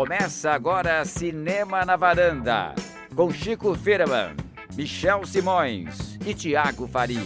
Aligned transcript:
Começa 0.00 0.52
agora 0.52 1.04
Cinema 1.04 1.84
na 1.84 1.94
Varanda, 1.94 2.74
com 3.14 3.30
Chico 3.30 3.74
Firman, 3.74 4.34
Michel 4.74 5.26
Simões 5.26 6.18
e 6.26 6.32
Tiago 6.32 6.88
Faria. 6.88 7.20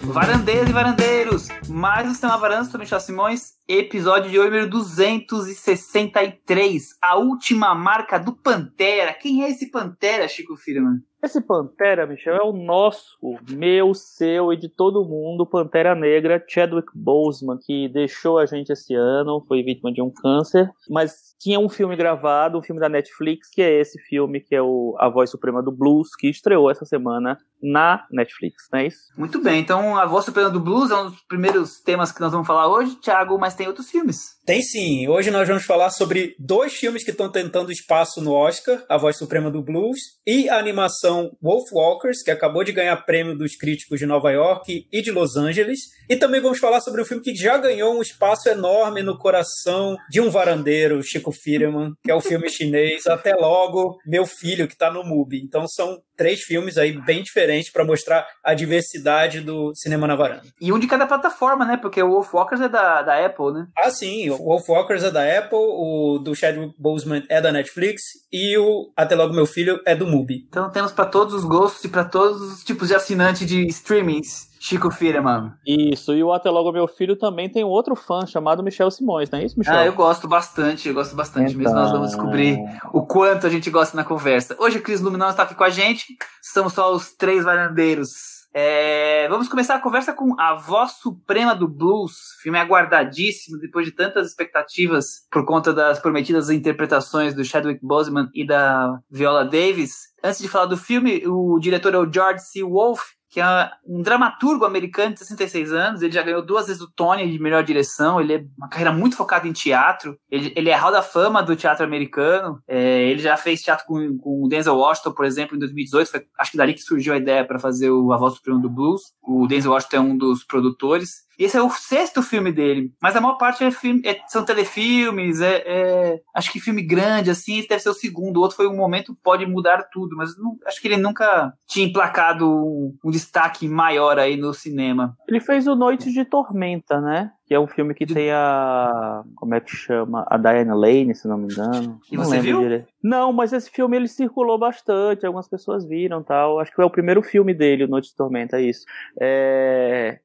Varandeiras 0.00 0.70
e 0.70 0.72
varandeiros, 0.72 1.48
mais 1.68 2.08
um 2.08 2.14
Cinema 2.14 2.38
Varanda, 2.38 2.64
sou 2.64 2.80
Michel 2.80 2.98
Simões, 2.98 3.58
episódio 3.68 4.30
de 4.30 4.38
número 4.38 4.70
263, 4.70 6.96
a 7.02 7.18
última 7.18 7.74
marca 7.74 8.18
do 8.18 8.32
Pantera. 8.32 9.12
Quem 9.12 9.44
é 9.44 9.50
esse 9.50 9.70
Pantera, 9.70 10.26
Chico 10.28 10.56
Firman? 10.56 11.02
Esse 11.22 11.40
Pantera, 11.40 12.06
Michel, 12.06 12.36
é 12.36 12.42
o 12.42 12.52
nosso, 12.52 13.18
meu, 13.50 13.92
seu 13.94 14.52
e 14.52 14.56
de 14.56 14.68
todo 14.68 15.04
mundo, 15.04 15.44
Pantera 15.44 15.94
Negra, 15.94 16.42
Chadwick 16.46 16.88
Boseman, 16.94 17.58
que 17.58 17.88
deixou 17.88 18.38
a 18.38 18.46
gente 18.46 18.70
esse 18.70 18.94
ano, 18.94 19.44
foi 19.48 19.62
vítima 19.62 19.92
de 19.92 20.00
um 20.00 20.10
câncer, 20.10 20.70
mas 20.88 21.34
tinha 21.38 21.58
um 21.58 21.68
filme 21.68 21.96
gravado, 21.96 22.58
um 22.58 22.62
filme 22.62 22.80
da 22.80 22.88
Netflix, 22.88 23.48
que 23.50 23.62
é 23.62 23.80
esse 23.80 23.98
filme, 24.02 24.40
que 24.40 24.54
é 24.54 24.62
o 24.62 24.96
A 24.98 25.08
Voz 25.08 25.30
Suprema 25.30 25.62
do 25.62 25.70
Blues, 25.70 26.08
que 26.18 26.28
estreou 26.28 26.70
essa 26.70 26.84
semana 26.84 27.38
na 27.62 28.04
Netflix, 28.10 28.64
não 28.72 28.80
é 28.80 28.86
isso? 28.86 28.98
Muito 29.16 29.42
bem, 29.42 29.60
então 29.60 29.96
A 29.96 30.06
Voz 30.06 30.24
Suprema 30.24 30.50
do 30.50 30.60
Blues 30.60 30.90
é 30.90 30.96
um 30.96 31.10
dos 31.10 31.20
primeiros 31.22 31.80
temas 31.80 32.12
que 32.12 32.20
nós 32.20 32.32
vamos 32.32 32.46
falar 32.46 32.68
hoje, 32.68 32.96
Thiago, 32.96 33.38
mas 33.38 33.54
tem 33.54 33.66
outros 33.66 33.90
filmes. 33.90 34.36
Tem 34.44 34.62
sim, 34.62 35.08
hoje 35.08 35.30
nós 35.30 35.48
vamos 35.48 35.64
falar 35.64 35.90
sobre 35.90 36.36
dois 36.38 36.74
filmes 36.74 37.02
que 37.02 37.10
estão 37.10 37.30
tentando 37.30 37.72
espaço 37.72 38.20
no 38.20 38.32
Oscar, 38.32 38.84
A 38.88 38.96
Voz 38.96 39.16
Suprema 39.16 39.50
do 39.50 39.62
Blues 39.62 39.98
e 40.26 40.48
a 40.48 40.58
animação 40.58 41.30
Wolf 41.42 41.64
Walkers, 41.72 42.22
que 42.22 42.30
acabou 42.30 42.62
de 42.62 42.72
ganhar 42.72 42.96
prêmio 43.04 43.36
dos 43.36 43.56
críticos 43.56 43.98
de 43.98 44.06
Nova 44.06 44.30
York 44.30 44.86
e 44.92 45.02
de 45.02 45.10
Los 45.10 45.36
Angeles. 45.36 45.80
E 46.08 46.16
também 46.16 46.40
vamos 46.40 46.58
falar 46.58 46.80
sobre 46.80 47.02
um 47.02 47.04
filme 47.04 47.22
que 47.22 47.34
já 47.34 47.58
ganhou 47.58 47.96
um 47.96 48.02
espaço 48.02 48.48
enorme 48.48 49.02
no 49.02 49.18
coração 49.18 49.96
de 50.08 50.20
um 50.20 50.30
varandeiro, 50.30 51.02
Chico 51.02 51.25
Firman, 51.32 51.92
que 52.02 52.10
é 52.10 52.14
o 52.14 52.20
filme 52.20 52.48
chinês 52.48 53.06
Até 53.06 53.34
Logo, 53.34 53.96
Meu 54.06 54.26
Filho, 54.26 54.66
que 54.66 54.74
está 54.74 54.90
no 54.90 55.04
MUBI. 55.04 55.42
Então 55.42 55.66
são 55.66 55.98
três 56.16 56.40
filmes 56.40 56.78
aí 56.78 56.92
bem 56.92 57.22
diferentes 57.22 57.70
para 57.70 57.84
mostrar 57.84 58.26
a 58.42 58.54
diversidade 58.54 59.40
do 59.40 59.74
cinema 59.74 60.06
na 60.06 60.16
varanda. 60.16 60.44
E 60.60 60.72
um 60.72 60.78
de 60.78 60.86
cada 60.86 61.06
plataforma, 61.06 61.64
né? 61.64 61.76
Porque 61.76 62.02
o 62.02 62.10
Wolf 62.10 62.32
Walkers 62.32 62.60
é 62.60 62.68
da, 62.68 63.02
da 63.02 63.24
Apple, 63.24 63.52
né? 63.52 63.66
Ah, 63.76 63.90
sim. 63.90 64.30
O 64.30 64.36
Wolf 64.36 64.68
Walkers 64.68 65.04
é 65.04 65.10
da 65.10 65.38
Apple, 65.38 65.58
o 65.58 66.18
do 66.18 66.34
Chadwick 66.34 66.74
Boseman 66.78 67.22
é 67.28 67.40
da 67.40 67.52
Netflix 67.52 68.02
e 68.32 68.56
o 68.56 68.90
Até 68.96 69.14
Logo 69.14 69.34
Meu 69.34 69.46
Filho 69.46 69.80
é 69.84 69.94
do 69.94 70.06
MUBI. 70.06 70.46
Então 70.48 70.70
temos 70.70 70.92
para 70.92 71.06
todos 71.06 71.34
os 71.34 71.44
gostos 71.44 71.84
e 71.84 71.88
para 71.88 72.04
todos 72.04 72.40
os 72.40 72.64
tipos 72.64 72.88
de 72.88 72.94
assinante 72.94 73.44
de 73.44 73.66
streamings. 73.66 74.55
Chico 74.60 74.90
Firman. 74.90 75.52
Isso, 75.66 76.14
e 76.14 76.22
o 76.22 76.32
Até 76.32 76.50
Logo 76.50 76.72
Meu 76.72 76.88
Filho 76.88 77.16
também 77.16 77.48
tem 77.48 77.64
um 77.64 77.68
outro 77.68 77.94
fã 77.94 78.26
chamado 78.26 78.62
Michel 78.62 78.90
Simões, 78.90 79.30
não 79.30 79.38
é 79.38 79.44
isso, 79.44 79.58
Michel? 79.58 79.76
Ah, 79.76 79.86
eu 79.86 79.92
gosto 79.92 80.26
bastante, 80.26 80.88
eu 80.88 80.94
gosto 80.94 81.14
bastante 81.14 81.54
então... 81.54 81.58
mesmo. 81.58 81.74
Nós 81.76 81.92
vamos 81.92 82.10
descobrir 82.10 82.58
o 82.92 83.06
quanto 83.06 83.46
a 83.46 83.50
gente 83.50 83.70
gosta 83.70 83.96
na 83.96 84.04
conversa. 84.04 84.56
Hoje 84.58 84.78
o 84.78 84.82
Cris 84.82 85.00
Luminão 85.00 85.30
está 85.30 85.42
aqui 85.42 85.54
com 85.54 85.64
a 85.64 85.70
gente, 85.70 86.16
estamos 86.42 86.72
só 86.72 86.92
os 86.92 87.12
três 87.12 87.44
varandeiros. 87.44 88.36
É, 88.58 89.28
vamos 89.28 89.48
começar 89.48 89.74
a 89.74 89.80
conversa 89.80 90.14
com 90.14 90.34
A 90.40 90.54
Voz 90.54 90.92
Suprema 90.92 91.54
do 91.54 91.68
Blues, 91.68 92.14
filme 92.40 92.58
aguardadíssimo 92.58 93.58
depois 93.58 93.84
de 93.84 93.92
tantas 93.92 94.26
expectativas 94.28 95.26
por 95.30 95.44
conta 95.44 95.74
das 95.74 95.98
prometidas 95.98 96.48
interpretações 96.48 97.34
do 97.34 97.44
Chadwick 97.44 97.84
Boseman 97.84 98.30
e 98.32 98.46
da 98.46 98.98
Viola 99.10 99.44
Davis. 99.44 100.06
Antes 100.24 100.40
de 100.40 100.48
falar 100.48 100.64
do 100.64 100.76
filme, 100.78 101.22
o 101.26 101.58
diretor 101.58 101.92
é 101.92 101.98
o 101.98 102.10
George 102.10 102.40
C. 102.44 102.62
Wolfe, 102.62 103.15
que 103.36 103.40
é 103.42 103.70
um 103.86 104.00
dramaturgo 104.00 104.64
americano 104.64 105.12
de 105.12 105.18
66 105.18 105.70
anos. 105.70 106.00
Ele 106.00 106.10
já 106.10 106.22
ganhou 106.22 106.40
duas 106.40 106.68
vezes 106.68 106.80
o 106.80 106.90
Tony 106.90 107.30
de 107.30 107.38
melhor 107.38 107.62
direção. 107.62 108.18
Ele 108.18 108.32
é 108.32 108.44
uma 108.56 108.66
carreira 108.66 108.90
muito 108.90 109.14
focada 109.14 109.46
em 109.46 109.52
teatro. 109.52 110.18
Ele, 110.30 110.54
ele 110.56 110.70
é 110.70 110.74
Hall 110.74 110.90
da 110.90 111.02
Fama 111.02 111.42
do 111.42 111.54
teatro 111.54 111.84
americano. 111.84 112.62
É, 112.66 113.02
ele 113.10 113.18
já 113.18 113.36
fez 113.36 113.60
teatro 113.60 113.84
com, 113.84 114.16
com 114.16 114.42
o 114.42 114.48
Denzel 114.48 114.74
Washington, 114.74 115.12
por 115.12 115.26
exemplo, 115.26 115.54
em 115.54 115.58
2018. 115.58 116.10
Foi, 116.10 116.24
acho 116.38 116.50
que 116.50 116.56
dali 116.56 116.72
que 116.72 116.80
surgiu 116.80 117.12
a 117.12 117.18
ideia 117.18 117.46
para 117.46 117.58
fazer 117.58 117.90
o 117.90 118.10
A 118.10 118.16
Voz 118.16 118.36
Suprema 118.36 118.58
do 118.58 118.70
Blues. 118.70 119.02
O 119.22 119.46
Denzel 119.46 119.72
Washington 119.72 119.96
é 119.96 120.00
um 120.00 120.16
dos 120.16 120.42
produtores. 120.42 121.25
Esse 121.38 121.56
é 121.56 121.62
o 121.62 121.70
sexto 121.70 122.22
filme 122.22 122.50
dele, 122.50 122.92
mas 123.00 123.14
a 123.14 123.20
maior 123.20 123.36
parte 123.36 123.62
é 123.62 123.70
filme, 123.70 124.00
é, 124.04 124.18
são 124.26 124.44
telefilmes, 124.44 125.40
é, 125.40 125.62
é, 125.66 126.20
acho 126.34 126.50
que 126.50 126.60
filme 126.60 126.82
grande, 126.82 127.30
assim, 127.30 127.58
esse 127.58 127.68
deve 127.68 127.82
ser 127.82 127.90
o 127.90 127.94
segundo. 127.94 128.38
O 128.38 128.40
outro 128.40 128.56
foi 128.56 128.66
um 128.66 128.76
momento 128.76 129.16
pode 129.22 129.44
mudar 129.44 129.88
tudo, 129.92 130.16
mas 130.16 130.36
não, 130.38 130.56
acho 130.66 130.80
que 130.80 130.88
ele 130.88 130.96
nunca 130.96 131.52
tinha 131.66 131.86
emplacado 131.86 132.48
um, 132.48 132.96
um, 133.04 133.10
destaque 133.10 133.68
maior 133.68 134.18
aí 134.18 134.36
no 134.36 134.54
cinema. 134.54 135.16
Ele 135.28 135.40
fez 135.40 135.66
o 135.66 135.74
Noites 135.74 136.12
de 136.12 136.24
Tormenta, 136.24 137.00
né? 137.00 137.32
Que 137.46 137.54
é 137.54 137.60
um 137.60 137.66
filme 137.66 137.94
que 137.94 138.06
tem 138.06 138.32
a. 138.32 139.22
Como 139.36 139.54
é 139.54 139.60
que 139.60 139.70
chama? 139.70 140.26
A 140.28 140.36
Diana 140.36 140.74
Lane, 140.74 141.14
se 141.14 141.28
não 141.28 141.38
me 141.38 141.44
engano. 141.44 142.00
E 142.10 142.16
não 142.16 142.24
você 142.24 142.40
viu? 142.40 142.60
Direito. 142.60 142.88
Não, 143.00 143.32
mas 143.32 143.52
esse 143.52 143.70
filme 143.70 143.96
ele 143.96 144.08
circulou 144.08 144.58
bastante, 144.58 145.24
algumas 145.24 145.48
pessoas 145.48 145.86
viram 145.86 146.24
tal. 146.24 146.58
Acho 146.58 146.74
que 146.74 146.80
é 146.80 146.84
o 146.84 146.90
primeiro 146.90 147.22
filme 147.22 147.54
dele, 147.54 147.84
o 147.84 147.88
Noite 147.88 148.08
de 148.08 148.16
Tormenta, 148.16 148.58
é 148.58 148.62
isso. 148.62 148.84
É, 149.20 150.18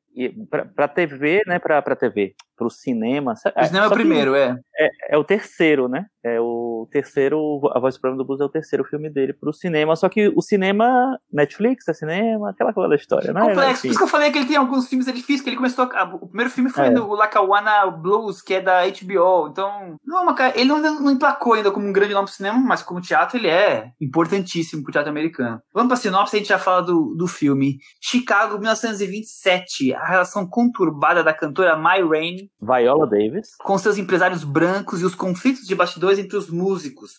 para 0.75 0.87
TV, 0.87 1.41
né, 1.47 1.59
para 1.59 1.95
TV, 1.95 2.35
para 2.55 2.67
o 2.67 2.69
cinema. 2.69 3.33
O 3.33 3.65
cinema 3.65 3.85
é 3.85 3.87
o 3.87 3.91
primeiro, 3.91 4.35
é. 4.35 4.57
é. 4.77 4.89
É 5.09 5.17
o 5.17 5.23
terceiro, 5.23 5.87
né? 5.87 6.05
É 6.23 6.39
o 6.39 6.70
terceiro, 6.85 7.61
A 7.73 7.79
Voz 7.79 7.95
Suprema 7.95 8.17
do 8.17 8.25
Blues 8.25 8.41
é 8.41 8.45
o 8.45 8.49
terceiro 8.49 8.83
filme 8.83 9.09
dele 9.09 9.33
para 9.33 9.49
o 9.49 9.53
cinema, 9.53 9.95
só 9.95 10.09
que 10.09 10.31
o 10.35 10.41
cinema, 10.41 11.17
Netflix, 11.31 11.87
é 11.87 11.93
cinema, 11.93 12.49
aquela 12.51 12.73
coisa 12.73 12.89
da 12.89 12.95
história, 12.95 13.33
né? 13.33 13.41
Complexo, 13.41 13.71
assim. 13.71 13.81
por 13.81 13.87
isso 13.89 13.97
que 13.97 14.03
eu 14.03 14.07
falei 14.07 14.31
que 14.31 14.37
ele 14.37 14.47
tem 14.47 14.57
alguns 14.57 14.87
filmes 14.87 15.07
é 15.07 15.11
difíceis, 15.11 15.41
que 15.41 15.49
ele 15.49 15.57
começou, 15.57 15.89
a, 15.93 16.03
o 16.03 16.27
primeiro 16.27 16.51
filme 16.51 16.69
foi 16.69 16.85
é. 16.85 16.99
o 16.99 17.13
Lackawanna 17.13 17.91
Blues, 17.91 18.41
que 18.41 18.55
é 18.55 18.61
da 18.61 18.81
HBO, 18.85 19.47
então, 19.49 19.97
não 20.05 20.19
é 20.19 20.21
uma, 20.21 20.35
ele 20.55 20.65
não, 20.65 20.79
não 20.79 21.11
emplacou 21.11 21.53
ainda 21.53 21.71
como 21.71 21.87
um 21.87 21.93
grande 21.93 22.13
nome 22.13 22.25
pro 22.25 22.35
cinema, 22.35 22.57
mas 22.59 22.81
como 22.81 23.01
teatro 23.01 23.37
ele 23.37 23.47
é 23.47 23.91
importantíssimo 23.99 24.83
pro 24.83 24.91
teatro 24.91 25.11
americano. 25.11 25.61
Vamos 25.73 25.89
pra 25.89 25.97
sinopse, 25.97 26.35
a 26.35 26.39
gente 26.39 26.49
já 26.49 26.59
fala 26.59 26.81
do, 26.81 27.15
do 27.15 27.27
filme. 27.27 27.77
Chicago, 28.01 28.57
1927, 28.57 29.93
a 29.93 30.05
relação 30.05 30.47
conturbada 30.47 31.23
da 31.23 31.33
cantora 31.33 31.77
My 31.77 32.01
Rain 32.07 32.49
Viola 32.61 33.07
Davis 33.07 33.55
com 33.63 33.77
seus 33.77 33.97
empresários 33.97 34.43
brancos 34.43 35.01
e 35.01 35.05
os 35.05 35.15
conflitos 35.15 35.65
de 35.65 35.75
bastidores 35.75 36.19
entre 36.19 36.37
os 36.37 36.49
músicos, 36.49 36.70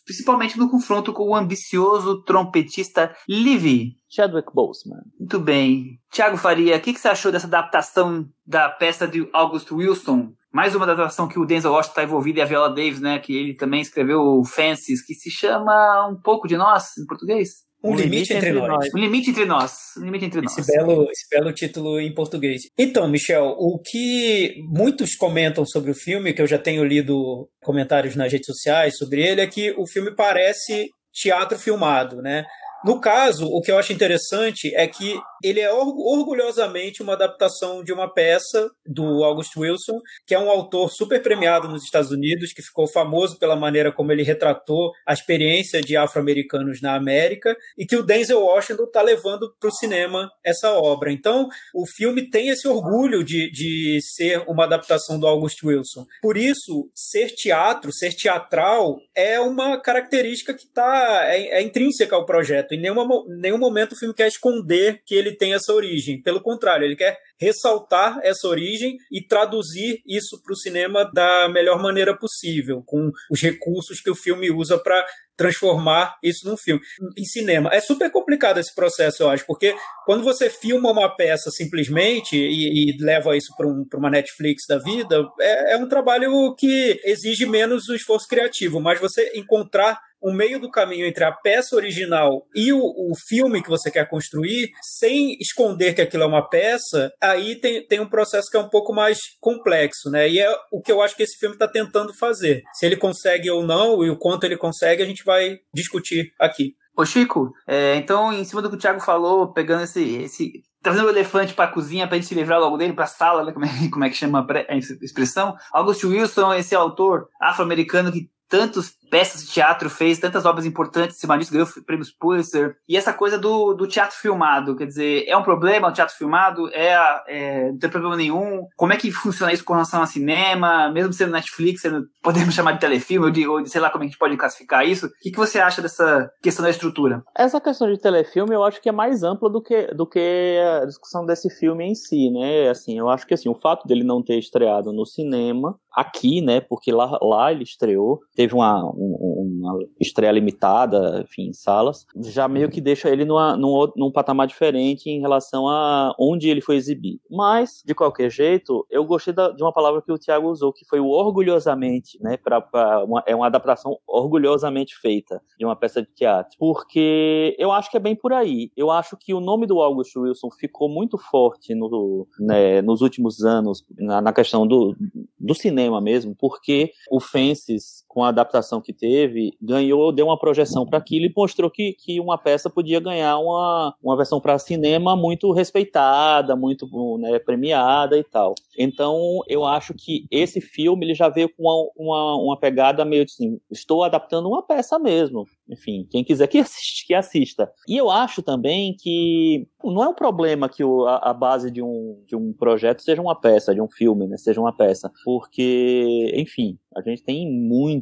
principalmente 0.05 0.59
no 0.59 0.71
confronto 0.71 1.13
com 1.13 1.29
o 1.29 1.35
ambicioso 1.35 2.23
trompetista 2.23 3.15
Livy. 3.29 3.97
Chadwick 4.09 4.53
Boseman. 4.55 5.03
Muito 5.19 5.41
bem. 5.41 5.99
Tiago 6.11 6.37
Faria, 6.37 6.77
o 6.77 6.81
que, 6.81 6.93
que 6.93 7.01
você 7.01 7.09
achou 7.09 7.33
dessa 7.33 7.47
adaptação 7.47 8.29
da 8.47 8.69
peça 8.69 9.09
de 9.09 9.29
August 9.33 9.71
Wilson? 9.73 10.33
Mais 10.53 10.75
uma 10.75 10.85
adaptação 10.85 11.27
que 11.27 11.39
o 11.39 11.47
Denzel 11.47 11.73
Washington 11.73 11.93
está 11.93 12.05
envolvido 12.05 12.39
e 12.39 12.43
a 12.43 12.45
Viola 12.45 12.69
Davis, 12.69 13.01
né? 13.01 13.19
Que 13.19 13.35
ele 13.35 13.55
também 13.55 13.81
escreveu 13.81 14.43
Fences, 14.45 15.03
que 15.05 15.15
se 15.15 15.31
chama 15.31 16.09
Um 16.09 16.21
Pouco 16.21 16.47
de 16.47 16.59
Nós, 16.59 16.99
em 16.99 17.07
português. 17.07 17.65
Um, 17.85 17.97
limite, 17.97 18.03
limite, 18.03 18.33
entre, 18.35 18.49
entre 18.51 18.61
nós. 18.61 18.69
nós. 18.69 18.95
Um 18.95 18.99
limite 18.99 19.31
entre 19.31 19.45
nós. 19.45 19.73
Um 19.99 20.05
limite 20.05 20.25
entre 20.27 20.45
esse 20.45 20.59
nós. 20.59 20.67
Belo, 20.67 21.09
esse 21.11 21.29
belo 21.31 21.53
título 21.53 22.01
em 22.01 22.15
português. 22.15 22.63
Então, 22.79 23.09
Michel, 23.09 23.57
o 23.59 23.81
que 23.85 24.55
muitos 24.69 25.17
comentam 25.17 25.65
sobre 25.67 25.91
o 25.91 25.95
filme, 25.95 26.33
que 26.33 26.41
eu 26.41 26.47
já 26.47 26.59
tenho 26.59 26.85
lido 26.85 27.49
comentários 27.63 28.15
nas 28.15 28.33
redes 28.33 28.47
sociais 28.47 28.97
sobre 28.97 29.23
ele, 29.23 29.41
é 29.41 29.47
que 29.47 29.73
o 29.73 29.87
filme 29.87 30.15
parece 30.15 30.89
teatro 31.13 31.59
filmado, 31.59 32.23
né? 32.23 32.45
No 32.85 33.01
caso, 33.01 33.47
o 33.47 33.61
que 33.61 33.71
eu 33.71 33.79
acho 33.79 33.93
interessante 33.93 34.75
é 34.75 34.87
que 34.87 35.17
ele 35.43 35.61
é 35.61 35.73
orgulhosamente 35.73 37.03
uma 37.03 37.15
adaptação 37.15 37.83
de 37.83 37.93
uma 37.93 38.13
peça 38.13 38.71
do 38.87 39.25
August 39.25 39.57
Wilson, 39.57 40.01
que 40.27 40.35
é 40.35 40.39
um 40.39 40.51
autor 40.51 40.91
super 40.91 41.21
premiado 41.21 41.69
nos 41.69 41.83
Estados 41.83 42.11
Unidos, 42.11 42.53
que 42.53 42.63
ficou 42.63 42.87
famoso 42.87 43.39
pela 43.39 43.57
maneira 43.57 43.91
como 43.91 44.13
ele 44.13 44.23
retratou 44.23 44.93
a 45.07 45.13
experiência 45.13 45.81
de 45.81 45.97
afro-americanos 45.97 46.81
na 46.81 46.95
América, 46.95 47.57
e 47.77 47.85
que 47.85 47.97
o 47.97 48.03
Denzel 48.03 48.41
Washington 48.41 48.85
está 48.85 49.03
levando 49.03 49.53
para 49.59 49.69
o 49.69 49.73
cinema 49.73 50.31
essa 50.45 50.73
obra. 50.73 51.11
Então, 51.11 51.49
o 51.75 51.87
filme 51.87 52.31
tem 52.31 52.49
esse 52.49 52.69
orgulho 52.69 53.25
de, 53.25 53.51
de 53.51 53.99
ser 54.01 54.45
uma 54.47 54.65
adaptação 54.65 55.19
do 55.19 55.27
August 55.27 55.63
Wilson. 55.65 56.07
Por 56.21 56.37
isso, 56.37 56.91
ser 56.95 57.31
teatro, 57.31 57.93
ser 57.93 58.15
teatral, 58.15 58.99
é 59.15 59.41
uma 59.41 59.81
característica 59.81 60.55
que 60.55 60.67
tá, 60.67 61.23
é, 61.25 61.59
é 61.59 61.63
intrínseca 61.63 62.15
ao 62.15 62.27
projeto. 62.27 62.72
Em 62.75 62.81
nenhuma, 62.81 63.07
nenhum 63.29 63.59
momento 63.59 63.93
o 63.93 63.99
filme 63.99 64.15
quer 64.15 64.29
esconder 64.29 65.03
que 65.05 65.15
ele 65.15 65.33
tem 65.33 65.55
essa 65.55 65.73
origem. 65.73 66.23
Pelo 66.23 66.41
contrário, 66.41 66.85
ele 66.85 66.97
quer 66.97 67.19
ressaltar 67.39 68.21
essa 68.23 68.47
origem 68.47 68.97
e 69.11 69.21
traduzir 69.27 70.01
isso 70.07 70.41
para 70.43 70.53
o 70.53 70.57
cinema 70.57 71.05
da 71.13 71.49
melhor 71.49 71.83
maneira 71.83 72.17
possível, 72.17 72.83
com 72.87 73.11
os 73.31 73.41
recursos 73.41 74.01
que 74.01 74.11
o 74.11 74.15
filme 74.15 74.51
usa 74.51 74.79
para 74.79 75.05
transformar 75.37 76.17
isso 76.23 76.49
num 76.49 76.57
filme. 76.57 76.81
Em 77.19 77.25
cinema. 77.25 77.71
É 77.73 77.81
super 77.81 78.11
complicado 78.11 78.59
esse 78.59 78.75
processo, 78.75 79.23
eu 79.23 79.31
acho, 79.31 79.45
porque 79.47 79.75
quando 80.05 80.23
você 80.23 80.49
filma 80.49 80.91
uma 80.91 81.15
peça 81.15 81.51
simplesmente 81.51 82.37
e, 82.37 82.91
e 82.91 82.97
leva 83.03 83.37
isso 83.37 83.53
para 83.57 83.67
um, 83.67 83.85
uma 83.95 84.11
Netflix 84.11 84.65
da 84.69 84.79
vida, 84.79 85.27
é, 85.41 85.75
é 85.75 85.77
um 85.77 85.89
trabalho 85.89 86.55
que 86.57 87.01
exige 87.05 87.47
menos 87.47 87.89
o 87.89 87.95
esforço 87.95 88.29
criativo, 88.29 88.81
mas 88.81 89.01
você 89.01 89.33
encontrar 89.35 89.99
um 90.23 90.33
meio 90.33 90.61
do 90.61 90.71
caminho 90.71 91.07
entre 91.07 91.25
a 91.25 91.33
peça 91.33 91.77
original 91.77 92.47
e 92.55 92.73
o, 92.73 92.79
o 92.79 93.13
filme 93.29 93.63
que 93.63 93.69
você 93.69 93.91
quer 93.91 94.09
construir, 94.09 94.71
sem 94.81 95.37
esconder 95.41 95.95
que 95.95 96.01
aquilo 96.01 96.23
é 96.23 96.27
uma 96.27 96.49
peça, 96.49 97.13
aí 97.21 97.57
tem, 97.57 97.87
tem 97.87 98.01
um 98.01 98.09
processo 98.09 98.51
que 98.51 98.57
é 98.57 98.61
um 98.61 98.69
pouco 98.69 98.95
mais 98.95 99.19
complexo, 99.41 100.11
né? 100.11 100.29
E 100.29 100.39
é 100.39 100.55
o 100.71 100.81
que 100.81 100.93
eu 100.93 101.03
acho 101.03 101.17
que 101.17 101.23
esse 101.23 101.39
filme 101.39 101.55
está 101.55 101.69
tentando 101.69 102.15
fazer. 102.15 102.63
Se 102.73 102.87
ele 102.87 102.97
consegue 102.97 103.51
ou 103.51 103.65
não, 103.65 104.05
e 104.05 104.11
o 104.11 104.19
quanto 104.19 104.45
ele 104.45 104.57
consegue, 104.57 105.03
a 105.03 105.07
gente 105.07 105.25
vai 105.25 105.59
discutir 105.75 106.33
aqui. 106.39 106.75
Ô 106.97 107.07
Chico, 107.07 107.51
é, 107.67 107.97
então 107.97 108.33
em 108.33 108.45
cima 108.45 108.61
do 108.61 108.69
que 108.69 108.77
o 108.77 108.79
Thiago 108.79 109.01
falou, 109.01 109.53
pegando 109.53 109.85
esse, 109.85 110.03
esse 110.19 110.63
trazendo 110.83 111.07
o 111.07 111.11
elefante 111.11 111.55
para 111.55 111.65
a 111.65 111.73
cozinha 111.73 112.07
para 112.07 112.17
a 112.17 112.19
gente 112.19 112.29
se 112.29 112.35
livrar 112.35 112.61
logo 112.61 112.77
dele, 112.77 112.93
para 112.93 113.05
a 113.05 113.09
sala, 113.09 113.45
né, 113.45 113.53
como, 113.53 113.65
é, 113.65 113.69
como 113.91 114.05
é 114.05 114.11
que 114.11 114.17
chama 114.17 114.47
a 114.69 114.77
expressão. 114.77 115.57
August 115.73 116.05
Wilson, 116.05 116.53
esse 116.53 116.75
autor 116.75 117.29
afro-americano 117.41 118.13
que 118.13 118.29
tantos 118.49 118.93
peças 119.13 119.45
de 119.45 119.53
teatro 119.53 119.91
fez, 119.91 120.19
tantas 120.19 120.47
obras 120.47 120.65
importantes, 120.65 121.19
Simão 121.19 121.39
ganhou 121.51 121.69
prêmios 121.85 122.11
Pulitzer, 122.11 122.77
e 122.89 122.97
essa 122.97 123.13
coisa 123.13 123.39
do, 123.39 123.75
do 123.75 123.87
teatro 123.87 124.17
filmado, 124.17 124.75
quer 124.75 124.87
dizer, 124.87 125.27
é 125.29 125.37
um 125.37 125.43
problema 125.43 125.89
o 125.89 125.93
teatro 125.93 126.17
filmado? 126.17 126.67
É, 126.73 126.97
é, 127.29 127.71
não 127.73 127.79
tem 127.79 127.91
problema 127.91 128.17
nenhum? 128.17 128.67
Como 128.75 128.91
é 128.91 128.97
que 128.97 129.13
funciona 129.13 129.53
isso 129.53 129.67
com 129.67 129.75
relação 129.75 130.01
ao 130.01 130.07
cinema, 130.07 130.91
mesmo 130.91 131.13
sendo 131.13 131.33
Netflix, 131.33 131.83
sendo, 131.83 132.07
podemos 132.23 132.55
chamar 132.55 132.73
de 132.73 132.81
telefilme, 132.81 133.27
ou 133.27 133.31
de, 133.31 133.47
ou 133.47 133.63
de 133.63 133.69
sei 133.69 133.83
lá 133.83 133.91
como 133.91 134.03
a 134.03 134.07
gente 134.07 134.17
pode 134.17 134.35
classificar 134.39 134.89
isso? 134.89 135.09
O 135.09 135.11
que, 135.21 135.31
que 135.31 135.37
você 135.37 135.61
acha 135.61 135.83
dessa 135.83 136.31
questão 136.43 136.65
da 136.65 136.71
estrutura? 136.71 137.23
Essa 137.37 137.61
questão 137.61 137.93
de 137.93 138.01
telefilme 138.01 138.55
eu 138.55 138.65
acho 138.65 138.81
que 138.81 138.89
é 138.89 138.93
mais 138.93 139.23
ampla 139.23 139.51
do 139.51 139.63
que, 139.63 139.89
do 139.89 140.07
que 140.07 140.59
a 140.81 140.87
discussão 140.87 141.27
desse 141.27 141.51
filme 141.51 141.85
em 141.85 141.95
si, 141.95 142.31
né? 142.31 142.71
Assim, 142.71 142.99
eu 142.99 143.11
acho 143.11 143.27
que 143.27 143.35
assim, 143.35 143.51
o 143.51 143.61
fato 143.61 143.87
dele 143.87 144.05
não 144.05 144.23
ter 144.23 144.39
estreado 144.39 144.91
no 144.91 145.05
cinema, 145.05 145.79
aqui, 145.95 146.41
né, 146.41 146.61
porque 146.61 146.91
lá, 146.91 147.19
lá 147.21 147.53
ele 147.53 147.65
estreou, 147.65 148.21
teve 148.35 148.55
uma, 148.55 148.91
uma 149.03 149.79
estreia 150.01 150.33
limitada, 150.33 151.23
enfim, 151.23 151.49
em 151.49 151.53
salas, 151.53 152.07
já 152.17 152.49
meio 152.49 152.71
que 152.71 152.81
deixa 152.81 153.09
ele 153.09 153.25
numa, 153.25 153.57
num, 153.57 153.93
num 153.97 154.11
patamar 154.11 154.47
diferente 154.47 155.11
em 155.11 155.21
relação 155.21 155.69
a 155.69 156.15
onde 156.19 156.49
ele 156.49 156.61
foi 156.61 156.77
exibido. 156.77 157.21
Mas, 157.31 157.83
de 157.85 157.95
qualquer 157.95 158.31
jeito, 158.31 158.87
eu 158.91 159.05
gostei 159.05 159.33
da, 159.33 159.51
de 159.51 159.63
uma 159.63 159.73
palavra 159.73 160.03
que 160.03 160.13
o 160.13 160.19
Thiago 160.19 160.49
usou, 160.49 160.73
que 160.73 160.85
foi 160.87 161.01
o 161.01 161.09
orgulhosamente, 161.09 162.19
né, 162.23 162.37
pra, 162.37 162.61
pra 162.61 163.05
uma, 163.05 163.23
é 163.27 163.35
uma 163.35 163.47
adaptação 163.47 163.97
orgulhosamente 164.07 164.97
feita 164.97 165.41
de 165.59 165.65
uma 165.65 165.77
peça 165.77 166.03
de 166.03 166.09
teatro, 166.15 166.57
porque 166.59 167.55
eu 167.59 167.73
acho 167.73 167.91
que 167.91 167.97
é 167.97 168.01
bem 168.01 168.15
por 168.15 168.33
aí. 168.33 168.71
Eu 168.77 168.91
acho 168.91 169.17
que 169.17 169.35
o 169.35 169.41
nome 169.41 169.67
do 169.67 169.81
August 169.81 170.17
Wilson 170.17 170.51
ficou 170.51 170.89
muito 170.89 171.19
forte 171.19 171.75
no, 171.75 172.27
né, 172.41 172.83
nos 172.83 173.01
últimos 173.01 173.45
anos 173.45 173.85
na, 173.99 174.21
na 174.21 174.33
questão 174.33 174.67
do, 174.67 174.97
do 175.39 175.55
cinema 175.55 176.01
mesmo, 176.01 176.35
porque 176.39 176.93
o 177.11 177.21
Fences, 177.21 178.05
com 178.13 178.23
a 178.23 178.29
adaptação 178.29 178.81
que 178.81 178.93
teve, 178.93 179.57
ganhou, 179.61 180.13
deu 180.13 180.27
uma 180.27 180.39
projeção 180.39 180.85
para 180.85 180.99
aquilo 180.99 181.25
e 181.25 181.33
mostrou 181.35 181.71
que, 181.71 181.95
que 181.95 182.21
uma 182.21 182.37
peça 182.37 182.69
podia 182.69 183.01
ganhar 183.01 183.39
uma, 183.39 183.95
uma 184.03 184.17
versão 184.17 184.39
para 184.39 184.59
cinema 184.59 185.17
muito 185.17 185.51
respeitada, 185.51 186.55
muito 186.55 186.87
né, 187.19 187.39
premiada 187.39 188.19
e 188.19 188.23
tal. 188.23 188.55
Então, 188.79 189.41
eu 189.49 189.65
acho 189.65 189.95
que 189.95 190.27
esse 190.31 190.61
filme 190.61 191.07
ele 191.07 191.15
já 191.15 191.31
veio 191.31 191.49
com 191.49 191.63
uma, 191.63 191.91
uma, 191.97 192.37
uma 192.37 192.61
pegada 192.61 193.03
meio 193.03 193.25
assim, 193.25 193.59
estou 193.71 194.05
adaptando 194.05 194.47
uma 194.47 194.63
peça 194.63 194.99
mesmo. 194.99 195.47
Enfim, 195.67 196.07
quem 196.11 196.23
quiser 196.23 196.47
que, 196.49 196.59
assiste, 196.61 197.07
que 197.07 197.15
assista. 197.15 197.73
E 197.89 197.97
eu 197.97 198.11
acho 198.11 198.43
também 198.43 198.95
que 198.95 199.67
não 199.83 200.03
é 200.03 200.09
um 200.09 200.15
problema 200.15 200.69
que 200.69 200.85
o, 200.85 201.07
a, 201.07 201.31
a, 201.31 201.33
base 201.33 201.71
de 201.71 201.83
um, 201.83 202.23
de 202.27 202.37
um 202.37 202.53
projeto 202.53 203.01
seja 203.01 203.23
uma 203.23 203.39
peça, 203.39 203.75
de 203.75 203.81
um 203.81 203.89
filme, 203.89 204.27
né, 204.27 204.37
seja 204.37 204.61
uma 204.61 204.75
peça. 204.75 205.11
Porque, 205.25 206.31
enfim, 206.37 206.79
a 206.95 207.01
gente 207.01 207.23
tem 207.23 207.51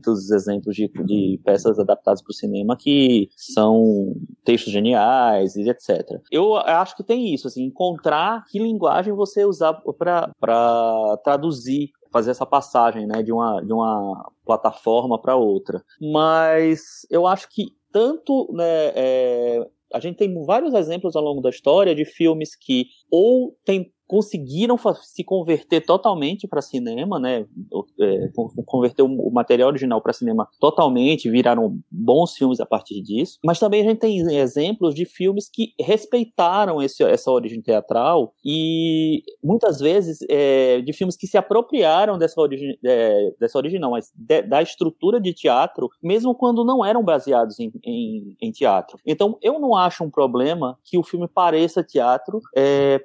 muitos 0.00 0.30
exemplos 0.30 0.74
de, 0.74 0.88
de 0.88 1.40
peças 1.44 1.78
adaptadas 1.78 2.22
para 2.22 2.30
o 2.30 2.34
cinema 2.34 2.76
que 2.76 3.28
são 3.36 4.14
textos 4.44 4.72
geniais 4.72 5.54
e 5.56 5.68
etc. 5.68 6.18
Eu 6.30 6.56
acho 6.56 6.96
que 6.96 7.04
tem 7.04 7.32
isso, 7.34 7.46
assim, 7.46 7.64
encontrar 7.64 8.44
que 8.50 8.58
linguagem 8.58 9.12
você 9.12 9.44
usar 9.44 9.74
para 9.98 10.32
traduzir 11.22 11.90
fazer 12.12 12.32
essa 12.32 12.44
passagem, 12.44 13.06
né, 13.06 13.22
de 13.22 13.30
uma, 13.30 13.60
de 13.60 13.72
uma 13.72 14.32
plataforma 14.44 15.16
para 15.20 15.36
outra. 15.36 15.80
Mas 16.00 17.06
eu 17.08 17.24
acho 17.24 17.48
que 17.48 17.66
tanto, 17.92 18.52
né, 18.52 18.90
é, 18.96 19.64
a 19.94 20.00
gente 20.00 20.16
tem 20.16 20.34
vários 20.44 20.74
exemplos 20.74 21.14
ao 21.14 21.22
longo 21.22 21.40
da 21.40 21.50
história 21.50 21.94
de 21.94 22.04
filmes 22.04 22.56
que 22.56 22.86
ou 23.08 23.56
tem 23.64 23.92
conseguiram 24.10 24.76
se 25.04 25.22
converter 25.22 25.82
totalmente 25.82 26.48
para 26.48 26.60
cinema, 26.60 27.20
né? 27.20 27.46
É, 28.00 28.28
converter 28.66 29.02
o 29.02 29.30
material 29.30 29.68
original 29.68 30.02
para 30.02 30.12
cinema 30.12 30.48
totalmente, 30.58 31.30
viraram 31.30 31.78
bons 31.88 32.34
filmes 32.34 32.58
a 32.58 32.66
partir 32.66 33.00
disso. 33.02 33.38
Mas 33.44 33.60
também 33.60 33.82
a 33.82 33.84
gente 33.84 34.00
tem 34.00 34.18
exemplos 34.36 34.96
de 34.96 35.04
filmes 35.04 35.48
que 35.48 35.74
respeitaram 35.80 36.82
esse, 36.82 37.04
essa 37.04 37.30
origem 37.30 37.62
teatral 37.62 38.34
e 38.44 39.22
muitas 39.44 39.78
vezes 39.78 40.18
é, 40.28 40.80
de 40.80 40.92
filmes 40.92 41.16
que 41.16 41.28
se 41.28 41.38
apropriaram 41.38 42.18
dessa 42.18 42.40
origem, 42.40 42.76
é, 42.84 43.32
dessa 43.38 43.58
origem 43.58 43.78
não, 43.78 43.92
mas 43.92 44.10
de, 44.16 44.42
da 44.42 44.60
estrutura 44.60 45.20
de 45.20 45.32
teatro, 45.32 45.88
mesmo 46.02 46.34
quando 46.34 46.64
não 46.64 46.84
eram 46.84 47.04
baseados 47.04 47.60
em, 47.60 47.70
em, 47.84 48.36
em, 48.42 48.50
teatro. 48.50 48.98
Então 49.06 49.38
eu 49.40 49.60
não 49.60 49.76
acho 49.76 50.02
um 50.02 50.10
problema 50.10 50.76
que 50.82 50.98
o 50.98 51.04
filme 51.04 51.28
pareça 51.28 51.84
teatro, 51.84 52.40
é, 52.56 52.98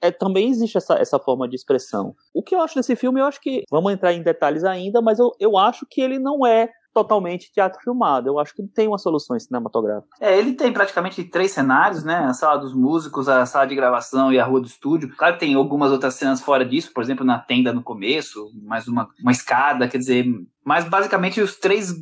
é, 0.00 0.10
também 0.10 0.50
existe 0.50 0.76
essa, 0.76 0.94
essa 0.94 1.18
forma 1.18 1.48
de 1.48 1.56
expressão. 1.56 2.14
O 2.34 2.42
que 2.42 2.54
eu 2.54 2.60
acho 2.60 2.74
desse 2.74 2.96
filme, 2.96 3.20
eu 3.20 3.26
acho 3.26 3.40
que. 3.40 3.64
Vamos 3.70 3.92
entrar 3.92 4.12
em 4.12 4.22
detalhes 4.22 4.64
ainda, 4.64 5.00
mas 5.00 5.18
eu, 5.18 5.30
eu 5.38 5.56
acho 5.56 5.86
que 5.88 6.00
ele 6.00 6.18
não 6.18 6.46
é 6.46 6.70
totalmente 6.92 7.52
teatro 7.52 7.80
filmado. 7.82 8.28
Eu 8.28 8.38
acho 8.38 8.54
que 8.54 8.62
tem 8.62 8.88
uma 8.88 8.98
solução 8.98 9.38
cinematográfica. 9.38 10.08
É, 10.20 10.36
ele 10.36 10.54
tem 10.54 10.72
praticamente 10.72 11.22
três 11.24 11.52
cenários, 11.52 12.04
né? 12.04 12.16
A 12.16 12.34
sala 12.34 12.58
dos 12.58 12.74
músicos, 12.74 13.28
a 13.28 13.46
sala 13.46 13.66
de 13.66 13.74
gravação 13.74 14.32
e 14.32 14.38
a 14.38 14.44
rua 14.44 14.60
do 14.60 14.66
estúdio. 14.66 15.14
Claro 15.16 15.34
que 15.34 15.40
tem 15.40 15.54
algumas 15.54 15.92
outras 15.92 16.14
cenas 16.14 16.40
fora 16.40 16.64
disso, 16.64 16.92
por 16.92 17.02
exemplo, 17.02 17.24
na 17.24 17.38
tenda 17.38 17.72
no 17.72 17.82
começo, 17.82 18.50
mais 18.62 18.88
uma, 18.88 19.08
uma 19.20 19.32
escada, 19.32 19.88
quer 19.88 19.98
dizer. 19.98 20.26
Mas 20.64 20.84
basicamente 20.84 21.40
os 21.40 21.56
três 21.56 21.94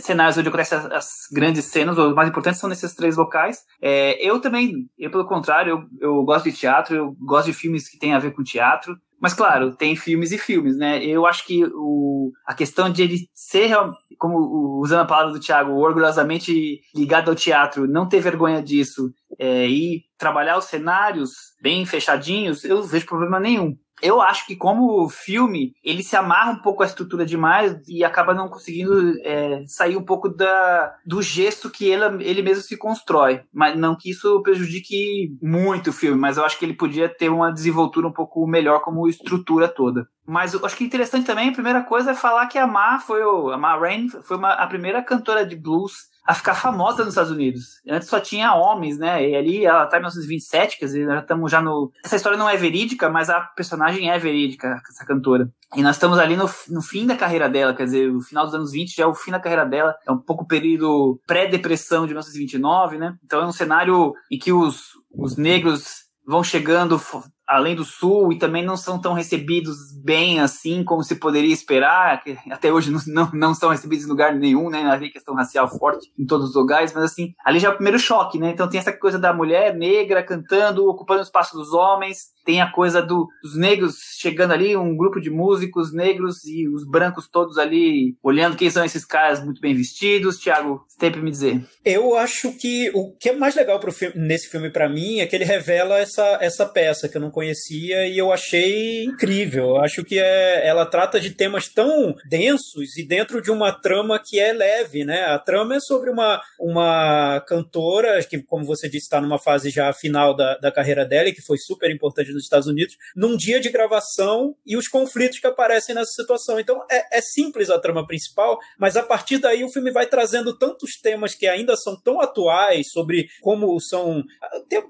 cenários 0.00 0.36
onde 0.36 0.48
acontecem 0.48 0.76
as, 0.76 0.84
as, 0.86 1.08
grandes 1.32 1.64
cenas, 1.64 1.96
os 1.96 2.14
mais 2.14 2.28
importantes 2.28 2.60
são 2.60 2.68
nesses 2.68 2.94
três 2.94 3.16
locais. 3.16 3.58
É, 3.80 4.22
eu 4.22 4.38
também, 4.38 4.86
eu 4.98 5.10
pelo 5.10 5.26
contrário, 5.26 5.88
eu, 5.98 6.08
eu 6.16 6.24
gosto 6.24 6.44
de 6.44 6.56
teatro, 6.56 6.94
eu 6.94 7.16
gosto 7.18 7.46
de 7.46 7.54
filmes 7.54 7.88
que 7.88 7.98
têm 7.98 8.12
a 8.12 8.18
ver 8.18 8.32
com 8.32 8.42
teatro. 8.42 8.94
Mas 9.20 9.32
claro, 9.32 9.74
tem 9.74 9.96
filmes 9.96 10.32
e 10.32 10.38
filmes, 10.38 10.76
né? 10.76 11.02
Eu 11.02 11.24
acho 11.24 11.46
que 11.46 11.64
o, 11.72 12.30
a 12.46 12.52
questão 12.52 12.90
de 12.90 13.02
ele 13.02 13.18
ser, 13.32 13.74
como 14.18 14.80
usando 14.82 15.00
a 15.00 15.06
palavra 15.06 15.32
do 15.32 15.40
Thiago, 15.40 15.72
orgulhosamente 15.72 16.80
ligado 16.94 17.30
ao 17.30 17.34
teatro, 17.34 17.86
não 17.86 18.06
ter 18.06 18.20
vergonha 18.20 18.62
disso 18.62 19.10
é, 19.38 19.66
e 19.66 20.02
trabalhar 20.18 20.58
os 20.58 20.66
cenários 20.66 21.30
bem 21.62 21.86
fechadinhos, 21.86 22.64
eu 22.64 22.76
não 22.76 22.82
vejo 22.82 23.06
problema 23.06 23.40
nenhum 23.40 23.74
eu 24.04 24.20
acho 24.20 24.46
que 24.46 24.54
como 24.54 25.08
filme, 25.08 25.74
ele 25.82 26.02
se 26.02 26.14
amarra 26.14 26.52
um 26.52 26.60
pouco 26.60 26.82
à 26.82 26.86
estrutura 26.86 27.24
demais 27.24 27.74
e 27.88 28.04
acaba 28.04 28.34
não 28.34 28.50
conseguindo 28.50 29.14
é, 29.22 29.64
sair 29.66 29.96
um 29.96 30.04
pouco 30.04 30.28
da, 30.28 30.94
do 31.06 31.22
gesto 31.22 31.70
que 31.70 31.86
ele, 31.86 32.22
ele 32.22 32.42
mesmo 32.42 32.62
se 32.62 32.76
constrói. 32.76 33.40
Mas 33.50 33.74
não 33.78 33.96
que 33.96 34.10
isso 34.10 34.42
prejudique 34.42 35.34
muito 35.40 35.88
o 35.88 35.92
filme, 35.92 36.20
mas 36.20 36.36
eu 36.36 36.44
acho 36.44 36.58
que 36.58 36.66
ele 36.66 36.74
podia 36.74 37.08
ter 37.08 37.30
uma 37.30 37.50
desenvoltura 37.50 38.06
um 38.06 38.12
pouco 38.12 38.46
melhor 38.46 38.82
como 38.82 39.08
estrutura 39.08 39.68
toda. 39.68 40.06
Mas 40.26 40.52
eu 40.52 40.64
acho 40.66 40.76
que 40.76 40.84
interessante 40.84 41.26
também, 41.26 41.48
a 41.48 41.52
primeira 41.52 41.82
coisa 41.82 42.10
é 42.10 42.14
falar 42.14 42.46
que 42.46 42.58
a 42.58 42.66
Ma 42.66 42.98
foi 42.98 43.24
o, 43.24 43.50
a 43.50 43.56
Ma 43.56 43.74
Rain 43.74 44.08
foi 44.08 44.36
uma, 44.36 44.52
a 44.52 44.66
primeira 44.66 45.02
cantora 45.02 45.46
de 45.46 45.56
blues 45.56 46.12
a 46.24 46.34
ficar 46.34 46.54
famosa 46.54 47.04
nos 47.04 47.12
Estados 47.12 47.30
Unidos. 47.30 47.80
Antes 47.88 48.08
só 48.08 48.18
tinha 48.18 48.54
homens, 48.54 48.98
né? 48.98 49.28
E 49.28 49.36
ali 49.36 49.64
ela 49.64 49.86
tá 49.86 49.98
em 49.98 50.00
1927, 50.00 50.78
quer 50.78 50.86
dizer, 50.86 51.06
nós 51.06 51.20
estamos 51.20 51.50
já 51.50 51.60
no. 51.60 51.92
Essa 52.02 52.16
história 52.16 52.38
não 52.38 52.48
é 52.48 52.56
verídica, 52.56 53.10
mas 53.10 53.28
a 53.28 53.40
personagem 53.40 54.10
é 54.10 54.18
verídica, 54.18 54.80
essa 54.88 55.04
cantora. 55.04 55.50
E 55.76 55.82
nós 55.82 55.96
estamos 55.96 56.18
ali 56.18 56.36
no, 56.36 56.48
no 56.70 56.80
fim 56.80 57.06
da 57.06 57.16
carreira 57.16 57.48
dela, 57.48 57.74
quer 57.74 57.84
dizer, 57.84 58.10
o 58.10 58.20
final 58.20 58.46
dos 58.46 58.54
anos 58.54 58.72
20 58.72 58.96
já 58.96 59.04
é 59.04 59.06
o 59.06 59.14
fim 59.14 59.30
da 59.30 59.40
carreira 59.40 59.66
dela. 59.66 59.94
É 60.06 60.12
um 60.12 60.18
pouco 60.18 60.44
o 60.44 60.48
período 60.48 61.20
pré-depressão 61.26 62.06
de 62.06 62.14
1929, 62.14 62.96
né? 62.96 63.16
Então 63.22 63.42
é 63.42 63.46
um 63.46 63.52
cenário 63.52 64.14
em 64.30 64.38
que 64.38 64.52
os, 64.52 64.92
os 65.12 65.36
negros 65.36 66.04
vão 66.26 66.42
chegando 66.42 66.98
além 67.46 67.74
do 67.74 67.84
sul 67.84 68.32
e 68.32 68.38
também 68.38 68.64
não 68.64 68.76
são 68.76 68.98
tão 69.00 69.12
recebidos 69.12 69.76
bem 70.02 70.40
assim 70.40 70.82
como 70.82 71.02
se 71.02 71.16
poderia 71.16 71.52
esperar, 71.52 72.22
que 72.22 72.36
até 72.50 72.72
hoje 72.72 72.90
não, 72.90 73.00
não, 73.06 73.30
não 73.32 73.54
são 73.54 73.70
recebidos 73.70 74.04
em 74.04 74.08
lugar 74.08 74.34
nenhum, 74.34 74.70
né? 74.70 74.82
Havia 74.84 75.10
questão 75.10 75.34
racial 75.34 75.68
forte 75.68 76.10
em 76.18 76.26
todos 76.26 76.50
os 76.50 76.54
lugares, 76.54 76.92
mas 76.92 77.04
assim, 77.04 77.34
ali 77.44 77.58
já 77.58 77.68
é 77.68 77.70
o 77.70 77.74
primeiro 77.74 77.98
choque, 77.98 78.38
né? 78.38 78.50
Então 78.50 78.68
tem 78.68 78.80
essa 78.80 78.92
coisa 78.92 79.18
da 79.18 79.32
mulher 79.32 79.74
negra 79.74 80.22
cantando, 80.22 80.88
ocupando 80.88 81.20
o 81.20 81.24
espaço 81.24 81.56
dos 81.56 81.72
homens, 81.72 82.34
tem 82.44 82.60
a 82.60 82.70
coisa 82.70 83.00
do, 83.00 83.28
dos 83.42 83.56
negros 83.56 83.96
chegando 84.18 84.52
ali, 84.52 84.76
um 84.76 84.96
grupo 84.96 85.20
de 85.20 85.30
músicos 85.30 85.92
negros 85.92 86.44
e 86.44 86.68
os 86.68 86.86
brancos 86.86 87.28
todos 87.28 87.58
ali 87.58 88.16
olhando 88.22 88.56
quem 88.56 88.70
são 88.70 88.84
esses 88.84 89.04
caras 89.04 89.42
muito 89.42 89.60
bem 89.60 89.74
vestidos. 89.74 90.38
Tiago, 90.38 90.84
você 90.86 90.98
tem 90.98 91.10
pra 91.10 91.22
me 91.22 91.30
dizer? 91.30 91.64
Eu 91.84 92.16
acho 92.16 92.52
que 92.52 92.90
o 92.94 93.12
que 93.16 93.30
é 93.30 93.32
mais 93.32 93.54
legal 93.54 93.80
pro 93.80 93.92
filme, 93.92 94.14
nesse 94.16 94.48
filme 94.48 94.70
para 94.70 94.88
mim 94.88 95.20
é 95.20 95.26
que 95.26 95.34
ele 95.34 95.44
revela 95.44 95.98
essa, 95.98 96.38
essa 96.40 96.66
peça 96.66 97.08
que 97.08 97.16
eu 97.16 97.20
não 97.20 97.30
conhecia 97.30 98.06
e 98.06 98.18
eu 98.18 98.32
achei 98.32 99.04
incrível. 99.04 99.70
Eu 99.70 99.76
acho 99.78 100.04
que 100.04 100.18
é, 100.18 100.66
ela 100.66 100.86
trata 100.86 101.18
de 101.20 101.30
temas 101.30 101.68
tão 101.68 102.14
densos 102.28 102.96
e 102.96 103.06
dentro 103.06 103.40
de 103.40 103.50
uma 103.50 103.72
trama 103.72 104.20
que 104.22 104.38
é 104.38 104.52
leve, 104.52 105.04
né? 105.04 105.24
A 105.24 105.38
trama 105.38 105.76
é 105.76 105.80
sobre 105.80 106.10
uma, 106.10 106.40
uma 106.58 107.40
cantora 107.46 108.22
que, 108.24 108.42
como 108.42 108.64
você 108.64 108.88
disse, 108.88 109.04
está 109.04 109.20
numa 109.20 109.38
fase 109.38 109.70
já 109.70 109.92
final 109.92 110.34
da, 110.34 110.56
da 110.58 110.72
carreira 110.72 111.04
dela 111.04 111.28
e 111.28 111.34
que 111.34 111.42
foi 111.42 111.56
super 111.58 111.90
importante 111.90 112.33
nos 112.34 112.44
Estados 112.44 112.66
Unidos, 112.66 112.96
num 113.16 113.36
dia 113.36 113.60
de 113.60 113.70
gravação 113.70 114.54
e 114.66 114.76
os 114.76 114.88
conflitos 114.88 115.38
que 115.38 115.46
aparecem 115.46 115.94
nessa 115.94 116.12
situação. 116.12 116.58
Então 116.60 116.84
é, 116.90 117.18
é 117.18 117.20
simples 117.20 117.70
a 117.70 117.78
trama 117.78 118.06
principal, 118.06 118.58
mas 118.78 118.96
a 118.96 119.02
partir 119.02 119.38
daí 119.38 119.64
o 119.64 119.70
filme 119.70 119.90
vai 119.90 120.06
trazendo 120.06 120.56
tantos 120.56 120.98
temas 121.00 121.34
que 121.34 121.46
ainda 121.46 121.76
são 121.76 121.96
tão 122.00 122.20
atuais 122.20 122.90
sobre 122.90 123.28
como 123.40 123.80
são 123.80 124.22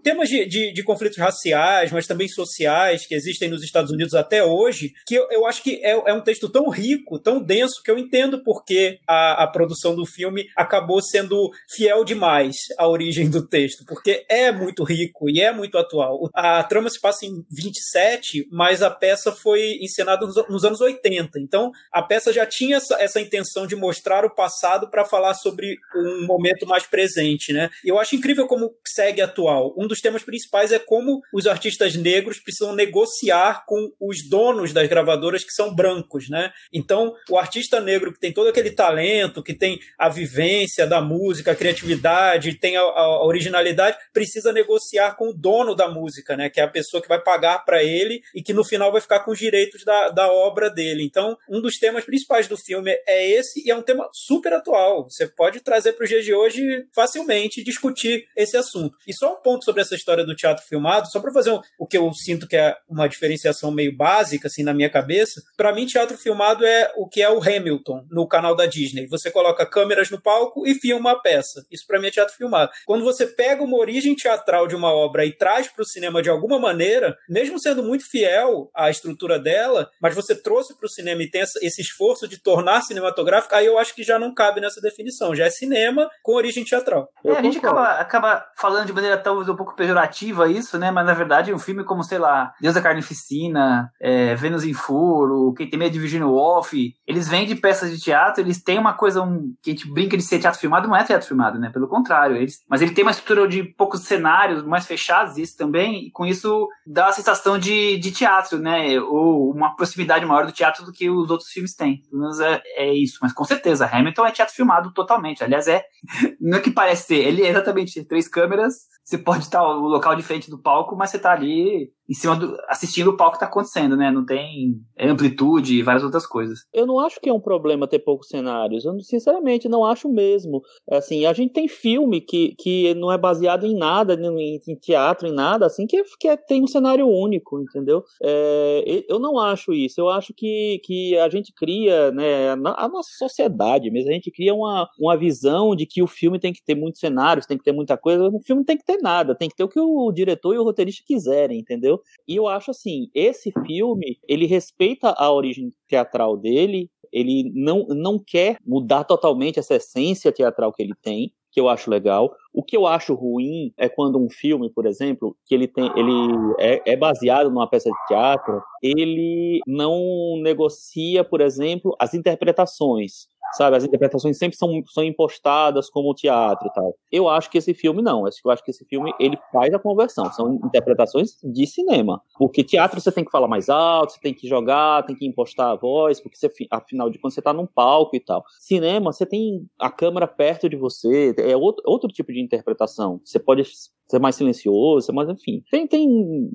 temas 0.03 0.29
de, 0.29 0.47
de, 0.47 0.73
de 0.73 0.83
conflitos 0.83 1.19
raciais, 1.19 1.93
mas 1.93 2.07
também 2.07 2.29
sociais 2.29 3.07
que 3.07 3.15
existem 3.15 3.49
nos 3.49 3.63
Estados 3.63 3.91
Unidos 3.91 4.15
até 4.15 4.45
hoje, 4.45 4.93
que 5.07 5.15
eu, 5.15 5.27
eu 5.31 5.47
acho 5.47 5.63
que 5.63 5.81
é, 5.85 5.91
é 5.91 6.13
um 6.13 6.21
texto 6.21 6.49
tão 6.49 6.69
rico, 6.69 7.19
tão 7.19 7.43
denso, 7.43 7.83
que 7.83 7.91
eu 7.91 7.99
entendo 7.99 8.43
porque 8.43 8.99
a, 9.07 9.45
a 9.45 9.47
produção 9.47 9.95
do 9.95 10.07
filme 10.07 10.49
acabou 10.57 11.01
sendo 11.03 11.51
fiel 11.69 12.05
demais 12.05 12.57
à 12.79 12.89
origem 12.89 13.29
do 13.29 13.47
texto, 13.47 13.85
porque 13.87 14.25
é 14.29 14.51
muito 14.53 14.85
rico 14.85 15.29
e 15.29 15.41
é 15.41 15.53
muito 15.53 15.79
atual. 15.79 16.31
A 16.35 16.63
trama 16.65 16.89
se 16.89 17.01
passa 17.01 17.27
em 17.27 17.34
27, 17.51 18.49
mas 18.51 18.83
a 18.83 18.91
peça 18.91 19.33
foi 19.33 19.79
encenada 19.81 20.27
nos, 20.27 20.37
nos 20.49 20.65
anos 20.65 20.81
80. 20.81 21.39
Então, 21.39 21.71
a 21.93 22.03
peça 22.03 22.33
já 22.33 22.47
tinha 22.47 22.77
essa, 22.77 22.97
essa 23.01 23.21
intenção 23.21 23.67
de 23.67 23.77
mostrar 23.77 24.25
o 24.25 24.35
passado 24.35 24.91
para 24.91 25.05
falar 25.05 25.35
sobre 25.35 25.77
um 25.95 26.27
momento 26.27 26.67
mais 26.67 26.87
presente, 26.87 27.53
né? 27.53 27.71
Eu 27.85 27.99
acho 27.99 28.17
incrível 28.17 28.47
como 28.47 28.75
segue 28.87 29.21
atual. 29.21 29.75
Um 29.77 29.87
dos 29.87 30.01
temas 30.01 30.23
principais 30.23 30.73
é 30.73 30.79
como 30.79 31.21
os 31.33 31.47
artistas 31.47 31.95
negros 31.95 32.39
precisam 32.39 32.75
negociar 32.75 33.65
com 33.67 33.91
os 34.01 34.29
donos 34.29 34.73
das 34.73 34.89
gravadoras 34.89 35.45
que 35.45 35.53
são 35.53 35.75
brancos, 35.75 36.29
né? 36.29 36.53
Então, 36.73 37.15
o 37.31 37.39
artista 37.39 37.81
negro 37.81 38.13
que 38.13 38.21
tem 38.21 38.33
todo 38.33 38.49
aquele 38.49 38.71
talento, 38.71 39.43
que 39.43 39.55
tem 39.55 39.79
a 39.99 40.09
vivência 40.09 40.87
da 40.87 41.01
música, 41.01 41.53
a 41.53 41.57
criatividade, 41.57 42.59
tem 42.59 42.77
a, 42.77 42.81
a 42.81 43.25
originalidade, 43.25 43.97
precisa 44.13 44.53
negociar 44.53 45.17
com 45.17 45.31
o 45.31 45.35
dono 45.35 45.75
da 45.75 45.89
música, 45.89 46.37
né? 46.37 46.51
Que 46.51 46.61
é 46.61 46.65
a 46.65 46.69
pessoa 46.69 47.03
que 47.03 47.09
vai 47.09 47.23
pagar 47.25 47.65
para 47.65 47.83
ele 47.83 48.23
e 48.35 48.43
que 48.43 48.53
no 48.53 48.65
final 48.65 48.93
vai 48.93 49.01
ficar 49.01 49.21
com 49.21 49.31
os 49.31 49.39
direitos 49.39 49.85
da, 49.85 50.11
da 50.11 50.31
obra 50.31 50.71
dele. 50.71 51.03
Então, 51.03 51.37
um 51.49 51.61
dos 51.61 51.79
temas 51.79 52.05
principais 52.05 52.47
do 52.47 52.57
filme 52.57 52.93
é 53.07 53.31
esse 53.31 53.67
e 53.67 53.71
é 53.71 53.77
um 53.77 53.83
tema 53.83 54.09
super 54.13 54.53
atual. 54.53 55.09
Você 55.09 55.27
pode 55.27 55.61
trazer 55.61 55.93
para 55.93 56.05
os 56.05 56.09
dias 56.11 56.25
de 56.25 56.35
hoje 56.35 56.87
facilmente 56.95 57.65
discutir 57.65 58.27
esse 58.37 58.57
assunto. 58.57 58.97
E 59.07 59.13
só 59.15 59.35
um 59.35 59.43
ponto 59.43 59.65
sobre 59.65 59.81
essa 59.81 59.95
história 59.95 60.25
do 60.25 60.37
teatro 60.37 60.65
filmado, 60.65 61.11
só 61.11 61.21
para 61.21 61.33
fazer 61.33 61.51
um, 61.51 61.61
o 61.79 61.87
que 61.87 61.97
eu 61.97 62.13
sinto 62.13 62.47
que 62.47 62.57
é 62.57 62.77
uma 62.89 63.09
diferenciação 63.09 63.71
meio 63.71 63.97
básica 63.97 64.49
assim 64.49 64.63
na 64.63 64.75
minha 64.75 64.91
cabeça. 64.91 65.43
Para 65.57 65.73
mim, 65.73 65.87
teatro 65.87 66.17
filmado 66.19 66.65
é 66.65 66.93
o 66.97 67.09
que 67.09 67.23
é 67.23 67.31
o 67.31 67.43
Hamilton 67.43 68.07
no 68.11 68.27
canal 68.29 68.55
da 68.55 68.67
Disney. 68.67 69.07
Você 69.07 69.31
coloca 69.31 69.67
câmeras 69.67 70.11
no 70.11 70.21
palco 70.21 70.67
e 70.67 70.75
filma 70.75 71.13
a 71.13 71.19
peça. 71.19 71.65
Isso 71.71 71.87
para 71.87 71.99
mim 71.99 72.09
é 72.09 72.11
teatro 72.11 72.35
filmado. 72.35 72.71
Quando 72.85 73.05
você 73.05 73.27
pega 73.27 73.63
uma 73.63 73.79
origem 73.79 74.15
teatral 74.15 74.67
de 74.67 74.75
uma 74.75 74.93
obra 74.93 75.25
e 75.25 75.33
traz 75.33 75.69
para 75.69 75.83
o 75.83 75.87
cinema 75.87 76.23
de 76.23 76.29
alguma 76.29 76.59
maneira, 76.59 77.14
mesmo 77.29 77.59
sendo 77.59 77.83
muito 77.83 78.09
fiel 78.09 78.71
à 78.75 78.91
estrutura 78.91 79.39
dela, 79.39 79.91
mas 80.01 80.15
você 80.15 80.35
trouxe 80.35 80.77
para 80.77 80.87
o 80.87 80.91
cinema 80.91 81.23
e 81.23 81.31
tem 81.31 81.43
esse 81.43 81.81
esforço 81.81 82.29
de 82.29 82.39
tornar 82.39 82.83
cinematográfico, 82.83 83.55
aí 83.55 83.67
eu 83.67 83.79
acho 83.79 83.95
que 83.95 84.03
já 84.03 84.19
não 84.19 84.35
cabe 84.35 84.61
nessa 84.61 84.81
definição. 84.81 85.35
Já 85.35 85.47
é 85.47 85.51
cinema 85.51 86.09
com 86.23 86.35
origem 86.35 86.65
teatral. 86.65 87.09
É, 87.25 87.33
a 87.33 87.43
gente 87.43 87.59
acaba, 87.59 88.01
acaba 88.01 88.47
falando 88.57 88.87
de 88.87 88.93
maneira 88.93 89.17
talvez 89.17 89.49
um 89.49 89.57
pouco 89.57 89.75
pejorativa 89.75 90.51
isso, 90.51 90.79
né? 90.79 90.91
Mas 90.91 91.07
na 91.07 91.15
verdade 91.15 91.53
um 91.53 91.59
filme 91.59 91.85
como, 91.85 92.03
sei 92.03 92.19
lá, 92.19 92.53
Deus 92.61 92.75
da 92.75 92.83
Carnificina, 92.83 93.91
é, 94.01 94.35
Vênus 94.35 94.65
em 94.65 94.75
Furo, 94.75 95.55
Quem 95.55 95.69
Tem 95.69 95.79
Medo 95.79 95.93
de 95.93 95.99
Virginia 95.99 96.27
Woolf, 96.27 96.73
eles 97.07 97.29
vêm 97.29 97.47
de 97.47 97.55
peças 97.55 97.91
de 97.91 98.03
teatro, 98.03 98.43
eles 98.43 98.63
têm 98.63 98.79
uma 98.79 98.95
coisa 98.95 99.23
um, 99.23 99.55
que 99.63 99.71
a 99.71 99.75
gente 99.75 99.91
brinca 99.91 100.17
de 100.17 100.23
ser 100.23 100.39
teatro 100.39 100.61
filmado, 100.61 100.89
não 100.89 100.97
é 100.97 101.05
teatro 101.05 101.27
filmado, 101.27 101.59
né? 101.59 101.71
Pelo 101.71 101.89
contrário, 101.89 102.37
eles, 102.37 102.61
mas 102.69 102.83
ele 102.83 102.93
tem 102.93 103.05
uma 103.05 103.11
estrutura 103.11 103.49
de 103.49 103.63
poucos 103.63 104.03
cenários 104.03 104.63
mais 104.63 104.87
fechados, 104.87 105.39
isso 105.39 105.57
também, 105.57 106.07
e 106.07 106.11
com 106.11 106.27
isso 106.27 106.69
dá 106.87 107.04
a 107.09 107.13
sensação 107.13 107.59
de, 107.59 107.97
de 107.99 108.11
teatro, 108.11 108.59
né? 108.59 109.01
Ou 109.01 109.51
uma 109.51 109.75
proximidade 109.75 110.25
maior 110.25 110.47
do 110.47 110.53
teatro 110.53 110.85
do 110.85 110.93
que 110.93 111.09
os 111.11 111.31
outros 111.31 111.51
filmes 111.51 111.75
têm. 111.75 112.03
Pelo 112.11 112.23
menos 112.23 112.41
é, 112.41 112.63
é 112.77 112.95
isso, 112.95 113.19
mas 113.23 113.33
com 113.33 113.45
certeza, 113.45 113.87
Hamilton 113.87 114.27
é 114.27 114.31
teatro 114.31 114.55
filmado 114.55 114.93
totalmente. 114.93 115.43
Aliás, 115.43 115.69
é, 115.69 115.85
não 116.41 116.59
é 116.59 116.61
que 116.61 116.71
parece 116.71 117.07
ser, 117.07 117.27
ele 117.27 117.43
é 117.43 117.49
exatamente 117.49 118.05
três 118.05 118.29
câmeras, 118.29 118.75
você 119.05 119.19
pode 119.19 119.45
estar 119.45 119.63
o 119.63 119.87
local 119.87 120.17
diferente 120.17 120.51
do 120.51 120.59
palco, 120.59 120.97
mas 120.97 121.11
você 121.11 121.19
está 121.19 121.33
ali 121.33 121.93
em 122.09 122.15
cima 122.15 122.37
do. 122.37 122.57
assistindo 122.69 123.09
o 123.09 123.17
palco 123.17 123.33
que 123.33 123.37
está 123.37 123.47
acontecendo, 123.47 123.97
né? 123.97 124.11
Não 124.11 124.25
tem 124.25 124.81
amplitude 124.99 125.79
e 125.79 125.83
várias 125.83 126.05
outras 126.05 126.27
coisas. 126.27 126.61
Eu 126.73 126.87
não 126.87 127.01
acho 127.01 127.21
que 127.21 127.29
é 127.29 127.33
um 127.33 127.41
problema 127.41 127.89
ter 127.89 127.99
poucos 127.99 128.29
cenários. 128.29 128.85
Eu, 128.85 128.99
sinceramente, 129.01 129.69
não 129.69 129.85
acho 129.85 130.09
mesmo. 130.09 130.63
Assim, 130.91 131.25
a 131.25 131.33
gente 131.33 131.53
tem 131.53 131.67
filme 131.67 132.21
que, 132.21 132.55
que 132.59 132.95
não 132.95 133.11
é 133.11 133.17
baseado 133.17 133.67
em 133.67 133.75
nada, 133.75 134.15
em, 134.15 134.61
em 134.67 134.77
teatro, 134.77 135.27
em 135.27 135.33
nada, 135.33 135.67
assim, 135.67 135.87
que, 135.87 136.03
que 136.19 136.29
é, 136.29 136.37
tem 136.37 136.63
um 136.63 136.67
cenário 136.67 137.09
único, 137.09 137.61
entendeu? 137.61 138.05
É, 138.23 139.05
eu 139.09 139.19
não 139.19 139.39
acho 139.39 139.73
isso. 139.73 140.01
Eu 140.01 140.11
acho 140.11 140.35
que, 140.35 140.81
que 140.85 141.17
a 141.19 141.29
gente 141.29 141.53
cria, 141.55 142.11
né, 142.13 142.51
a, 142.51 142.89
nossa 142.89 143.11
sociedade 143.19 143.91
mesmo, 143.91 144.11
a 144.11 144.15
gente 144.15 144.31
cria 144.31 144.55
uma, 144.55 144.89
uma 144.99 145.17
visão 145.17 145.75
de 145.75 145.87
que 145.87 146.03
o 146.03 146.07
filme 146.07 146.39
tem 146.39 146.53
que 146.53 146.63
ter 146.65 146.75
muitos 146.75 147.01
cenários, 147.01 147.47
tem 147.47 147.57
que 147.57 147.65
ter 147.65 147.73
muita 147.73 147.97
coisa. 147.97 148.29
O 148.29 148.41
filme 148.41 148.65
tem 148.65 148.77
que 148.77 148.85
ter 148.85 148.99
nada, 148.99 149.35
tem 149.35 149.49
que 149.49 149.57
ter 149.57 149.65
o 149.65 149.69
que 149.69 149.81
o 149.81 150.13
diretor 150.13 150.55
e 150.55 150.59
o 150.59 150.65
roteirista 150.65 151.03
quiserem, 151.07 151.59
entendeu? 151.59 151.94
E 152.27 152.37
eu 152.37 152.47
acho 152.47 152.71
assim, 152.71 153.09
esse 153.15 153.53
filme, 153.67 154.19
ele 154.29 154.47
respeita 154.47 155.15
a 155.17 155.33
origem 155.33 155.73
teatral 155.89 156.37
dele, 156.37 156.91
ele 157.13 157.53
não, 157.55 157.87
não 157.89 158.19
quer 158.19 158.59
mudar 158.67 159.05
totalmente 159.05 159.59
essa 159.59 159.77
essência 159.77 160.33
teatral 160.33 160.73
que 160.73 160.83
ele 160.83 160.95
tem, 161.01 161.33
que 161.55 161.61
eu 161.61 161.69
acho 161.69 161.89
legal. 161.89 162.35
O 162.53 162.65
que 162.65 162.77
eu 162.77 162.85
acho 162.85 163.15
ruim 163.15 163.73
é 163.79 163.89
quando 163.89 164.19
um 164.19 164.29
filme, 164.29 164.69
por 164.69 164.87
exemplo, 164.87 165.37
que 165.47 165.55
ele 165.55 165.69
tem, 165.69 165.89
ele 165.97 166.55
é, 166.59 166.93
é, 166.93 166.97
baseado 166.97 167.49
numa 167.49 167.71
peça 167.71 167.89
de 167.89 168.07
teatro, 168.09 168.61
ele 168.83 169.61
não 169.65 170.41
negocia, 170.43 171.23
por 171.23 171.41
exemplo, 171.41 171.95
as 172.01 172.13
interpretações 172.13 173.29
sabe? 173.57 173.77
As 173.77 173.85
interpretações 173.85 174.39
sempre 174.39 174.57
são, 174.57 174.83
são 174.87 175.05
impostadas 175.05 175.89
como 175.91 176.15
teatro 176.15 176.71
tal. 176.75 176.95
Eu 177.11 177.29
acho 177.29 177.51
que 177.51 177.59
esse 177.59 177.75
filme 177.75 178.03
não. 178.03 178.25
Eu 178.27 178.51
acho 178.51 178.65
que 178.65 178.71
esse 178.71 178.85
filme 178.85 179.13
ele 179.19 179.39
faz 179.53 179.73
a 179.73 179.79
conversão. 179.79 180.31
São 180.33 180.55
interpretações 180.65 181.37
de 181.43 181.67
cinema. 181.67 182.21
Porque 182.39 182.65
teatro 182.65 183.01
você 183.01 183.13
tem 183.13 183.25
que 183.25 183.31
falar 183.31 183.49
mais 183.49 183.69
alto, 183.69 184.13
você 184.13 184.21
tem 184.21 184.35
que 184.35 184.49
jogar, 184.49 185.05
tem 185.05 185.17
que 185.17 185.27
impostar 185.27 185.71
a 185.71 185.77
voz, 185.77 186.21
porque 186.21 186.37
você, 186.37 186.51
afinal 186.71 187.11
de 187.11 187.19
contas 187.19 187.35
você 187.35 187.41
está 187.41 187.53
num 187.53 187.67
palco 187.67 188.17
e 188.17 188.21
tal. 188.21 188.45
Cinema, 188.61 189.13
você 189.13 189.27
tem 189.27 189.67
a 189.79 189.91
câmera 189.91 190.27
perto 190.27 190.69
de 190.69 190.77
você, 190.77 191.35
é 191.39 191.57
outro, 191.57 191.83
outro 191.87 192.09
tipo 192.09 192.33
de 192.33 192.41
interpretação. 192.41 193.21
Você 193.25 193.39
pode 193.39 193.65
ser 194.09 194.19
mais 194.19 194.37
silencioso, 194.37 195.13
mas 195.13 195.29
enfim. 195.29 195.63
Tem, 195.71 195.87
tem 195.87 196.09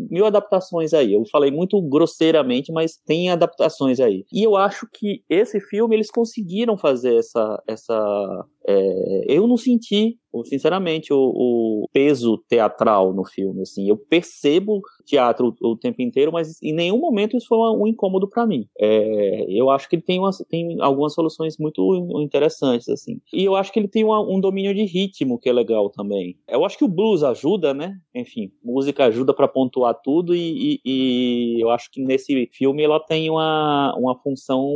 mil 0.09 0.25
adaptações 0.25 0.93
aí. 0.93 1.13
Eu 1.13 1.23
falei 1.31 1.51
muito 1.51 1.81
grosseiramente, 1.81 2.71
mas 2.71 2.97
tem 3.05 3.29
adaptações 3.29 3.99
aí. 3.99 4.25
E 4.31 4.43
eu 4.43 4.55
acho 4.55 4.87
que 4.93 5.23
esse 5.29 5.59
filme 5.59 5.95
eles 5.95 6.11
conseguiram 6.11 6.77
fazer 6.77 7.15
essa, 7.15 7.61
essa 7.67 8.45
é, 8.69 9.23
eu 9.27 9.47
não 9.47 9.57
senti, 9.57 10.15
sinceramente, 10.45 11.11
o, 11.11 11.17
o, 11.17 11.89
peso 11.91 12.37
teatral 12.47 13.11
no 13.15 13.25
filme. 13.25 13.63
Assim, 13.63 13.89
eu 13.89 13.97
percebo 13.97 14.79
teatro 15.03 15.55
o, 15.59 15.71
o 15.71 15.75
tempo 15.75 16.03
inteiro, 16.03 16.31
mas 16.31 16.61
em 16.61 16.71
nenhum 16.71 16.99
momento 16.99 17.35
isso 17.35 17.47
foi 17.47 17.57
um, 17.57 17.87
incômodo 17.87 18.29
para 18.29 18.45
mim. 18.45 18.67
É, 18.79 19.45
eu 19.49 19.71
acho 19.71 19.89
que 19.89 19.95
ele 19.95 20.03
tem, 20.03 20.21
tem 20.47 20.81
algumas 20.81 21.15
soluções 21.15 21.57
muito 21.57 22.21
interessantes, 22.21 22.87
assim. 22.89 23.19
E 23.33 23.43
eu 23.43 23.55
acho 23.55 23.73
que 23.73 23.79
ele 23.79 23.87
tem 23.87 24.03
uma, 24.03 24.21
um 24.21 24.39
domínio 24.39 24.73
de 24.75 24.83
ritmo 24.83 25.39
que 25.39 25.49
é 25.49 25.53
legal 25.53 25.89
também. 25.89 26.37
Eu 26.47 26.63
acho 26.63 26.77
que 26.77 26.85
o 26.85 26.89
blues 26.89 27.23
ajuda, 27.23 27.73
né? 27.73 27.95
Enfim, 28.13 28.51
música 28.63 29.05
ajuda 29.05 29.33
para 29.33 29.47
pontuar 29.47 29.99
tudo 30.03 30.35
e, 30.35 30.75
e, 30.75 30.81
e, 30.85 31.63
eu 31.63 31.71
acho 31.71 31.89
que 31.91 32.03
nesse 32.03 32.47
filme 32.53 32.83
ela 32.83 32.99
tem 32.99 33.31
uma, 33.31 33.95
uma 33.97 34.15
função 34.21 34.71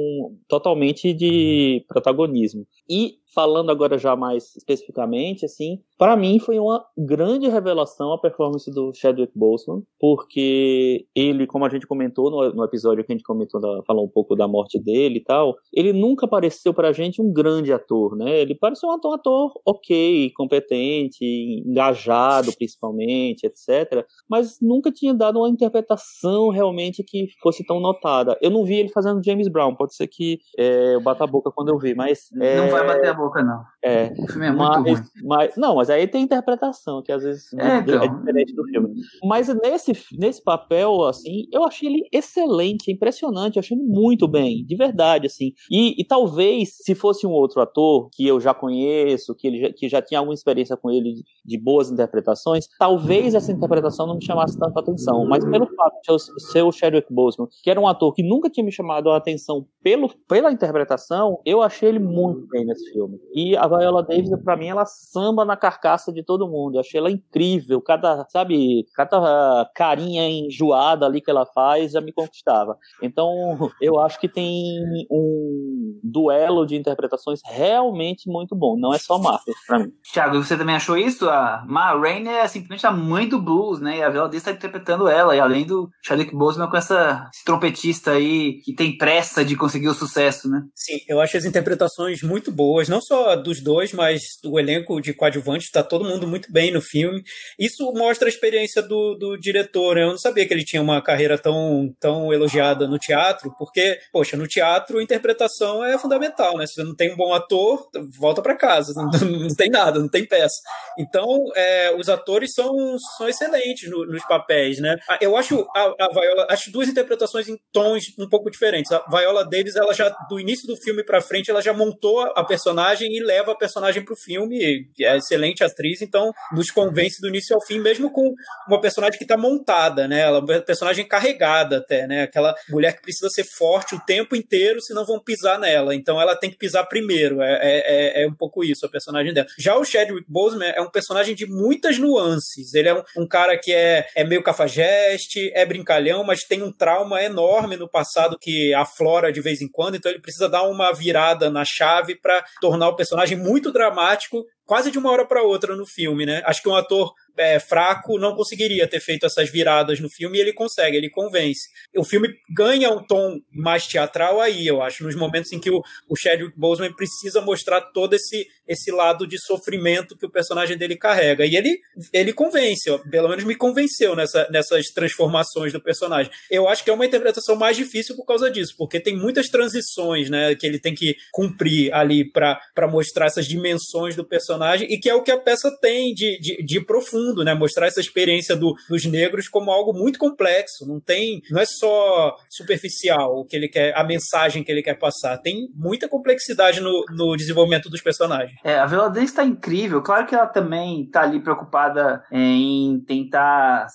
totalmente 0.47 1.13
de 1.13 1.85
protagonismo. 1.87 2.65
E 2.89 3.17
falando 3.33 3.71
agora 3.71 3.97
já 3.97 4.15
mais 4.15 4.55
especificamente, 4.55 5.45
assim, 5.45 5.79
para 5.97 6.15
mim 6.15 6.39
foi 6.39 6.59
uma 6.59 6.85
grande 6.97 7.47
revelação 7.47 8.11
a 8.13 8.17
performance 8.17 8.69
do 8.71 8.93
Chadwick 8.93 9.31
Boseman, 9.35 9.83
porque 9.99 11.05
ele, 11.15 11.47
como 11.47 11.65
a 11.65 11.69
gente 11.69 11.87
comentou 11.87 12.29
no, 12.29 12.53
no 12.53 12.63
episódio 12.63 13.03
que 13.03 13.11
a 13.11 13.15
gente 13.15 13.23
comentou, 13.23 13.59
da, 13.59 13.81
falou 13.83 14.05
um 14.05 14.09
pouco 14.09 14.35
da 14.35 14.47
morte 14.47 14.79
dele 14.79 15.17
e 15.17 15.23
tal, 15.23 15.55
ele 15.73 15.93
nunca 15.93 16.27
pareceu 16.27 16.73
pra 16.73 16.91
gente 16.91 17.21
um 17.21 17.31
grande 17.31 17.71
ator, 17.71 18.15
né? 18.15 18.41
Ele 18.41 18.55
pareceu 18.55 18.89
um 18.89 18.93
ator, 18.93 19.11
um 19.11 19.15
ator 19.15 19.51
ok, 19.65 20.31
competente, 20.35 21.23
engajado 21.65 22.53
principalmente, 22.55 23.45
etc. 23.45 24.05
Mas 24.29 24.57
nunca 24.61 24.91
tinha 24.91 25.13
dado 25.13 25.39
uma 25.39 25.49
interpretação 25.49 26.49
realmente 26.49 27.03
que 27.03 27.27
fosse 27.41 27.65
tão 27.65 27.79
notada. 27.79 28.37
Eu 28.41 28.51
não 28.51 28.63
vi 28.65 28.75
ele 28.75 28.89
fazendo 28.89 29.23
James 29.23 29.47
Brown, 29.47 29.75
pode 29.75 29.95
ser 29.95 30.07
que 30.07 30.39
é, 30.57 30.95
eu 30.95 31.01
bata 31.01 31.23
a 31.23 31.27
boca 31.27 31.51
quando 31.51 31.69
eu 31.69 31.77
vi, 31.77 31.95
mas. 31.95 32.29
É, 32.39 32.57
não 32.57 32.69
vai 32.69 32.85
bater 32.85 33.09
a 33.09 33.13
boca, 33.13 33.22
não. 33.43 33.63
É. 33.83 34.13
O 34.17 34.27
filme 34.27 34.47
é 34.47 34.51
muito 34.51 34.59
mas, 34.59 34.83
ruim. 34.83 35.07
mas, 35.23 35.57
não, 35.57 35.75
mas 35.75 35.89
aí 35.89 36.07
tem 36.07 36.23
interpretação, 36.23 37.01
que 37.01 37.11
às 37.11 37.23
vezes 37.23 37.53
É, 37.53 37.77
então. 37.79 38.01
é 38.01 38.07
diferente 38.07 38.55
do 38.55 38.63
filme. 38.65 38.93
Mas 39.23 39.47
nesse, 39.61 39.93
nesse 40.17 40.43
papel, 40.43 41.03
assim, 41.03 41.47
eu 41.51 41.63
achei 41.63 41.89
ele 41.89 42.07
excelente, 42.11 42.91
impressionante, 42.91 43.57
eu 43.57 43.59
achei 43.59 43.77
ele 43.77 43.85
muito 43.85 44.27
bem, 44.27 44.65
de 44.65 44.75
verdade, 44.75 45.27
assim. 45.27 45.51
E, 45.69 45.99
e 46.01 46.05
talvez, 46.05 46.77
se 46.77 46.95
fosse 46.95 47.27
um 47.27 47.31
outro 47.31 47.61
ator 47.61 48.09
que 48.11 48.25
eu 48.27 48.39
já 48.39 48.53
conheço, 48.53 49.35
que, 49.35 49.47
ele 49.47 49.59
já, 49.59 49.73
que 49.73 49.89
já 49.89 50.01
tinha 50.01 50.19
alguma 50.19 50.33
experiência 50.33 50.77
com 50.77 50.89
ele 50.89 51.13
de, 51.13 51.23
de 51.45 51.57
boas 51.57 51.91
interpretações, 51.91 52.67
talvez 52.79 53.35
essa 53.35 53.51
interpretação 53.51 54.07
não 54.07 54.15
me 54.15 54.25
chamasse 54.25 54.57
tanta 54.57 54.79
atenção. 54.79 55.25
Mas 55.27 55.43
pelo 55.43 55.67
fato 55.75 55.95
de 56.01 56.11
eu 56.11 56.19
ser 56.19 56.61
o 56.63 56.71
Chadwick 56.71 57.13
Boseman, 57.13 57.47
que 57.61 57.69
era 57.69 57.79
um 57.79 57.87
ator 57.87 58.13
que 58.13 58.23
nunca 58.23 58.49
tinha 58.49 58.63
me 58.63 58.71
chamado 58.71 59.09
a 59.09 59.17
atenção 59.17 59.65
pelo, 59.81 60.09
pela 60.27 60.51
interpretação, 60.51 61.39
eu 61.45 61.61
achei 61.61 61.89
ele 61.89 61.99
muito 61.99 62.47
bem 62.47 62.65
nesse 62.65 62.91
filme. 62.91 63.12
E 63.33 63.55
a 63.57 63.67
Viola 63.67 64.03
Davis, 64.03 64.29
pra 64.43 64.57
mim, 64.57 64.67
ela 64.67 64.85
samba 64.85 65.45
na 65.45 65.55
carcaça 65.55 66.11
de 66.11 66.23
todo 66.23 66.47
mundo. 66.47 66.75
Eu 66.75 66.81
achei 66.81 66.99
ela 66.99 67.11
incrível. 67.11 67.81
Cada, 67.81 68.25
sabe, 68.29 68.85
cada 68.95 69.69
carinha 69.75 70.27
enjoada 70.27 71.05
ali 71.05 71.21
que 71.21 71.31
ela 71.31 71.45
faz 71.45 71.91
já 71.91 72.01
me 72.01 72.11
conquistava. 72.11 72.77
Então, 73.01 73.71
eu 73.81 73.99
acho 73.99 74.19
que 74.19 74.27
tem 74.27 75.05
um 75.09 75.99
duelo 76.03 76.65
de 76.65 76.75
interpretações 76.75 77.39
realmente 77.45 78.29
muito 78.29 78.55
bom. 78.55 78.77
Não 78.77 78.93
é 78.93 78.97
só 78.97 79.17
Marvel, 79.17 79.53
pra 79.67 79.79
mim. 79.79 79.91
Thiago, 80.11 80.43
você 80.43 80.57
também 80.57 80.75
achou 80.75 80.97
isso? 80.97 81.29
A 81.29 81.63
Ma 81.67 81.93
Rainey 81.93 82.33
é 82.33 82.47
simplesmente 82.47 82.85
a 82.85 82.91
mãe 82.91 83.27
do 83.27 83.41
blues, 83.41 83.79
né? 83.79 83.97
E 83.97 84.03
a 84.03 84.09
Viola 84.09 84.27
Davis 84.27 84.41
está 84.41 84.51
interpretando 84.51 85.07
ela. 85.07 85.35
E 85.35 85.39
além 85.39 85.65
do 85.65 85.89
Chadwick 86.03 86.35
Boseman 86.35 86.69
com 86.69 86.77
essa, 86.77 87.29
esse 87.33 87.43
trompetista 87.43 88.11
aí 88.11 88.59
que 88.63 88.73
tem 88.73 88.97
pressa 88.97 89.43
de 89.43 89.55
conseguir 89.55 89.89
o 89.89 89.93
sucesso, 89.93 90.49
né? 90.49 90.61
Sim, 90.75 90.97
eu 91.07 91.19
acho 91.19 91.37
as 91.37 91.45
interpretações 91.45 92.21
muito 92.21 92.51
boas, 92.51 92.89
não 92.89 93.01
só 93.03 93.35
dos 93.35 93.61
dois, 93.61 93.93
mas 93.93 94.21
do 94.41 94.59
elenco 94.59 94.99
de 95.01 95.13
coadjuvante, 95.13 95.71
tá 95.71 95.83
todo 95.83 96.05
mundo 96.05 96.27
muito 96.27 96.51
bem 96.51 96.71
no 96.71 96.81
filme. 96.81 97.21
Isso 97.59 97.91
mostra 97.93 98.27
a 98.27 98.29
experiência 98.29 98.81
do, 98.81 99.15
do 99.15 99.37
diretor, 99.37 99.95
né? 99.95 100.03
Eu 100.03 100.09
não 100.09 100.17
sabia 100.17 100.45
que 100.47 100.53
ele 100.53 100.63
tinha 100.63 100.81
uma 100.81 101.01
carreira 101.01 101.37
tão, 101.37 101.93
tão 101.99 102.33
elogiada 102.33 102.87
no 102.87 102.97
teatro, 102.97 103.53
porque, 103.57 103.99
poxa, 104.11 104.37
no 104.37 104.47
teatro 104.47 104.97
a 104.99 105.03
interpretação 105.03 105.83
é 105.83 105.97
fundamental, 105.97 106.57
né? 106.57 106.65
Se 106.65 106.75
você 106.75 106.83
não 106.83 106.95
tem 106.95 107.13
um 107.13 107.17
bom 107.17 107.33
ator, 107.33 107.87
volta 108.17 108.41
para 108.41 108.55
casa, 108.55 108.93
não, 108.95 109.09
não, 109.29 109.55
tem 109.55 109.69
nada, 109.69 109.99
não 109.99 110.09
tem 110.09 110.25
peça. 110.25 110.61
Então, 110.97 111.45
é, 111.55 111.95
os 111.95 112.09
atores 112.09 112.53
são, 112.53 112.97
são 113.17 113.27
excelentes 113.27 113.89
no, 113.89 114.05
nos 114.05 114.25
papéis, 114.25 114.79
né? 114.79 114.95
Eu 115.21 115.35
acho 115.35 115.67
a, 115.75 115.93
a 115.99 116.09
Viola, 116.09 116.47
acho 116.49 116.71
duas 116.71 116.87
interpretações 116.87 117.47
em 117.47 117.57
tons 117.71 118.03
um 118.19 118.29
pouco 118.29 118.49
diferentes. 118.49 118.91
A 118.91 119.03
Viola 119.09 119.43
Davis, 119.43 119.75
ela 119.75 119.93
já, 119.93 120.09
do 120.29 120.39
início 120.39 120.67
do 120.67 120.77
filme 120.77 121.03
para 121.03 121.21
frente, 121.21 121.49
ela 121.49 121.61
já 121.61 121.73
montou 121.73 122.21
a 122.21 122.43
personagem 122.43 122.92
e 123.01 123.23
leva 123.23 123.51
a 123.51 123.57
personagem 123.57 124.03
pro 124.03 124.15
filme, 124.15 124.87
é 124.99 125.17
excelente 125.17 125.63
atriz, 125.63 126.01
então 126.01 126.31
nos 126.51 126.71
convence 126.71 127.21
do 127.21 127.27
início 127.27 127.55
ao 127.55 127.65
fim, 127.65 127.79
mesmo 127.79 128.11
com 128.11 128.33
uma 128.67 128.79
personagem 128.79 129.17
que 129.17 129.25
tá 129.25 129.37
montada, 129.37 130.07
né? 130.07 130.21
Ela 130.21 130.39
é 130.39 130.41
uma 130.41 130.61
personagem 130.61 131.07
carregada 131.07 131.77
até, 131.77 132.07
né? 132.07 132.23
Aquela 132.23 132.55
mulher 132.69 132.95
que 132.95 133.01
precisa 133.01 133.29
ser 133.29 133.43
forte 133.43 133.95
o 133.95 133.99
tempo 133.99 134.35
inteiro, 134.35 134.81
senão 134.81 135.05
vão 135.05 135.19
pisar 135.19 135.59
nela. 135.59 135.95
Então 135.95 136.19
ela 136.21 136.35
tem 136.35 136.49
que 136.49 136.57
pisar 136.57 136.87
primeiro. 136.87 137.41
É, 137.41 137.59
é, 137.61 138.23
é 138.23 138.27
um 138.27 138.33
pouco 138.33 138.63
isso, 138.63 138.85
a 138.85 138.89
personagem 138.89 139.33
dela. 139.33 139.47
Já 139.57 139.75
o 139.75 139.85
Chadwick 139.85 140.25
Boseman 140.29 140.73
é 140.75 140.81
um 140.81 140.89
personagem 140.89 141.35
de 141.35 141.45
muitas 141.45 141.97
nuances. 141.97 142.73
Ele 142.73 142.89
é 142.89 142.93
um, 142.93 143.03
um 143.17 143.27
cara 143.27 143.57
que 143.57 143.71
é, 143.71 144.07
é 144.15 144.23
meio 144.23 144.43
cafajeste, 144.43 145.51
é 145.53 145.65
brincalhão, 145.65 146.23
mas 146.23 146.41
tem 146.41 146.61
um 146.61 146.71
trauma 146.71 147.21
enorme 147.21 147.77
no 147.77 147.89
passado 147.89 148.37
que 148.39 148.73
aflora 148.73 149.31
de 149.31 149.41
vez 149.41 149.61
em 149.61 149.67
quando, 149.67 149.95
então 149.95 150.11
ele 150.11 150.21
precisa 150.21 150.49
dar 150.49 150.63
uma 150.63 150.91
virada 150.93 151.49
na 151.49 151.63
chave 151.65 152.15
para 152.15 152.43
tornar 152.61 152.82
o 152.87 152.95
personagem 152.95 153.37
muito 153.37 153.71
dramático 153.71 154.45
quase 154.65 154.91
de 154.91 154.97
uma 154.97 155.11
hora 155.11 155.25
para 155.25 155.43
outra 155.43 155.75
no 155.75 155.85
filme, 155.85 156.25
né? 156.25 156.41
Acho 156.45 156.61
que 156.61 156.69
um 156.69 156.75
ator 156.75 157.13
é, 157.37 157.59
fraco 157.59 158.17
não 158.19 158.35
conseguiria 158.35 158.87
ter 158.87 158.99
feito 158.99 159.25
essas 159.25 159.49
viradas 159.49 159.99
no 159.99 160.09
filme 160.09 160.37
e 160.37 160.41
ele 160.41 160.53
consegue, 160.53 160.97
ele 160.97 161.09
convence. 161.09 161.67
O 161.95 162.03
filme 162.03 162.29
ganha 162.55 162.89
um 162.89 163.03
tom 163.03 163.39
mais 163.51 163.87
teatral 163.87 164.39
aí, 164.39 164.65
eu 164.67 164.81
acho, 164.81 165.03
nos 165.03 165.15
momentos 165.15 165.51
em 165.51 165.59
que 165.59 165.69
o, 165.69 165.81
o 166.07 166.15
Chadwick 166.15 166.57
Boseman 166.57 166.93
precisa 166.93 167.41
mostrar 167.41 167.81
todo 167.81 168.13
esse, 168.13 168.47
esse 168.67 168.91
lado 168.91 169.25
de 169.27 169.39
sofrimento 169.39 170.17
que 170.17 170.25
o 170.25 170.31
personagem 170.31 170.77
dele 170.77 170.95
carrega. 170.95 171.45
E 171.45 171.55
ele, 171.55 171.79
ele 172.11 172.33
convence, 172.33 172.89
ó, 172.89 172.97
pelo 173.09 173.29
menos 173.29 173.43
me 173.43 173.55
convenceu 173.55 174.15
nessa, 174.15 174.47
nessas 174.49 174.87
transformações 174.87 175.73
do 175.73 175.81
personagem. 175.81 176.31
Eu 176.49 176.67
acho 176.67 176.83
que 176.83 176.89
é 176.89 176.93
uma 176.93 177.05
interpretação 177.05 177.55
mais 177.55 177.75
difícil 177.75 178.15
por 178.15 178.25
causa 178.25 178.49
disso, 178.49 178.75
porque 178.77 178.99
tem 178.99 179.17
muitas 179.17 179.47
transições 179.47 180.29
né, 180.29 180.55
que 180.55 180.65
ele 180.65 180.79
tem 180.79 180.93
que 180.93 181.15
cumprir 181.31 181.93
ali 181.93 182.29
para 182.29 182.87
mostrar 182.89 183.25
essas 183.25 183.47
dimensões 183.47 184.15
do 184.15 184.25
personagem 184.25 184.87
e 184.91 184.99
que 184.99 185.09
é 185.09 185.15
o 185.15 185.23
que 185.23 185.31
a 185.31 185.37
peça 185.37 185.75
tem 185.81 186.13
de, 186.13 186.39
de, 186.39 186.63
de 186.63 186.81
profundo 186.81 187.22
mundo, 187.23 187.43
né? 187.43 187.53
Mostrar 187.53 187.87
essa 187.87 187.99
experiência 187.99 188.55
do, 188.55 188.73
dos 188.89 189.05
negros 189.05 189.47
como 189.47 189.71
algo 189.71 189.93
muito 189.93 190.19
complexo. 190.19 190.87
Não 190.87 190.99
tem, 190.99 191.41
não 191.49 191.59
é 191.59 191.65
só 191.65 192.35
superficial 192.49 193.39
o 193.39 193.45
que 193.45 193.55
ele 193.55 193.67
quer, 193.67 193.97
a 193.97 194.03
mensagem 194.03 194.63
que 194.63 194.71
ele 194.71 194.83
quer 194.83 194.97
passar. 194.97 195.37
Tem 195.37 195.67
muita 195.75 196.07
complexidade 196.07 196.79
no, 196.79 197.05
no 197.11 197.35
desenvolvimento 197.35 197.89
dos 197.89 198.01
personagens. 198.01 198.57
É, 198.63 198.77
a 198.77 198.85
Viola 198.85 199.23
está 199.23 199.43
incrível. 199.43 200.01
Claro 200.01 200.25
que 200.25 200.35
ela 200.35 200.47
também 200.47 201.03
está 201.03 201.21
ali 201.21 201.41
preocupada 201.41 202.23
em 202.31 202.99
tentar 203.07 203.87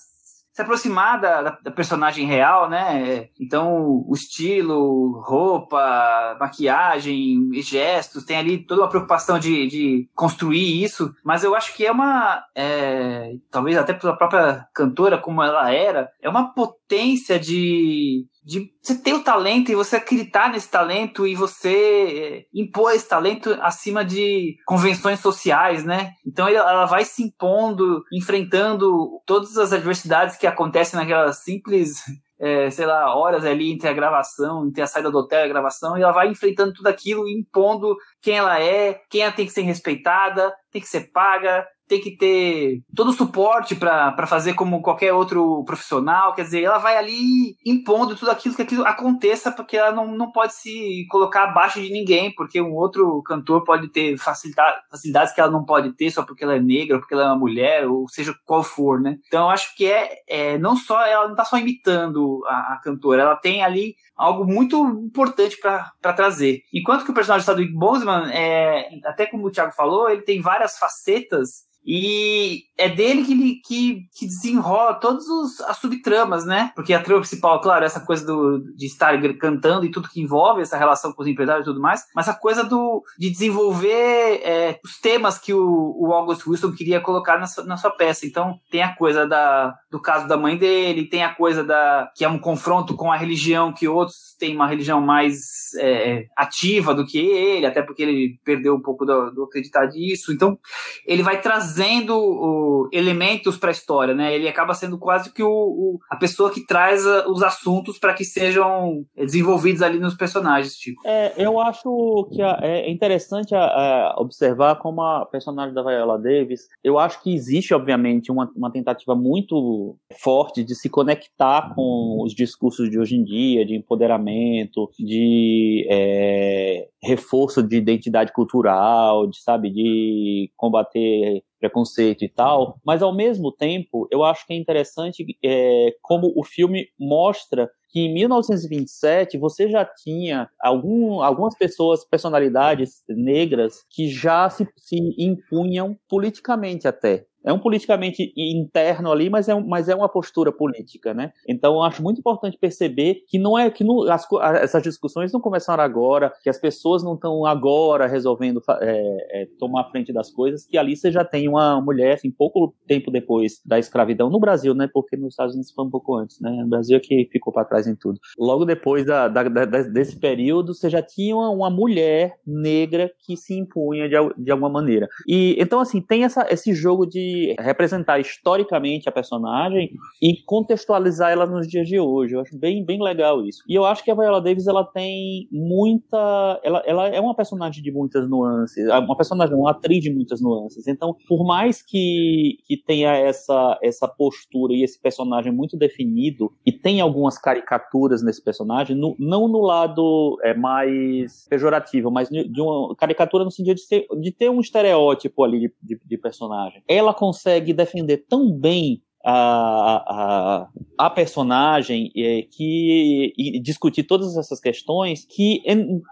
se 0.59 0.63
aproximar 0.63 1.21
da, 1.21 1.41
da, 1.63 1.71
personagem 1.71 2.25
real, 2.25 2.69
né? 2.69 3.29
Então, 3.39 4.03
o 4.05 4.13
estilo, 4.13 5.21
roupa, 5.25 6.35
maquiagem, 6.37 7.49
gestos, 7.61 8.25
tem 8.25 8.35
ali 8.35 8.57
toda 8.57 8.81
uma 8.81 8.89
preocupação 8.89 9.39
de, 9.39 9.67
de 9.67 10.09
construir 10.13 10.83
isso, 10.83 11.13
mas 11.23 11.43
eu 11.45 11.55
acho 11.55 11.73
que 11.73 11.85
é 11.85 11.91
uma, 11.91 12.43
é, 12.53 13.35
talvez 13.49 13.77
até 13.77 13.93
pela 13.93 14.17
própria 14.17 14.67
cantora, 14.73 15.17
como 15.17 15.41
ela 15.41 15.71
era, 15.71 16.09
é 16.21 16.27
uma 16.29 16.53
potência 16.53 17.39
de, 17.39 18.25
de 18.43 18.71
você 18.81 18.95
ter 18.95 19.13
o 19.13 19.23
talento 19.23 19.71
e 19.71 19.75
você 19.75 19.97
acreditar 19.97 20.51
nesse 20.51 20.69
talento 20.69 21.27
e 21.27 21.35
você 21.35 22.45
impor 22.53 22.93
esse 22.93 23.07
talento 23.07 23.57
acima 23.61 24.03
de 24.03 24.55
convenções 24.65 25.19
sociais, 25.19 25.83
né? 25.83 26.11
Então 26.25 26.47
ela 26.47 26.85
vai 26.85 27.05
se 27.05 27.23
impondo, 27.23 28.03
enfrentando 28.11 29.21
todas 29.25 29.57
as 29.57 29.73
adversidades 29.73 30.37
que 30.37 30.47
acontecem 30.47 30.99
naquela 30.99 31.31
simples 31.33 32.01
é, 32.39 32.69
sei 32.69 32.85
lá, 32.85 33.13
horas 33.13 33.43
ali 33.43 33.71
entre 33.71 33.89
a 33.89 33.93
gravação, 33.93 34.65
entre 34.65 34.81
a 34.81 34.87
saída 34.87 35.11
do 35.11 35.17
hotel 35.17 35.41
e 35.41 35.43
a 35.43 35.49
gravação, 35.49 35.97
e 35.97 36.01
ela 36.01 36.13
vai 36.13 36.29
enfrentando 36.29 36.73
tudo 36.73 36.87
aquilo, 36.87 37.27
impondo 37.27 37.97
quem 38.21 38.37
ela 38.37 38.59
é, 38.61 39.01
quem 39.09 39.21
ela 39.21 39.33
tem 39.33 39.45
que 39.45 39.51
ser 39.51 39.63
respeitada, 39.63 40.53
tem 40.71 40.81
que 40.81 40.87
ser 40.87 41.11
paga, 41.11 41.67
tem 41.89 41.99
que 41.99 42.15
ter 42.15 42.83
todo 42.95 43.09
o 43.09 43.13
suporte 43.13 43.75
para 43.75 44.27
fazer 44.27 44.53
como 44.53 44.81
qualquer 44.81 45.11
outro 45.11 45.63
profissional. 45.65 46.35
Quer 46.35 46.43
dizer, 46.43 46.61
ela 46.61 46.77
vai 46.77 46.95
ali 46.95 47.55
impondo 47.65 48.15
tudo 48.15 48.29
aquilo 48.29 48.55
que 48.55 48.61
aquilo 48.61 48.85
aconteça, 48.85 49.51
porque 49.51 49.75
ela 49.75 49.91
não, 49.91 50.15
não 50.15 50.31
pode 50.31 50.53
se 50.53 51.07
colocar 51.09 51.45
abaixo 51.45 51.81
de 51.81 51.91
ninguém, 51.91 52.31
porque 52.35 52.61
um 52.61 52.75
outro 52.75 53.23
cantor 53.23 53.63
pode 53.63 53.89
ter 53.89 54.15
facilidade, 54.17 54.77
facilidades 54.91 55.33
que 55.33 55.41
ela 55.41 55.49
não 55.51 55.65
pode 55.65 55.91
ter 55.93 56.11
só 56.11 56.23
porque 56.23 56.43
ela 56.43 56.55
é 56.55 56.59
negra, 56.59 56.95
ou 56.95 57.01
porque 57.01 57.15
ela 57.15 57.23
é 57.23 57.27
uma 57.27 57.39
mulher, 57.39 57.87
ou 57.87 58.07
seja 58.07 58.35
qual 58.45 58.61
for, 58.61 59.01
né? 59.01 59.17
Então 59.25 59.49
acho 59.49 59.75
que 59.75 59.87
é, 59.87 60.11
é 60.27 60.57
não 60.59 60.75
só, 60.75 61.03
ela 61.03 61.27
não 61.27 61.35
tá 61.35 61.43
só 61.43 61.57
imitando 61.57 62.43
a, 62.45 62.73
a 62.73 62.81
cantora, 62.83 63.23
ela 63.23 63.35
tem 63.35 63.63
ali 63.63 63.95
algo 64.15 64.45
muito 64.45 64.77
importante 65.03 65.57
para 65.59 66.13
trazer. 66.13 66.61
Enquanto 66.71 67.03
que 67.03 67.11
o 67.11 67.13
personagem 67.15 67.43
do 67.43 67.47
Chadwick 67.47 67.73
Boseman, 67.73 68.29
é, 68.31 68.89
até 69.05 69.25
como 69.25 69.47
o 69.47 69.51
Thiago 69.51 69.71
falou, 69.71 70.07
ele 70.07 70.21
tem 70.21 70.39
várias 70.39 70.77
facetas 70.77 71.69
e 71.89 72.68
é 72.79 72.87
dele 72.87 73.25
que, 73.25 73.33
ele, 73.33 73.55
que, 73.67 74.07
que 74.17 74.25
desenrola 74.25 74.93
todas 74.93 75.25
as 75.67 75.77
subtramas, 75.77 76.45
né? 76.45 76.71
Porque 76.73 76.93
a 76.93 77.03
trama 77.03 77.19
principal, 77.19 77.59
claro, 77.59 77.83
é 77.83 77.85
essa 77.85 77.99
coisa 77.99 78.25
do, 78.25 78.59
de 78.73 78.85
estar 78.85 79.19
cantando 79.37 79.85
e 79.85 79.91
tudo 79.91 80.07
que 80.07 80.21
envolve 80.21 80.61
essa 80.61 80.77
relação 80.77 81.11
com 81.11 81.21
os 81.21 81.27
empresários 81.27 81.65
e 81.65 81.69
tudo 81.69 81.81
mais, 81.81 82.05
mas 82.15 82.29
a 82.29 82.33
coisa 82.33 82.63
do, 82.63 83.03
de 83.17 83.29
desenvolver 83.29 84.41
é, 84.43 84.79
os 84.83 84.97
temas 84.97 85.37
que 85.37 85.53
o, 85.53 85.93
o 85.99 86.13
August 86.13 86.47
Wilson 86.47 86.71
queria 86.71 87.01
colocar 87.01 87.37
na 87.37 87.47
sua, 87.47 87.65
na 87.65 87.75
sua 87.75 87.91
peça. 87.91 88.25
Então, 88.25 88.57
tem 88.71 88.81
a 88.81 88.95
coisa 88.95 89.27
da, 89.27 89.75
do 89.91 90.01
caso 90.01 90.25
da 90.25 90.37
mãe 90.37 90.57
dele, 90.57 91.09
tem 91.09 91.23
a 91.23 91.35
coisa 91.35 91.63
da 91.63 92.09
que 92.15 92.23
é 92.23 92.29
um 92.29 92.39
confronto 92.39 92.95
com 92.95 93.11
a 93.11 93.17
religião, 93.17 93.73
que 93.73 93.89
outros 93.89 94.35
têm 94.39 94.55
uma 94.55 94.67
religião 94.67 95.01
mais 95.01 95.73
é, 95.79 96.27
ativa 96.37 96.95
do 96.95 97.05
que 97.05 97.17
ele, 97.17 97.65
até 97.65 97.81
porque 97.81 98.03
ele 98.03 98.39
perdeu 98.45 98.73
um 98.73 98.81
pouco 98.81 99.05
do, 99.05 99.31
do 99.31 99.43
acreditar 99.43 99.85
disso. 99.87 100.31
Então, 100.31 100.57
ele 101.05 101.21
vai 101.21 101.41
trazendo 101.41 102.15
o, 102.15 102.68
elementos 102.91 103.57
para 103.57 103.69
a 103.69 103.71
história, 103.71 104.13
né? 104.13 104.33
Ele 104.33 104.47
acaba 104.47 104.73
sendo 104.73 104.97
quase 104.97 105.33
que 105.33 105.43
o, 105.43 105.49
o 105.49 105.99
a 106.09 106.15
pessoa 106.15 106.51
que 106.51 106.65
traz 106.65 107.05
a, 107.05 107.27
os 107.27 107.41
assuntos 107.43 107.97
para 107.97 108.13
que 108.13 108.23
sejam 108.23 109.05
desenvolvidos 109.15 109.81
ali 109.81 109.99
nos 109.99 110.15
personagens, 110.15 110.75
tipo. 110.75 111.01
É, 111.05 111.33
eu 111.37 111.59
acho 111.59 112.29
que 112.31 112.41
a, 112.41 112.59
é 112.61 112.89
interessante 112.89 113.53
a, 113.55 114.15
observar 114.17 114.75
como 114.75 115.01
a 115.01 115.25
personagem 115.25 115.73
da 115.73 115.83
Viola 115.83 116.17
Davis, 116.17 116.67
eu 116.83 116.97
acho 116.97 117.21
que 117.21 117.33
existe, 117.33 117.73
obviamente, 117.73 118.31
uma, 118.31 118.51
uma 118.55 118.71
tentativa 118.71 119.15
muito 119.15 119.97
forte 120.21 120.63
de 120.63 120.75
se 120.75 120.89
conectar 120.89 121.73
com 121.75 122.23
os 122.23 122.33
discursos 122.33 122.89
de 122.89 122.99
hoje 122.99 123.15
em 123.15 123.23
dia, 123.23 123.65
de 123.65 123.75
empoderamento, 123.75 124.89
de 124.99 125.85
é, 125.89 126.87
reforço 127.03 127.63
de 127.63 127.77
identidade 127.77 128.31
cultural, 128.33 129.27
de, 129.27 129.41
sabe, 129.41 129.69
de 129.69 130.51
combater 130.55 131.43
preconceito 131.59 132.23
e 132.23 132.29
tal, 132.29 132.79
mas 132.85 133.01
ao 133.01 133.13
mesmo 133.13 133.51
tempo 133.51 134.07
eu 134.11 134.23
acho 134.23 134.45
que 134.45 134.53
é 134.53 134.55
interessante 134.55 135.25
é, 135.43 135.93
como 136.01 136.31
o 136.35 136.43
filme 136.43 136.87
mostra 136.99 137.69
que 137.89 138.01
em 138.01 138.13
1927 138.13 139.37
você 139.37 139.67
já 139.67 139.83
tinha 139.83 140.49
algum, 140.61 141.21
algumas 141.21 141.57
pessoas, 141.57 142.05
personalidades 142.05 143.03
negras 143.09 143.83
que 143.89 144.07
já 144.07 144.49
se, 144.49 144.67
se 144.77 144.95
impunham 145.17 145.97
politicamente 146.07 146.87
até. 146.87 147.25
É 147.43 147.53
um 147.53 147.59
politicamente 147.59 148.33
interno 148.35 149.11
ali, 149.11 149.29
mas 149.29 149.47
é, 149.47 149.55
um, 149.55 149.65
mas 149.65 149.87
é 149.87 149.95
uma 149.95 150.09
postura 150.09 150.51
política, 150.51 151.13
né? 151.13 151.31
Então, 151.47 151.75
eu 151.75 151.83
acho 151.83 152.03
muito 152.03 152.19
importante 152.19 152.57
perceber 152.57 153.23
que 153.27 153.39
não 153.39 153.57
é 153.57 153.69
que 153.69 153.83
não, 153.83 154.03
as, 154.09 154.27
essas 154.61 154.83
discussões 154.83 155.31
não 155.31 155.39
começaram 155.39 155.83
agora, 155.83 156.33
que 156.43 156.49
as 156.49 156.59
pessoas 156.59 157.03
não 157.03 157.13
estão 157.15 157.45
agora 157.45 158.07
resolvendo 158.07 158.61
é, 158.81 159.41
é, 159.41 159.47
tomar 159.57 159.89
frente 159.89 160.11
das 160.11 160.31
coisas, 160.31 160.65
que 160.65 160.77
ali 160.77 160.95
você 160.95 161.11
já 161.11 161.23
tem 161.23 161.47
uma 161.47 161.79
mulher, 161.81 162.15
assim, 162.15 162.29
pouco 162.29 162.75
tempo 162.87 163.09
depois 163.11 163.61
da 163.65 163.79
escravidão 163.79 164.29
no 164.29 164.39
Brasil, 164.39 164.73
né? 164.73 164.89
Porque 164.91 165.15
nos 165.15 165.33
Estados 165.33 165.53
Unidos 165.53 165.71
foi 165.71 165.85
um 165.85 165.89
pouco 165.89 166.15
antes, 166.15 166.39
né? 166.41 166.51
O 166.65 166.67
Brasil 166.67 166.97
é 166.97 166.99
que 166.99 167.29
ficou 167.31 167.53
para 167.53 167.65
trás 167.65 167.87
em 167.87 167.95
tudo. 167.95 168.19
Logo 168.37 168.65
depois 168.65 169.05
da, 169.05 169.27
da, 169.27 169.43
da, 169.43 169.65
desse 169.65 170.19
período, 170.19 170.73
você 170.73 170.89
já 170.89 171.01
tinha 171.01 171.35
uma, 171.35 171.49
uma 171.49 171.69
mulher 171.69 172.35
negra 172.45 173.11
que 173.25 173.37
se 173.37 173.57
impunha 173.57 174.09
de, 174.09 174.15
de 174.37 174.51
alguma 174.51 174.69
maneira. 174.69 175.07
E 175.27 175.55
então, 175.57 175.79
assim, 175.79 176.01
tem 176.01 176.23
essa, 176.23 176.45
esse 176.49 176.73
jogo 176.73 177.05
de 177.05 177.28
representar 177.59 178.19
historicamente 178.19 179.07
a 179.07 179.11
personagem 179.11 179.91
e 180.21 180.35
contextualizar 180.45 181.31
ela 181.31 181.45
nos 181.45 181.67
dias 181.67 181.87
de 181.87 181.99
hoje. 181.99 182.35
Eu 182.35 182.41
acho 182.41 182.57
bem, 182.57 182.83
bem 182.83 183.01
legal 183.01 183.43
isso. 183.45 183.63
E 183.67 183.75
eu 183.75 183.85
acho 183.85 184.03
que 184.03 184.11
a 184.11 184.15
Viola 184.15 184.41
Davis 184.41 184.67
ela 184.67 184.83
tem 184.85 185.47
muita. 185.51 186.59
Ela, 186.63 186.83
ela 186.85 187.07
é 187.07 187.19
uma 187.19 187.35
personagem 187.35 187.81
de 187.83 187.91
muitas 187.91 188.29
nuances, 188.29 188.85
uma 188.87 189.15
personagem, 189.15 189.55
uma 189.55 189.71
atriz 189.71 190.01
de 190.01 190.13
muitas 190.13 190.41
nuances. 190.41 190.87
Então, 190.87 191.15
por 191.27 191.45
mais 191.45 191.81
que, 191.81 192.57
que 192.65 192.77
tenha 192.77 193.11
essa, 193.15 193.77
essa 193.81 194.07
postura 194.07 194.73
e 194.73 194.83
esse 194.83 195.01
personagem 195.01 195.51
muito 195.51 195.77
definido, 195.77 196.51
e 196.65 196.71
tem 196.71 197.01
algumas 197.01 197.37
caricaturas 197.37 198.23
nesse 198.23 198.43
personagem, 198.43 198.95
no, 198.95 199.15
não 199.19 199.47
no 199.47 199.61
lado 199.61 200.37
é, 200.43 200.53
mais 200.53 201.47
pejorativo, 201.49 202.11
mas 202.11 202.29
de 202.29 202.61
uma 202.61 202.95
caricatura 202.95 203.43
no 203.43 203.51
sentido 203.51 203.75
de, 203.75 203.81
ser, 203.81 204.07
de 204.19 204.31
ter 204.31 204.49
um 204.49 204.59
estereótipo 204.59 205.43
ali 205.43 205.59
de, 205.59 205.73
de, 205.81 206.01
de 206.03 206.17
personagem. 206.17 206.81
Ela 206.87 207.13
consegue 207.19 207.73
defender 207.73 208.25
tão 208.29 208.49
bem 208.49 209.03
a, 209.25 210.03
a, 210.07 210.67
a 210.97 211.09
personagem 211.09 212.11
é, 212.15 212.43
que 212.43 213.33
e 213.37 213.59
discutir 213.59 214.03
todas 214.03 214.37
essas 214.37 214.59
questões 214.59 215.25
que 215.25 215.61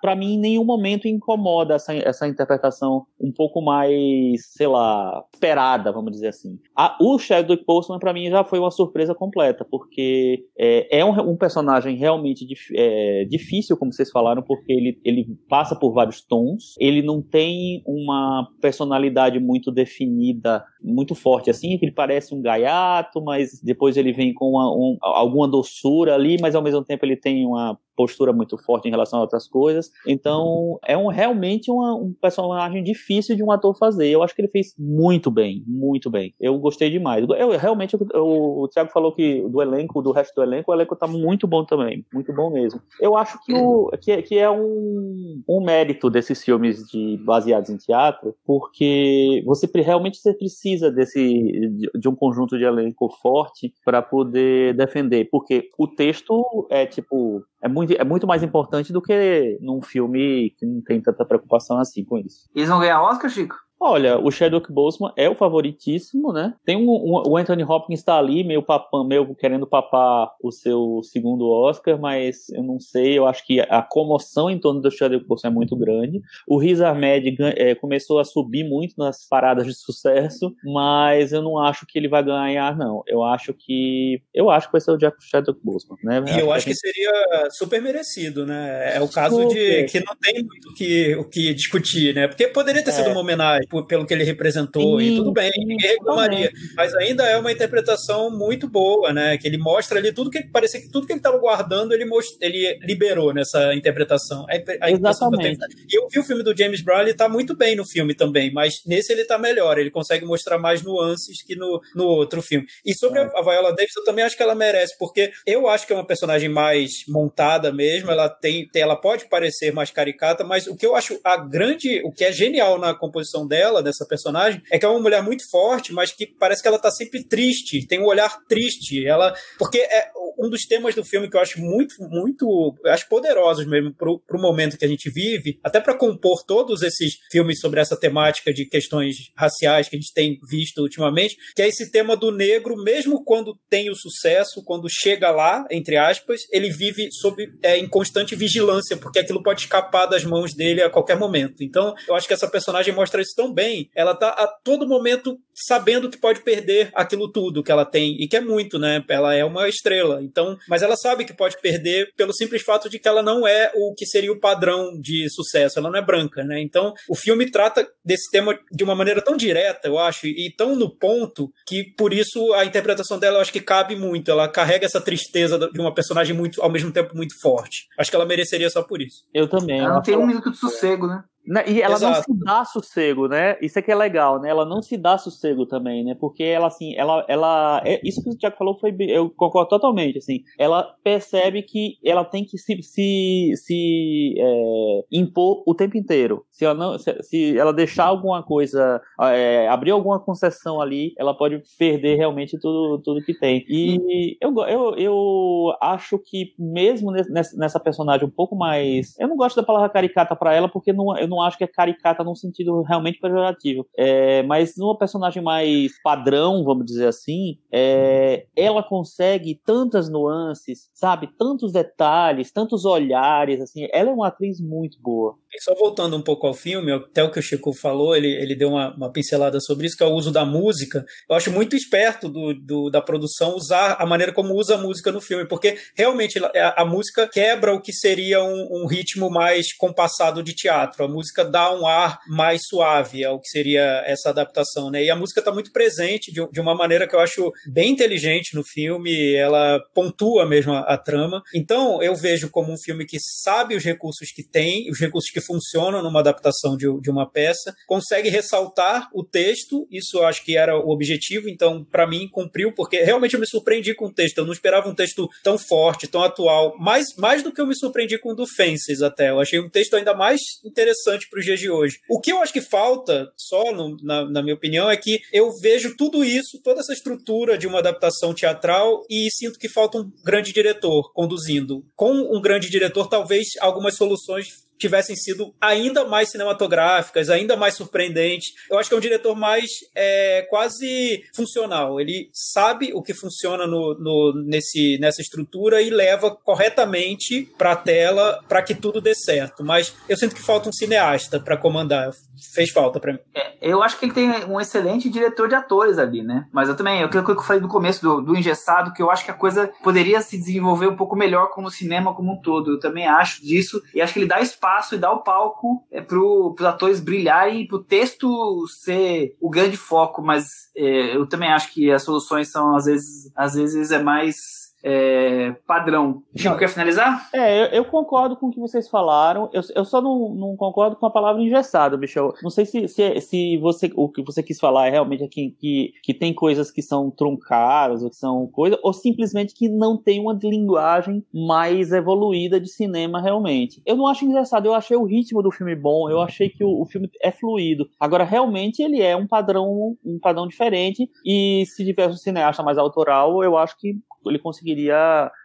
para 0.02 0.16
mim 0.16 0.34
em 0.34 0.40
nenhum 0.40 0.66
momento 0.66 1.08
incomoda 1.08 1.76
essa, 1.76 1.94
essa 1.94 2.28
interpretação 2.28 3.06
um 3.20 3.32
pouco 3.32 3.62
mais 3.62 4.46
sei 4.54 4.68
lá 4.68 5.24
esperada 5.34 5.92
vamos 5.92 6.12
dizer 6.12 6.28
assim. 6.28 6.60
A, 6.76 6.98
o 7.00 7.18
Chadwick 7.18 7.64
Boseman 7.66 8.00
para 8.00 8.14
mim 8.14 8.30
já 8.30 8.44
foi 8.44 8.60
uma 8.60 8.72
surpresa 8.72 9.16
completa 9.16 9.66
porque 9.70 10.46
é, 10.58 11.00
é 11.00 11.06
um, 11.06 11.32
um, 11.32 11.38
personagem 11.38 11.96
realmente 11.96 12.46
dif, 12.46 12.74
é, 12.76 13.26
difícil 13.26 13.78
como 13.78 13.94
vocês 13.94 14.12
falaram 14.12 14.42
porque 14.42 14.72
ele, 14.72 15.00
ele 15.04 15.28
passa 15.48 15.76
por 15.78 15.94
vários 15.94 16.22
tons. 16.22 16.76
Ele 16.80 17.02
não 17.02 17.22
tem 17.22 17.82
uma 17.86 18.48
personalidade 18.62 19.40
muito 19.40 19.72
definida 19.72 20.64
muito 20.82 21.16
forte 21.16 21.50
assim 21.50 21.78
ele 21.82 21.92
parece 21.92 22.34
um 22.34 22.42
gaiato 22.42 22.97
chato, 22.98 23.22
mas 23.22 23.62
depois 23.62 23.98
ele 23.98 24.12
vem 24.12 24.34
com 24.34 24.52
uma, 24.52 24.72
um, 24.72 24.98
alguma 25.02 25.48
doçura 25.48 26.16
ali, 26.16 26.38
mas 26.42 26.56
ao 26.56 26.62
mesmo 26.62 26.84
tempo 26.84 27.06
ele 27.06 27.16
tem 27.16 27.46
uma 27.46 27.78
postura 27.98 28.32
muito 28.32 28.58
forte 28.60 28.88
em 28.88 28.92
relação 28.92 29.18
a 29.18 29.24
outras 29.24 29.48
coisas. 29.48 29.92
Então, 30.06 30.80
é 30.86 30.96
um, 30.96 31.08
realmente 31.08 31.72
uma, 31.72 31.96
um 31.96 32.14
personagem 32.14 32.84
difícil 32.84 33.36
de 33.36 33.44
um 33.44 33.52
ator 33.52 33.76
fazer. 33.76 34.08
Eu 34.08 34.22
acho 34.22 34.36
que 34.36 34.42
ele 34.42 34.48
fez 34.50 34.76
muito 34.78 35.32
bem, 35.32 35.64
muito 35.66 36.10
bem. 36.10 36.34
Eu 36.40 36.58
gostei 36.60 36.92
demais. 36.92 37.26
Eu, 37.28 37.58
realmente, 37.58 37.98
eu, 38.14 38.26
o 38.26 38.68
Thiago 38.68 38.92
falou 38.92 39.12
que 39.12 39.42
do 39.50 39.62
elenco, 39.62 40.02
do 40.02 40.12
resto 40.12 40.36
do 40.36 40.44
elenco, 40.44 40.72
o 40.72 40.76
elenco 40.76 40.96
tá 40.96 41.08
muito 41.08 41.48
bom 41.48 41.66
também. 41.66 42.06
Muito 42.14 42.32
bom 42.32 42.52
mesmo. 42.52 42.80
Eu 43.02 43.18
acho 43.18 43.44
que, 43.44 43.54
o, 43.54 43.90
que, 44.00 44.22
que 44.22 44.38
é 44.38 44.50
um, 44.50 45.42
um 45.50 45.64
mérito 45.64 46.10
desses 46.10 46.44
filmes 46.44 46.86
de, 46.88 47.18
baseados 47.26 47.70
em 47.72 47.78
teatro, 47.78 48.36
porque 48.46 49.42
você 49.46 49.68
realmente 49.82 50.20
você 50.20 50.34
precisa 50.34 50.92
desse, 50.92 51.20
de, 51.20 51.90
de 52.00 52.10
um 52.10 52.16
conjunto 52.16 52.58
de 52.58 52.64
elenco 52.64 53.10
forte 53.22 53.74
para 53.84 54.02
poder 54.02 54.76
defender. 54.76 55.28
Porque 55.32 55.70
o 55.78 55.88
texto 55.88 56.68
é 56.70 56.86
tipo 56.86 57.44
é 57.62 57.68
muito, 57.68 57.94
é 57.94 58.04
muito 58.04 58.28
mais 58.28 58.44
importante 58.44 58.94
do 58.94 59.02
que 59.02 59.58
num 59.62 59.82
filme 59.82 60.52
que 60.58 60.66
não 60.66 60.82
tem 60.82 61.02
tanta 61.02 61.26
preocupação 61.26 61.80
assim 61.80 62.04
com 62.04 62.18
isso. 62.18 62.50
Eles 62.56 62.70
vão 62.70 62.80
ganhar 62.80 63.02
Oscar, 63.02 63.30
Chico? 63.30 63.67
Olha, 63.80 64.18
o 64.18 64.32
Chadwick 64.32 64.72
Boseman 64.72 65.14
é 65.16 65.30
o 65.30 65.36
favoritíssimo, 65.36 66.34
né? 66.34 66.54
Tem 66.66 66.76
um, 66.76 66.90
um, 66.90 67.24
o 67.28 67.38
Anthony 67.38 67.64
Hopkins 67.64 68.00
está 68.00 68.18
ali, 68.18 68.44
meio, 68.44 68.64
papam, 68.64 69.06
meio 69.06 69.36
querendo 69.36 69.68
papar 69.68 70.32
o 70.42 70.52
seu 70.52 71.02
segundo 71.04 71.48
Oscar, 71.48 72.00
mas 72.00 72.50
eu 72.50 72.64
não 72.64 72.80
sei, 72.80 73.18
eu 73.18 73.28
acho 73.28 73.46
que 73.46 73.60
a 73.60 73.82
comoção 73.84 74.50
em 74.50 74.60
torno 74.60 74.82
do 74.82 74.90
Chadwick 74.90 75.28
Boseman 75.28 75.52
é 75.52 75.56
muito 75.56 75.76
grande. 75.76 76.22
O 76.48 76.58
Riz 76.58 76.82
Ahmed 76.82 77.38
é, 77.40 77.76
começou 77.76 78.20
a 78.20 78.26
subir 78.26 78.64
muito 78.64 78.96
nas 78.98 79.28
paradas 79.28 79.68
de 79.68 79.76
sucesso, 79.76 80.54
mas 80.66 81.32
eu 81.32 81.44
não 81.44 81.60
acho 81.60 81.86
que 81.86 82.00
ele 82.00 82.08
vai 82.08 82.24
ganhar, 82.24 82.76
não. 82.76 83.04
Eu 83.06 83.24
acho 83.24 83.54
que 83.54 84.22
eu 84.34 84.50
acho 84.50 84.68
que 84.68 84.72
vai 84.72 84.82
ser 84.82 84.92
o 84.92 84.98
Chadwick 85.22 85.60
Boseman, 85.64 85.98
né? 86.04 86.24
E 86.36 86.40
eu 86.40 86.52
acho 86.52 86.66
que, 86.66 86.74
gente... 86.74 86.80
seria 86.80 87.50
super 87.52 87.80
merecido, 87.80 88.44
né? 88.46 88.98
É 88.98 89.02
o 89.02 89.08
caso 89.08 89.44
super. 89.44 89.54
de 89.54 89.84
que 89.86 90.00
não 90.00 90.16
tem 90.16 90.44
muito 90.44 90.70
o 90.70 90.74
que, 90.74 91.16
o 91.16 91.30
que 91.30 91.54
discutir, 91.54 92.16
né? 92.16 92.28
Porque 92.28 92.48
poderia 92.48 92.84
ter 92.84 92.90
é. 92.90 92.94
sido 92.94 93.12
uma 93.12 93.20
homenagem 93.20 93.67
por, 93.70 93.86
pelo 93.86 94.06
que 94.06 94.14
ele 94.14 94.24
representou, 94.24 95.00
sim, 95.00 95.14
e 95.14 95.16
tudo 95.16 95.32
bem, 95.32 95.52
ninguém 95.58 95.92
reclamaria. 95.92 96.52
Mas 96.76 96.94
ainda 96.96 97.24
é 97.26 97.38
uma 97.38 97.52
interpretação 97.52 98.30
muito 98.30 98.68
boa, 98.68 99.14
né? 99.14 99.38
Que 99.38 99.48
ele 99.48 99.58
mostra 99.58 100.00
ali 100.00 100.12
tudo 100.12 100.30
que 100.30 100.44
parecia 100.44 100.82
que 100.82 100.90
tudo 100.90 101.06
que 101.06 101.14
ele 101.14 101.20
estava 101.20 101.38
guardando, 101.38 101.94
ele, 101.94 102.06
most, 102.06 102.38
ele 102.42 102.78
liberou 102.82 103.34
nessa 103.34 103.74
interpretação. 103.74 104.46
A, 104.50 104.86
a 104.86 104.92
Exatamente. 104.92 105.60
E 105.92 105.98
eu 105.98 106.08
vi 106.10 106.20
o 106.20 106.24
filme 106.24 106.44
do 106.44 106.56
James 106.56 106.82
Brown, 106.82 107.02
ele 107.02 107.14
tá 107.14 107.28
muito 107.28 107.56
bem 107.56 107.76
no 107.76 107.86
filme 107.86 108.14
também, 108.14 108.52
mas 108.52 108.82
nesse 108.86 109.12
ele 109.12 109.26
tá 109.26 109.38
melhor, 109.38 109.78
ele 109.78 109.92
consegue 109.92 110.26
mostrar 110.26 110.58
mais 110.58 110.82
nuances 110.82 111.42
que 111.44 111.56
no, 111.56 111.82
no 111.96 112.06
outro 112.06 112.42
filme. 112.42 112.66
E 112.86 112.94
sobre 112.94 113.20
é. 113.20 113.24
a 113.36 113.42
Viola 113.42 113.76
Davis, 113.76 113.96
eu 113.96 114.04
também 114.04 114.24
acho 114.24 114.36
que 114.36 114.44
ela 114.44 114.56
merece, 114.56 114.98
porque 114.98 115.32
eu 115.46 115.68
acho 115.68 115.86
que 115.86 115.94
é 115.94 115.96
uma 115.96 116.06
personagem 116.06 116.50
mais 116.50 117.04
montada 117.08 117.72
mesmo, 117.72 118.12
ela 118.12 118.30
tem, 118.30 118.70
ela 118.76 118.96
pode 118.96 119.26
parecer 119.26 119.74
mais 119.74 119.92
caricata, 119.92 120.44
mas 120.44 120.68
o 120.68 120.76
que 120.76 120.86
eu 120.86 120.96
acho 120.96 121.20
a 121.24 121.38
grande, 121.38 122.02
o 122.04 122.12
que 122.12 122.24
é 122.24 122.32
genial 122.32 122.78
na 122.78 122.94
composição 122.94 123.48
dela 123.48 123.57
dela, 123.58 123.82
dessa 123.82 124.06
personagem, 124.06 124.62
é 124.72 124.78
que 124.78 124.86
é 124.86 124.88
uma 124.88 125.00
mulher 125.00 125.24
muito 125.24 125.50
forte, 125.50 125.92
mas 125.92 126.12
que 126.12 126.28
parece 126.28 126.62
que 126.62 126.68
ela 126.68 126.78
tá 126.78 126.92
sempre 126.92 127.24
triste, 127.24 127.88
tem 127.88 128.00
um 128.00 128.06
olhar 128.06 128.38
triste. 128.48 129.06
Ela, 129.06 129.36
porque 129.58 129.80
é 129.80 130.12
um 130.38 130.50
dos 130.50 130.66
temas 130.66 130.94
do 130.94 131.04
filme 131.04 131.30
que 131.30 131.36
eu 131.36 131.42
acho 131.42 131.60
muito, 131.60 131.96
muito, 132.04 132.76
acho 132.86 133.10
poderosos 133.10 133.66
mesmo 133.66 133.94
pro, 133.94 134.20
pro 134.20 134.40
momento 134.40 134.78
que 134.78 134.86
a 134.86 134.88
gente 134.88 135.10
vive, 135.10 135.60
até 135.64 135.80
para 135.80 135.98
compor 135.98 136.44
todos 136.46 136.84
esses 136.84 137.18
filmes 137.32 137.60
sobre 137.60 137.80
essa 137.80 137.98
temática 137.98 138.54
de 138.54 138.66
questões 138.66 139.32
raciais 139.36 139.90
que 139.90 139.96
a 139.96 140.00
gente 140.00 140.14
tem 140.14 140.40
visto 140.48 140.82
ultimamente, 140.82 141.36
que 141.56 141.62
é 141.62 141.68
esse 141.68 141.92
tema 141.92 142.16
do 142.16 142.32
negro, 142.32 142.76
mesmo 142.78 143.24
quando 143.24 143.58
tem 143.70 143.90
o 143.90 143.96
sucesso, 143.96 144.64
quando 144.64 144.88
chega 144.90 145.32
lá, 145.32 145.66
entre 145.72 145.98
aspas, 145.98 146.42
ele 146.52 146.70
vive 146.70 147.10
sob 147.12 147.44
é, 147.64 147.78
em 147.78 147.88
constante 147.88 148.36
vigilância, 148.36 148.96
porque 148.96 149.20
aquilo 149.20 149.42
pode 149.42 149.62
escapar 149.62 150.06
das 150.06 150.24
mãos 150.24 150.54
dele 150.54 150.84
a 150.84 150.90
qualquer 150.90 151.18
momento. 151.18 151.64
Então, 151.64 151.96
eu 152.08 152.16
acho 152.16 152.28
que 152.28 152.34
essa 152.34 152.48
personagem 152.48 152.94
mostra 152.94 153.22
isso 153.22 153.34
tão 153.36 153.47
tão 153.48 153.54
bem, 153.54 153.90
ela 153.96 154.14
tá 154.14 154.30
a 154.30 154.48
todo 154.48 154.88
momento 154.88 155.38
sabendo 155.54 156.10
que 156.10 156.20
pode 156.20 156.42
perder 156.42 156.92
aquilo 156.94 157.32
tudo 157.32 157.64
que 157.64 157.72
ela 157.72 157.86
tem, 157.86 158.16
e 158.22 158.28
que 158.28 158.38
é 158.38 158.42
muito, 158.42 158.78
né? 158.78 159.04
Ela 159.10 159.34
é 159.34 159.44
uma 159.44 159.68
estrela. 159.68 160.22
Então, 160.22 160.56
mas 160.70 160.84
ela 160.84 160.96
sabe 160.96 161.26
que 161.26 161.34
pode 161.34 161.60
perder 161.60 162.14
pelo 162.16 162.34
simples 162.34 162.62
fato 162.62 162.90
de 162.90 163.00
que 163.00 163.08
ela 163.08 163.24
não 163.24 163.48
é 163.48 163.72
o 163.74 163.94
que 163.96 164.06
seria 164.06 164.32
o 164.32 164.40
padrão 164.40 165.00
de 165.00 165.28
sucesso, 165.32 165.80
ela 165.80 165.90
não 165.90 165.98
é 165.98 166.02
branca, 166.02 166.44
né? 166.44 166.62
Então, 166.62 166.94
o 167.10 167.16
filme 167.16 167.50
trata 167.50 167.88
desse 168.06 168.30
tema 168.30 168.58
de 168.72 168.84
uma 168.84 168.94
maneira 168.94 169.22
tão 169.22 169.36
direta, 169.36 169.88
eu 169.88 169.98
acho, 169.98 170.28
e 170.28 170.54
tão 170.56 170.76
no 170.76 170.96
ponto, 170.96 171.52
que 171.66 171.84
por 171.98 172.14
isso 172.14 172.54
a 172.54 172.66
interpretação 172.66 173.18
dela 173.18 173.38
eu 173.38 173.42
acho 173.42 173.54
que 173.54 173.62
cabe 173.62 173.96
muito. 173.96 174.30
Ela 174.30 174.48
carrega 174.48 174.86
essa 174.86 175.02
tristeza 175.02 175.58
de 175.58 175.80
uma 175.80 175.94
personagem 175.94 176.36
muito, 176.36 176.62
ao 176.62 176.70
mesmo 176.70 176.92
tempo, 176.92 177.16
muito 177.16 177.34
forte. 177.42 177.88
Acho 177.98 178.12
que 178.12 178.16
ela 178.16 178.26
mereceria 178.26 178.70
só 178.70 178.84
por 178.84 179.02
isso. 179.02 179.24
Eu 179.34 179.48
também. 179.48 179.80
Ela 179.80 179.96
não 179.96 180.02
tem 180.04 180.16
um 180.16 180.28
minuto 180.28 180.52
de 180.52 180.58
sossego, 180.58 181.08
né? 181.08 181.24
E 181.68 181.82
ela 181.82 181.96
Exato. 181.96 182.16
não 182.16 182.24
se 182.24 182.46
dá 182.46 182.66
sossego, 182.66 183.28
né? 183.28 183.58
Isso 183.62 183.80
é 183.80 183.82
que 183.82 183.92
é 183.92 183.96
legal, 183.96 184.42
né? 184.42 184.50
Ela 184.50 184.66
não 184.66 184.82
se 184.82 184.98
dá 184.98 185.18
sossego 185.18 185.66
também, 185.66 186.04
né? 186.04 186.16
Porque 186.20 186.44
ela, 186.44 186.68
assim, 186.68 186.96
ela. 186.96 187.26
ela 187.28 187.82
é, 187.86 188.02
isso 188.04 188.22
que 188.24 188.30
o 188.30 188.38
Tiago 188.38 188.58
falou 188.58 188.78
foi. 188.78 188.96
Eu 189.00 189.30
concordo 189.30 189.70
totalmente, 189.70 190.18
assim. 190.18 190.42
Ela 190.60 190.84
percebe 191.04 191.64
que 191.64 191.98
ela 192.04 192.26
tem 192.26 192.44
que 192.44 192.58
se, 192.58 192.82
se, 192.82 193.54
se 193.56 194.36
é, 194.38 195.02
impor 195.12 195.64
o 195.66 195.74
tempo 195.74 195.98
inteiro. 195.98 196.44
Se 196.52 196.66
ela, 196.66 196.74
não, 196.74 197.00
se, 197.00 197.16
se 197.24 197.58
ela 197.58 197.72
deixar 197.72 198.06
alguma 198.06 198.44
coisa, 198.44 199.02
é, 199.22 199.68
abrir 199.70 199.92
alguma 199.92 200.20
concessão 200.20 200.82
ali, 200.82 201.14
ela 201.18 201.34
pode 201.34 201.62
perder 201.78 202.16
realmente 202.16 202.60
tudo, 202.60 203.02
tudo 203.04 203.24
que 203.24 203.34
tem. 203.34 203.64
E 203.70 204.38
eu, 204.42 204.54
eu, 204.68 204.96
eu 204.96 205.78
acho 205.82 206.20
que 206.20 206.54
mesmo 206.60 207.12
nessa 207.56 207.80
personagem 207.80 208.28
um 208.28 208.32
pouco 208.32 208.56
mais. 208.56 209.18
Eu 209.20 209.28
não 209.28 209.38
gosto 209.38 209.56
da 209.56 209.64
palavra 209.64 209.90
caricata 209.90 210.36
para 210.36 210.54
ela, 210.54 210.68
porque 210.68 210.92
não, 210.92 211.18
eu 211.18 211.28
não 211.28 211.37
acho 211.42 211.58
que 211.58 211.64
é 211.64 211.68
caricata 211.68 212.24
num 212.24 212.36
sentido 212.36 212.82
realmente 212.82 213.20
pejorativo. 213.20 213.88
É, 213.98 214.44
mas 214.44 214.76
numa 214.78 214.98
personagem 214.98 215.42
mais 215.42 215.92
padrão, 216.02 216.64
vamos 216.64 216.86
dizer 216.86 217.08
assim, 217.08 217.58
é, 217.72 218.46
ela 218.56 218.84
consegue 218.84 219.60
tantas 219.66 220.10
nuances, 220.10 220.90
sabe? 220.94 221.30
Tantos 221.38 221.72
detalhes, 221.72 222.52
tantos 222.52 222.86
olhares, 222.86 223.62
assim. 223.62 223.88
Ela 223.92 224.10
é 224.10 224.14
uma 224.14 224.28
atriz 224.28 224.60
muito 224.60 225.00
boa. 225.02 225.36
E 225.54 225.62
só 225.62 225.74
voltando 225.74 226.18
um 226.18 226.22
pouco 226.22 226.46
ao 226.46 226.54
filme, 226.54 226.92
até 226.92 227.24
o 227.24 227.32
que 227.32 227.40
o 227.40 227.42
Chico 227.42 227.74
falou, 227.74 228.16
ele, 228.16 228.28
ele 228.28 228.56
deu 228.56 228.70
uma, 228.70 228.94
uma 228.96 229.12
pincelada 229.12 229.60
sobre 229.60 229.88
isso, 229.88 229.96
que 229.96 230.04
é 230.04 230.06
o 230.06 230.14
uso 230.14 230.32
da 230.32 230.46
música. 230.46 231.06
Eu 231.30 231.36
acho 231.36 231.52
muito 231.52 231.76
esperto 231.76 232.28
do, 232.28 232.54
do, 232.54 232.90
da 232.90 233.02
produção 233.02 233.56
usar 233.56 233.96
a 234.00 234.06
maneira 234.06 234.34
como 234.34 234.54
usa 234.54 234.76
a 234.76 234.78
música 234.78 235.12
no 235.12 235.22
filme, 235.22 235.48
porque 235.48 235.78
realmente 235.96 236.38
a, 236.40 236.82
a 236.82 236.86
música 236.86 237.28
quebra 237.28 237.74
o 237.74 237.82
que 237.82 237.94
seria 237.94 238.44
um, 238.44 238.84
um, 238.84 238.88
ritmo 238.88 239.30
mais 239.30 239.74
compassado 239.74 240.44
de 240.44 240.54
teatro. 240.54 241.06
A 241.06 241.08
música 241.08 241.46
dá 241.46 241.74
um 241.74 241.88
ar 241.88 242.20
mais 242.28 242.62
suave 242.68 243.24
ao 243.24 243.40
que 243.40 243.48
seria 243.48 244.04
essa 244.06 244.30
adaptação, 244.30 244.92
né? 244.92 245.04
E 245.04 245.10
a 245.10 245.16
música 245.16 245.40
está 245.40 245.52
muito 245.52 245.72
presente 245.72 246.32
de, 246.32 246.46
de, 246.52 246.60
uma 246.60 246.76
maneira 246.76 247.08
que 247.08 247.16
eu 247.16 247.20
acho 247.20 247.52
bem 247.72 247.92
inteligente 247.92 248.54
no 248.54 248.64
filme, 248.64 249.34
ela 249.34 249.80
pontua 249.94 250.46
mesmo 250.46 250.74
a, 250.74 250.82
a 250.82 250.98
trama. 250.98 251.42
Então, 251.56 252.02
eu 252.04 252.16
vejo 252.16 252.50
como 252.50 252.72
um 252.72 252.78
filme 252.78 253.06
que 253.06 253.18
sabe 253.20 253.76
os 253.76 253.84
recursos 253.84 254.32
que 254.32 254.44
tem, 254.44 254.90
os 254.90 255.00
recursos 255.00 255.32
que 255.32 255.37
funcionam 255.42 256.02
numa 256.02 256.20
adaptação 256.20 256.76
de, 256.76 256.86
de 257.02 257.10
uma 257.10 257.30
peça, 257.30 257.76
consegue 257.88 258.30
ressaltar 258.30 259.10
o 259.14 259.24
texto, 259.24 259.88
isso 259.92 260.18
eu 260.18 260.26
acho 260.26 260.44
que 260.44 260.58
era 260.58 260.78
o 260.78 260.90
objetivo, 260.90 261.50
então, 261.50 261.84
para 261.84 262.08
mim, 262.08 262.28
cumpriu, 262.30 262.74
porque 262.74 262.98
realmente 263.04 263.34
eu 263.34 263.40
me 263.40 263.48
surpreendi 263.48 263.94
com 263.94 264.08
o 264.08 264.14
texto, 264.14 264.38
eu 264.38 264.46
não 264.46 264.54
esperava 264.54 264.90
um 264.90 264.96
texto 264.96 265.28
tão 265.44 265.58
forte, 265.58 266.08
tão 266.08 266.24
atual, 266.24 266.76
mais, 266.80 267.16
mais 267.18 267.44
do 267.44 267.52
que 267.52 267.62
eu 267.62 267.68
me 267.68 267.76
surpreendi 267.76 268.18
com 268.20 268.32
o 268.32 268.36
do 268.36 268.48
Fences 268.48 269.02
até, 269.02 269.30
eu 269.30 269.40
achei 269.40 269.60
um 269.60 269.70
texto 269.70 269.96
ainda 269.96 270.14
mais 270.14 270.40
interessante 270.66 271.28
para 271.30 271.40
os 271.40 271.46
dias 271.46 271.60
de 271.60 271.70
hoje. 271.70 272.00
O 272.10 272.20
que 272.20 272.32
eu 272.32 272.40
acho 272.40 272.54
que 272.54 272.62
falta, 272.62 273.32
só 273.38 273.72
no, 273.72 273.98
na, 274.02 274.30
na 274.30 274.42
minha 274.42 274.56
opinião, 274.56 274.90
é 274.90 274.98
que 274.98 275.20
eu 275.32 275.52
vejo 275.62 275.96
tudo 275.96 276.24
isso, 276.24 276.60
toda 276.64 276.80
essa 276.80 276.94
estrutura 276.94 277.58
de 277.58 277.68
uma 277.68 277.80
adaptação 277.80 278.34
teatral 278.34 279.04
e 279.10 279.30
sinto 279.32 279.60
que 279.60 279.70
falta 279.70 279.98
um 280.00 280.12
grande 280.24 280.54
diretor 280.54 281.12
conduzindo. 281.14 281.86
Com 281.96 282.12
um 282.14 282.42
grande 282.42 282.70
diretor, 282.70 283.08
talvez 283.08 283.48
algumas 283.60 283.96
soluções 283.96 284.67
tivessem 284.78 285.16
sido 285.16 285.54
ainda 285.60 286.06
mais 286.06 286.30
cinematográficas, 286.30 287.30
ainda 287.30 287.56
mais 287.56 287.76
surpreendentes. 287.76 288.54
Eu 288.70 288.78
acho 288.78 288.90
que 288.90 288.96
é 288.96 288.98
um 288.98 289.02
diretor 289.02 289.36
mais 289.36 289.70
é, 289.96 290.44
quase 290.50 291.24
funcional. 291.36 292.00
Ele 292.00 292.30
sabe 292.34 292.92
o 292.94 293.02
que 293.02 293.14
funciona 293.14 293.66
no, 293.66 293.96
no, 294.00 294.44
nesse, 294.46 294.98
nessa 295.00 295.22
estrutura 295.22 295.82
e 295.82 295.90
leva 295.90 296.32
corretamente 296.32 297.50
para 297.58 297.72
a 297.72 297.76
tela 297.76 298.44
para 298.48 298.62
que 298.62 298.76
tudo 298.76 299.02
dê 299.02 299.16
certo. 299.16 299.64
Mas 299.64 299.94
eu 300.08 300.18
sinto 300.18 300.36
que 300.36 300.42
falta 300.42 300.70
um 300.70 300.74
cineasta 300.74 301.40
para 301.40 301.58
comandar. 301.58 302.12
Fez 302.54 302.72
falta 302.72 303.00
para 303.00 303.14
mim. 303.14 303.20
É, 303.34 303.58
eu 303.62 303.82
acho 303.82 303.98
que 303.98 304.06
ele 304.06 304.14
tem 304.14 304.30
um 304.46 304.60
excelente 304.60 305.10
diretor 305.10 305.48
de 305.48 305.56
atores 305.56 305.98
ali, 305.98 306.24
né? 306.24 306.48
Mas 306.52 306.70
eu 306.70 306.76
também, 306.76 307.04
aquilo 307.04 307.24
que 307.24 307.32
eu 307.32 307.42
falei 307.42 307.62
no 307.62 307.68
começo 307.68 308.02
do, 308.02 308.22
do 308.22 308.36
engessado, 308.36 308.94
que 308.94 309.02
eu 309.02 309.10
acho 309.10 309.26
que 309.26 309.32
a 309.32 309.36
coisa 309.36 309.72
poderia 309.84 310.22
se 310.22 310.38
desenvolver 310.38 310.88
um 310.88 310.96
pouco 310.96 311.16
melhor 311.16 311.50
como 311.50 311.70
cinema 311.70 312.14
como 312.14 312.34
um 312.34 312.42
todo. 312.42 312.72
Eu 312.72 312.80
também 312.80 313.08
acho 313.08 313.42
disso. 313.42 313.82
E 313.94 314.02
acho 314.02 314.14
que 314.14 314.20
ele 314.20 314.28
dá 314.28 314.40
espaço 314.40 314.96
e 314.96 314.98
dá 314.98 315.12
o 315.12 315.24
palco 315.24 315.84
é, 315.92 316.02
para 316.02 316.20
os 316.20 316.62
atores 316.62 317.00
brilharem 317.00 317.62
e 317.62 317.68
para 317.68 317.78
o 317.78 317.84
texto 317.84 318.66
ser 318.68 319.36
o 319.40 319.50
grande 319.50 319.78
foco, 319.78 320.22
mas 320.22 320.70
é, 320.76 321.16
eu 321.16 321.28
também 321.28 321.50
acho 321.50 321.74
que 321.74 321.92
as 321.92 322.04
soluções 322.04 322.50
são, 322.52 322.76
às 322.76 322.86
vezes, 322.86 323.32
às 323.36 323.56
vezes 323.56 323.92
é 323.92 324.02
mais 324.02 324.67
é, 324.84 325.56
padrão. 325.66 326.24
Chico, 326.36 326.58
quer 326.58 326.70
finalizar? 326.70 327.30
É, 327.34 327.62
eu, 327.62 327.66
eu, 327.66 327.86
concordo 327.86 328.36
com 328.36 328.48
o 328.48 328.52
que 328.52 328.60
vocês 328.60 328.88
falaram. 328.88 329.50
Eu, 329.52 329.62
eu 329.76 329.86
só 329.86 330.02
não, 330.02 330.34
não, 330.36 330.56
concordo 330.56 330.96
com 330.96 331.06
a 331.06 331.12
palavra 331.12 331.42
engessado, 331.42 331.98
Michel. 331.98 332.34
Não 332.44 332.50
sei 332.50 332.66
se, 332.66 332.88
se, 332.88 333.20
se 333.22 333.58
você, 333.58 333.92
o 333.96 334.10
que 334.10 334.22
você 334.22 334.44
quis 334.44 334.60
falar 334.60 334.88
é 334.88 334.92
realmente 334.92 335.24
aqui 335.24 335.56
que, 335.60 335.94
que 336.04 336.14
tem 336.14 336.34
coisas 336.34 336.72
que 336.72 336.82
são 336.82 337.10
truncadas, 337.10 338.04
ou 338.04 338.10
que 338.10 338.16
são 338.16 338.48
coisas, 338.48 338.80
ou 338.84 338.94
simplesmente 338.94 339.54
que 339.54 339.68
não 339.68 339.98
tem 339.98 340.20
uma 340.20 340.38
linguagem 340.42 341.24
mais 341.34 341.92
evoluída 341.92 342.60
de 342.60 342.70
cinema 342.70 343.22
realmente. 343.22 343.82
Eu 343.86 343.96
não 343.96 344.08
acho 344.08 344.26
engessado, 344.26 344.68
eu 344.68 344.74
achei 344.74 344.96
o 344.96 345.06
ritmo 345.06 345.42
do 345.42 345.52
filme 345.52 345.76
bom, 345.76 346.10
eu 346.10 346.22
achei 346.22 346.50
que 346.50 346.64
o, 346.64 346.82
o 346.82 346.86
filme 346.86 347.10
é 347.22 347.32
fluido. 347.32 347.90
Agora, 348.00 348.24
realmente, 348.24 348.82
ele 348.82 349.02
é 349.02 349.16
um 349.16 349.28
padrão, 349.28 349.98
um 350.06 350.20
padrão 350.20 350.48
diferente, 350.48 351.10
e 351.26 351.66
se 351.66 351.84
tivesse 351.84 352.14
um 352.14 352.18
cineasta 352.18 352.64
mais 352.64 352.78
autoral, 352.78 353.44
eu 353.44 353.58
acho 353.58 353.78
que 353.78 353.98
ele 354.26 354.40
conseguiria 354.40 354.67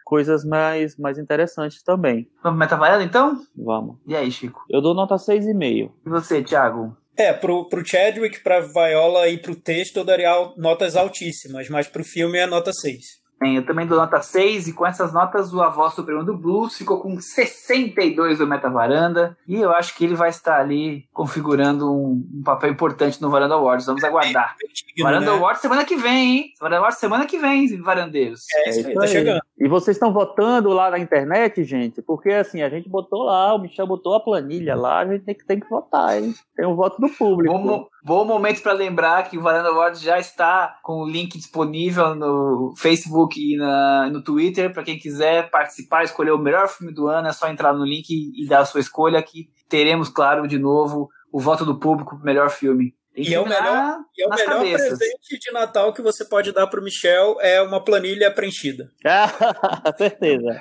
coisas 0.03 0.43
mais, 0.45 0.97
mais 0.97 1.17
interessantes 1.17 1.81
também. 1.83 2.29
Vamos 2.43 2.59
metavarela 2.59 3.03
então? 3.03 3.41
Vamos. 3.55 3.97
E 4.05 4.15
aí, 4.15 4.31
Chico? 4.31 4.63
Eu 4.69 4.81
dou 4.81 4.93
nota 4.93 5.15
6,5. 5.15 5.91
E 6.05 6.09
você, 6.09 6.43
Thiago? 6.43 6.95
É, 7.15 7.31
pro, 7.31 7.69
pro 7.69 7.85
Chadwick, 7.85 8.41
pra 8.41 8.59
Viola 8.59 9.27
e 9.27 9.37
pro 9.37 9.55
texto 9.55 9.97
eu 9.97 10.03
daria 10.03 10.51
notas 10.57 10.95
altíssimas, 10.95 11.69
mas 11.69 11.87
pro 11.87 12.03
filme 12.03 12.39
é 12.39 12.47
nota 12.47 12.73
6. 12.73 13.22
Bem, 13.43 13.57
eu 13.57 13.65
também 13.65 13.85
dou 13.85 13.97
nota 13.97 14.21
6 14.21 14.69
e 14.69 14.73
com 14.73 14.87
essas 14.87 15.11
notas 15.11 15.53
o 15.53 15.61
Avó 15.61 15.89
Supremo 15.89 16.23
do 16.23 16.33
Blues 16.33 16.77
ficou 16.77 17.01
com 17.01 17.19
62 17.19 18.37
do 18.37 18.47
Meta 18.47 18.69
Varanda 18.69 19.37
e 19.45 19.55
eu 19.55 19.69
acho 19.73 19.97
que 19.97 20.05
ele 20.05 20.15
vai 20.15 20.29
estar 20.29 20.61
ali 20.61 21.05
configurando 21.11 21.91
um, 21.91 22.25
um 22.35 22.41
papel 22.41 22.71
importante 22.71 23.21
no 23.21 23.29
Varanda 23.29 23.55
Awards. 23.55 23.85
Vamos 23.85 24.01
aguardar. 24.01 24.55
É, 24.97 25.03
Varanda 25.03 25.31
né? 25.31 25.37
Awards 25.37 25.61
semana 25.61 25.83
que 25.83 25.97
vem, 25.97 26.37
hein? 26.37 26.53
Varanda 26.57 26.77
Awards 26.77 26.99
semana 26.99 27.25
que 27.25 27.37
vem, 27.37 27.81
varandeiros. 27.81 28.45
É, 28.55 28.69
isso 28.69 28.87
aí, 28.87 28.93
tá 28.93 29.07
chegando. 29.07 29.41
E 29.57 29.67
vocês 29.67 29.97
estão 29.97 30.13
votando 30.13 30.69
lá 30.69 30.89
na 30.89 30.99
internet, 30.99 31.63
gente? 31.63 32.01
Porque 32.01 32.29
assim, 32.29 32.61
a 32.61 32.69
gente 32.69 32.87
botou 32.87 33.23
lá, 33.23 33.53
o 33.53 33.59
Michel 33.59 33.87
botou 33.87 34.15
a 34.15 34.19
planilha 34.19 34.75
lá, 34.75 34.99
a 34.99 35.05
gente 35.05 35.25
tem 35.25 35.35
que, 35.35 35.45
tem 35.45 35.59
que 35.59 35.69
votar, 35.69 36.17
hein? 36.17 36.33
Tem 36.55 36.65
um 36.65 36.75
voto 36.75 36.99
do 36.99 37.09
público. 37.09 37.57
Bom, 37.57 37.87
bom 38.03 38.25
momento 38.25 38.61
para 38.61 38.73
lembrar 38.73 39.29
que 39.29 39.37
o 39.37 39.41
Varanda 39.41 39.69
Awards 39.69 40.01
já 40.01 40.17
está 40.17 40.79
com 40.81 41.01
o 41.01 41.09
link 41.09 41.37
disponível 41.37 42.15
no 42.15 42.73
Facebook 42.75 43.32
e 43.37 43.57
na, 43.57 44.09
no 44.09 44.23
Twitter. 44.23 44.73
Para 44.73 44.83
quem 44.83 44.97
quiser 44.97 45.49
participar, 45.49 46.03
escolher 46.03 46.31
o 46.31 46.37
melhor 46.37 46.67
filme 46.67 46.93
do 46.93 47.07
ano, 47.07 47.27
é 47.27 47.33
só 47.33 47.47
entrar 47.49 47.73
no 47.73 47.85
link 47.85 48.09
e, 48.09 48.43
e 48.43 48.47
dar 48.47 48.59
a 48.59 48.65
sua 48.65 48.79
escolha 48.79 49.21
que 49.21 49.49
teremos, 49.67 50.09
claro, 50.09 50.47
de 50.47 50.59
novo 50.59 51.09
o 51.31 51.39
voto 51.39 51.65
do 51.65 51.79
público 51.79 52.15
pro 52.15 52.25
melhor 52.25 52.49
filme. 52.51 52.93
E 53.15 53.33
é 53.33 53.39
o 53.39 53.47
melhor, 53.47 53.99
e 54.17 54.23
é 54.23 54.27
o 54.27 54.29
melhor 54.29 54.61
presente 54.61 55.39
de 55.39 55.51
Natal 55.51 55.93
que 55.93 56.01
você 56.01 56.25
pode 56.25 56.51
dar 56.51 56.65
para 56.67 56.79
o 56.79 56.83
Michel 56.83 57.37
é 57.39 57.61
uma 57.61 57.83
planilha 57.83 58.31
preenchida. 58.31 58.91
Ah, 59.05 59.93
certeza. 59.97 60.59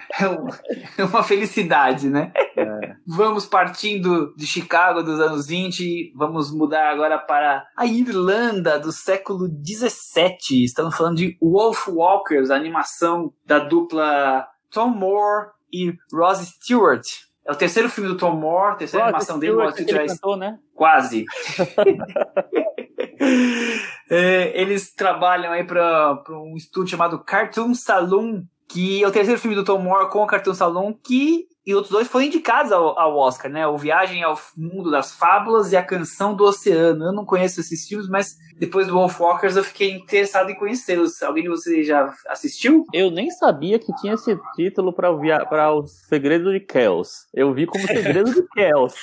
É 0.99 1.05
uma 1.05 1.23
felicidade, 1.23 2.09
né? 2.09 2.33
É. 2.57 2.97
Vamos 3.07 3.47
partindo 3.47 4.35
de 4.37 4.47
Chicago 4.47 5.03
dos 5.03 5.21
anos 5.21 5.47
20, 5.47 6.12
vamos 6.15 6.53
mudar 6.53 6.91
agora 6.91 7.19
para 7.19 7.67
a 7.77 7.87
Irlanda 7.87 8.79
do 8.79 8.93
século 8.93 9.49
17. 9.49 10.65
Estamos 10.65 10.97
falando 10.97 11.17
de 11.17 11.37
Wolf 11.41 11.88
Walkers, 11.88 12.51
a 12.51 12.57
animação 12.57 13.33
da 13.47 13.59
dupla 13.59 14.47
Tom 14.71 14.88
Moore 14.88 15.51
e 15.73 15.95
Ross 16.12 16.41
Stewart. 16.41 17.07
É 17.44 17.52
o 17.52 17.57
terceiro 17.57 17.88
filme 17.88 18.09
do 18.09 18.16
Tom 18.16 18.37
Moore, 18.37 18.78
terceira 18.78 19.07
Rod 19.07 19.14
animação 19.14 19.38
dele. 19.38 19.52
Stewart, 19.52 19.81
ele 19.81 20.09
cantou, 20.09 20.37
né? 20.37 20.59
Quase. 20.74 21.24
é, 24.09 24.61
eles 24.61 24.94
trabalham 24.94 25.52
aí 25.52 25.64
para 25.64 26.22
um 26.31 26.57
estúdio 26.57 26.92
chamado 26.92 27.18
Cartoon 27.18 27.74
Saloon, 27.74 28.44
que 28.68 29.02
é 29.02 29.09
o 29.09 29.12
terceiro 29.12 29.40
filme 29.40 29.57
do 29.57 29.64
Tom 29.64 29.78
Moore 29.78 30.11
com 30.11 30.22
o 30.22 30.26
Cartoon 30.26 30.55
Saloon, 30.55 30.92
que 30.92 31.48
e 31.64 31.75
outros 31.75 31.92
dois 31.92 32.09
foram 32.09 32.27
indicados 32.27 32.72
ao, 32.72 32.98
ao, 32.98 33.16
Oscar, 33.16 33.51
né? 33.51 33.66
O 33.66 33.77
Viagem 33.77 34.22
ao 34.22 34.38
Mundo 34.57 34.90
das 34.90 35.12
Fábulas 35.12 35.72
e 35.72 35.77
A 35.77 35.83
Canção 35.83 36.35
do 36.35 36.44
Oceano. 36.44 37.05
Eu 37.05 37.12
não 37.12 37.25
conheço 37.25 37.61
esses 37.61 37.87
filmes, 37.87 38.09
mas 38.09 38.37
depois 38.59 38.88
do 38.88 38.94
Wolf 38.94 39.20
Walkers 39.20 39.57
eu 39.57 39.62
fiquei 39.62 39.92
interessado 39.92 40.51
em 40.51 40.57
conhecê-los. 40.57 41.22
Alguém 41.22 41.44
de 41.44 41.48
vocês 41.48 41.87
já 41.87 42.12
assistiu? 42.29 42.85
Eu 42.92 43.11
nem 43.11 43.31
sabia 43.31 43.79
que 43.79 43.94
tinha 43.96 44.14
esse 44.14 44.37
título 44.57 44.92
para 44.92 45.11
o 45.12 45.87
Segredo 45.87 46.53
de 46.53 46.61
Kells. 46.61 47.27
Eu 47.33 47.53
vi 47.53 47.66
como 47.66 47.87
Segredo 47.87 48.33
de 48.33 48.42
Kells. 48.48 48.96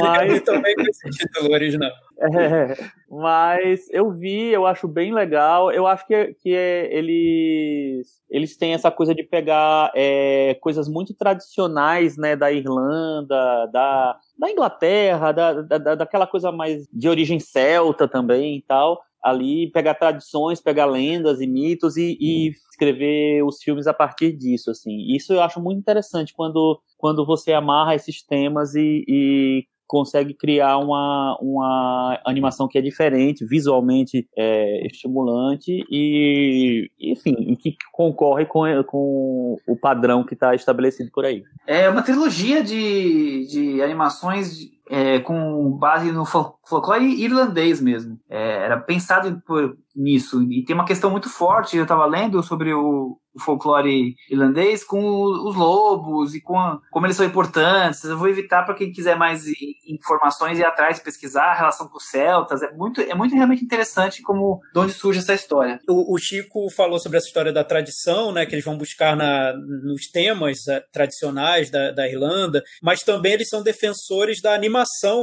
Mas... 0.00 0.32
Eu 0.34 0.44
também 0.44 0.74
com 0.74 0.82
esse 0.82 1.08
título 1.10 1.52
original. 1.52 1.92
É, 2.18 2.28
mas 3.10 3.88
eu 3.90 4.10
vi, 4.10 4.48
eu 4.48 4.66
acho 4.66 4.88
bem 4.88 5.12
legal. 5.12 5.70
Eu 5.70 5.86
acho 5.86 6.06
que, 6.06 6.34
que 6.34 6.54
é, 6.54 6.94
eles, 6.96 8.08
eles 8.30 8.56
têm 8.56 8.74
essa 8.74 8.90
coisa 8.90 9.14
de 9.14 9.22
pegar 9.22 9.92
é, 9.94 10.54
coisas 10.60 10.88
muito 10.88 11.14
tradicionais 11.14 12.16
né, 12.16 12.34
da 12.34 12.50
Irlanda, 12.50 13.66
da, 13.72 14.18
da 14.38 14.50
Inglaterra, 14.50 15.32
da, 15.32 15.62
da, 15.62 15.94
daquela 15.94 16.26
coisa 16.26 16.50
mais 16.50 16.86
de 16.92 17.08
origem 17.08 17.38
celta 17.38 18.08
também 18.08 18.56
e 18.56 18.62
tal, 18.62 19.00
ali 19.22 19.70
pegar 19.72 19.94
tradições, 19.94 20.60
pegar 20.60 20.86
lendas 20.86 21.40
e 21.40 21.46
mitos 21.46 21.96
e, 21.96 22.16
e, 22.20 22.52
escrever 22.70 23.42
os 23.42 23.62
filmes 23.62 23.86
a 23.86 23.94
partir 23.94 24.32
disso, 24.32 24.70
assim. 24.70 25.14
Isso 25.14 25.32
eu 25.32 25.42
acho 25.42 25.60
muito 25.60 25.78
interessante 25.78 26.32
quando, 26.34 26.80
quando 26.96 27.24
você 27.26 27.52
amarra 27.52 27.94
esses 27.94 28.22
temas 28.22 28.74
e, 28.74 29.04
e 29.08 29.66
consegue 29.86 30.34
criar 30.34 30.78
uma, 30.78 31.38
uma 31.40 32.20
animação 32.24 32.68
que 32.68 32.78
é 32.78 32.80
diferente, 32.80 33.46
visualmente 33.46 34.28
é, 34.36 34.86
estimulante 34.86 35.84
e, 35.90 36.90
enfim, 37.00 37.56
que 37.56 37.76
concorre 37.92 38.46
com, 38.46 38.62
com 38.84 39.56
o 39.66 39.76
padrão 39.76 40.24
que 40.24 40.34
está 40.34 40.54
estabelecido 40.54 41.10
por 41.12 41.24
aí. 41.24 41.42
É 41.66 41.88
uma 41.88 42.02
trilogia 42.02 42.62
de, 42.62 43.46
de 43.46 43.82
animações 43.82 44.75
é, 44.88 45.18
com 45.20 45.76
base 45.78 46.12
no 46.12 46.24
folclore 46.24 47.22
irlandês 47.22 47.80
mesmo. 47.80 48.18
É, 48.28 48.64
era 48.64 48.78
pensado 48.78 49.42
por, 49.46 49.76
nisso. 49.94 50.42
E 50.50 50.64
tem 50.64 50.74
uma 50.74 50.84
questão 50.84 51.10
muito 51.10 51.28
forte, 51.28 51.76
eu 51.76 51.82
estava 51.82 52.04
lendo 52.06 52.42
sobre 52.42 52.72
o, 52.72 53.18
o, 53.34 53.40
folclore 53.40 54.14
irlandês 54.30 54.84
com 54.84 54.98
os 55.46 55.56
lobos 55.56 56.34
e 56.34 56.40
com 56.40 56.58
a, 56.58 56.80
como 56.90 57.06
eles 57.06 57.16
são 57.16 57.26
importantes. 57.26 58.04
Eu 58.04 58.18
vou 58.18 58.28
evitar 58.28 58.64
para 58.64 58.74
quem 58.74 58.92
quiser 58.92 59.16
mais 59.16 59.44
informações 59.88 60.58
ir 60.58 60.64
atrás 60.64 61.00
pesquisar 61.00 61.46
a 61.46 61.54
relação 61.54 61.88
com 61.88 61.96
os 61.96 62.08
celtas. 62.08 62.62
É 62.62 62.72
muito, 62.72 63.00
é 63.00 63.14
muito 63.14 63.34
realmente 63.34 63.64
interessante 63.64 64.22
como 64.22 64.60
de 64.72 64.80
onde 64.80 64.92
surge 64.92 65.18
essa 65.20 65.34
história. 65.34 65.80
O, 65.88 66.14
o 66.14 66.18
Chico 66.18 66.70
falou 66.70 66.98
sobre 66.98 67.18
essa 67.18 67.26
história 67.26 67.52
da 67.52 67.64
tradição, 67.64 68.32
né, 68.32 68.46
que 68.46 68.54
eles 68.54 68.64
vão 68.64 68.76
buscar 68.76 69.16
na, 69.16 69.52
nos 69.54 70.08
temas 70.08 70.66
eh, 70.68 70.82
tradicionais 70.92 71.70
da, 71.70 71.90
da 71.90 72.08
Irlanda, 72.08 72.62
mas 72.82 73.00
também 73.00 73.32
eles 73.32 73.48
são 73.48 73.62
defensores 73.62 74.40
da 74.40 74.54
animação 74.54 74.75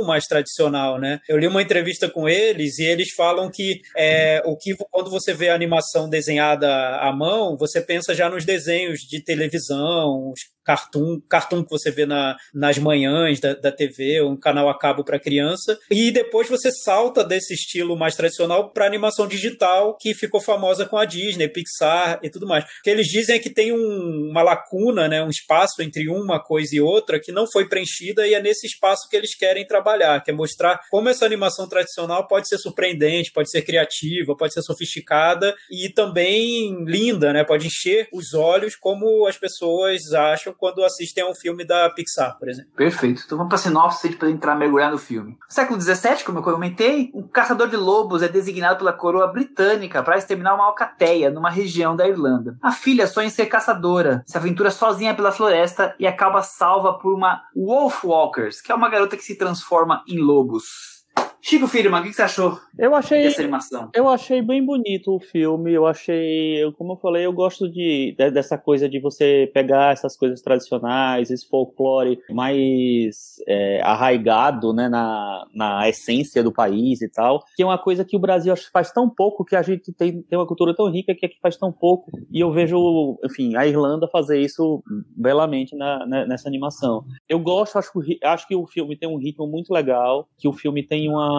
mais 0.04 0.26
tradicional, 0.26 1.00
né? 1.00 1.20
Eu 1.28 1.38
li 1.38 1.48
uma 1.48 1.62
entrevista 1.62 2.10
com 2.10 2.28
eles 2.28 2.80
e 2.80 2.84
eles 2.84 3.12
falam 3.14 3.50
que 3.52 3.82
é, 3.96 4.42
o 4.46 4.58
que 4.58 4.76
quando 4.92 5.10
você 5.10 5.34
vê 5.34 5.50
a 5.50 5.56
animação 5.56 6.10
desenhada 6.10 6.68
à 6.98 7.12
mão, 7.12 7.58
você 7.58 7.82
pensa 7.82 8.16
já 8.16 8.30
nos 8.30 8.46
desenhos 8.46 9.02
de 9.02 9.24
televisão, 9.24 10.32
os 10.32 10.40
cartoon, 10.64 11.20
cartoon 11.30 11.64
que 11.64 11.70
você 11.70 11.92
vê 11.92 12.06
na, 12.06 12.36
nas 12.54 12.78
manhãs 12.78 13.40
da, 13.40 13.54
da 13.54 13.72
TV, 13.72 14.22
um 14.22 14.38
canal 14.38 14.70
a 14.70 14.78
cabo 14.78 15.04
para 15.04 15.20
criança, 15.20 15.78
e 15.90 16.12
depois 16.12 16.50
você 16.50 16.72
salta 16.72 17.24
desse 17.24 17.54
estilo 17.54 17.98
mais 17.98 18.16
tradicional 18.16 18.72
para 18.72 18.86
animação 18.86 19.28
digital, 19.28 19.98
que 20.00 20.14
ficou 20.14 20.42
famosa 20.42 20.86
com 20.86 20.98
a 20.98 21.06
Disney, 21.06 21.48
Pixar 21.48 22.20
e 22.24 22.30
tudo 22.30 22.48
mais. 22.48 22.64
O 22.64 22.68
que 22.84 22.90
eles 22.90 23.08
dizem 23.08 23.36
é 23.36 23.40
que 23.40 23.50
tem 23.50 23.72
um, 23.72 24.30
uma 24.30 24.42
lacuna, 24.42 25.08
né, 25.08 25.24
um 25.24 25.30
espaço 25.30 25.82
entre 25.82 26.10
uma 26.10 26.40
coisa 26.40 26.76
e 26.76 26.82
outra 26.82 27.20
que 27.20 27.32
não 27.32 27.46
foi 27.50 27.68
preenchida 27.68 28.28
e 28.28 28.34
é 28.34 28.42
nesse 28.42 28.68
espaço 28.68 29.08
que 29.10 29.16
eles 29.16 29.36
querem 29.36 29.66
trabalhar, 29.66 30.24
que 30.24 30.32
é 30.32 30.34
mostrar 30.34 30.80
como 30.90 31.10
essa 31.10 31.26
animação 31.26 31.68
tradicional 31.68 32.28
pode 32.28 32.48
ser 32.48 32.58
surpreendente, 32.58 33.32
pode 33.32 33.50
ser 33.50 33.62
criativa, 33.62 34.36
pode 34.36 34.54
ser 34.54 34.62
sofisticada 34.62 35.56
e 35.70 35.90
também 35.90 36.84
linda, 36.86 37.34
né? 37.34 37.44
Pode 37.44 37.68
encher 37.68 38.08
os 38.12 38.34
olhos 38.34 38.76
como 38.76 39.26
as 39.28 39.38
pessoas 39.38 40.14
acham 40.14 40.53
quando 40.58 40.84
assistem 40.84 41.24
a 41.24 41.30
um 41.30 41.36
filme 41.36 41.66
da 41.66 41.90
Pixar, 41.90 42.38
por 42.38 42.50
exemplo. 42.50 42.72
Perfeito. 42.76 43.24
Então 43.26 43.38
vamos 43.38 43.50
para 43.50 43.60
a 43.60 43.62
sinopse 43.62 44.10
para 44.16 44.30
entrar 44.30 44.56
mergulhar 44.56 44.92
no 44.92 44.98
filme. 44.98 45.38
Século 45.48 45.80
XVII, 45.80 46.24
como 46.26 46.40
eu 46.40 46.44
comentei, 46.44 47.12
um 47.14 47.28
caçador 47.28 47.68
de 47.68 47.78
lobos 47.78 48.22
é 48.22 48.28
designado 48.28 48.78
pela 48.78 48.94
coroa 48.94 49.28
britânica 49.28 50.04
para 50.04 50.18
exterminar 50.18 50.56
uma 50.56 50.66
alcateia 50.66 51.30
numa 51.30 51.50
região 51.50 51.96
da 51.96 52.08
Irlanda. 52.08 52.58
A 52.62 52.72
filha 52.72 53.08
sonha 53.08 53.28
em 53.28 53.30
ser 53.30 53.46
caçadora, 53.48 54.24
se 54.26 54.38
aventura 54.38 54.72
sozinha 54.72 55.16
pela 55.16 55.32
floresta 55.32 55.96
e 56.00 56.08
acaba 56.08 56.42
salva 56.42 56.94
por 56.94 57.14
uma 57.14 57.44
Wolf 57.56 58.04
Walkers, 58.04 58.62
que 58.62 58.72
é 58.72 58.76
uma 58.76 58.90
garota 58.90 59.18
que 59.18 59.24
se 59.24 59.38
transforma 59.38 60.04
em 60.08 60.20
lobos. 60.20 61.04
Chico 61.46 61.68
Firman, 61.68 62.00
o 62.00 62.04
que 62.04 62.14
você 62.14 62.22
achou 62.22 62.58
eu 62.80 62.96
achei, 62.96 63.24
dessa 63.24 63.42
animação? 63.42 63.90
Eu 63.94 64.08
achei 64.08 64.42
bem 64.42 64.66
bonito 64.66 65.14
o 65.14 65.20
filme. 65.20 65.74
Eu 65.74 65.86
achei, 65.86 66.62
como 66.78 66.94
eu 66.94 66.98
falei, 66.98 67.26
eu 67.26 67.34
gosto 67.34 67.70
de, 67.70 68.16
de, 68.18 68.32
dessa 68.32 68.58
coisa 68.58 68.88
de 68.88 68.98
você 68.98 69.52
pegar 69.54 69.92
essas 69.92 70.16
coisas 70.16 70.42
tradicionais, 70.42 71.30
esse 71.30 71.46
folclore 71.46 72.18
mais 72.30 73.36
é, 73.46 73.82
arraigado 73.84 74.72
né, 74.72 74.88
na, 74.88 75.46
na 75.54 75.90
essência 75.90 76.42
do 76.42 76.52
país 76.52 77.02
e 77.02 77.10
tal, 77.10 77.44
que 77.58 77.62
é 77.62 77.66
uma 77.66 77.78
coisa 77.78 78.06
que 78.06 78.16
o 78.16 78.20
Brasil 78.20 78.54
faz 78.72 78.94
tão 78.94 79.10
pouco, 79.10 79.44
que 79.44 79.58
a 79.58 79.62
gente 79.62 79.92
tem, 79.92 80.22
tem 80.22 80.40
uma 80.40 80.48
cultura 80.48 80.74
tão 80.74 80.90
rica 80.90 81.14
que 81.14 81.26
aqui 81.26 81.36
faz 81.42 81.58
tão 81.58 81.74
pouco. 81.74 82.10
E 82.32 82.40
eu 82.40 82.54
vejo, 82.54 83.20
enfim, 83.22 83.58
a 83.58 83.68
Irlanda 83.68 84.08
fazer 84.08 84.40
isso 84.40 84.82
belamente 85.14 85.76
na, 85.76 86.06
na, 86.06 86.26
nessa 86.26 86.48
animação. 86.48 87.04
Eu 87.28 87.40
gosto, 87.40 87.78
acho, 87.78 87.92
acho 88.24 88.48
que 88.48 88.56
o 88.56 88.66
filme 88.66 88.96
tem 88.96 89.10
um 89.10 89.18
ritmo 89.18 89.46
muito 89.46 89.74
legal, 89.74 90.26
que 90.38 90.48
o 90.48 90.54
filme 90.54 90.82
tem 90.82 91.10
uma 91.10 91.33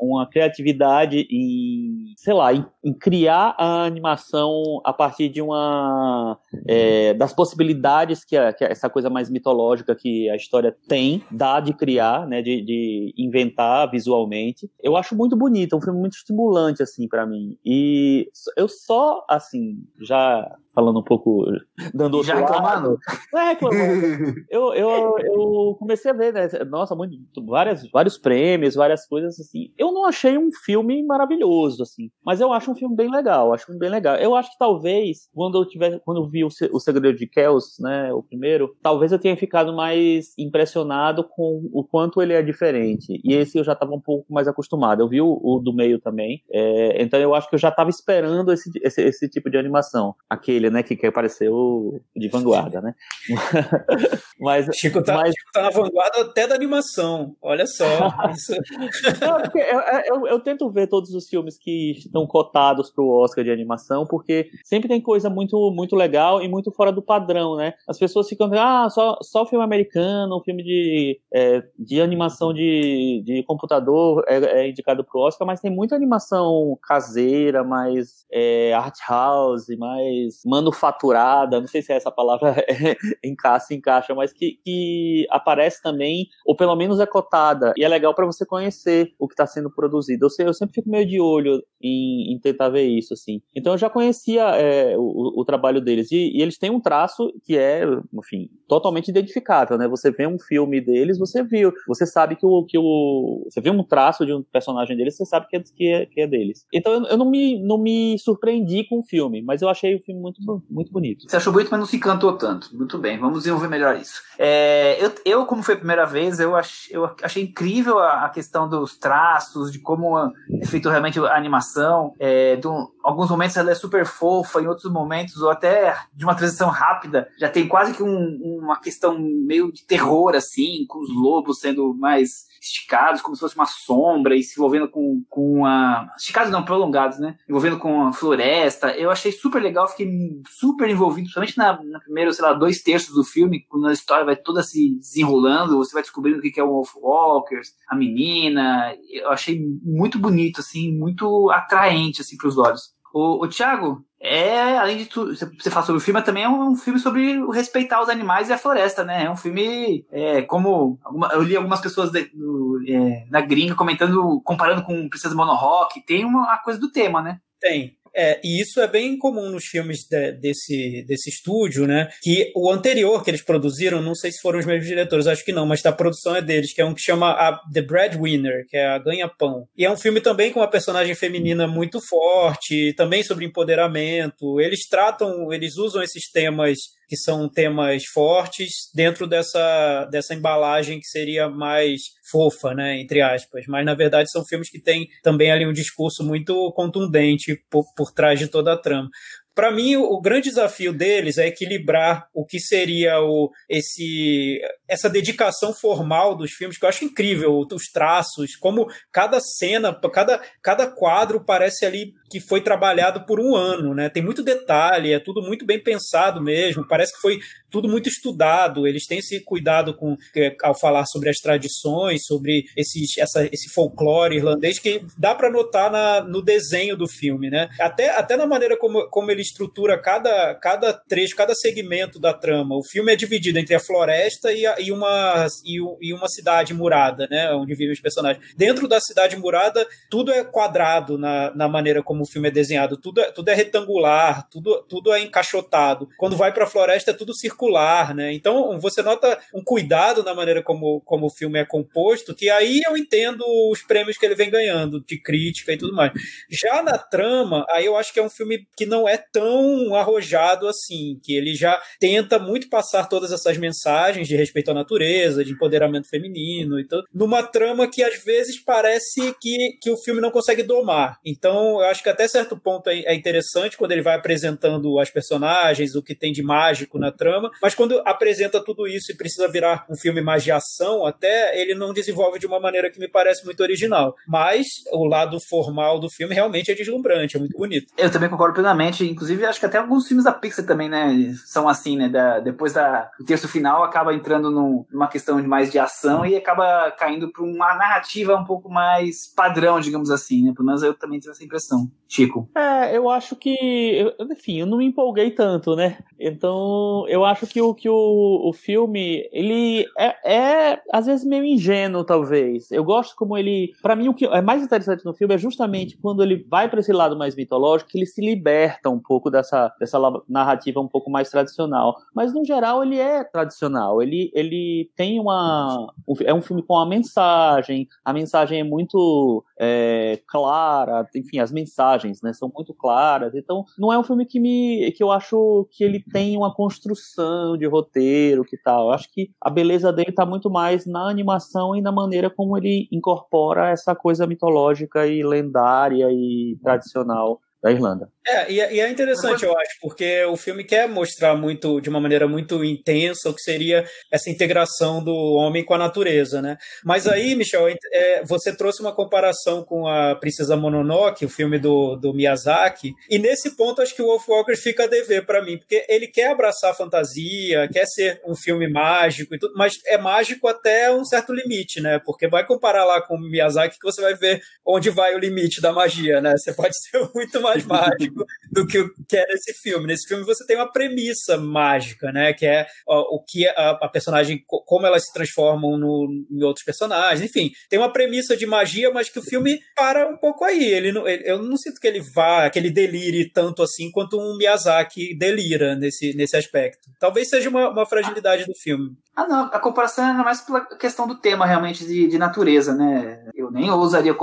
uma, 0.00 0.28
criatividade 0.30 1.26
em, 1.30 2.14
sei 2.16 2.34
lá, 2.34 2.52
em, 2.52 2.64
em 2.84 2.92
criar 2.92 3.54
a 3.58 3.84
animação 3.84 4.80
a 4.84 4.92
partir 4.92 5.28
de 5.28 5.42
uma 5.42 6.38
é, 6.66 7.14
das 7.14 7.32
possibilidades 7.32 8.24
que, 8.24 8.36
a, 8.36 8.52
que, 8.52 8.64
essa 8.64 8.88
coisa 8.88 9.10
mais 9.10 9.30
mitológica 9.30 9.94
que 9.94 10.28
a 10.30 10.36
história 10.36 10.74
tem, 10.88 11.22
dá 11.30 11.60
de 11.60 11.72
criar, 11.72 12.26
né, 12.26 12.42
de, 12.42 12.62
de 12.62 13.14
inventar 13.16 13.90
visualmente. 13.90 14.70
Eu 14.82 14.96
acho 14.96 15.16
muito 15.16 15.36
bonito, 15.36 15.74
é 15.74 15.78
um 15.78 15.82
filme 15.82 16.00
muito 16.00 16.16
estimulante 16.16 16.82
assim 16.82 17.08
para 17.08 17.26
mim. 17.26 17.58
E 17.64 18.28
eu 18.56 18.68
só 18.68 19.24
assim 19.28 19.78
já 20.00 20.56
falando 20.74 20.98
um 20.98 21.02
pouco, 21.02 21.46
dando 21.94 22.16
outro 22.16 22.28
Já 22.28 22.40
reclamando? 22.40 22.98
É, 23.34 23.44
reclamando. 23.50 24.34
eu, 24.50 24.74
eu, 24.74 25.14
eu 25.18 25.76
comecei 25.78 26.10
a 26.10 26.14
ver, 26.14 26.32
né, 26.32 26.48
nossa, 26.68 26.94
muito, 26.94 27.16
várias, 27.46 27.88
vários 27.90 28.18
prêmios, 28.18 28.74
várias 28.74 29.06
coisas 29.06 29.38
assim. 29.38 29.72
Eu 29.78 29.92
não 29.92 30.04
achei 30.06 30.36
um 30.36 30.50
filme 30.64 31.02
maravilhoso, 31.04 31.82
assim, 31.82 32.10
mas 32.24 32.40
eu 32.40 32.52
acho 32.52 32.70
um 32.70 32.74
filme 32.74 32.96
bem 32.96 33.10
legal, 33.10 33.52
acho 33.52 33.70
um 33.72 33.78
bem 33.78 33.90
legal. 33.90 34.16
Eu 34.16 34.34
acho 34.34 34.50
que 34.50 34.58
talvez, 34.58 35.28
quando 35.32 35.58
eu 35.58 35.66
tiver, 35.66 36.00
quando 36.00 36.22
eu 36.22 36.28
vi 36.28 36.44
o, 36.44 36.48
o 36.72 36.80
Segredo 36.80 37.16
de 37.16 37.26
Kells, 37.26 37.80
né, 37.80 38.12
o 38.12 38.22
primeiro, 38.22 38.74
talvez 38.82 39.12
eu 39.12 39.18
tenha 39.18 39.36
ficado 39.36 39.74
mais 39.74 40.34
impressionado 40.38 41.24
com 41.24 41.68
o 41.72 41.84
quanto 41.84 42.20
ele 42.20 42.32
é 42.32 42.42
diferente. 42.42 43.20
E 43.24 43.34
esse 43.34 43.58
eu 43.58 43.64
já 43.64 43.72
estava 43.72 43.92
um 43.94 44.00
pouco 44.00 44.32
mais 44.32 44.48
acostumado. 44.48 45.02
Eu 45.02 45.08
vi 45.08 45.20
o, 45.20 45.40
o 45.42 45.60
do 45.60 45.72
meio 45.72 46.00
também, 46.00 46.42
é, 46.52 47.02
então 47.02 47.20
eu 47.20 47.34
acho 47.34 47.48
que 47.48 47.54
eu 47.54 47.60
já 47.60 47.68
estava 47.68 47.90
esperando 47.90 48.52
esse, 48.52 48.70
esse, 48.82 49.02
esse 49.02 49.28
tipo 49.28 49.50
de 49.50 49.56
animação. 49.56 50.14
Aquele 50.28 50.63
né? 50.70 50.82
Que 50.82 50.96
quer 50.96 51.10
parecer 51.10 51.48
o 51.50 52.00
de 52.14 52.28
vanguarda, 52.28 52.80
né? 52.80 52.94
mas, 54.40 54.66
Chico, 54.76 55.02
tá, 55.02 55.16
mas... 55.16 55.28
Chico 55.30 55.52
tá 55.52 55.62
na 55.62 55.70
vanguarda 55.70 56.20
até 56.22 56.46
da 56.46 56.54
animação. 56.54 57.34
Olha 57.42 57.66
só. 57.66 57.84
Não, 59.20 59.38
eu, 59.54 59.80
eu, 60.06 60.26
eu, 60.26 60.40
tento 60.40 60.70
ver 60.70 60.88
todos 60.88 61.10
os 61.14 61.28
filmes 61.28 61.56
que 61.58 61.92
estão 61.92 62.26
cotados 62.26 62.90
para 62.90 63.02
o 63.02 63.22
Oscar 63.22 63.44
de 63.44 63.50
animação, 63.50 64.06
porque 64.06 64.48
sempre 64.64 64.88
tem 64.88 65.00
coisa 65.00 65.30
muito, 65.30 65.70
muito 65.70 65.96
legal 65.96 66.42
e 66.42 66.48
muito 66.48 66.70
fora 66.72 66.92
do 66.92 67.02
padrão, 67.02 67.56
né? 67.56 67.74
As 67.88 67.98
pessoas 67.98 68.28
ficam 68.28 68.50
ah, 68.54 68.88
só, 68.90 69.16
só 69.22 69.46
filme 69.46 69.64
americano, 69.64 70.42
filme 70.44 70.62
de, 70.62 71.20
é, 71.32 71.62
de 71.78 72.00
animação 72.00 72.52
de, 72.52 73.22
de 73.24 73.42
computador 73.44 74.24
é, 74.28 74.36
é 74.36 74.68
indicado 74.68 75.04
para 75.04 75.18
o 75.18 75.22
Oscar, 75.22 75.46
mas 75.46 75.60
tem 75.60 75.70
muita 75.70 75.96
animação 75.96 76.78
caseira, 76.82 77.64
mais 77.64 78.26
é, 78.32 78.72
art 78.74 78.96
house, 79.08 79.66
mais 79.78 80.40
manufaturada, 80.54 81.60
não 81.60 81.66
sei 81.66 81.82
se 81.82 81.92
é 81.92 81.96
essa 81.96 82.10
palavra 82.10 82.54
encaixa, 83.24 83.74
encaixa, 83.74 84.14
mas 84.14 84.32
que, 84.32 84.58
que 84.64 85.26
aparece 85.30 85.82
também, 85.82 86.28
ou 86.46 86.54
pelo 86.54 86.76
menos 86.76 87.00
é 87.00 87.06
cotada, 87.06 87.72
e 87.76 87.84
é 87.84 87.88
legal 87.88 88.14
para 88.14 88.26
você 88.26 88.46
conhecer 88.46 89.12
o 89.18 89.26
que 89.26 89.34
está 89.34 89.46
sendo 89.46 89.70
produzido. 89.70 90.26
Eu, 90.26 90.46
eu, 90.46 90.54
sempre 90.54 90.74
fico 90.74 90.88
meio 90.88 91.06
de 91.06 91.20
olho 91.20 91.60
em, 91.82 92.32
em 92.32 92.38
tentar 92.38 92.68
ver 92.68 92.84
isso, 92.84 93.14
assim. 93.14 93.40
Então 93.54 93.72
eu 93.74 93.78
já 93.78 93.90
conhecia 93.90 94.42
é, 94.56 94.96
o, 94.96 95.40
o, 95.40 95.44
trabalho 95.44 95.80
deles, 95.80 96.10
e, 96.12 96.30
e, 96.36 96.42
eles 96.42 96.56
têm 96.56 96.70
um 96.70 96.80
traço 96.80 97.32
que 97.42 97.58
é, 97.58 97.84
enfim, 98.12 98.48
totalmente 98.68 99.08
identificável, 99.08 99.76
né? 99.76 99.88
Você 99.88 100.10
vê 100.10 100.26
um 100.26 100.38
filme 100.38 100.80
deles, 100.80 101.18
você 101.18 101.42
viu, 101.42 101.72
você 101.88 102.06
sabe 102.06 102.36
que 102.36 102.46
o, 102.46 102.64
que 102.64 102.78
o 102.78 103.44
você 103.50 103.60
vê 103.60 103.70
um 103.70 103.82
traço 103.82 104.24
de 104.24 104.32
um 104.32 104.42
personagem 104.42 104.96
deles, 104.96 105.16
você 105.16 105.24
sabe 105.24 105.46
que 105.48 105.56
é, 105.56 105.60
que 105.60 105.88
é, 105.88 106.06
que 106.06 106.20
é 106.20 106.26
deles. 106.26 106.64
Então 106.72 106.92
eu, 106.92 107.04
eu 107.06 107.16
não, 107.16 107.28
me, 107.28 107.60
não 107.60 107.78
me 107.78 108.16
surpreendi 108.18 108.84
com 108.84 109.00
o 109.00 109.04
filme, 109.04 109.42
mas 109.42 109.62
eu 109.62 109.68
achei 109.68 109.94
o 109.94 110.00
filme 110.00 110.20
muito 110.20 110.43
muito 110.70 110.92
bonito. 110.92 111.28
Você 111.28 111.36
achou 111.36 111.52
bonito, 111.52 111.70
mas 111.70 111.80
não 111.80 111.86
se 111.86 111.96
encantou 111.96 112.36
tanto. 112.36 112.74
Muito 112.76 112.98
bem, 112.98 113.18
vamos 113.18 113.38
desenvolver 113.38 113.68
melhor 113.68 113.96
isso. 113.96 114.22
É, 114.38 115.02
eu, 115.04 115.12
eu, 115.24 115.46
como 115.46 115.62
foi 115.62 115.74
a 115.74 115.78
primeira 115.78 116.04
vez, 116.04 116.40
eu, 116.40 116.52
eu 116.90 117.10
achei 117.22 117.42
incrível 117.42 117.98
a, 117.98 118.24
a, 118.24 118.28
questão 118.28 118.68
dos 118.68 118.96
traços, 118.96 119.72
de 119.72 119.78
como 119.78 120.18
é 120.18 120.66
feito 120.66 120.88
realmente 120.88 121.18
a 121.20 121.36
animação, 121.36 122.14
é, 122.18 122.58
alguns 123.02 123.30
momentos 123.30 123.56
ela 123.56 123.70
é 123.70 123.74
super 123.74 124.04
fofa, 124.06 124.60
em 124.60 124.66
outros 124.66 124.90
momentos, 124.92 125.40
ou 125.40 125.50
até 125.50 125.96
de 126.14 126.24
uma 126.24 126.34
transição 126.34 126.68
rápida, 126.68 127.28
já 127.38 127.48
tem 127.48 127.68
quase 127.68 127.94
que 127.94 128.02
um, 128.02 128.58
uma 128.62 128.80
questão 128.80 129.18
meio 129.18 129.72
de 129.72 129.84
terror, 129.84 130.34
assim, 130.34 130.84
com 130.88 131.00
os 131.00 131.14
lobos 131.14 131.60
sendo 131.60 131.94
mais 131.94 132.46
esticados, 132.64 133.20
como 133.20 133.36
se 133.36 133.40
fosse 133.40 133.54
uma 133.54 133.66
sombra, 133.66 134.36
e 134.36 134.42
se 134.42 134.58
envolvendo 134.58 134.88
com, 134.88 135.22
com 135.28 135.64
a. 135.66 136.08
Esticados 136.16 136.50
não, 136.50 136.64
prolongados, 136.64 137.18
né? 137.18 137.36
Envolvendo 137.48 137.78
com 137.78 138.06
a 138.06 138.12
floresta. 138.12 138.96
Eu 138.96 139.10
achei 139.10 139.32
super 139.32 139.62
legal, 139.62 139.88
fiquei 139.88 140.08
super 140.48 140.88
envolvido, 140.88 141.24
principalmente 141.24 141.58
na, 141.58 141.82
na 141.82 142.00
primeira, 142.00 142.32
sei 142.32 142.44
lá, 142.44 142.52
dois 142.52 142.82
terços 142.82 143.14
do 143.14 143.24
filme, 143.24 143.64
quando 143.68 143.86
a 143.86 143.92
história 143.92 144.24
vai 144.24 144.36
toda 144.36 144.62
se 144.62 144.96
desenrolando, 144.98 145.76
você 145.76 145.92
vai 145.92 146.02
descobrindo 146.02 146.38
o 146.38 146.42
que 146.42 146.60
é 146.60 146.64
o 146.64 146.68
Wolfwalkers, 146.68 147.72
a 147.88 147.96
menina. 147.96 148.94
Eu 149.10 149.30
achei 149.30 149.60
muito 149.82 150.18
bonito, 150.18 150.60
assim, 150.60 150.92
muito 150.92 151.50
atraente, 151.50 152.20
assim, 152.20 152.36
pros 152.36 152.58
olhos. 152.58 152.94
O, 153.12 153.44
o 153.44 153.48
Thiago, 153.48 154.04
é, 154.26 154.78
além 154.78 154.96
de 154.96 155.04
tudo, 155.04 155.36
você 155.36 155.70
fala 155.70 155.84
sobre 155.84 156.00
o 156.00 156.02
filme, 156.02 156.22
também 156.22 156.44
é 156.44 156.48
um, 156.48 156.74
filme 156.74 156.98
sobre 156.98 157.44
respeitar 157.52 158.00
os 158.00 158.08
animais 158.08 158.48
e 158.48 158.54
a 158.54 158.58
floresta, 158.58 159.04
né? 159.04 159.24
É 159.24 159.30
um 159.30 159.36
filme, 159.36 160.06
é, 160.10 160.40
como 160.40 160.98
alguma, 161.04 161.28
eu 161.28 161.42
li 161.42 161.54
algumas 161.54 161.78
pessoas 161.78 162.10
de, 162.10 162.30
do, 162.32 162.82
é, 162.88 163.26
na 163.30 163.42
gringa 163.42 163.74
comentando, 163.74 164.40
comparando 164.40 164.82
com 164.82 165.10
Princesa 165.10 165.34
Mononoke, 165.34 166.00
tem 166.06 166.24
uma, 166.24 166.44
uma 166.44 166.56
coisa 166.56 166.80
do 166.80 166.90
tema, 166.90 167.20
né? 167.20 167.38
Tem. 167.60 167.98
É, 168.16 168.40
e 168.44 168.60
isso 168.60 168.80
é 168.80 168.86
bem 168.86 169.18
comum 169.18 169.50
nos 169.50 169.64
filmes 169.64 170.04
de, 170.08 170.32
desse, 170.32 171.04
desse 171.06 171.30
estúdio, 171.30 171.86
né? 171.86 172.08
Que 172.22 172.52
o 172.54 172.70
anterior 172.70 173.22
que 173.24 173.30
eles 173.30 173.42
produziram, 173.42 174.00
não 174.00 174.14
sei 174.14 174.30
se 174.30 174.40
foram 174.40 174.58
os 174.58 174.66
mesmos 174.66 174.86
diretores, 174.86 175.26
acho 175.26 175.44
que 175.44 175.52
não, 175.52 175.66
mas 175.66 175.84
a 175.84 175.92
produção 175.92 176.36
é 176.36 176.42
deles, 176.42 176.72
que 176.72 176.80
é 176.80 176.84
um 176.84 176.94
que 176.94 177.02
chama 177.02 177.30
a 177.30 177.60
The 177.72 177.82
Breadwinner, 177.82 178.66
que 178.68 178.76
é 178.76 178.86
a 178.86 178.98
Ganha-Pão. 178.98 179.66
E 179.76 179.84
é 179.84 179.90
um 179.90 179.96
filme 179.96 180.20
também 180.20 180.52
com 180.52 180.60
uma 180.60 180.70
personagem 180.70 181.14
feminina 181.14 181.66
muito 181.66 182.00
forte, 182.08 182.94
também 182.96 183.22
sobre 183.22 183.44
empoderamento. 183.44 184.60
Eles 184.60 184.86
tratam, 184.88 185.52
eles 185.52 185.76
usam 185.76 186.02
esses 186.02 186.30
temas 186.30 186.78
que 187.08 187.16
são 187.16 187.48
temas 187.48 188.04
fortes 188.04 188.90
dentro 188.94 189.26
dessa, 189.26 190.04
dessa 190.06 190.34
embalagem 190.34 191.00
que 191.00 191.06
seria 191.06 191.48
mais 191.48 192.02
fofa, 192.30 192.74
né, 192.74 193.00
entre 193.00 193.20
aspas. 193.20 193.64
Mas 193.66 193.84
na 193.84 193.94
verdade 193.94 194.30
são 194.30 194.44
filmes 194.44 194.70
que 194.70 194.80
têm 194.80 195.08
também 195.22 195.50
ali 195.50 195.66
um 195.66 195.72
discurso 195.72 196.24
muito 196.24 196.72
contundente 196.72 197.56
por, 197.70 197.84
por 197.96 198.12
trás 198.12 198.38
de 198.38 198.48
toda 198.48 198.72
a 198.72 198.76
trama. 198.76 199.08
Para 199.54 199.70
mim, 199.70 199.96
o, 199.96 200.20
grande 200.20 200.48
desafio 200.48 200.92
deles 200.92 201.38
é 201.38 201.46
equilibrar 201.46 202.28
o 202.34 202.44
que 202.44 202.58
seria 202.58 203.20
o, 203.20 203.50
esse, 203.68 204.60
essa 204.88 205.08
dedicação 205.08 205.72
formal 205.72 206.36
dos 206.36 206.50
filmes, 206.52 206.76
que 206.76 206.84
eu 206.84 206.88
acho 206.88 207.04
incrível, 207.04 207.64
os 207.72 207.84
traços, 207.92 208.56
como 208.56 208.86
cada 209.12 209.38
cena, 209.40 209.94
cada, 210.12 210.42
cada 210.60 210.86
quadro 210.88 211.44
parece 211.44 211.86
ali 211.86 212.14
que 212.28 212.40
foi 212.40 212.60
trabalhado 212.60 213.24
por 213.26 213.38
um 213.38 213.54
ano, 213.54 213.94
né? 213.94 214.08
Tem 214.08 214.22
muito 214.22 214.42
detalhe, 214.42 215.12
é 215.12 215.20
tudo 215.20 215.40
muito 215.40 215.64
bem 215.64 215.80
pensado 215.80 216.42
mesmo, 216.42 216.86
parece 216.88 217.14
que 217.14 217.20
foi 217.20 217.38
tudo 217.70 217.88
muito 217.88 218.08
estudado. 218.08 218.88
Eles 218.88 219.06
têm 219.06 219.18
esse 219.18 219.38
cuidado 219.44 219.94
com 219.94 220.16
é, 220.34 220.56
ao 220.64 220.76
falar 220.76 221.06
sobre 221.06 221.30
as 221.30 221.36
tradições, 221.36 222.24
sobre 222.24 222.64
esses, 222.76 223.16
essa, 223.18 223.48
esse 223.52 223.68
folclore 223.72 224.36
irlandês 224.36 224.80
que 224.80 225.04
dá 225.16 225.32
para 225.32 225.48
notar 225.48 225.92
na, 225.92 226.22
no 226.22 226.42
desenho 226.42 226.96
do 226.96 227.08
filme, 227.08 227.50
né? 227.50 227.68
Até, 227.78 228.10
até 228.10 228.36
na 228.36 228.46
maneira 228.46 228.76
como, 228.76 229.08
como 229.10 229.30
ele 229.30 229.43
estrutura 229.44 229.98
cada, 229.98 230.54
cada 230.54 230.92
trecho, 230.92 231.36
cada 231.36 231.54
segmento 231.54 232.18
da 232.18 232.32
trama. 232.32 232.76
O 232.76 232.84
filme 232.84 233.12
é 233.12 233.16
dividido 233.16 233.58
entre 233.58 233.74
a 233.74 233.80
floresta 233.80 234.52
e, 234.52 234.66
a, 234.66 234.80
e, 234.80 234.90
uma, 234.90 235.46
e, 235.64 235.78
e 236.00 236.12
uma 236.12 236.28
cidade 236.28 236.74
murada, 236.74 237.28
né? 237.30 237.52
Onde 237.52 237.74
vivem 237.74 237.92
os 237.92 238.00
personagens. 238.00 238.44
Dentro 238.56 238.88
da 238.88 239.00
cidade 239.00 239.36
murada, 239.36 239.86
tudo 240.10 240.32
é 240.32 240.42
quadrado 240.42 241.18
na, 241.18 241.54
na 241.54 241.68
maneira 241.68 242.02
como 242.02 242.22
o 242.22 242.26
filme 242.26 242.48
é 242.48 242.50
desenhado, 242.50 242.96
tudo 242.96 243.20
é, 243.20 243.30
tudo 243.30 243.48
é 243.48 243.54
retangular, 243.54 244.48
tudo, 244.50 244.82
tudo 244.88 245.12
é 245.12 245.20
encaixotado. 245.20 246.08
Quando 246.16 246.36
vai 246.36 246.52
para 246.52 246.64
a 246.64 246.68
floresta 246.68 247.10
é 247.10 247.14
tudo 247.14 247.36
circular, 247.36 248.14
né? 248.14 248.32
Então 248.32 248.78
você 248.80 249.02
nota 249.02 249.38
um 249.54 249.62
cuidado 249.62 250.22
na 250.22 250.34
maneira 250.34 250.62
como, 250.62 251.00
como 251.02 251.26
o 251.26 251.30
filme 251.30 251.58
é 251.58 251.64
composto, 251.64 252.34
que 252.34 252.48
aí 252.50 252.80
eu 252.86 252.96
entendo 252.96 253.44
os 253.70 253.82
prêmios 253.82 254.16
que 254.16 254.24
ele 254.24 254.34
vem 254.34 254.50
ganhando, 254.50 255.00
de 255.00 255.20
crítica 255.20 255.72
e 255.72 255.76
tudo 255.76 255.94
mais. 255.94 256.12
Já 256.50 256.82
na 256.82 256.98
trama, 256.98 257.66
aí 257.70 257.84
eu 257.84 257.96
acho 257.96 258.12
que 258.12 258.20
é 258.20 258.22
um 258.22 258.30
filme 258.30 258.66
que 258.76 258.86
não 258.86 259.08
é 259.08 259.16
tão 259.34 259.96
arrojado 259.96 260.68
assim, 260.68 261.18
que 261.20 261.36
ele 261.36 261.56
já 261.56 261.82
tenta 261.98 262.38
muito 262.38 262.68
passar 262.68 263.08
todas 263.08 263.32
essas 263.32 263.58
mensagens 263.58 264.28
de 264.28 264.36
respeito 264.36 264.70
à 264.70 264.74
natureza, 264.74 265.44
de 265.44 265.50
empoderamento 265.50 266.08
feminino 266.08 266.78
e 266.78 266.86
tudo, 266.86 267.04
numa 267.12 267.42
trama 267.42 267.90
que 267.90 268.04
às 268.04 268.22
vezes 268.22 268.62
parece 268.62 269.34
que, 269.40 269.76
que 269.82 269.90
o 269.90 269.96
filme 269.96 270.20
não 270.20 270.30
consegue 270.30 270.62
domar. 270.62 271.18
Então 271.24 271.80
eu 271.80 271.86
acho 271.86 272.00
que 272.00 272.08
até 272.08 272.28
certo 272.28 272.56
ponto 272.56 272.88
é, 272.88 273.00
é 273.00 273.14
interessante 273.14 273.76
quando 273.76 273.90
ele 273.90 274.02
vai 274.02 274.14
apresentando 274.14 275.00
as 275.00 275.10
personagens, 275.10 275.96
o 275.96 276.02
que 276.02 276.14
tem 276.14 276.32
de 276.32 276.42
mágico 276.42 276.96
na 276.96 277.10
trama, 277.10 277.50
mas 277.60 277.74
quando 277.74 278.00
apresenta 278.06 278.62
tudo 278.62 278.86
isso 278.86 279.10
e 279.10 279.16
precisa 279.16 279.48
virar 279.48 279.84
um 279.90 279.96
filme 279.96 280.20
mais 280.20 280.44
de 280.44 280.52
ação, 280.52 281.04
até 281.04 281.60
ele 281.60 281.74
não 281.74 281.92
desenvolve 281.92 282.38
de 282.38 282.46
uma 282.46 282.60
maneira 282.60 282.88
que 282.88 283.00
me 283.00 283.08
parece 283.08 283.44
muito 283.44 283.60
original. 283.60 284.14
Mas 284.28 284.66
o 284.92 285.04
lado 285.04 285.40
formal 285.40 285.98
do 285.98 286.08
filme 286.08 286.34
realmente 286.34 286.70
é 286.70 286.74
deslumbrante, 286.74 287.36
é 287.36 287.40
muito 287.40 287.56
bonito. 287.58 287.92
Eu 287.98 288.12
também 288.12 288.28
concordo 288.28 288.54
plenamente, 288.54 289.04
inclusive 289.04 289.23
acho 289.46 289.60
que 289.60 289.66
até 289.66 289.78
alguns 289.78 290.06
filmes 290.06 290.24
da 290.24 290.32
Pixar 290.32 290.64
também, 290.64 290.88
né, 290.88 291.34
são 291.44 291.68
assim, 291.68 291.96
né, 291.96 292.08
da, 292.08 292.40
depois 292.40 292.72
da, 292.72 293.10
do 293.18 293.24
terço 293.24 293.48
final 293.48 293.82
acaba 293.82 294.14
entrando 294.14 294.50
num, 294.50 294.84
numa 294.90 295.08
questão 295.08 295.40
de 295.40 295.46
mais 295.46 295.70
de 295.70 295.78
ação 295.78 296.24
e 296.24 296.36
acaba 296.36 296.90
caindo 296.92 297.30
para 297.32 297.42
uma 297.42 297.74
narrativa 297.74 298.36
um 298.36 298.44
pouco 298.44 298.70
mais 298.70 299.26
padrão, 299.34 299.80
digamos 299.80 300.10
assim, 300.10 300.44
né, 300.44 300.52
pelo 300.54 300.66
menos 300.66 300.82
eu 300.82 300.94
também 300.94 301.18
tive 301.18 301.32
essa 301.32 301.44
impressão. 301.44 301.90
Chico? 302.14 302.48
É, 302.54 302.96
eu 302.96 303.10
acho 303.10 303.34
que. 303.34 304.14
Enfim, 304.20 304.60
eu 304.60 304.66
não 304.66 304.78
me 304.78 304.84
empolguei 304.84 305.32
tanto, 305.32 305.74
né? 305.74 305.98
Então, 306.18 307.04
eu 307.08 307.24
acho 307.24 307.44
que 307.44 307.60
o, 307.60 307.74
que 307.74 307.88
o, 307.88 308.48
o 308.48 308.52
filme, 308.52 309.28
ele 309.32 309.84
é, 309.98 310.32
é, 310.32 310.82
às 310.92 311.06
vezes, 311.06 311.26
meio 311.26 311.44
ingênuo, 311.44 312.04
talvez. 312.04 312.70
Eu 312.70 312.84
gosto 312.84 313.16
como 313.16 313.36
ele. 313.36 313.72
para 313.82 313.96
mim, 313.96 314.08
o 314.08 314.14
que 314.14 314.26
é 314.26 314.40
mais 314.40 314.62
interessante 314.62 315.04
no 315.04 315.12
filme 315.12 315.34
é 315.34 315.38
justamente 315.38 315.96
quando 315.96 316.22
ele 316.22 316.46
vai 316.48 316.68
para 316.68 316.78
esse 316.78 316.92
lado 316.92 317.18
mais 317.18 317.34
mitológico, 317.34 317.90
que 317.90 317.98
ele 317.98 318.06
se 318.06 318.20
liberta 318.20 318.88
um 318.88 319.00
pouco 319.00 319.13
dessa, 319.30 319.72
dessa 319.78 319.98
narrativa 320.28 320.80
um 320.80 320.88
pouco 320.88 321.10
mais 321.10 321.30
tradicional. 321.30 321.96
Mas, 322.14 322.32
no 322.32 322.44
geral, 322.44 322.82
ele 322.82 322.98
é 322.98 323.24
tradicional. 323.24 324.02
Ele, 324.02 324.30
ele 324.34 324.90
tem 324.96 325.20
uma. 325.20 325.92
É 326.22 326.34
um 326.34 326.42
filme 326.42 326.62
com 326.62 326.74
uma 326.74 326.86
mensagem, 326.86 327.88
a 328.04 328.12
mensagem 328.12 328.60
é 328.60 328.64
muito 328.64 329.44
é, 329.58 330.20
clara, 330.26 331.08
enfim, 331.14 331.38
as 331.38 331.52
mensagens 331.52 332.20
né, 332.22 332.32
são 332.32 332.50
muito 332.54 332.74
claras. 332.74 333.34
Então, 333.34 333.64
não 333.78 333.92
é 333.92 333.98
um 333.98 334.04
filme 334.04 334.24
que 334.26 334.40
me 334.40 334.92
que 334.92 335.02
eu 335.02 335.10
acho 335.10 335.66
que 335.70 335.84
ele 335.84 336.00
tem 336.12 336.36
uma 336.36 336.54
construção 336.54 337.56
de 337.56 337.66
roteiro, 337.66 338.44
que 338.44 338.56
tal. 338.56 338.88
Eu 338.88 338.92
acho 338.92 339.10
que 339.12 339.30
a 339.40 339.50
beleza 339.50 339.92
dele 339.92 340.10
está 340.10 340.26
muito 340.26 340.50
mais 340.50 340.86
na 340.86 341.08
animação 341.08 341.74
e 341.74 341.80
na 341.80 341.92
maneira 341.92 342.30
como 342.30 342.56
ele 342.56 342.88
incorpora 342.90 343.70
essa 343.70 343.94
coisa 343.94 344.26
mitológica 344.26 345.06
e 345.06 345.22
lendária 345.22 346.08
e 346.10 346.58
tradicional 346.62 347.40
da 347.64 347.72
Irlanda. 347.72 348.10
É, 348.26 348.52
e, 348.52 348.60
é, 348.60 348.74
e 348.74 348.80
é 348.80 348.90
interessante, 348.90 349.42
eu 349.42 349.58
acho, 349.58 349.78
porque 349.80 350.22
o 350.26 350.36
filme 350.36 350.64
quer 350.64 350.86
mostrar 350.86 351.34
muito, 351.34 351.80
de 351.80 351.88
uma 351.88 351.98
maneira 351.98 352.28
muito 352.28 352.62
intensa, 352.62 353.30
o 353.30 353.34
que 353.34 353.40
seria 353.40 353.86
essa 354.12 354.28
integração 354.28 355.02
do 355.02 355.14
homem 355.14 355.64
com 355.64 355.72
a 355.72 355.78
natureza, 355.78 356.42
né? 356.42 356.58
Mas 356.84 357.08
aí, 357.08 357.34
Michel, 357.34 357.68
é, 357.68 358.22
você 358.22 358.54
trouxe 358.54 358.82
uma 358.82 358.94
comparação 358.94 359.64
com 359.64 359.88
a 359.88 360.14
Princesa 360.14 360.56
Mononoke, 360.56 361.24
o 361.24 361.28
filme 361.28 361.58
do, 361.58 361.96
do 361.96 362.12
Miyazaki, 362.12 362.92
e 363.08 363.18
nesse 363.18 363.56
ponto 363.56 363.80
acho 363.80 363.94
que 363.94 364.02
o 364.02 364.06
Wolf 364.06 364.28
Walker 364.28 364.56
fica 364.56 364.84
a 364.84 364.88
dever 364.88 365.24
para 365.24 365.42
mim, 365.42 365.56
porque 365.56 365.86
ele 365.88 366.06
quer 366.06 366.32
abraçar 366.32 366.70
a 366.70 366.74
fantasia, 366.74 367.66
quer 367.72 367.86
ser 367.86 368.20
um 368.26 368.36
filme 368.36 368.68
mágico 368.68 369.34
e 369.34 369.38
tudo, 369.38 369.54
mas 369.56 369.72
é 369.86 369.96
mágico 369.96 370.48
até 370.48 370.92
um 370.92 371.04
certo 371.04 371.32
limite, 371.32 371.80
né? 371.80 371.98
Porque 372.04 372.28
vai 372.28 372.46
comparar 372.46 372.84
lá 372.84 373.00
com 373.00 373.16
o 373.16 373.20
Miyazaki 373.20 373.78
que 373.78 373.90
você 373.90 374.02
vai 374.02 374.14
ver 374.14 374.42
onde 374.66 374.90
vai 374.90 375.14
o 375.14 375.18
limite 375.18 375.62
da 375.62 375.72
magia, 375.72 376.20
né? 376.20 376.34
Você 376.36 376.52
pode 376.52 376.74
ser 376.76 377.08
muito 377.14 377.40
mais 377.40 377.53
mágico 377.66 378.24
do 378.50 378.66
que, 378.66 378.82
que 379.08 379.16
é 379.16 379.26
nesse 379.26 379.52
filme. 379.54 379.86
Nesse 379.86 380.08
filme 380.08 380.24
você 380.24 380.44
tem 380.46 380.56
uma 380.56 380.70
premissa 380.70 381.36
mágica, 381.36 382.10
né? 382.10 382.32
Que 382.32 382.46
é 382.46 382.66
ó, 382.86 383.00
o 383.16 383.22
que 383.22 383.46
a, 383.46 383.70
a, 383.82 383.88
personagem, 383.88 384.42
como 384.46 384.86
elas 384.86 385.06
se 385.06 385.12
transformam 385.12 385.76
no, 385.76 386.08
em 386.30 386.42
outros 386.42 386.64
personagens. 386.64 387.22
Enfim, 387.22 387.50
tem 387.68 387.78
uma 387.78 387.92
premissa 387.92 388.36
de 388.36 388.46
magia, 388.46 388.90
mas 388.90 389.08
que 389.08 389.18
o 389.18 389.22
filme 389.22 389.60
para 389.76 390.08
um 390.08 390.16
pouco 390.16 390.44
aí. 390.44 390.64
Ele 390.64 390.92
não, 390.92 391.06
ele, 391.06 391.22
eu 391.28 391.42
não 391.42 391.56
sinto 391.56 391.80
que 391.80 391.86
ele 391.86 392.00
vá, 392.00 392.48
que 392.50 392.58
ele 392.58 392.70
delire 392.70 393.30
tanto 393.30 393.62
assim 393.62 393.90
quanto 393.90 394.18
um 394.18 394.36
Miyazaki 394.36 395.16
delira 395.16 395.76
nesse, 395.76 396.14
nesse 396.14 396.36
aspecto. 396.36 396.90
Talvez 396.98 397.28
seja 397.28 397.48
uma, 397.48 397.70
uma 397.70 397.86
fragilidade 397.86 398.44
do 398.44 398.54
filme. 398.54 398.96
Ah, 399.16 399.28
não. 399.28 399.44
A 399.44 399.60
comparação 399.60 400.04
é 400.04 400.12
mais 400.12 400.40
pela 400.40 400.62
questão 400.62 401.06
do 401.06 401.14
tema, 401.14 401.46
realmente, 401.46 401.86
de, 401.86 402.08
de 402.08 402.18
natureza, 402.18 402.74
né? 402.74 403.24
Eu 403.34 403.50
nem 403.50 403.70
ousaria 403.70 404.14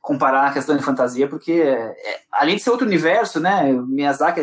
comparar 0.00 0.48
a 0.48 0.52
questão 0.52 0.76
de 0.76 0.82
fantasia, 0.82 1.26
porque, 1.26 1.52
é, 1.52 1.96
além 2.30 2.56
de 2.56 2.62
ser 2.66 2.70
outro 2.70 2.86
universo, 2.86 3.38
né? 3.38 3.72
Miyazaki, 3.72 4.40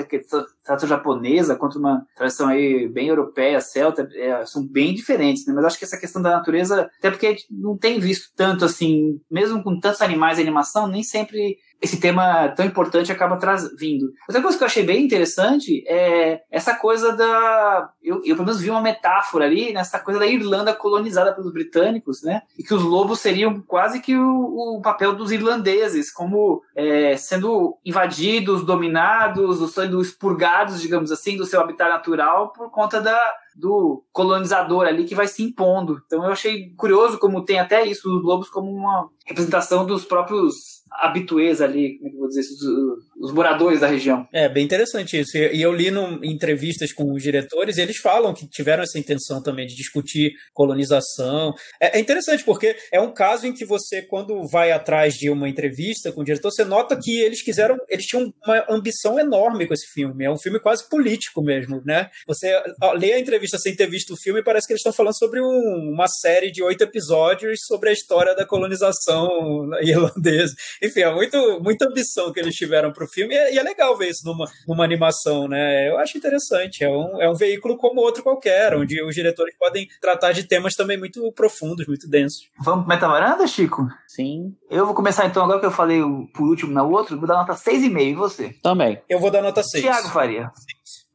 tradição 0.64 0.90
japonesa 0.90 1.56
quanto 1.56 1.80
uma 1.80 2.06
tradição 2.16 2.48
aí 2.48 2.88
bem 2.88 3.08
europeia, 3.08 3.60
celta, 3.62 4.08
é, 4.14 4.46
são 4.46 4.66
bem 4.66 4.94
diferentes, 4.94 5.46
né? 5.46 5.54
Mas 5.54 5.66
acho 5.66 5.78
que 5.78 5.86
essa 5.86 6.00
questão 6.00 6.22
da 6.22 6.32
natureza, 6.32 6.90
até 6.98 7.10
porque 7.12 7.28
a 7.28 7.32
gente 7.32 7.46
não 7.52 7.78
tem 7.78 8.00
visto 8.00 8.32
tanto 8.36 8.66
assim, 8.66 9.20
mesmo 9.30 9.64
com 9.64 9.80
tantos 9.80 10.02
animais 10.02 10.40
em 10.40 10.44
animação, 10.44 10.88
nem 10.88 11.04
sempre 11.04 11.58
esse 11.84 12.00
tema 12.00 12.48
tão 12.50 12.66
importante 12.66 13.12
acaba 13.12 13.38
vindo. 13.78 14.14
Outra 14.28 14.42
coisa 14.42 14.58
que 14.58 14.64
eu 14.64 14.68
achei 14.68 14.84
bem 14.84 15.04
interessante 15.04 15.84
é 15.86 16.40
essa 16.50 16.74
coisa 16.76 17.12
da. 17.12 17.90
Eu, 18.02 18.22
eu 18.24 18.36
pelo 18.36 18.46
menos 18.46 18.62
vi 18.62 18.70
uma 18.70 18.82
metáfora 18.82 19.44
ali, 19.44 19.74
nessa 19.74 20.00
coisa 20.00 20.20
da 20.20 20.26
Irlanda 20.26 20.74
colonizada 20.74 21.34
pelos 21.34 21.52
britânicos, 21.52 22.24
né? 22.24 22.42
E 22.58 22.64
que 22.64 22.74
os 22.74 22.82
lobos 22.82 23.20
seriam 23.20 23.62
quase 23.68 24.00
que 24.00 24.16
o, 24.16 24.78
o 24.78 24.82
papel 24.82 25.14
dos 25.14 25.32
irlandeses, 25.32 26.10
como 26.10 26.62
é, 26.74 27.18
sendo 27.18 27.78
invadidos, 27.86 28.66
dominados, 28.66 29.74
sendo 29.74 30.02
expurgados, 30.02 30.53
digamos 30.82 31.12
assim, 31.12 31.38
do 31.38 31.46
seu 31.46 31.60
habitat 31.62 31.90
natural 31.90 32.52
por 32.54 32.70
conta 32.70 33.02
da, 33.02 33.20
do 33.56 34.04
colonizador 34.12 34.86
ali 34.86 35.06
que 35.06 35.16
vai 35.16 35.28
se 35.28 35.44
impondo. 35.44 36.02
Então 36.06 36.24
eu 36.24 36.32
achei 36.32 36.74
curioso 36.76 37.18
como 37.18 37.44
tem 37.44 37.60
até 37.60 37.86
isso, 37.86 38.16
os 38.16 38.24
lobos 38.24 38.50
como 38.50 38.72
uma 38.72 39.10
representação 39.26 39.86
dos 39.86 40.06
próprios 40.06 40.83
habituês 41.02 41.62
ali, 41.62 41.98
como 41.98 42.08
é 42.08 42.10
que 42.10 42.16
eu 42.16 42.20
vou 42.20 42.28
dizer, 42.28 42.42
os, 42.42 43.30
os, 43.30 43.34
moradores 43.34 43.80
da 43.80 43.88
região. 43.88 44.28
É, 44.32 44.48
bem 44.48 44.64
interessante 44.64 45.20
isso. 45.20 45.38
E 45.38 45.62
eu 45.62 45.74
li 45.74 45.90
em 45.90 46.32
entrevistas 46.32 46.94
com 46.94 47.12
os 47.12 47.22
diretores, 47.22 47.78
eles 47.78 47.98
falam 47.98 48.34
que 48.34 48.48
tiveram 48.48 48.84
essa 48.84 49.00
intenção 49.00 49.42
também 49.42 49.66
de 49.66 49.76
discutir 49.76 50.34
colonização. 50.54 51.54
É, 51.82 51.98
é, 51.98 52.00
interessante 52.00 52.44
porque 52.44 52.76
é 52.92 53.00
um 53.00 53.14
caso 53.14 53.48
em 53.48 53.54
que 53.54 53.66
você, 53.66 54.02
quando 54.02 54.48
vai 54.48 54.72
atrás 54.72 55.16
de 55.16 55.30
uma 55.30 55.50
entrevista 55.50 56.12
com 56.12 56.22
o 56.22 56.24
diretor, 56.24 56.52
você 56.52 56.64
nota 56.64 56.98
que 57.02 57.20
eles 57.20 57.42
quiseram, 57.42 57.78
eles 57.90 58.06
tinham 58.06 58.34
uma 58.46 58.66
ambição 58.70 59.20
enorme 59.20 59.68
com 59.68 59.74
esse 59.74 59.88
filme. 59.88 60.26
É 60.26 60.32
um 60.32 60.38
filme 60.38 60.60
quase 60.60 60.88
político 60.90 61.42
mesmo, 61.42 61.82
né? 61.86 62.10
Você 62.28 62.52
lê 62.96 63.14
a 63.14 63.20
entrevista 63.20 63.58
sem 63.58 63.76
ter 63.76 63.90
visto 63.90 64.14
o 64.14 64.18
filme 64.18 64.40
e 64.40 64.44
parece 64.44 64.68
que 64.68 64.74
eles 64.74 64.82
estão 64.82 64.94
falando 64.94 65.18
sobre 65.18 65.42
um, 65.42 65.92
uma 65.94 66.08
série 66.08 66.52
de 66.52 66.64
oito 66.64 66.84
episódios 66.84 67.60
sobre 67.66 67.90
a 67.90 67.94
história 67.94 68.36
da 68.36 68.46
colonização 68.46 69.70
irlandesa. 69.82 70.54
Enfim, 70.84 71.00
é 71.00 71.14
muito, 71.14 71.38
muita 71.62 71.88
ambição 71.88 72.34
que 72.34 72.40
eles 72.40 72.54
tiveram 72.56 72.92
para 72.92 73.06
o 73.06 73.08
filme 73.08 73.34
e 73.34 73.38
é, 73.38 73.54
e 73.54 73.58
é, 73.58 73.64
legal 73.64 73.98
ver 73.98 74.10
isso 74.10 74.26
numa, 74.26 74.46
numa 74.68 74.84
animação, 74.84 75.48
né? 75.48 75.90
Eu 75.90 75.98
acho 75.98 76.18
interessante. 76.18 76.84
É 76.84 76.90
um, 76.90 77.22
é 77.22 77.30
um 77.30 77.36
veículo 77.36 77.78
como 77.78 78.02
outro 78.02 78.22
qualquer, 78.22 78.76
onde 78.76 79.02
os 79.02 79.16
diretores 79.16 79.56
podem 79.58 79.88
tratar 80.02 80.34
de 80.34 80.44
temas 80.44 80.74
também 80.74 80.98
muito 80.98 81.32
profundos, 81.32 81.88
muito 81.88 82.10
densos. 82.10 82.50
Vamos 82.60 82.86
para 82.86 82.96
Metavaranda, 82.96 83.48
Chico? 83.48 83.88
Sim. 84.08 84.54
Eu 84.70 84.86
vou 84.86 84.94
começar 84.94 85.26
então, 85.26 85.44
agora 85.44 85.60
que 85.60 85.66
eu 85.66 85.72
falei 85.72 86.02
por 86.34 86.50
último 86.50 86.74
na 86.74 86.84
outra, 86.84 87.16
vou 87.16 87.28
dar 87.28 87.36
nota 87.36 87.54
6,5. 87.54 88.02
E 88.02 88.14
você? 88.14 88.56
Também. 88.62 89.02
Eu 89.08 89.20
vou 89.20 89.32
dar 89.32 89.42
nota 89.42 89.64
6. 89.64 89.84
Tiago 89.84 90.10
Faria. 90.10 90.52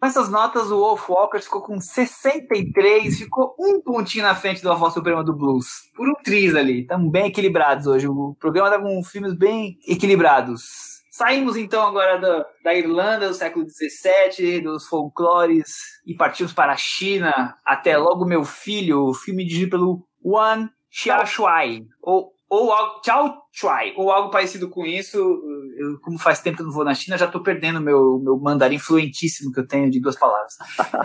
Com 0.00 0.06
essas 0.06 0.28
notas, 0.28 0.70
o 0.70 0.78
Wolf 0.78 1.08
Walker 1.08 1.40
ficou 1.40 1.60
com 1.60 1.80
63, 1.80 3.18
ficou 3.18 3.56
um 3.58 3.80
pontinho 3.80 4.22
na 4.22 4.34
frente 4.34 4.62
do 4.62 4.70
Avó 4.70 4.88
Suprema 4.90 5.24
do 5.24 5.34
Blues. 5.34 5.66
Por 5.96 6.08
um 6.08 6.14
triz 6.22 6.54
ali. 6.54 6.82
Estamos 6.82 7.10
bem 7.10 7.26
equilibrados 7.26 7.88
hoje. 7.88 8.06
O 8.06 8.36
programa 8.38 8.70
tá 8.70 8.80
com 8.80 9.02
filmes 9.02 9.34
bem 9.36 9.76
equilibrados. 9.88 10.98
Saímos 11.10 11.56
então 11.56 11.84
agora 11.84 12.16
da, 12.16 12.46
da 12.62 12.74
Irlanda 12.76 13.26
do 13.26 13.34
século 13.34 13.66
XVII, 13.68 14.60
dos 14.60 14.86
folclores, 14.86 15.74
e 16.06 16.14
partimos 16.14 16.52
para 16.52 16.74
a 16.74 16.76
China. 16.76 17.56
Até 17.64 17.98
logo, 17.98 18.24
meu 18.24 18.44
filho, 18.44 19.06
o 19.06 19.14
filme 19.14 19.44
dirigido 19.44 19.70
pelo 19.70 20.06
Wan 20.24 20.70
Xiaoshuai, 20.88 21.82
ou 22.00 22.32
ou 22.48 22.72
algo, 22.72 23.00
Chao 23.04 23.42
Chuai, 23.52 23.92
ou 23.96 24.10
algo 24.10 24.30
parecido 24.30 24.70
com 24.70 24.86
isso. 24.86 25.18
Eu, 25.76 25.98
como 26.00 26.18
faz 26.18 26.40
tempo 26.40 26.56
que 26.56 26.62
eu 26.62 26.66
não 26.66 26.72
vou 26.72 26.84
na 26.84 26.94
China, 26.94 27.18
já 27.18 27.26
estou 27.26 27.42
perdendo 27.42 27.80
meu 27.80 28.18
meu 28.18 28.38
mandarim 28.38 28.78
fluentíssimo 28.78 29.52
que 29.52 29.60
eu 29.60 29.66
tenho 29.66 29.90
de 29.90 30.00
duas 30.00 30.16
palavras. 30.16 30.54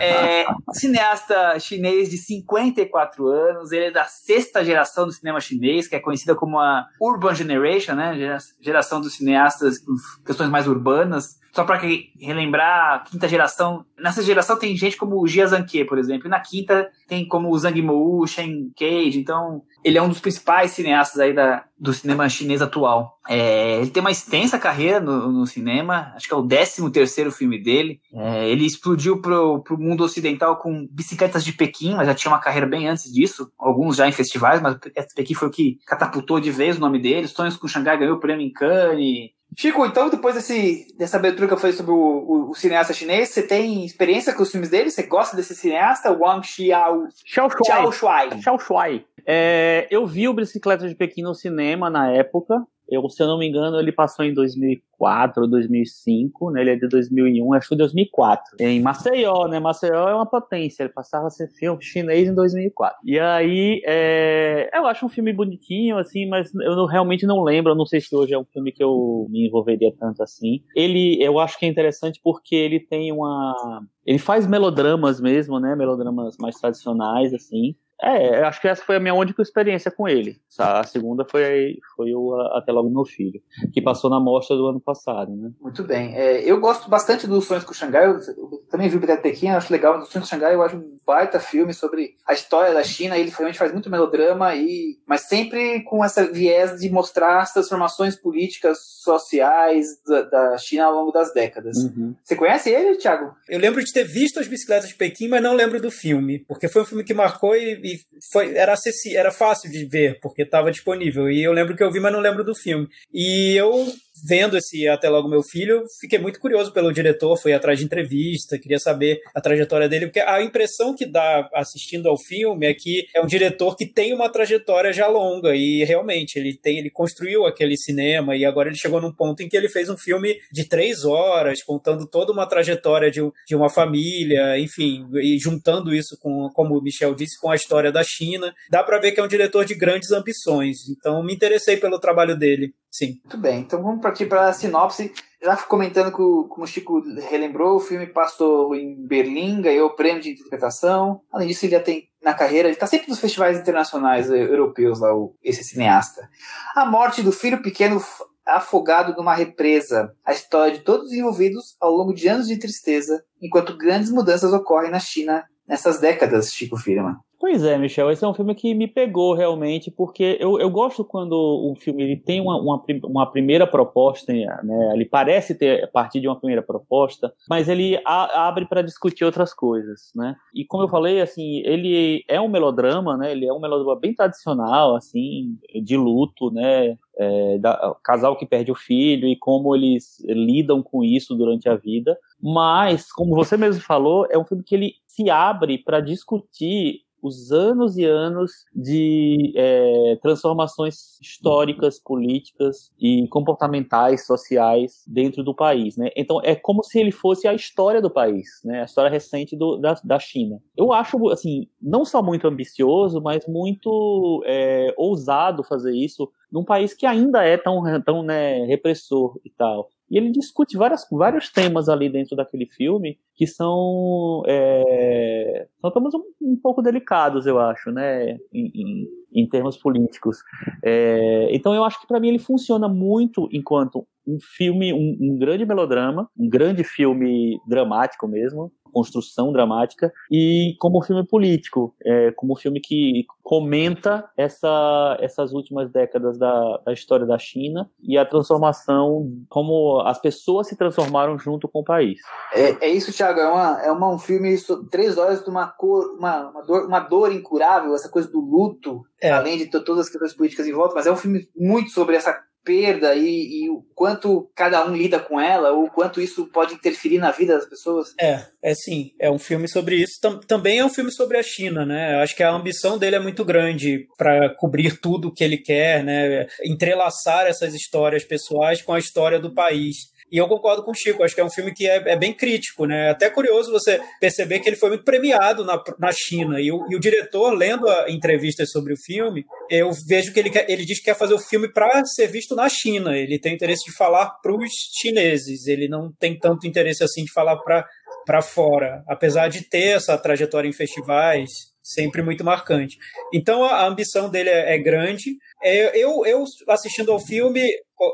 É, 0.00 0.46
cineasta 0.72 1.58
chinês 1.58 2.08
de 2.08 2.16
54 2.16 3.26
anos, 3.26 3.72
ele 3.72 3.86
é 3.86 3.90
da 3.90 4.04
sexta 4.04 4.64
geração 4.64 5.06
do 5.06 5.12
cinema 5.12 5.40
chinês, 5.40 5.86
que 5.86 5.96
é 5.96 6.00
conhecida 6.00 6.34
como 6.34 6.58
a 6.58 6.86
Urban 7.00 7.34
Generation, 7.34 7.94
né? 7.94 8.38
Geração 8.60 9.00
dos 9.00 9.14
cineastas 9.14 9.78
com 9.78 9.94
questões 10.24 10.50
mais 10.50 10.66
urbanas. 10.66 11.42
Só 11.54 11.62
para 11.62 11.80
relembrar, 12.18 12.94
a 12.94 12.98
quinta 12.98 13.28
geração. 13.28 13.86
Nessa 13.96 14.20
geração 14.24 14.58
tem 14.58 14.76
gente 14.76 14.96
como 14.96 15.20
o 15.20 15.26
Jia 15.26 15.46
Zhangke, 15.46 15.84
por 15.84 15.98
exemplo. 15.98 16.26
E 16.26 16.30
na 16.30 16.40
quinta 16.40 16.90
tem 17.06 17.28
como 17.28 17.48
o 17.48 17.56
Zhang 17.56 17.80
Mou, 17.80 18.26
Shen 18.26 18.72
Cage. 18.76 19.20
Então, 19.20 19.62
ele 19.84 19.98
é 19.98 20.02
um 20.02 20.08
dos 20.08 20.18
principais 20.18 20.70
cineastas 20.70 21.20
aí 21.20 21.34
da, 21.34 21.64
do 21.78 21.92
cinema 21.92 22.26
chinês 22.28 22.62
atual. 22.62 23.18
É, 23.28 23.80
ele 23.80 23.90
tem 23.90 24.00
uma 24.00 24.10
extensa 24.10 24.58
carreira 24.58 24.98
no, 24.98 25.30
no, 25.30 25.46
cinema, 25.46 26.12
acho 26.16 26.26
que 26.26 26.32
é 26.32 26.36
o 26.36 26.46
13 26.46 26.90
terceiro 26.90 27.30
filme 27.30 27.62
dele. 27.62 28.00
É, 28.14 28.48
ele 28.48 28.64
explodiu 28.64 29.20
pro, 29.20 29.62
pro 29.62 29.78
mundo 29.78 30.02
ocidental 30.02 30.56
com 30.56 30.88
Bicicletas 30.90 31.44
de 31.44 31.52
Pequim, 31.52 31.94
mas 31.94 32.06
já 32.06 32.14
tinha 32.14 32.32
uma 32.32 32.40
carreira 32.40 32.66
bem 32.66 32.88
antes 32.88 33.12
disso, 33.12 33.52
alguns 33.58 33.96
já 33.96 34.08
em 34.08 34.12
festivais, 34.12 34.62
mas 34.62 34.78
Pequim 35.14 35.34
foi 35.34 35.48
o 35.48 35.50
que 35.50 35.78
catapultou 35.86 36.40
de 36.40 36.50
vez 36.50 36.78
o 36.78 36.80
nome 36.80 36.98
dele. 36.98 37.28
Sonhos 37.28 37.56
com 37.56 37.68
Xangai 37.68 37.98
ganhou 37.98 38.16
o 38.16 38.20
prêmio 38.20 38.46
em 38.46 38.52
Cannes, 38.52 39.30
Chico, 39.56 39.86
então 39.86 40.10
depois 40.10 40.34
desse, 40.34 40.88
dessa 40.98 41.16
abertura 41.16 41.46
que 41.46 41.54
eu 41.54 41.58
falei 41.58 41.76
sobre 41.76 41.92
o, 41.92 41.96
o, 41.96 42.50
o, 42.50 42.54
cineasta 42.54 42.92
chinês, 42.92 43.28
você 43.28 43.40
tem 43.40 43.84
experiência 43.84 44.34
com 44.34 44.42
os 44.42 44.50
filmes 44.50 44.68
dele? 44.68 44.90
Você 44.90 45.04
gosta 45.04 45.36
desse 45.36 45.54
cineasta? 45.54 46.10
Wang 46.10 46.44
Xiao... 46.44 47.06
Xiao 47.24 47.48
Shuai. 47.92 48.42
Xiao 48.42 48.58
Shuai. 48.58 49.04
É, 49.26 49.86
eu 49.90 50.06
vi 50.06 50.28
o 50.28 50.34
Bicicleta 50.34 50.88
de 50.88 50.94
Pequim 50.94 51.22
no 51.22 51.34
cinema 51.34 51.88
na 51.88 52.10
época. 52.10 52.64
Eu, 52.86 53.08
se 53.08 53.22
eu 53.22 53.26
não 53.26 53.38
me 53.38 53.48
engano, 53.48 53.80
ele 53.80 53.92
passou 53.92 54.24
em 54.26 54.34
2004 54.34 55.42
ou 55.42 55.48
2005, 55.48 56.50
né? 56.50 56.60
Ele 56.60 56.70
é 56.70 56.76
de 56.76 56.86
2001, 56.86 57.54
acho 57.54 57.70
que 57.70 57.76
2004. 57.76 58.56
Em 58.60 58.80
Maceió, 58.82 59.48
né? 59.48 59.58
Maceió 59.58 60.08
é 60.08 60.14
uma 60.14 60.26
potência. 60.26 60.82
Ele 60.82 60.92
passava 60.92 61.28
a 61.28 61.30
ser 61.30 61.48
filme 61.48 61.82
chinês 61.82 62.28
em 62.28 62.34
2004. 62.34 62.98
E 63.02 63.18
aí, 63.18 63.80
é, 63.86 64.68
eu 64.74 64.86
acho 64.86 65.06
um 65.06 65.08
filme 65.08 65.32
bonitinho, 65.32 65.96
assim, 65.96 66.28
mas 66.28 66.54
eu 66.54 66.76
não, 66.76 66.84
realmente 66.84 67.26
não 67.26 67.42
lembro. 67.42 67.72
Eu 67.72 67.76
não 67.76 67.86
sei 67.86 68.02
se 68.02 68.14
hoje 68.14 68.34
é 68.34 68.38
um 68.38 68.44
filme 68.44 68.70
que 68.70 68.84
eu 68.84 69.26
me 69.30 69.46
envolveria 69.46 69.92
tanto 69.98 70.22
assim. 70.22 70.62
Ele, 70.76 71.16
eu 71.22 71.38
acho 71.38 71.58
que 71.58 71.64
é 71.64 71.68
interessante 71.68 72.20
porque 72.22 72.54
ele 72.54 72.80
tem 72.80 73.10
uma 73.10 73.82
ele 74.06 74.18
faz 74.18 74.46
melodramas 74.46 75.20
mesmo, 75.20 75.58
né? 75.58 75.74
Melodramas 75.74 76.36
mais 76.38 76.56
tradicionais, 76.56 77.32
assim. 77.32 77.74
É, 78.02 78.42
acho 78.42 78.60
que 78.60 78.68
essa 78.68 78.82
foi 78.84 78.96
a 78.96 79.00
minha 79.00 79.14
única 79.14 79.40
experiência 79.40 79.90
com 79.90 80.08
ele. 80.08 80.36
A 80.58 80.82
segunda 80.84 81.24
foi, 81.24 81.78
foi 81.96 82.12
o 82.14 82.34
Até 82.54 82.72
Logo 82.72 82.90
Meu 82.90 83.04
Filho, 83.04 83.40
que 83.72 83.80
passou 83.80 84.10
na 84.10 84.20
mostra 84.20 84.56
do 84.56 84.66
ano 84.66 84.80
passado, 84.80 85.34
né? 85.34 85.50
Muito 85.60 85.82
bem. 85.84 86.14
É, 86.14 86.42
eu 86.42 86.60
gosto 86.60 86.88
bastante 86.90 87.26
dos 87.26 87.46
Sonhos 87.46 87.64
com 87.64 87.72
o 87.72 87.74
Xangai. 87.74 88.06
Eu, 88.06 88.18
eu 88.18 88.64
também 88.70 88.88
vi 88.88 88.96
o 88.96 89.22
Pequim, 89.22 89.48
acho 89.48 89.72
legal. 89.72 89.98
Dos 89.98 90.08
Sonhos 90.08 90.28
com 90.28 90.34
o 90.34 90.38
Xangai 90.38 90.54
eu 90.54 90.62
acho 90.62 90.76
um 90.76 90.98
baita 91.06 91.38
filme 91.38 91.72
sobre 91.72 92.14
a 92.26 92.32
história 92.32 92.74
da 92.74 92.82
China. 92.82 93.16
Ele 93.16 93.30
realmente 93.30 93.58
faz 93.58 93.72
muito 93.72 93.90
melodrama, 93.90 94.54
e, 94.54 94.98
mas 95.06 95.22
sempre 95.22 95.82
com 95.84 96.04
essa 96.04 96.30
viés 96.30 96.78
de 96.80 96.90
mostrar 96.90 97.40
as 97.40 97.52
transformações 97.52 98.16
políticas, 98.16 98.78
sociais 99.02 99.86
da, 100.06 100.22
da 100.22 100.58
China 100.58 100.86
ao 100.86 100.94
longo 100.94 101.12
das 101.12 101.32
décadas. 101.32 101.76
Uhum. 101.76 102.14
Você 102.22 102.34
conhece 102.36 102.70
ele, 102.70 102.96
Thiago? 102.96 103.34
Eu 103.48 103.60
lembro 103.60 103.82
de 103.82 103.92
ter 103.92 104.04
visto 104.04 104.40
as 104.40 104.48
bicicletas 104.48 104.88
de 104.88 104.94
Pequim, 104.94 105.28
mas 105.28 105.42
não 105.42 105.54
lembro 105.54 105.80
do 105.80 105.90
filme, 105.90 106.40
porque 106.40 106.68
foi 106.68 106.82
um 106.82 106.86
filme 106.86 107.04
que 107.04 107.14
marcou 107.14 107.54
e, 107.54 107.80
e 107.84 108.00
foi, 108.32 108.56
era 108.56 108.72
acessível, 108.72 109.20
era 109.20 109.30
fácil 109.30 109.70
de 109.70 109.84
ver, 109.84 110.18
porque 110.22 110.42
estava 110.42 110.70
disponível. 110.70 111.30
E 111.30 111.42
eu 111.42 111.52
lembro 111.52 111.76
que 111.76 111.84
eu 111.84 111.92
vi, 111.92 112.00
mas 112.00 112.12
não 112.12 112.20
lembro 112.20 112.42
do 112.42 112.54
filme. 112.54 112.88
E 113.12 113.54
eu 113.54 113.92
vendo 114.26 114.56
esse 114.56 114.88
Até 114.88 115.08
Logo 115.08 115.28
Meu 115.28 115.42
Filho, 115.42 115.84
fiquei 116.00 116.18
muito 116.18 116.40
curioso 116.40 116.72
pelo 116.72 116.92
diretor, 116.92 117.36
fui 117.36 117.52
atrás 117.52 117.78
de 117.78 117.84
entrevista, 117.84 118.58
queria 118.58 118.78
saber 118.78 119.20
a 119.34 119.40
trajetória 119.40 119.88
dele, 119.88 120.06
porque 120.06 120.20
a 120.20 120.42
impressão 120.42 120.94
que 120.94 121.04
dá 121.04 121.48
assistindo 121.52 122.08
ao 122.08 122.18
filme 122.18 122.66
é 122.66 122.74
que 122.74 123.06
é 123.14 123.20
um 123.20 123.26
diretor 123.26 123.76
que 123.76 123.86
tem 123.86 124.14
uma 124.14 124.28
trajetória 124.28 124.92
já 124.92 125.06
longa 125.06 125.54
e 125.54 125.84
realmente 125.84 126.38
ele 126.38 126.56
tem, 126.56 126.78
ele 126.78 126.90
construiu 126.90 127.46
aquele 127.46 127.76
cinema 127.76 128.36
e 128.36 128.44
agora 128.44 128.68
ele 128.68 128.76
chegou 128.76 129.00
num 129.00 129.12
ponto 129.12 129.42
em 129.42 129.48
que 129.48 129.56
ele 129.56 129.68
fez 129.68 129.88
um 129.88 129.96
filme 129.96 130.36
de 130.52 130.64
três 130.64 131.04
horas, 131.04 131.62
contando 131.62 132.06
toda 132.06 132.32
uma 132.32 132.46
trajetória 132.46 133.10
de, 133.10 133.20
de 133.46 133.54
uma 133.54 133.68
família, 133.68 134.58
enfim, 134.58 135.06
e 135.14 135.38
juntando 135.38 135.94
isso 135.94 136.16
com, 136.20 136.48
como 136.50 136.78
o 136.78 136.82
Michel 136.82 137.14
disse, 137.14 137.38
com 137.38 137.50
a 137.50 137.56
história 137.56 137.92
da 137.92 138.02
China. 138.02 138.54
Dá 138.70 138.82
para 138.82 138.98
ver 138.98 139.12
que 139.12 139.20
é 139.20 139.22
um 139.22 139.28
diretor 139.28 139.64
de 139.64 139.74
grandes 139.74 140.10
ambições. 140.10 140.88
Então 140.88 141.22
me 141.22 141.34
interessei 141.34 141.76
pelo 141.76 141.98
trabalho 141.98 142.36
dele. 142.36 142.72
Sim. 142.94 143.18
Muito 143.24 143.38
bem, 143.38 143.58
então 143.58 143.82
vamos 143.82 144.00
partir 144.00 144.26
para 144.26 144.46
a 144.46 144.52
sinopse. 144.52 145.12
Já 145.42 145.56
comentando 145.56 146.12
que, 146.12 146.48
como 146.48 146.62
o 146.62 146.66
Chico 146.66 147.02
relembrou, 147.28 147.74
o 147.74 147.80
filme 147.80 148.06
passou 148.06 148.72
em 148.72 149.04
Berlim, 149.04 149.60
ganhou 149.60 149.88
o 149.88 149.96
prêmio 149.96 150.22
de 150.22 150.30
interpretação. 150.30 151.20
Além 151.32 151.48
disso, 151.48 151.64
ele 151.64 151.72
já 151.72 151.80
tem 151.80 152.08
na 152.22 152.32
carreira, 152.32 152.68
ele 152.68 152.76
está 152.76 152.86
sempre 152.86 153.10
nos 153.10 153.18
festivais 153.18 153.58
internacionais 153.58 154.30
eh, 154.30 154.44
europeus, 154.44 155.00
lá, 155.00 155.08
esse 155.42 155.64
cineasta. 155.64 156.30
A 156.76 156.86
morte 156.86 157.20
do 157.20 157.32
filho 157.32 157.60
pequeno 157.60 158.00
afogado 158.46 159.12
numa 159.16 159.34
represa. 159.34 160.14
A 160.24 160.32
história 160.32 160.74
de 160.74 160.84
todos 160.84 161.08
os 161.08 161.12
envolvidos 161.12 161.76
ao 161.80 161.90
longo 161.90 162.14
de 162.14 162.28
anos 162.28 162.46
de 162.46 162.60
tristeza, 162.60 163.24
enquanto 163.42 163.76
grandes 163.76 164.12
mudanças 164.12 164.52
ocorrem 164.52 164.92
na 164.92 165.00
China 165.00 165.44
nessas 165.66 165.98
décadas, 165.98 166.54
Chico 166.54 166.76
Firma. 166.76 167.23
Pois 167.38 167.64
é, 167.64 167.76
Michel, 167.76 168.10
esse 168.10 168.24
é 168.24 168.28
um 168.28 168.34
filme 168.34 168.54
que 168.54 168.74
me 168.74 168.86
pegou 168.86 169.34
realmente, 169.34 169.90
porque 169.90 170.36
eu, 170.40 170.58
eu 170.58 170.70
gosto 170.70 171.04
quando 171.04 171.34
um 171.70 171.74
filme 171.74 172.02
ele 172.02 172.16
tem 172.16 172.40
uma, 172.40 172.56
uma, 172.56 172.82
uma 173.04 173.30
primeira 173.30 173.66
proposta, 173.66 174.32
né, 174.32 174.92
ele 174.94 175.04
parece 175.04 175.54
ter 175.54 175.84
a 175.84 175.88
partir 175.88 176.20
de 176.20 176.28
uma 176.28 176.38
primeira 176.38 176.62
proposta, 176.62 177.32
mas 177.48 177.68
ele 177.68 178.00
a, 178.04 178.48
abre 178.48 178.66
para 178.66 178.82
discutir 178.82 179.24
outras 179.24 179.52
coisas, 179.52 180.10
né? 180.14 180.36
E 180.54 180.64
como 180.64 180.84
eu 180.84 180.88
falei, 180.88 181.20
assim, 181.20 181.60
ele 181.64 182.24
é 182.28 182.40
um 182.40 182.48
melodrama, 182.48 183.16
né? 183.16 183.32
Ele 183.32 183.46
é 183.46 183.52
um 183.52 183.60
melodrama 183.60 183.98
bem 183.98 184.14
tradicional, 184.14 184.96
assim, 184.96 185.58
de 185.82 185.96
luto, 185.96 186.50
né? 186.50 186.96
É, 187.16 187.58
da, 187.58 187.94
casal 188.02 188.36
que 188.36 188.44
perde 188.44 188.72
o 188.72 188.74
filho 188.74 189.28
e 189.28 189.36
como 189.36 189.76
eles 189.76 190.18
lidam 190.26 190.82
com 190.82 191.04
isso 191.04 191.34
durante 191.34 191.68
a 191.68 191.76
vida. 191.76 192.18
Mas, 192.40 193.12
como 193.12 193.34
você 193.34 193.56
mesmo 193.56 193.82
falou, 193.82 194.26
é 194.30 194.38
um 194.38 194.44
filme 194.44 194.64
que 194.64 194.74
ele 194.74 194.94
se 195.06 195.30
abre 195.30 195.78
para 195.78 196.00
discutir 196.00 197.03
os 197.24 197.50
anos 197.50 197.96
e 197.96 198.04
anos 198.04 198.52
de 198.74 199.54
é, 199.56 200.18
transformações 200.20 201.18
históricas, 201.22 201.98
políticas 201.98 202.92
e 203.00 203.26
comportamentais, 203.28 204.26
sociais 204.26 205.02
dentro 205.06 205.42
do 205.42 205.54
país, 205.54 205.96
né? 205.96 206.10
Então 206.14 206.38
é 206.44 206.54
como 206.54 206.84
se 206.84 207.00
ele 207.00 207.10
fosse 207.10 207.48
a 207.48 207.54
história 207.54 208.02
do 208.02 208.10
país, 208.10 208.60
né? 208.62 208.82
A 208.82 208.84
história 208.84 209.10
recente 209.10 209.56
do, 209.56 209.78
da, 209.78 209.94
da 210.04 210.18
China. 210.18 210.60
Eu 210.76 210.92
acho, 210.92 211.30
assim, 211.30 211.66
não 211.80 212.04
só 212.04 212.22
muito 212.22 212.46
ambicioso, 212.46 213.22
mas 213.22 213.46
muito 213.46 214.44
é, 214.44 214.94
ousado 214.98 215.64
fazer 215.64 215.94
isso 215.96 216.30
num 216.52 216.64
país 216.64 216.92
que 216.92 217.06
ainda 217.06 217.42
é 217.42 217.56
tão, 217.56 217.82
tão 218.04 218.22
né, 218.22 218.64
repressor 218.66 219.40
e 219.44 219.50
tal. 219.50 219.88
E 220.14 220.16
ele 220.16 220.30
discute 220.30 220.76
várias, 220.76 221.04
vários 221.10 221.50
temas 221.50 221.88
ali 221.88 222.08
dentro 222.08 222.36
daquele 222.36 222.66
filme 222.66 223.18
que 223.34 223.48
são, 223.48 224.44
é, 224.46 225.66
são 225.80 225.90
temas 225.90 226.14
um, 226.14 226.22
um, 226.40 226.56
pouco 226.56 226.80
delicados, 226.80 227.46
eu 227.46 227.58
acho, 227.58 227.90
né, 227.90 228.38
em, 228.52 228.70
em, 228.72 229.08
em 229.32 229.48
termos 229.48 229.76
políticos. 229.76 230.38
É, 230.84 231.48
então 231.50 231.74
eu 231.74 231.82
acho 231.82 232.00
que 232.00 232.06
para 232.06 232.20
mim 232.20 232.28
ele 232.28 232.38
funciona 232.38 232.88
muito 232.88 233.48
enquanto 233.50 234.06
um 234.24 234.38
filme, 234.40 234.92
um, 234.92 235.18
um 235.20 235.36
grande 235.36 235.66
melodrama, 235.66 236.30
um 236.38 236.48
grande 236.48 236.84
filme 236.84 237.58
dramático 237.66 238.28
mesmo, 238.28 238.70
construção 238.94 239.52
dramática 239.52 240.12
e 240.30 240.76
como 240.78 241.02
filme 241.02 241.26
político, 241.26 241.94
é, 242.04 242.30
como 242.30 242.54
filme 242.54 242.80
que 242.80 243.26
comenta 243.42 244.24
essa, 244.36 245.18
essas 245.20 245.52
últimas 245.52 245.90
décadas 245.90 246.38
da, 246.38 246.78
da, 246.78 246.92
história 246.92 247.26
da 247.26 247.36
China 247.38 247.90
e 248.00 248.16
a 248.16 248.24
transformação, 248.24 249.28
como 249.48 250.00
as 250.00 250.20
pessoas 250.20 250.68
se 250.68 250.76
transformaram 250.76 251.36
junto 251.36 251.68
com 251.68 251.80
o 251.80 251.84
país. 251.84 252.20
É, 252.54 252.86
é 252.86 252.88
isso, 252.88 253.12
Thiago, 253.12 253.40
é, 253.40 253.48
uma, 253.48 253.82
é 253.82 253.90
uma, 253.90 254.14
um 254.14 254.18
filme, 254.18 254.56
três 254.90 255.18
horas 255.18 255.42
de 255.42 255.50
uma, 255.50 255.66
cor, 255.66 256.16
uma, 256.16 256.50
uma, 256.50 256.62
dor, 256.62 256.86
uma 256.86 257.00
dor 257.00 257.32
incurável, 257.32 257.94
essa 257.94 258.08
coisa 258.08 258.30
do 258.30 258.40
luto, 258.40 259.02
é. 259.20 259.30
além 259.30 259.58
de 259.58 259.66
todas 259.66 260.06
as 260.06 260.08
questões 260.08 260.34
políticas 260.34 260.66
em 260.66 260.72
volta, 260.72 260.94
mas 260.94 261.06
é 261.06 261.12
um 261.12 261.16
filme 261.16 261.48
muito 261.56 261.90
sobre 261.90 262.16
essa 262.16 262.40
perda 262.64 263.14
e, 263.14 263.64
e, 263.64 263.70
o 263.70 263.84
quanto 263.94 264.50
cada 264.54 264.84
um 264.86 264.96
lida 264.96 265.20
com 265.20 265.38
ela, 265.38 265.72
ou 265.72 265.88
quanto 265.90 266.20
isso 266.20 266.46
pode 266.46 266.74
interferir 266.74 267.18
na 267.18 267.30
vida 267.30 267.54
das 267.54 267.66
pessoas? 267.68 268.14
É, 268.18 268.40
é 268.62 268.74
sim. 268.74 269.12
É 269.20 269.30
um 269.30 269.38
filme 269.38 269.68
sobre 269.68 269.96
isso. 269.96 270.18
Tam, 270.20 270.40
também 270.40 270.78
é 270.78 270.84
um 270.84 270.88
filme 270.88 271.12
sobre 271.12 271.36
a 271.36 271.42
China, 271.42 271.84
né? 271.84 272.16
Acho 272.22 272.34
que 272.34 272.42
a 272.42 272.50
ambição 272.50 272.98
dele 272.98 273.16
é 273.16 273.20
muito 273.20 273.44
grande 273.44 274.08
para 274.16 274.54
cobrir 274.56 274.98
tudo 274.98 275.28
o 275.28 275.32
que 275.32 275.44
ele 275.44 275.58
quer, 275.58 276.02
né? 276.02 276.46
Entrelaçar 276.64 277.46
essas 277.46 277.74
histórias 277.74 278.24
pessoais 278.24 278.80
com 278.80 278.92
a 278.92 278.98
história 278.98 279.38
do 279.38 279.52
país. 279.52 280.13
E 280.30 280.38
eu 280.38 280.48
concordo 280.48 280.82
com 280.82 280.90
o 280.90 280.94
Chico, 280.94 281.22
acho 281.22 281.34
que 281.34 281.40
é 281.40 281.44
um 281.44 281.50
filme 281.50 281.72
que 281.72 281.88
é, 281.88 281.96
é 281.96 282.16
bem 282.16 282.32
crítico, 282.32 282.86
né? 282.86 283.10
Até 283.10 283.30
curioso 283.30 283.70
você 283.70 284.00
perceber 284.20 284.60
que 284.60 284.68
ele 284.68 284.76
foi 284.76 284.88
muito 284.88 285.04
premiado 285.04 285.64
na, 285.64 285.82
na 285.98 286.10
China. 286.12 286.60
E 286.60 286.72
o, 286.72 286.86
e 286.90 286.96
o 286.96 287.00
diretor, 287.00 287.52
lendo 287.52 287.86
entrevistas 288.08 288.70
sobre 288.70 288.92
o 288.92 288.96
filme, 288.96 289.44
eu 289.70 289.90
vejo 290.08 290.32
que 290.32 290.40
ele, 290.40 290.50
quer, 290.50 290.68
ele 290.70 290.84
diz 290.84 290.98
que 290.98 291.04
quer 291.04 291.16
fazer 291.16 291.34
o 291.34 291.38
filme 291.38 291.72
para 291.72 292.04
ser 292.04 292.26
visto 292.26 292.54
na 292.54 292.68
China. 292.68 293.16
Ele 293.16 293.38
tem 293.38 293.54
interesse 293.54 293.84
de 293.84 293.96
falar 293.96 294.30
para 294.42 294.54
os 294.54 294.70
chineses, 295.00 295.66
ele 295.66 295.88
não 295.88 296.12
tem 296.18 296.38
tanto 296.38 296.66
interesse 296.66 297.04
assim 297.04 297.24
de 297.24 297.32
falar 297.32 297.56
para 297.58 298.42
fora, 298.42 299.02
apesar 299.08 299.48
de 299.48 299.68
ter 299.68 299.96
essa 299.96 300.16
trajetória 300.16 300.68
em 300.68 300.72
festivais 300.72 301.73
sempre 301.84 302.22
muito 302.22 302.42
marcante. 302.42 302.96
Então 303.32 303.62
a 303.62 303.86
ambição 303.86 304.30
dele 304.30 304.48
é, 304.48 304.74
é 304.74 304.78
grande. 304.78 305.36
É, 305.62 305.96
eu, 305.96 306.24
eu 306.24 306.42
assistindo 306.68 307.12
ao 307.12 307.20
filme, 307.20 307.60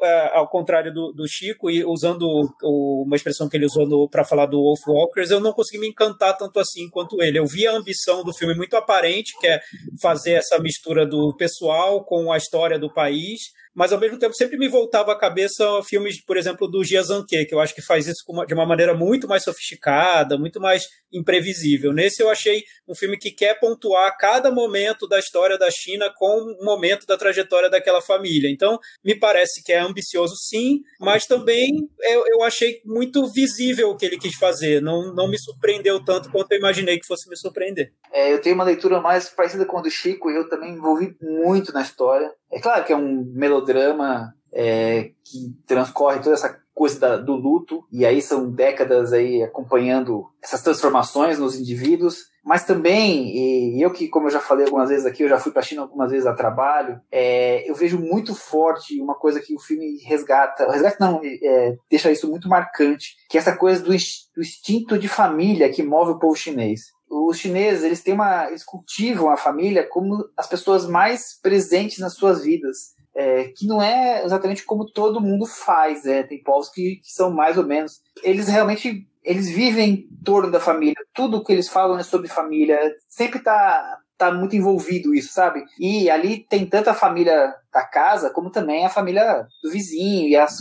é, 0.03 0.31
ao 0.35 0.49
contrário 0.49 0.93
do, 0.93 1.13
do 1.13 1.29
Chico, 1.29 1.71
e 1.71 1.85
usando 1.85 2.23
o, 2.63 3.05
uma 3.07 3.15
expressão 3.15 3.49
que 3.49 3.57
ele 3.57 3.67
usou 3.67 4.09
para 4.09 4.25
falar 4.25 4.47
do 4.47 4.61
Wolf 4.61 4.81
Walkers, 4.89 5.31
eu 5.31 5.39
não 5.39 5.53
consegui 5.53 5.79
me 5.79 5.89
encantar 5.89 6.37
tanto 6.37 6.59
assim 6.59 6.91
quanto 6.91 7.23
ele. 7.23 7.39
Eu 7.39 7.47
vi 7.47 7.67
a 7.69 7.73
ambição 7.73 8.25
do 8.25 8.35
filme 8.35 8.55
muito 8.57 8.75
aparente, 8.75 9.39
que 9.39 9.47
é 9.47 9.61
fazer 10.03 10.33
essa 10.33 10.59
mistura 10.59 11.07
do 11.07 11.35
pessoal 11.37 12.05
com 12.05 12.33
a 12.33 12.37
história 12.37 12.79
do 12.79 12.93
país, 12.93 13.41
mas 13.73 13.93
ao 13.93 14.01
mesmo 14.01 14.19
tempo 14.19 14.35
sempre 14.35 14.59
me 14.59 14.69
voltava 14.69 15.13
à 15.13 15.19
cabeça 15.19 15.65
filmes, 15.85 16.23
por 16.25 16.37
exemplo, 16.37 16.69
do 16.69 16.83
Gia 16.83 17.03
Zanke, 17.03 17.47
que 17.47 17.55
eu 17.55 17.61
acho 17.61 17.75
que 17.75 17.83
faz 17.83 18.07
isso 18.09 18.25
de 18.47 18.55
uma 18.55 18.67
maneira 18.67 18.95
muito 18.95 19.29
mais 19.29 19.45
sofisticada, 19.45 20.37
muito 20.37 20.61
mais 20.61 20.85
imprevisível. 21.13 21.93
Nesse 21.93 22.23
eu 22.23 22.31
achei 22.31 22.63
um 22.89 22.95
filme 22.95 23.17
que 23.17 23.31
quer 23.31 23.59
pontuar 23.59 24.17
cada 24.19 24.51
momento 24.51 25.07
da 25.07 25.19
história 25.19 25.59
da 25.59 25.71
China 25.71 26.13
com 26.17 26.41
um 26.41 26.65
momento 26.65 27.07
da 27.07 27.17
trajetória 27.17 27.71
daquela 27.71 28.01
família. 28.01 28.51
Então, 28.51 28.79
me 29.05 29.15
parece 29.15 29.63
que 29.63 29.73
é 29.73 29.79
ambicioso 29.79 30.35
sim, 30.37 30.81
mas 30.99 31.27
também 31.27 31.89
eu, 32.01 32.25
eu 32.27 32.43
achei 32.43 32.81
muito 32.85 33.27
visível 33.33 33.91
o 33.91 33.97
que 33.97 34.07
ele 34.07 34.19
quis 34.19 34.35
fazer. 34.37 34.81
Não, 34.81 35.15
não 35.15 35.29
me 35.29 35.39
surpreendeu 35.39 36.05
tanto 36.05 36.31
quanto 36.31 36.53
eu 36.53 36.59
imaginei 36.59 36.99
que 36.99 37.07
fosse 37.07 37.29
me 37.29 37.37
surpreender. 37.37 37.93
É, 38.13 38.33
eu 38.33 38.41
tenho 38.41 38.55
uma 38.55 38.65
leitura 38.65 39.01
mais 39.01 39.29
parecida 39.29 39.65
com 39.65 39.79
a 39.79 39.83
do 39.83 39.91
Chico 39.91 40.31
e 40.31 40.37
eu 40.37 40.49
também 40.49 40.73
me 40.73 40.79
envolvi 40.79 41.17
muito 41.21 41.73
na 41.73 41.83
história. 41.83 42.33
É 42.53 42.61
claro 42.61 42.85
que 42.85 42.93
é 42.93 42.97
um 42.97 43.25
melodrama 43.35 44.35
é, 44.53 45.11
que 45.25 45.55
transcorre 45.67 46.21
toda 46.21 46.35
essa 46.35 46.61
coisa 46.81 46.99
da, 46.99 47.17
do 47.19 47.35
luto, 47.35 47.85
e 47.93 48.07
aí 48.07 48.23
são 48.23 48.51
décadas 48.51 49.13
aí 49.13 49.43
acompanhando 49.43 50.25
essas 50.43 50.63
transformações 50.63 51.39
nos 51.39 51.55
indivíduos, 51.55 52.31
mas 52.43 52.65
também, 52.65 53.79
eu 53.79 53.93
que, 53.93 54.09
como 54.09 54.29
eu 54.29 54.31
já 54.31 54.41
falei 54.41 54.65
algumas 54.65 54.89
vezes 54.89 55.05
aqui, 55.05 55.23
eu 55.23 55.29
já 55.29 55.39
fui 55.39 55.53
para 55.53 55.61
a 55.61 55.63
China 55.63 55.83
algumas 55.83 56.11
vezes 56.11 56.27
a 56.27 56.33
trabalho, 56.33 56.99
é, 57.13 57.69
eu 57.69 57.75
vejo 57.75 57.99
muito 57.99 58.35
forte 58.35 58.99
uma 58.99 59.15
coisa 59.15 59.41
que 59.41 59.55
o 59.55 59.61
filme 59.61 59.99
resgata, 60.05 60.71
resgata 60.71 60.97
não, 61.01 61.21
é, 61.23 61.77
deixa 61.91 62.11
isso 62.11 62.31
muito 62.31 62.49
marcante, 62.49 63.15
que 63.29 63.37
é 63.37 63.41
essa 63.41 63.55
coisa 63.55 63.83
do, 63.83 63.91
do 63.91 64.41
instinto 64.41 64.99
de 64.99 65.07
família 65.07 65.71
que 65.71 65.83
move 65.83 66.13
o 66.13 66.19
povo 66.19 66.35
chinês. 66.35 66.81
Os 67.11 67.39
chineses 67.39 67.85
eles 67.85 68.03
têm 68.03 68.15
uma 68.15 68.49
eles 68.49 68.65
cultivam 68.65 69.29
a 69.31 69.37
família 69.37 69.87
como 69.87 70.25
as 70.37 70.47
pessoas 70.47 70.87
mais 70.87 71.39
presentes 71.43 71.99
nas 71.99 72.15
suas 72.15 72.43
vidas 72.43 72.95
é, 73.15 73.45
que 73.57 73.67
não 73.67 73.83
é 73.83 74.25
exatamente 74.25 74.65
como 74.65 74.91
todo 74.91 75.21
mundo 75.21 75.47
faz 75.47 76.07
é, 76.07 76.23
tem 76.23 76.43
povos 76.43 76.69
que, 76.69 76.97
que, 76.97 77.13
são 77.13 77.31
mais 77.31 77.59
ou 77.59 77.65
menos. 77.65 78.01
Eles 78.23 78.49
realmente 78.49 79.07
eles 79.23 79.51
vivem 79.51 79.91
em 79.91 80.25
torno 80.25 80.51
da 80.51 80.61
família. 80.61 80.97
Tudo 81.13 81.45
que 81.45 81.53
eles 81.53 81.69
falam 81.69 81.99
é 81.99 82.03
sobre 82.03 82.29
família. 82.29 82.79
Sempre 83.09 83.41
tá 83.41 83.99
tá 84.17 84.31
muito 84.31 84.55
envolvido 84.55 85.15
isso 85.15 85.33
sabe? 85.33 85.65
E 85.79 86.11
ali 86.11 86.45
tem 86.47 86.67
tanto 86.67 86.91
a 86.91 86.95
família 86.95 87.55
da 87.73 87.83
casa 87.83 88.29
como 88.29 88.51
também 88.51 88.85
a 88.85 88.91
família 88.91 89.47
do 89.63 89.71
vizinho 89.71 90.29
e 90.29 90.37
as 90.37 90.59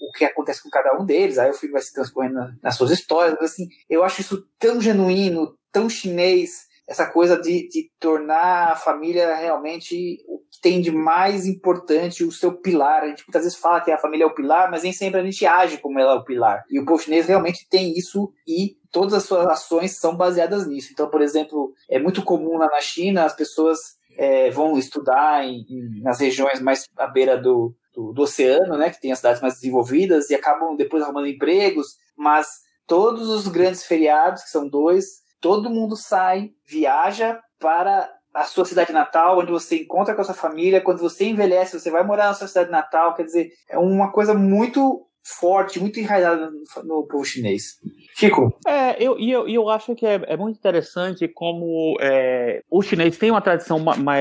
o 0.00 0.12
que 0.12 0.24
acontece 0.24 0.62
com 0.62 0.70
cada 0.70 0.92
um 1.00 1.04
deles. 1.04 1.38
Aí 1.38 1.50
o 1.50 1.54
filme 1.54 1.72
vai 1.72 1.82
se 1.82 1.92
transcorrendo 1.92 2.52
nas 2.60 2.76
suas 2.76 2.90
histórias. 2.90 3.38
Assim 3.40 3.68
eu 3.88 4.02
acho 4.02 4.20
isso 4.20 4.44
tão 4.58 4.80
genuíno 4.80 5.56
tão 5.76 5.90
chinês, 5.90 6.68
essa 6.88 7.04
coisa 7.04 7.36
de, 7.36 7.68
de 7.68 7.90
tornar 8.00 8.72
a 8.72 8.76
família 8.76 9.36
realmente 9.36 10.24
o 10.26 10.40
que 10.56 10.60
tem 10.60 10.80
de 10.80 10.90
mais 10.90 11.46
importante, 11.46 12.24
o 12.24 12.32
seu 12.32 12.52
pilar. 12.52 13.02
A 13.02 13.08
gente 13.08 13.24
muitas 13.26 13.42
vezes 13.42 13.58
fala 13.58 13.80
que 13.80 13.90
a 13.90 13.98
família 13.98 14.24
é 14.24 14.26
o 14.26 14.34
pilar, 14.34 14.70
mas 14.70 14.82
nem 14.82 14.92
sempre 14.92 15.20
a 15.20 15.24
gente 15.24 15.44
age 15.44 15.78
como 15.78 15.98
ela 15.98 16.12
é 16.12 16.16
o 16.16 16.24
pilar. 16.24 16.64
E 16.70 16.78
o 16.78 16.84
povo 16.84 17.02
chinês 17.02 17.26
realmente 17.26 17.68
tem 17.68 17.92
isso 17.96 18.32
e 18.46 18.76
todas 18.90 19.14
as 19.14 19.24
suas 19.24 19.46
ações 19.46 19.98
são 19.98 20.16
baseadas 20.16 20.66
nisso. 20.66 20.88
Então, 20.92 21.08
por 21.10 21.20
exemplo, 21.20 21.72
é 21.88 21.98
muito 21.98 22.22
comum 22.22 22.56
lá 22.56 22.66
na 22.66 22.80
China 22.80 23.24
as 23.24 23.34
pessoas 23.34 23.78
é, 24.16 24.50
vão 24.50 24.78
estudar 24.78 25.44
em, 25.44 25.66
em, 25.68 26.00
nas 26.02 26.20
regiões 26.20 26.60
mais 26.60 26.86
à 26.96 27.06
beira 27.06 27.36
do, 27.36 27.74
do, 27.94 28.12
do, 28.12 28.22
oceano, 28.22 28.76
né, 28.78 28.90
que 28.90 29.00
tem 29.00 29.12
as 29.12 29.18
cidades 29.18 29.42
mais 29.42 29.54
desenvolvidas 29.54 30.30
e 30.30 30.34
acabam 30.34 30.74
depois 30.74 31.02
arrumando 31.02 31.26
empregos, 31.26 31.96
mas 32.16 32.46
todos 32.86 33.28
os 33.28 33.46
grandes 33.48 33.84
feriados, 33.84 34.44
que 34.44 34.50
são 34.50 34.66
dois, 34.66 35.22
todo 35.40 35.68
mundo 35.68 35.96
sai, 35.96 36.50
viaja 36.66 37.38
para 37.58 38.10
a 38.36 38.44
sua 38.44 38.66
cidade 38.66 38.92
natal, 38.92 39.38
onde 39.38 39.50
você 39.50 39.80
encontra 39.80 40.14
com 40.14 40.20
a 40.20 40.24
sua 40.24 40.34
família. 40.34 40.82
Quando 40.82 40.98
você 40.98 41.24
envelhece, 41.24 41.80
você 41.80 41.90
vai 41.90 42.04
morar 42.04 42.26
na 42.26 42.34
sua 42.34 42.46
cidade 42.46 42.70
natal. 42.70 43.14
Quer 43.14 43.24
dizer, 43.24 43.52
é 43.66 43.78
uma 43.78 44.12
coisa 44.12 44.34
muito 44.34 45.05
forte, 45.26 45.80
muito 45.80 45.98
enraizada 45.98 46.50
no, 46.50 46.84
no 46.84 47.06
povo 47.06 47.24
chinês. 47.24 47.80
Chico? 48.14 48.56
É, 48.66 49.02
eu, 49.02 49.18
e 49.18 49.30
eu, 49.30 49.48
eu 49.48 49.68
acho 49.68 49.94
que 49.94 50.06
é, 50.06 50.22
é 50.26 50.36
muito 50.36 50.56
interessante 50.56 51.26
como 51.28 51.96
é, 52.00 52.62
o 52.70 52.80
chinês 52.80 53.18
tem 53.18 53.30
uma 53.30 53.40
tradição 53.40 53.78
ma, 53.78 53.96
ma, 53.96 54.14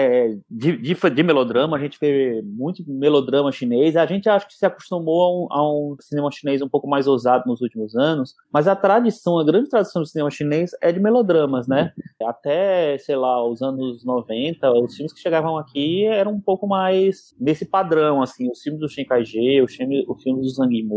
de, 0.49 0.77
de, 0.77 0.93
de, 0.93 1.23
melodrama, 1.23 1.77
a 1.77 1.79
gente 1.79 1.97
vê 2.01 2.41
muito 2.43 2.83
melodrama 2.87 3.51
chinês, 3.51 3.95
a 3.95 4.05
gente 4.05 4.27
acho 4.27 4.47
que 4.47 4.55
se 4.55 4.65
acostumou 4.65 5.21
a 5.21 5.29
um, 5.29 5.47
a 5.51 5.71
um, 5.71 5.95
cinema 5.99 6.29
chinês 6.31 6.61
um 6.61 6.67
pouco 6.67 6.87
mais 6.87 7.07
ousado 7.07 7.43
nos 7.45 7.61
últimos 7.61 7.95
anos, 7.95 8.33
mas 8.51 8.67
a 8.67 8.75
tradição, 8.75 9.39
a 9.39 9.45
grande 9.45 9.69
tradição 9.69 10.01
do 10.01 10.07
cinema 10.07 10.31
chinês 10.31 10.71
é 10.81 10.91
de 10.91 10.99
melodramas, 10.99 11.67
né? 11.67 11.93
Até, 12.21 12.97
sei 12.97 13.15
lá, 13.15 13.47
os 13.47 13.61
anos 13.61 14.03
90, 14.03 14.71
os 14.71 14.95
filmes 14.95 15.13
que 15.13 15.19
chegavam 15.19 15.57
aqui 15.57 16.05
eram 16.05 16.31
um 16.31 16.41
pouco 16.41 16.67
mais 16.67 17.35
desse 17.39 17.65
padrão, 17.65 18.21
assim, 18.21 18.49
os 18.49 18.61
filmes 18.61 18.81
do 18.81 18.89
Shin 18.89 19.05
Kai-je, 19.05 19.61
o 19.61 19.67
filme, 19.67 20.03
o 20.07 20.15
filme 20.15 20.41
do 20.41 20.49
Zhang 20.49 20.75
Yimou, 20.75 20.94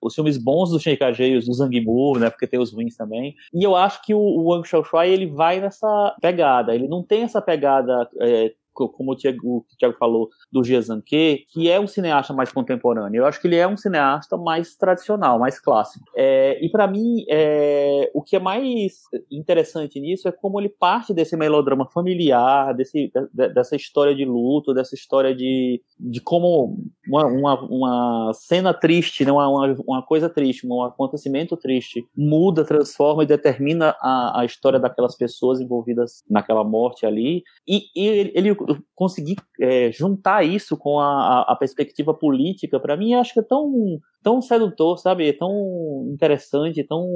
os 0.00 0.14
filmes 0.14 0.36
bons 0.38 0.70
do 0.70 0.80
Shin 0.80 0.96
Kai-je 0.96 1.24
e 1.24 1.36
os 1.36 1.46
do 1.46 1.52
Zhang 1.52 1.80
né? 1.80 2.20
né? 2.20 2.30
Porque 2.30 2.46
tem 2.46 2.60
os 2.60 2.72
ruins 2.72 2.96
também. 2.96 3.34
E 3.52 3.64
eu 3.64 3.76
acho 3.76 4.02
que 4.02 4.14
o, 4.14 4.18
o 4.18 4.50
Wang 4.50 4.66
Xiaoshuai, 4.66 5.10
ele 5.10 5.26
vai 5.26 5.60
nessa 5.60 6.16
pegada. 6.20 6.74
Ele 6.74 6.88
não 6.88 7.02
tem 7.02 7.22
essa 7.22 7.40
pegada 7.40 8.08
é, 8.20 8.52
como 8.86 9.12
o 9.12 9.16
Thiago, 9.16 9.58
o 9.58 9.76
Thiago 9.78 9.96
falou, 9.96 10.28
do 10.52 10.62
Jezanke, 10.62 11.46
que 11.50 11.70
é 11.70 11.80
um 11.80 11.86
cineasta 11.86 12.34
mais 12.34 12.52
contemporâneo. 12.52 13.20
Eu 13.20 13.26
acho 13.26 13.40
que 13.40 13.46
ele 13.46 13.56
é 13.56 13.66
um 13.66 13.76
cineasta 13.76 14.36
mais 14.36 14.76
tradicional, 14.76 15.38
mais 15.38 15.58
clássico. 15.58 16.04
É, 16.14 16.62
e 16.62 16.68
para 16.70 16.86
mim, 16.86 17.24
é, 17.28 18.10
o 18.12 18.22
que 18.22 18.36
é 18.36 18.38
mais 18.38 19.04
interessante 19.30 19.98
nisso 19.98 20.28
é 20.28 20.32
como 20.32 20.60
ele 20.60 20.68
parte 20.68 21.14
desse 21.14 21.36
melodrama 21.36 21.86
familiar, 21.86 22.74
desse, 22.74 23.10
de, 23.32 23.48
dessa 23.48 23.76
história 23.76 24.14
de 24.14 24.24
luto, 24.24 24.74
dessa 24.74 24.94
história 24.94 25.34
de, 25.34 25.80
de 25.98 26.20
como 26.20 26.78
uma, 27.08 27.26
uma, 27.26 27.60
uma 27.64 28.32
cena 28.34 28.74
triste, 28.74 29.24
né, 29.24 29.32
uma, 29.32 29.74
uma 29.86 30.02
coisa 30.02 30.28
triste, 30.28 30.66
um 30.66 30.82
acontecimento 30.82 31.56
triste, 31.56 32.06
muda, 32.16 32.64
transforma 32.64 33.22
e 33.22 33.26
determina 33.26 33.94
a, 34.00 34.40
a 34.40 34.44
história 34.44 34.78
daquelas 34.78 35.16
pessoas 35.16 35.60
envolvidas 35.60 36.22
naquela 36.28 36.64
morte 36.64 37.06
ali. 37.06 37.42
E, 37.66 37.84
e 37.94 38.06
ele, 38.06 38.32
ele 38.34 38.56
conseguir 38.94 39.36
é, 39.60 39.90
juntar 39.92 40.44
isso 40.44 40.76
com 40.76 40.98
a, 40.98 41.42
a 41.48 41.56
perspectiva 41.56 42.14
política, 42.14 42.80
para 42.80 42.96
mim, 42.96 43.14
acho 43.14 43.32
que 43.32 43.40
é 43.40 43.42
tão, 43.42 43.98
tão 44.22 44.40
sedutor, 44.40 44.98
sabe? 44.98 45.28
É 45.28 45.32
tão 45.32 46.08
interessante, 46.12 46.84
tão 46.84 47.06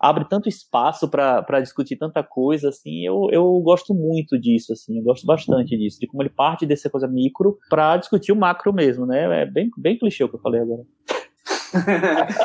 abre 0.00 0.26
tanto 0.28 0.48
espaço 0.48 1.08
para 1.08 1.60
discutir 1.60 1.96
tanta 1.96 2.22
coisa, 2.22 2.68
assim. 2.68 3.04
Eu, 3.04 3.28
eu 3.30 3.60
gosto 3.60 3.94
muito 3.94 4.38
disso, 4.38 4.72
assim. 4.72 4.98
Eu 4.98 5.04
gosto 5.04 5.26
bastante 5.26 5.76
disso, 5.76 5.98
de 6.00 6.06
como 6.06 6.22
ele 6.22 6.30
parte 6.30 6.66
dessa 6.66 6.90
coisa 6.90 7.08
micro 7.08 7.58
para 7.68 7.96
discutir 7.96 8.32
o 8.32 8.36
macro 8.36 8.72
mesmo, 8.72 9.06
né? 9.06 9.42
É 9.42 9.46
bem, 9.46 9.70
bem 9.76 9.98
clichê 9.98 10.24
o 10.24 10.28
que 10.28 10.36
eu 10.36 10.40
falei 10.40 10.60
agora. 10.60 10.82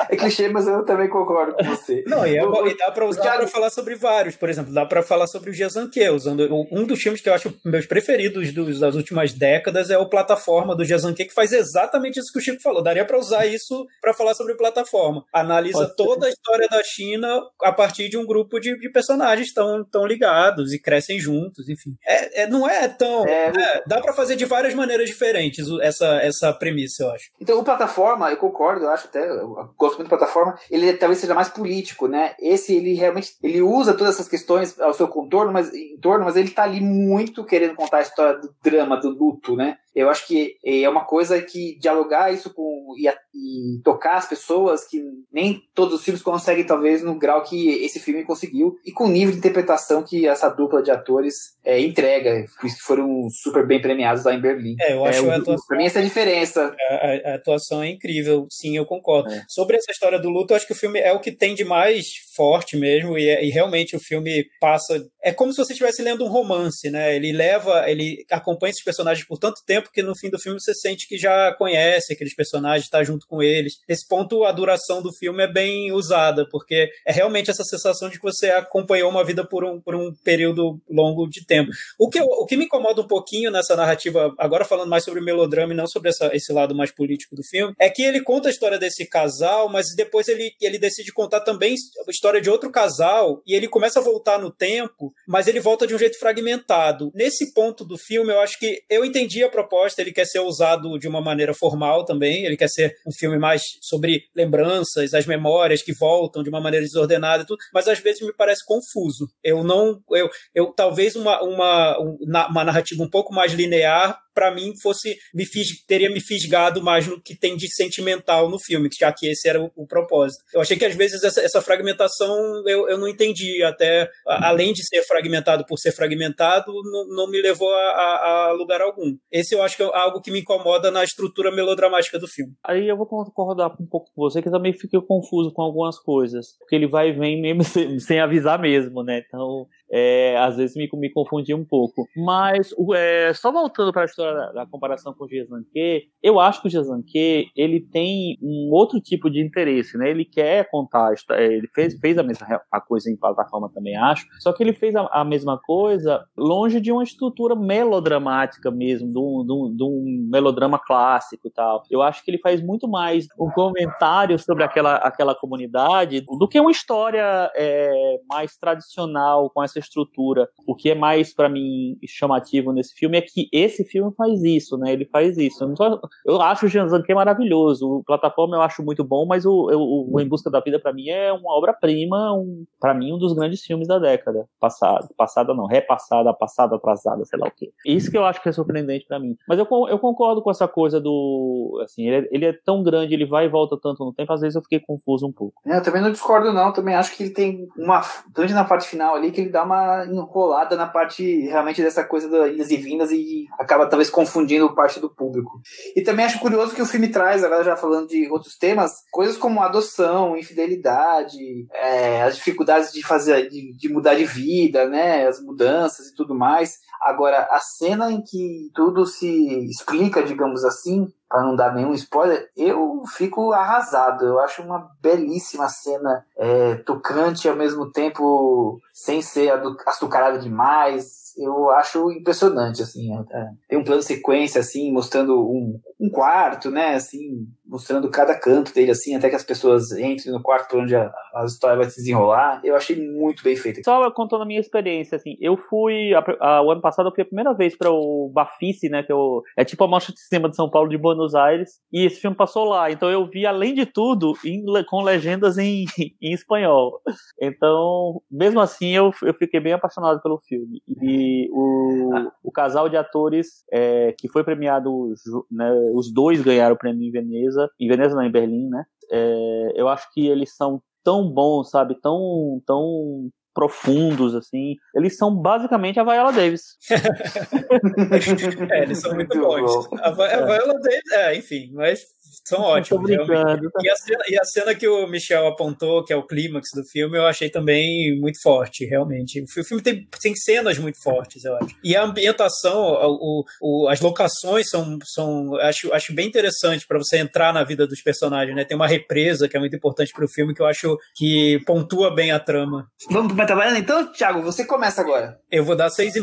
É 0.10 0.16
clichê, 0.16 0.50
mas 0.50 0.68
eu 0.68 0.84
também 0.86 1.10
concordo 1.10 1.54
com 1.54 1.64
você. 1.64 2.04
Não, 2.08 2.26
e, 2.26 2.38
é, 2.38 2.42
e 2.42 2.78
dá 2.78 2.92
para 2.92 3.06
usar 3.06 3.22
Thiago... 3.22 3.38
para 3.40 3.48
falar 3.48 3.70
sobre 3.70 3.96
vários. 3.96 4.36
Por 4.36 4.50
exemplo, 4.50 4.74
dá 4.74 4.86
para 4.86 5.02
falar 5.02 5.28
sobre 5.28 5.50
o 5.50 5.54
Jazanque, 5.54 6.08
usando 6.10 6.48
um 6.72 6.86
dos 6.86 7.02
filmes 7.02 7.22
que 7.22 7.30
eu 7.30 7.34
acho 7.34 7.54
meus 7.64 7.86
preferidos 7.86 8.52
dos, 8.54 8.80
das 8.80 8.96
últimas 8.96 9.34
décadas 9.34 9.90
é 9.90 9.98
o 9.98 10.10
Plataforma 10.10 10.76
do 10.76 10.86
Jazanque, 10.86 11.26
que 11.26 11.34
faz 11.34 11.52
exatamente 11.52 12.20
isso 12.20 12.32
que 12.32 12.40
o 12.40 12.42
Chico 12.42 12.62
falou. 12.62 12.82
Daria 12.82 13.06
para 13.06 13.18
usar 13.18 13.46
isso 13.46 13.86
para 14.02 14.14
falar 14.14 14.34
sobre 14.34 14.56
plataforma. 14.56 15.26
Analisa 15.34 15.88
toda 15.96 16.28
a 16.28 16.30
história 16.30 16.68
da 16.70 16.84
China 16.84 17.42
a 17.62 17.72
partir 17.72 18.10
de 18.10 18.18
um 18.18 18.26
grupo 18.26 18.60
de, 18.60 18.78
de 18.80 18.90
personagens 18.90 19.54
tão, 19.54 19.84
tão 19.84 20.06
ligados 20.06 20.74
e 20.74 20.80
crescem 20.80 21.20
juntos, 21.20 21.68
enfim. 21.70 21.96
É, 22.06 22.44
é 22.44 22.48
não 22.48 22.68
é 22.68 22.88
tão. 22.88 23.26
É, 23.28 23.48
é 23.48 23.84
dá 23.86 24.02
para 24.02 24.14
fazer 24.14 24.36
de 24.36 24.46
várias 24.46 24.74
maneiras 24.74 25.08
diferentes 25.08 25.68
essa, 25.82 26.22
essa 26.22 26.54
premissa, 26.54 27.04
eu 27.04 27.12
acho. 27.12 27.26
Então, 27.40 27.60
o 27.60 27.64
Plataforma, 27.64 28.30
eu 28.32 28.38
concordo, 28.38 28.86
eu 28.86 28.90
acho 28.90 29.08
até 29.08 29.17
eu 29.18 29.70
gosto 29.78 29.98
muito 29.98 30.10
da 30.10 30.18
plataforma, 30.18 30.58
ele 30.70 30.94
talvez 30.94 31.20
seja 31.20 31.34
mais 31.34 31.50
político, 31.50 32.08
né? 32.08 32.36
Esse 32.40 32.76
ele 32.76 32.94
realmente 32.94 33.36
ele 33.42 33.62
usa 33.62 33.94
todas 33.94 34.16
essas 34.16 34.28
questões 34.28 34.80
ao 34.80 34.94
seu 34.94 35.08
contorno, 35.08 35.52
mas 35.52 35.74
em 35.74 35.98
torno, 35.98 36.26
mas 36.26 36.36
ele 36.36 36.50
tá 36.50 36.64
ali 36.64 36.82
muito 36.82 37.44
querendo 37.44 37.76
contar 37.76 37.98
a 37.98 38.02
história 38.02 38.40
do 38.40 38.54
drama, 38.64 38.98
do 38.98 39.10
luto, 39.10 39.56
né? 39.56 39.78
Eu 39.98 40.12
acho 40.12 40.28
que 40.28 40.58
é 40.64 40.88
uma 40.88 41.06
coisa 41.06 41.42
que 41.42 41.76
dialogar 41.80 42.32
isso 42.32 42.54
com 42.54 42.94
e, 42.96 43.08
e 43.08 43.82
tocar 43.84 44.18
as 44.18 44.30
pessoas 44.30 44.86
que 44.86 45.02
nem 45.34 45.60
todos 45.74 45.96
os 45.96 46.04
filmes 46.04 46.22
conseguem 46.22 46.64
talvez 46.64 47.02
no 47.02 47.18
grau 47.18 47.42
que 47.42 47.84
esse 47.84 48.00
filme 48.00 48.24
conseguiu 48.24 48.78
e 48.86 48.92
com 48.92 49.06
o 49.06 49.10
nível 49.10 49.32
de 49.32 49.40
interpretação 49.40 50.04
que 50.04 50.28
essa 50.28 50.50
dupla 50.50 50.84
de 50.84 50.92
atores 50.92 51.58
é, 51.66 51.82
entrega, 51.82 52.46
que 52.62 52.70
foram 52.80 53.28
super 53.32 53.66
bem 53.66 53.82
premiados 53.82 54.24
lá 54.24 54.36
em 54.36 54.40
Berlim. 54.40 54.76
É, 54.80 54.94
eu 54.94 55.04
acho 55.04 55.26
é, 55.26 55.32
a 55.32 55.38
atuação. 55.38 55.66
Pra 55.68 55.78
mim 55.78 55.86
essa 55.86 55.98
é 55.98 56.02
a 56.04 56.06
diferença. 56.06 56.76
A, 56.90 57.32
a, 57.32 57.36
atuação 57.36 57.82
é 57.82 57.90
incrível, 57.90 58.46
sim, 58.52 58.78
eu 58.78 58.86
concordo. 58.86 59.32
É. 59.32 59.44
Sobre 59.50 59.78
essa 59.78 59.92
história 59.92 60.20
do 60.20 60.30
luto, 60.30 60.54
eu 60.54 60.58
acho 60.58 60.68
que 60.68 60.74
o 60.74 60.78
filme 60.78 61.00
é 61.00 61.12
o 61.12 61.20
que 61.20 61.32
tem 61.32 61.56
de 61.56 61.66
mais 61.66 62.27
forte 62.38 62.78
mesmo 62.78 63.18
e, 63.18 63.28
é, 63.28 63.44
e 63.44 63.50
realmente 63.50 63.96
o 63.96 64.00
filme 64.00 64.46
passa 64.62 65.04
é 65.28 65.34
como 65.34 65.52
se 65.52 65.58
você 65.58 65.74
estivesse 65.74 66.02
lendo 66.02 66.24
um 66.24 66.30
romance, 66.30 66.90
né? 66.90 67.14
Ele 67.14 67.34
leva, 67.34 67.90
ele 67.90 68.26
acompanha 68.32 68.72
esses 68.72 68.84
personagens 68.84 69.28
por 69.28 69.38
tanto 69.38 69.62
tempo 69.66 69.90
que 69.92 70.02
no 70.02 70.18
fim 70.18 70.30
do 70.30 70.40
filme 70.40 70.58
você 70.58 70.74
sente 70.74 71.06
que 71.06 71.18
já 71.18 71.54
conhece 71.56 72.14
aqueles 72.14 72.34
personagens, 72.34 72.86
está 72.86 73.04
junto 73.04 73.28
com 73.28 73.44
eles. 73.44 73.74
Nesse 73.90 74.08
ponto, 74.08 74.46
a 74.46 74.54
duração 74.54 75.02
do 75.02 75.14
filme 75.14 75.44
é 75.44 75.52
bem 75.52 75.92
usada, 75.92 76.48
porque 76.50 76.90
é 77.06 77.12
realmente 77.12 77.52
essa 77.52 77.64
sensação 77.66 78.10
de 78.10 78.18
que 78.18 78.24
você 78.24 78.52
acompanhou 78.52 79.10
uma 79.10 79.24
vida 79.24 79.46
por 79.46 79.66
um, 79.66 79.82
por 79.82 79.96
um 79.96 80.14
período 80.24 80.80
longo 80.90 81.28
de 81.28 81.46
tempo. 81.46 81.72
O 82.00 82.10
que, 82.10 82.22
o 82.22 82.46
que 82.46 82.56
me 82.56 82.64
incomoda 82.64 83.02
um 83.02 83.08
pouquinho 83.08 83.52
nessa 83.52 83.76
narrativa, 83.76 84.34
agora 84.38 84.64
falando 84.64 84.90
mais 84.90 85.04
sobre 85.04 85.20
melodrama 85.20 85.74
e 85.74 85.76
não 85.76 85.88
sobre 85.88 86.10
essa, 86.10 86.34
esse 86.34 86.54
lado 86.54 86.74
mais 86.74 86.92
político 86.92 87.36
do 87.36 87.44
filme, 87.44 87.74
é 87.80 87.90
que 87.90 88.02
ele 88.02 88.22
conta 88.22 88.48
a 88.48 88.52
história 88.52 88.80
desse 88.80 89.06
casal, 89.06 89.68
mas 89.68 89.88
depois 89.96 90.28
ele, 90.28 90.52
ele 90.62 90.80
decide 90.80 91.12
contar 91.12 91.42
também 91.42 91.76
a 92.08 92.12
história 92.12 92.27
de 92.42 92.50
outro 92.50 92.72
casal 92.72 93.42
e 93.46 93.56
ele 93.56 93.68
começa 93.68 94.00
a 94.00 94.04
voltar 94.04 94.38
no 94.40 94.52
tempo 94.52 95.14
mas 95.28 95.48
ele 95.48 95.60
volta 95.60 95.86
de 95.86 95.94
um 95.94 96.00
jeito 96.00 96.18
fragmentado. 96.20 97.12
Nesse 97.14 97.54
ponto 97.54 97.84
do 97.84 97.98
filme, 97.98 98.32
eu 98.32 98.40
acho 98.40 98.58
que 98.60 98.82
eu 98.90 99.04
entendi 99.04 99.44
a 99.44 99.50
proposta, 99.50 100.02
ele 100.02 100.12
quer 100.12 100.26
ser 100.26 100.40
usado 100.40 100.98
de 100.98 101.08
uma 101.08 101.22
maneira 101.22 101.54
formal 101.54 102.06
também, 102.06 102.46
ele 102.46 102.58
quer 102.58 102.70
ser 102.70 102.96
um 103.06 103.12
filme 103.12 103.38
mais 103.38 103.62
sobre 103.82 104.24
lembranças, 104.36 105.14
as 105.14 105.26
memórias 105.26 105.82
que 105.82 105.94
voltam 105.94 106.44
de 106.44 106.50
uma 106.50 106.62
maneira 106.62 106.86
desordenada 106.86 107.44
e 107.44 107.46
tudo, 107.46 107.60
mas 107.74 107.88
às 107.88 108.00
vezes 108.00 108.22
me 108.22 108.34
parece 108.34 108.66
confuso. 108.66 109.28
Eu 109.44 109.64
não, 109.64 110.02
eu, 110.12 110.30
eu 110.54 110.68
talvez 110.68 111.16
uma, 111.16 111.42
uma, 111.42 111.98
uma 112.00 112.64
narrativa 112.64 113.04
um 113.04 113.10
pouco 113.10 113.34
mais 113.34 113.54
linear 113.54 114.20
para 114.38 114.54
mim 114.54 114.72
fosse 114.80 115.18
me 115.34 115.44
teria 115.88 116.12
me 116.12 116.22
fisgado 116.22 116.80
mais 116.80 117.08
no 117.08 117.20
que 117.20 117.36
tem 117.36 117.58
de 117.58 117.68
sentimental 117.74 118.48
no 118.48 118.60
filme, 118.60 118.88
já 118.96 119.12
que 119.12 119.28
esse 119.28 119.50
era 119.50 119.60
o, 119.60 119.72
o 119.76 119.88
propósito. 119.88 120.44
Eu 120.54 120.62
achei 120.62 120.78
que 120.78 120.86
às 120.86 120.94
vezes 120.94 121.24
essa, 121.24 121.42
essa 121.42 121.60
fragmentação 121.60 122.38
eu, 122.68 122.88
eu 122.88 123.00
não 123.00 123.08
entendi, 123.08 123.64
até 123.64 124.08
além 124.28 124.74
de 124.74 124.86
ser 124.86 125.02
fragmentado 125.08 125.66
por 125.66 125.80
ser 125.80 125.92
fragmentado, 125.92 126.72
não, 126.84 127.08
não 127.16 127.32
me 127.32 127.42
levou 127.42 127.74
a, 127.74 127.80
a, 127.80 128.48
a, 128.50 128.52
lugar 128.52 128.80
algum. 128.80 129.18
Esse 129.32 129.56
eu 129.56 129.64
acho 129.64 129.76
que 129.76 129.82
é 129.82 129.90
algo 129.92 130.22
que 130.22 130.30
me 130.30 130.42
incomoda 130.42 130.92
na 130.92 131.04
estrutura 131.04 131.52
melodramática 131.52 132.20
do 132.20 132.28
filme. 132.28 132.54
Aí 132.64 132.88
eu 132.88 132.96
vou 132.96 133.08
concordar 133.08 133.76
um 133.80 133.88
pouco 133.88 134.12
com 134.14 134.22
você, 134.22 134.40
que 134.40 134.52
também 134.52 134.72
fiquei 134.72 135.02
confuso 135.02 135.52
com 135.52 135.64
algumas 135.64 135.98
coisas, 135.98 136.56
porque 136.60 136.76
ele 136.76 136.88
vai 136.88 137.10
e 137.10 137.14
vem 137.14 137.42
mesmo 137.42 137.64
sem, 137.66 138.00
sem 138.00 138.20
avisar 138.20 138.60
mesmo, 138.60 139.02
né? 139.02 139.24
Então 139.28 139.66
é, 139.92 140.38
às 140.38 140.58
vezes 140.58 140.76
me, 140.76 140.90
me 140.94 141.12
confundia 141.12 141.56
um 141.56 141.66
pouco. 141.66 142.08
Mas, 142.16 142.74
é, 142.96 143.32
só 143.34 143.52
voltando 143.52 143.92
para 143.92 144.04
a 144.04 144.06
história 144.06 144.34
da, 144.34 144.52
da, 144.52 144.66
comparação 144.66 145.14
com 145.14 145.26
o 145.26 145.30
Jezanke, 145.30 146.10
eu 146.22 146.40
acho 146.40 146.62
que 146.62 146.68
o 146.68 146.72
Jezanke, 146.72 147.48
ele 147.56 147.80
tem 147.80 148.38
um 148.42 148.70
outro 148.72 149.00
tipo 149.00 149.30
de 149.30 149.42
interesse, 149.42 149.98
né? 149.98 150.10
Ele 150.10 150.26
quer 150.26 150.70
contar, 150.70 151.14
é, 151.32 151.46
ele 151.46 151.68
fez, 151.74 151.98
fez 152.00 152.18
a 152.18 152.24
mesma 152.24 152.48
a 152.72 152.82
coisa 152.82 153.10
em 153.10 153.16
plataforma 153.16 153.70
também, 153.74 153.96
acho, 153.96 154.26
só 154.40 154.54
que 154.54 154.64
ele 154.64 154.74
fez 154.74 154.96
a, 154.96 155.08
a 155.12 155.24
mesma 155.24 155.60
coisa 155.60 156.26
longe 156.38 156.80
de 156.80 156.92
uma 156.92 157.04
estrutura 157.04 157.56
melodramática 157.56 158.70
mesmo, 158.72 159.12
de 159.12 159.20
um, 159.20 159.46
de, 159.46 159.54
um, 159.54 159.76
de 159.76 159.84
um, 159.84 160.30
melodrama 160.32 160.80
clássico 160.80 161.48
e 161.48 161.52
tal. 161.52 161.84
Eu 161.90 162.02
acho 162.02 162.24
que 162.24 162.32
ele 162.32 162.40
faz 162.40 162.62
muito 162.62 162.88
mais 162.88 163.28
um 163.40 163.50
comentário 163.50 164.38
sobre 164.40 164.64
aquela, 164.64 164.96
aquela 164.96 165.36
comunidade 165.36 166.22
do 166.22 166.48
que 166.48 166.60
uma 166.60 166.72
história 166.72 167.52
é, 167.56 168.20
mais 168.30 168.58
tradicional 168.58 169.50
com 169.50 169.64
essa 169.64 169.77
essa 169.78 169.88
estrutura. 169.88 170.50
O 170.66 170.76
que 170.76 170.90
é 170.90 170.96
mais 170.96 171.34
para 171.34 171.50
mim 171.50 171.98
chamativo 172.08 172.72
nesse 172.72 172.94
filme 172.96 173.18
é 173.18 173.22
que 173.22 173.48
esse 173.52 173.84
filme 173.86 174.12
faz 174.16 174.44
isso, 174.44 174.78
né? 174.78 174.94
Ele 174.94 175.06
faz 175.06 175.38
isso. 175.38 175.64
Eu, 175.64 175.74
tô, 175.74 176.00
eu 176.26 176.42
acho 176.42 176.66
o 176.66 176.70
Jean 176.70 176.88
Zanke 176.88 177.14
maravilhoso. 177.14 177.88
O 177.88 178.04
plataforma 178.04 178.56
eu 178.56 178.62
acho 178.62 178.84
muito 178.84 179.04
bom, 179.04 179.26
mas 179.26 179.46
o, 179.46 179.52
o, 179.52 180.16
o 180.16 180.20
Em 180.20 180.28
Busca 180.28 180.50
da 180.50 180.60
Vida 180.60 180.80
para 180.80 180.94
mim 180.94 181.10
é 181.10 181.32
uma 181.32 181.56
obra-prima, 181.58 182.34
um, 182.34 182.66
para 182.80 182.94
mim 182.94 183.14
um 183.14 183.18
dos 183.18 183.34
grandes 183.34 183.62
filmes 183.62 183.88
da 183.88 184.00
década 184.00 184.48
passada. 184.60 185.08
Passada 185.16 185.54
não, 185.54 185.66
repassada, 185.66 186.34
passada, 186.34 186.76
atrasada, 186.76 187.24
sei 187.26 187.40
lá 187.40 187.48
o 187.48 187.52
quê. 187.52 187.72
Isso 187.86 188.12
que 188.12 188.18
eu 188.18 188.26
acho 188.26 188.42
que 188.42 188.50
é 188.50 188.52
surpreendente 188.52 189.06
para 189.08 189.20
mim. 189.20 189.36
Mas 189.48 189.60
eu, 189.60 189.68
eu 189.90 190.00
concordo 190.00 190.42
com 190.42 190.52
essa 190.52 190.68
coisa 190.68 191.00
do, 191.00 191.80
assim, 191.84 192.08
ele 192.08 192.16
é, 192.16 192.30
ele 192.32 192.46
é, 192.46 192.54
tão 192.54 192.84
grande, 192.84 193.14
ele 193.14 193.26
vai 193.26 193.46
e 193.46 193.50
volta 193.50 193.78
tanto 193.82 194.04
no 194.04 194.14
tempo, 194.14 194.32
às 194.34 194.42
vezes 194.42 194.56
eu 194.56 194.62
fiquei 194.62 194.80
confuso 194.80 195.28
um 195.28 195.32
pouco. 195.32 195.62
É, 195.66 195.78
eu 195.78 195.84
também 195.84 196.02
não 196.02 196.12
discordo 196.12 196.52
não, 196.52 196.72
também 196.72 196.96
acho 196.96 197.16
que 197.16 197.24
ele 197.24 197.34
tem 197.34 197.68
uma, 197.78 198.02
tanto 198.34 198.54
na 198.54 198.64
parte 198.64 198.88
final 198.88 199.16
ali 199.16 199.32
que 199.32 199.42
ele 199.42 199.50
dá 199.50 199.66
uma 199.68 200.06
enrolada 200.06 200.76
na 200.76 200.88
parte 200.88 201.42
realmente 201.42 201.82
dessa 201.82 202.04
coisa 202.04 202.30
das 202.30 202.54
idas 202.54 202.72
e 202.72 202.78
vindas 202.78 203.12
e 203.12 203.46
acaba 203.60 203.86
talvez 203.86 204.10
confundindo 204.10 204.74
parte 204.74 205.00
do 205.00 205.10
público. 205.10 205.62
E 205.96 206.02
também 206.02 206.26
acho 206.26 206.40
curioso 206.40 206.74
que 206.74 206.82
o 206.82 206.86
filme 206.86 207.10
traz, 207.10 207.44
agora 207.44 207.64
já 207.64 207.76
falando 207.76 208.08
de 208.08 208.30
outros 208.32 208.58
temas, 208.58 209.04
coisas 209.12 209.38
como 209.38 209.62
adoção, 209.62 210.36
infidelidade, 210.36 211.68
é, 211.74 212.24
as 212.24 212.36
dificuldades 212.36 212.92
de 212.92 213.06
fazer, 213.06 213.50
de, 213.50 213.78
de 213.78 213.90
mudar 213.90 214.16
de 214.16 214.26
vida, 214.26 214.88
né, 214.88 215.28
as 215.28 215.42
mudanças 215.42 216.08
e 216.08 216.16
tudo 216.16 216.34
mais. 216.34 216.80
Agora, 217.02 217.48
a 217.52 217.60
cena 217.60 218.12
em 218.12 218.22
que 218.22 218.72
tudo 218.74 219.06
se 219.06 219.70
explica, 219.70 220.24
digamos 220.24 220.64
assim, 220.64 221.08
para 221.30 221.44
não 221.44 221.56
dar 221.56 221.74
nenhum 221.74 221.94
spoiler, 221.94 222.50
eu 222.56 223.04
fico 223.16 223.52
arrasado. 223.52 224.26
Eu 224.26 224.40
acho 224.40 224.62
uma 224.62 224.90
belíssima 225.02 225.68
cena, 225.68 226.26
é, 226.38 226.76
tocante 226.76 227.48
ao 227.48 227.56
mesmo 227.56 227.92
tempo, 227.92 228.80
sem 228.98 229.22
ser 229.22 229.52
açucarada 229.86 230.40
demais, 230.40 231.28
eu 231.38 231.70
acho 231.70 232.12
impressionante, 232.12 232.82
assim. 232.82 233.16
É, 233.32 233.46
tem 233.70 233.78
um 233.78 233.84
plano 233.84 234.02
sequência, 234.02 234.60
assim, 234.60 234.92
mostrando 234.92 235.40
um, 235.40 235.80
um 236.00 236.10
quarto, 236.10 236.72
né, 236.72 236.96
assim, 236.96 237.46
mostrando 237.64 238.10
cada 238.10 238.38
canto 238.38 238.74
dele, 238.74 238.92
assim, 238.92 239.16
até 239.16 239.30
que 239.30 239.36
as 239.36 239.44
pessoas 239.44 239.92
entrem 239.92 240.34
no 240.34 240.42
quarto 240.42 240.70
por 240.70 240.80
onde 240.80 240.96
a, 240.96 241.12
a 241.36 241.46
história 241.46 241.78
vai 241.78 241.90
se 241.90 241.98
desenrolar. 241.98 242.60
Eu 242.64 242.76
achei 242.76 242.96
muito 242.96 243.44
bem 243.44 243.56
feito. 243.56 243.84
Só 243.84 244.10
contando 244.10 244.42
a 244.42 244.46
minha 244.48 244.60
experiência, 244.60 245.16
assim, 245.16 245.38
eu 245.40 245.56
fui, 245.58 246.14
a, 246.16 246.24
a, 246.40 246.62
o 246.64 246.72
ano 246.72 246.82
passado 246.82 247.08
eu 247.08 247.14
fui 247.14 247.22
a 247.22 247.28
primeira 247.28 247.54
vez 247.54 247.78
para 247.78 247.92
o 247.92 248.32
Bafice, 248.34 248.90
né, 248.90 249.04
que 249.04 249.12
eu, 249.12 249.44
é 249.56 249.64
tipo 249.64 249.84
a 249.84 249.88
Mostra 249.88 250.14
de 250.14 250.22
Cinema 250.22 250.50
de 250.50 250.56
São 250.56 250.70
Paulo 250.70 250.90
de 250.90 250.98
Buenos 250.98 251.36
Aires, 251.36 251.80
e 251.94 252.06
esse 252.06 252.20
filme 252.20 252.36
passou 252.36 252.66
lá, 252.66 252.90
então 252.90 253.12
eu 253.12 253.28
vi, 253.28 253.46
além 253.46 253.76
de 253.76 253.86
tudo, 253.86 254.34
em, 254.44 254.64
com 254.86 255.04
legendas 255.04 255.60
em, 255.60 255.86
em 256.22 256.34
espanhol. 256.34 257.00
Então, 257.40 258.22
mesmo 258.32 258.60
assim, 258.60 258.87
eu, 258.94 259.12
eu 259.24 259.34
fiquei 259.34 259.60
bem 259.60 259.74
apaixonado 259.74 260.22
pelo 260.22 260.40
filme. 260.40 260.82
E 261.02 261.50
o, 261.52 262.30
o 262.44 262.52
casal 262.52 262.90
de 262.90 262.98
atores 262.98 263.64
é, 263.72 264.14
que 264.18 264.28
foi 264.28 264.44
premiado, 264.44 265.14
né, 265.52 265.72
os 265.94 266.14
dois 266.14 266.42
ganharam 266.42 266.76
o 266.76 266.78
prêmio 266.78 267.08
em 267.08 267.12
Veneza, 267.12 267.70
em 267.80 267.88
Veneza 267.88 268.16
não, 268.16 268.24
em 268.24 268.32
Berlim, 268.32 268.70
né? 268.70 268.84
É, 269.12 269.72
eu 269.76 269.88
acho 269.88 270.12
que 270.14 270.28
eles 270.28 270.56
são 270.56 270.82
tão 271.04 271.30
bons, 271.30 271.70
sabe? 271.70 271.96
Tão, 272.02 272.62
tão 272.66 273.30
profundos, 273.58 274.36
assim. 274.36 274.76
Eles 274.94 275.18
são 275.18 275.36
basicamente 275.36 276.00
a 276.00 276.04
Viola 276.04 276.32
Davis. 276.32 276.78
é, 278.72 278.84
eles 278.84 279.00
são 279.00 279.16
muito, 279.16 279.36
muito 279.36 279.48
bons. 279.48 279.88
A, 280.00 280.10
a 280.10 280.12
Viola 280.12 280.80
Davis, 280.80 281.12
é, 281.14 281.36
enfim, 281.36 281.72
mas 281.74 282.02
são 282.46 282.62
ótimos. 282.62 283.10
E 283.10 283.90
a, 283.90 283.96
cena, 283.96 284.24
e 284.30 284.40
a 284.40 284.44
cena 284.44 284.76
que 284.76 284.88
o 284.88 285.08
Michel 285.08 285.48
apontou, 285.48 286.04
que 286.04 286.14
é 286.14 286.16
o 286.16 286.26
clímax 286.26 286.70
do 286.74 286.84
filme, 286.86 287.18
eu 287.18 287.26
achei 287.26 287.50
também 287.50 288.20
muito 288.20 288.42
forte, 288.42 288.86
realmente. 288.86 289.42
O 289.42 289.64
filme 289.64 289.84
tem, 289.84 290.08
tem 290.22 290.36
cenas 290.36 290.78
muito 290.78 291.02
fortes, 291.02 291.44
eu 291.44 291.56
acho. 291.56 291.76
E 291.84 291.96
a 291.96 292.04
ambientação, 292.04 292.78
o, 292.80 293.44
o, 293.62 293.88
as 293.88 294.00
locações 294.00 294.70
são, 294.70 294.98
são 295.04 295.56
acho, 295.58 295.94
acho 295.94 296.14
bem 296.14 296.28
interessante 296.28 296.86
para 296.88 296.98
você 296.98 297.18
entrar 297.18 297.54
na 297.54 297.64
vida 297.64 297.86
dos 297.88 298.02
personagens, 298.02 298.56
né? 298.56 298.64
Tem 298.64 298.76
uma 298.76 298.88
represa 298.88 299.48
que 299.48 299.58
é 299.58 299.60
muito 299.60 299.76
importante 299.76 300.12
para 300.14 300.26
o 300.26 300.30
filme 300.30 300.54
que 300.54 300.62
eu 300.62 300.66
acho 300.66 300.98
que 301.16 301.60
pontua 301.66 302.14
bem 302.14 302.32
a 302.32 302.40
trama. 302.40 302.88
Vamos 303.10 303.34
para 303.34 303.46
trabalhando 303.46 303.78
então, 303.78 304.12
Thiago, 304.12 304.42
você 304.42 304.66
começa 304.66 305.02
agora. 305.02 305.40
Eu 305.52 305.64
vou 305.64 305.76
dar 305.76 305.90
seis 305.90 306.16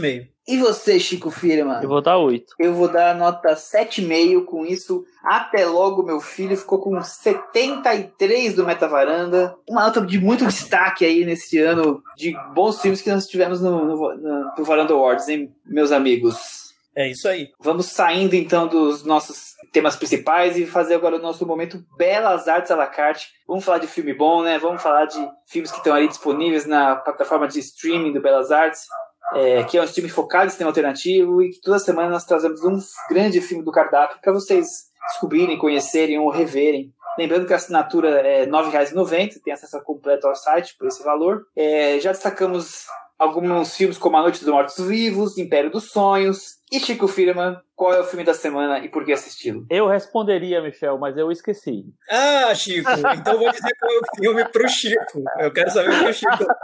e 0.46 0.58
você, 0.58 1.00
Chico 1.00 1.30
Firma? 1.30 1.80
Eu 1.82 1.88
vou 1.88 2.02
dar 2.02 2.18
8. 2.18 2.54
Eu 2.58 2.74
vou 2.74 2.86
dar 2.86 3.14
nota 3.14 3.54
7,5 3.54 4.44
com 4.44 4.66
isso. 4.66 5.04
Até 5.22 5.64
logo, 5.64 6.02
meu 6.02 6.20
filho 6.20 6.54
ficou 6.54 6.78
com 6.80 7.00
73 7.00 8.54
do 8.54 8.66
Metavaranda. 8.66 9.56
Uma 9.66 9.84
nota 9.84 10.02
de 10.02 10.20
muito 10.20 10.44
destaque 10.44 11.04
aí 11.06 11.24
nesse 11.24 11.58
ano 11.58 12.02
de 12.14 12.36
bons 12.54 12.80
filmes 12.80 13.00
que 13.00 13.10
nós 13.10 13.26
tivemos 13.26 13.62
no, 13.62 13.86
no, 13.86 14.16
no, 14.16 14.52
no 14.56 14.64
Varanda 14.64 14.92
Awards, 14.92 15.28
hein, 15.28 15.50
meus 15.64 15.90
amigos? 15.90 16.74
É 16.94 17.10
isso 17.10 17.26
aí. 17.26 17.50
Vamos 17.58 17.86
saindo 17.86 18.34
então 18.34 18.68
dos 18.68 19.02
nossos 19.02 19.54
temas 19.72 19.96
principais 19.96 20.56
e 20.56 20.66
fazer 20.66 20.94
agora 20.94 21.16
o 21.16 21.22
nosso 21.22 21.44
momento 21.44 21.84
Belas 21.96 22.46
Artes 22.46 22.70
à 22.70 22.76
la 22.76 22.86
carte. 22.86 23.28
Vamos 23.48 23.64
falar 23.64 23.78
de 23.78 23.86
filme 23.86 24.12
bom, 24.12 24.42
né? 24.42 24.58
Vamos 24.58 24.80
falar 24.80 25.06
de 25.06 25.28
filmes 25.46 25.72
que 25.72 25.78
estão 25.78 25.94
ali 25.94 26.06
disponíveis 26.06 26.66
na 26.66 26.94
plataforma 26.96 27.48
de 27.48 27.58
streaming 27.58 28.12
do 28.12 28.20
Belas 28.20 28.52
Artes 28.52 28.86
é, 29.32 29.64
que 29.64 29.78
é 29.78 29.82
um 29.82 29.86
time 29.86 30.08
focado 30.08 30.46
em 30.46 30.50
cinema 30.50 30.70
alternativo 30.70 31.42
e 31.42 31.50
que 31.50 31.60
toda 31.60 31.78
semana 31.78 32.10
nós 32.10 32.24
trazemos 32.24 32.62
um 32.62 32.78
grande 33.08 33.40
filme 33.40 33.64
do 33.64 33.72
cardápio 33.72 34.18
para 34.22 34.32
vocês 34.32 34.66
descobrirem, 35.08 35.58
conhecerem 35.58 36.18
ou 36.18 36.30
reverem. 36.30 36.92
Lembrando 37.18 37.46
que 37.46 37.52
a 37.52 37.56
assinatura 37.56 38.08
é 38.20 38.44
R$ 38.44 38.50
9,90, 38.50 39.40
tem 39.42 39.52
acesso 39.52 39.80
completo 39.82 40.26
ao 40.26 40.34
site 40.34 40.74
por 40.76 40.88
esse 40.88 41.02
valor. 41.02 41.46
É, 41.56 41.98
já 42.00 42.10
destacamos 42.10 42.86
alguns 43.18 43.76
filmes 43.76 43.96
como 43.96 44.16
A 44.16 44.22
Noite 44.22 44.40
dos 44.40 44.48
Mortos 44.48 44.84
Vivos, 44.84 45.38
Império 45.38 45.70
dos 45.70 45.90
Sonhos 45.90 46.56
e 46.74 46.80
Chico 46.80 47.06
Firman 47.06 47.56
qual 47.76 47.92
é 47.92 48.00
o 48.00 48.04
filme 48.04 48.24
da 48.24 48.34
semana 48.34 48.78
e 48.78 48.88
por 48.88 49.04
que 49.04 49.12
assisti-lo? 49.12 49.66
Eu 49.68 49.88
responderia, 49.88 50.62
Michel, 50.62 50.96
mas 50.96 51.16
eu 51.16 51.30
esqueci. 51.32 51.84
Ah, 52.08 52.54
Chico, 52.54 52.88
então 53.16 53.36
vou 53.36 53.50
dizer 53.50 53.74
qual 53.78 53.92
é 53.92 53.98
o 53.98 54.16
filme 54.16 54.44
pro 54.48 54.68
Chico. 54.68 55.24
Eu 55.40 55.52
quero 55.52 55.70
saber 55.70 55.90
o 55.90 55.98
que 55.98 56.10
o 56.10 56.12
Chico. 56.12 56.44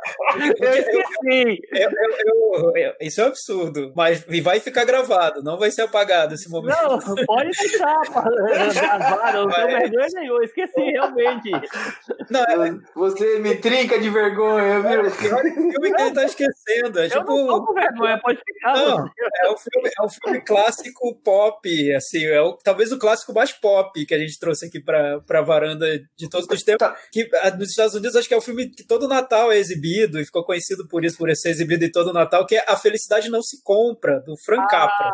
Eu 0.61 0.73
esqueci. 0.73 1.61
Eu, 1.73 1.91
eu, 1.91 2.77
eu, 2.77 2.95
isso 3.01 3.21
é 3.21 3.25
um 3.25 3.29
absurdo, 3.29 3.93
mas 3.97 4.25
vai 4.43 4.61
ficar 4.61 4.85
gravado, 4.85 5.43
não 5.43 5.59
vai 5.59 5.71
ser 5.71 5.83
apagado 5.83 6.35
esse 6.35 6.49
momento. 6.49 6.77
Não, 6.81 7.27
pode 7.27 7.51
deixar 7.51 8.01
gravado, 8.07 9.39
não 9.39 9.51
tenho 9.51 9.67
vergonha 9.67 10.09
nenhuma, 10.15 10.39
eu 10.39 10.45
esqueci 10.45 10.81
realmente. 10.81 11.51
Não, 12.31 12.65
é... 12.65 12.79
Você 12.95 13.39
me 13.41 13.57
trinca 13.57 13.99
de 13.99 14.09
vergonha, 14.09 14.81
viu? 14.81 14.91
É 14.91 15.01
o 15.01 15.11
filme 15.11 15.93
que 15.93 16.03
ele 16.03 16.13
tá 16.13 16.25
esquecendo. 16.25 17.01
É 17.01 17.09
tipo... 17.09 17.33
Eu 17.33 17.47
não 17.47 17.47
tô 17.47 17.67
com 17.67 17.75
vergonha, 17.75 18.21
pode 18.21 18.39
ficar. 18.39 18.75
Não, 18.75 19.07
é 19.43 19.49
o 19.49 19.57
filme, 19.57 19.91
é 20.01 20.05
o 20.05 20.09
filme 20.09 20.41
clássico 20.41 21.15
pop, 21.23 21.95
assim, 21.95 22.25
é 22.25 22.41
o, 22.41 22.57
talvez 22.57 22.93
o 22.93 22.99
clássico 22.99 23.33
mais 23.33 23.53
pop 23.53 24.05
que 24.05 24.15
a 24.15 24.19
gente 24.19 24.39
trouxe 24.39 24.67
aqui 24.67 24.81
pra, 24.81 25.21
pra 25.21 25.43
varanda 25.43 25.87
de 26.17 26.29
todos 26.29 26.47
os 26.51 26.63
tempos. 26.63 26.87
Tá. 26.87 26.97
Que 27.13 27.29
ah, 27.43 27.51
nos 27.51 27.71
Estados 27.71 27.95
Unidos 27.95 28.17
acho 28.17 28.29
que 28.29 28.35
é 28.35 28.37
o 28.37 28.43
filme 28.43 28.71
que 28.71 28.85
todo 28.85 29.09
Natal 29.09 29.53
é 29.53 29.59
exibido 29.59 30.21
e 30.21 30.25
ficou 30.25 30.45
conhecido 30.45 30.87
por 30.89 31.05
isso, 31.05 31.17
por 31.17 31.31
ser 31.37 31.51
exibido 31.51 31.85
em 31.85 31.91
todo 31.91 32.13
Natal, 32.13 32.47
que 32.47 32.57
é 32.57 32.65
A 32.67 32.77
Felicidade 32.77 33.29
Não 33.29 33.43
Se 33.43 33.63
Compra, 33.63 34.21
do 34.21 34.35
Frank 34.45 34.65
ah. 34.65 34.69
Capra. 34.69 35.11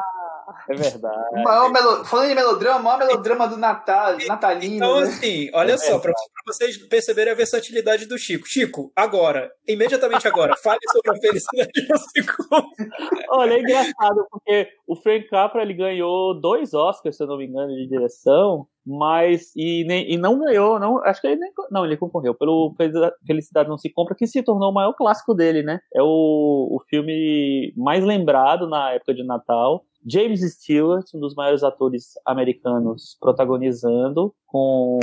É 0.68 0.74
verdade. 0.74 1.40
O 1.40 1.42
maior 1.42 1.72
melo... 1.72 2.04
Falando 2.04 2.30
em 2.30 2.34
melodrama, 2.34 2.78
o 2.78 2.82
maior 2.82 2.98
melodrama 2.98 3.48
do 3.48 3.56
Natal, 3.56 4.16
natalino. 4.26 4.76
Então, 4.76 5.00
né? 5.00 5.02
assim, 5.02 5.50
olha 5.52 5.72
é 5.72 5.76
só, 5.76 5.98
para 5.98 6.12
vocês 6.46 6.76
perceberem 6.88 7.32
a 7.32 7.36
versatilidade 7.36 8.06
do 8.06 8.16
Chico. 8.18 8.46
Chico, 8.46 8.92
agora, 8.94 9.50
imediatamente 9.66 10.28
agora, 10.28 10.54
fale 10.62 10.78
sobre 10.92 11.10
a 11.10 11.20
felicidade 11.20 11.70
Olha, 13.30 13.54
é 13.54 13.60
engraçado, 13.60 14.26
porque 14.30 14.68
o 14.86 14.94
Frank 14.94 15.28
Capra 15.28 15.62
ele 15.62 15.74
ganhou 15.74 16.38
dois 16.40 16.74
Oscars, 16.74 17.16
se 17.16 17.22
eu 17.22 17.26
não 17.26 17.38
me 17.38 17.46
engano, 17.46 17.74
de 17.74 17.88
direção, 17.88 18.66
mas 18.86 19.50
e, 19.56 19.84
nem, 19.84 20.12
e 20.12 20.16
não 20.16 20.38
ganhou, 20.38 20.78
não, 20.78 21.02
acho 21.04 21.20
que 21.20 21.26
ele 21.26 21.40
nem, 21.40 21.50
não, 21.72 21.84
ele 21.84 21.96
concorreu 21.96 22.34
pelo 22.34 22.72
Felicidade 23.26 23.68
Não 23.68 23.76
Se 23.76 23.90
Compra, 23.90 24.14
que 24.14 24.28
se 24.28 24.42
tornou 24.44 24.70
o 24.70 24.74
maior 24.74 24.92
clássico 24.92 25.34
dele, 25.34 25.62
né? 25.62 25.80
É 25.92 26.00
o, 26.00 26.68
o 26.70 26.80
filme 26.88 27.72
mais 27.76 28.04
lembrado 28.04 28.68
na 28.68 28.92
época 28.92 29.12
de 29.12 29.24
Natal. 29.24 29.84
James 30.06 30.40
Stewart, 30.54 31.04
um 31.14 31.20
dos 31.20 31.34
maiores 31.34 31.62
atores 31.62 32.12
americanos, 32.24 33.16
protagonizando, 33.20 34.32
com, 34.46 34.98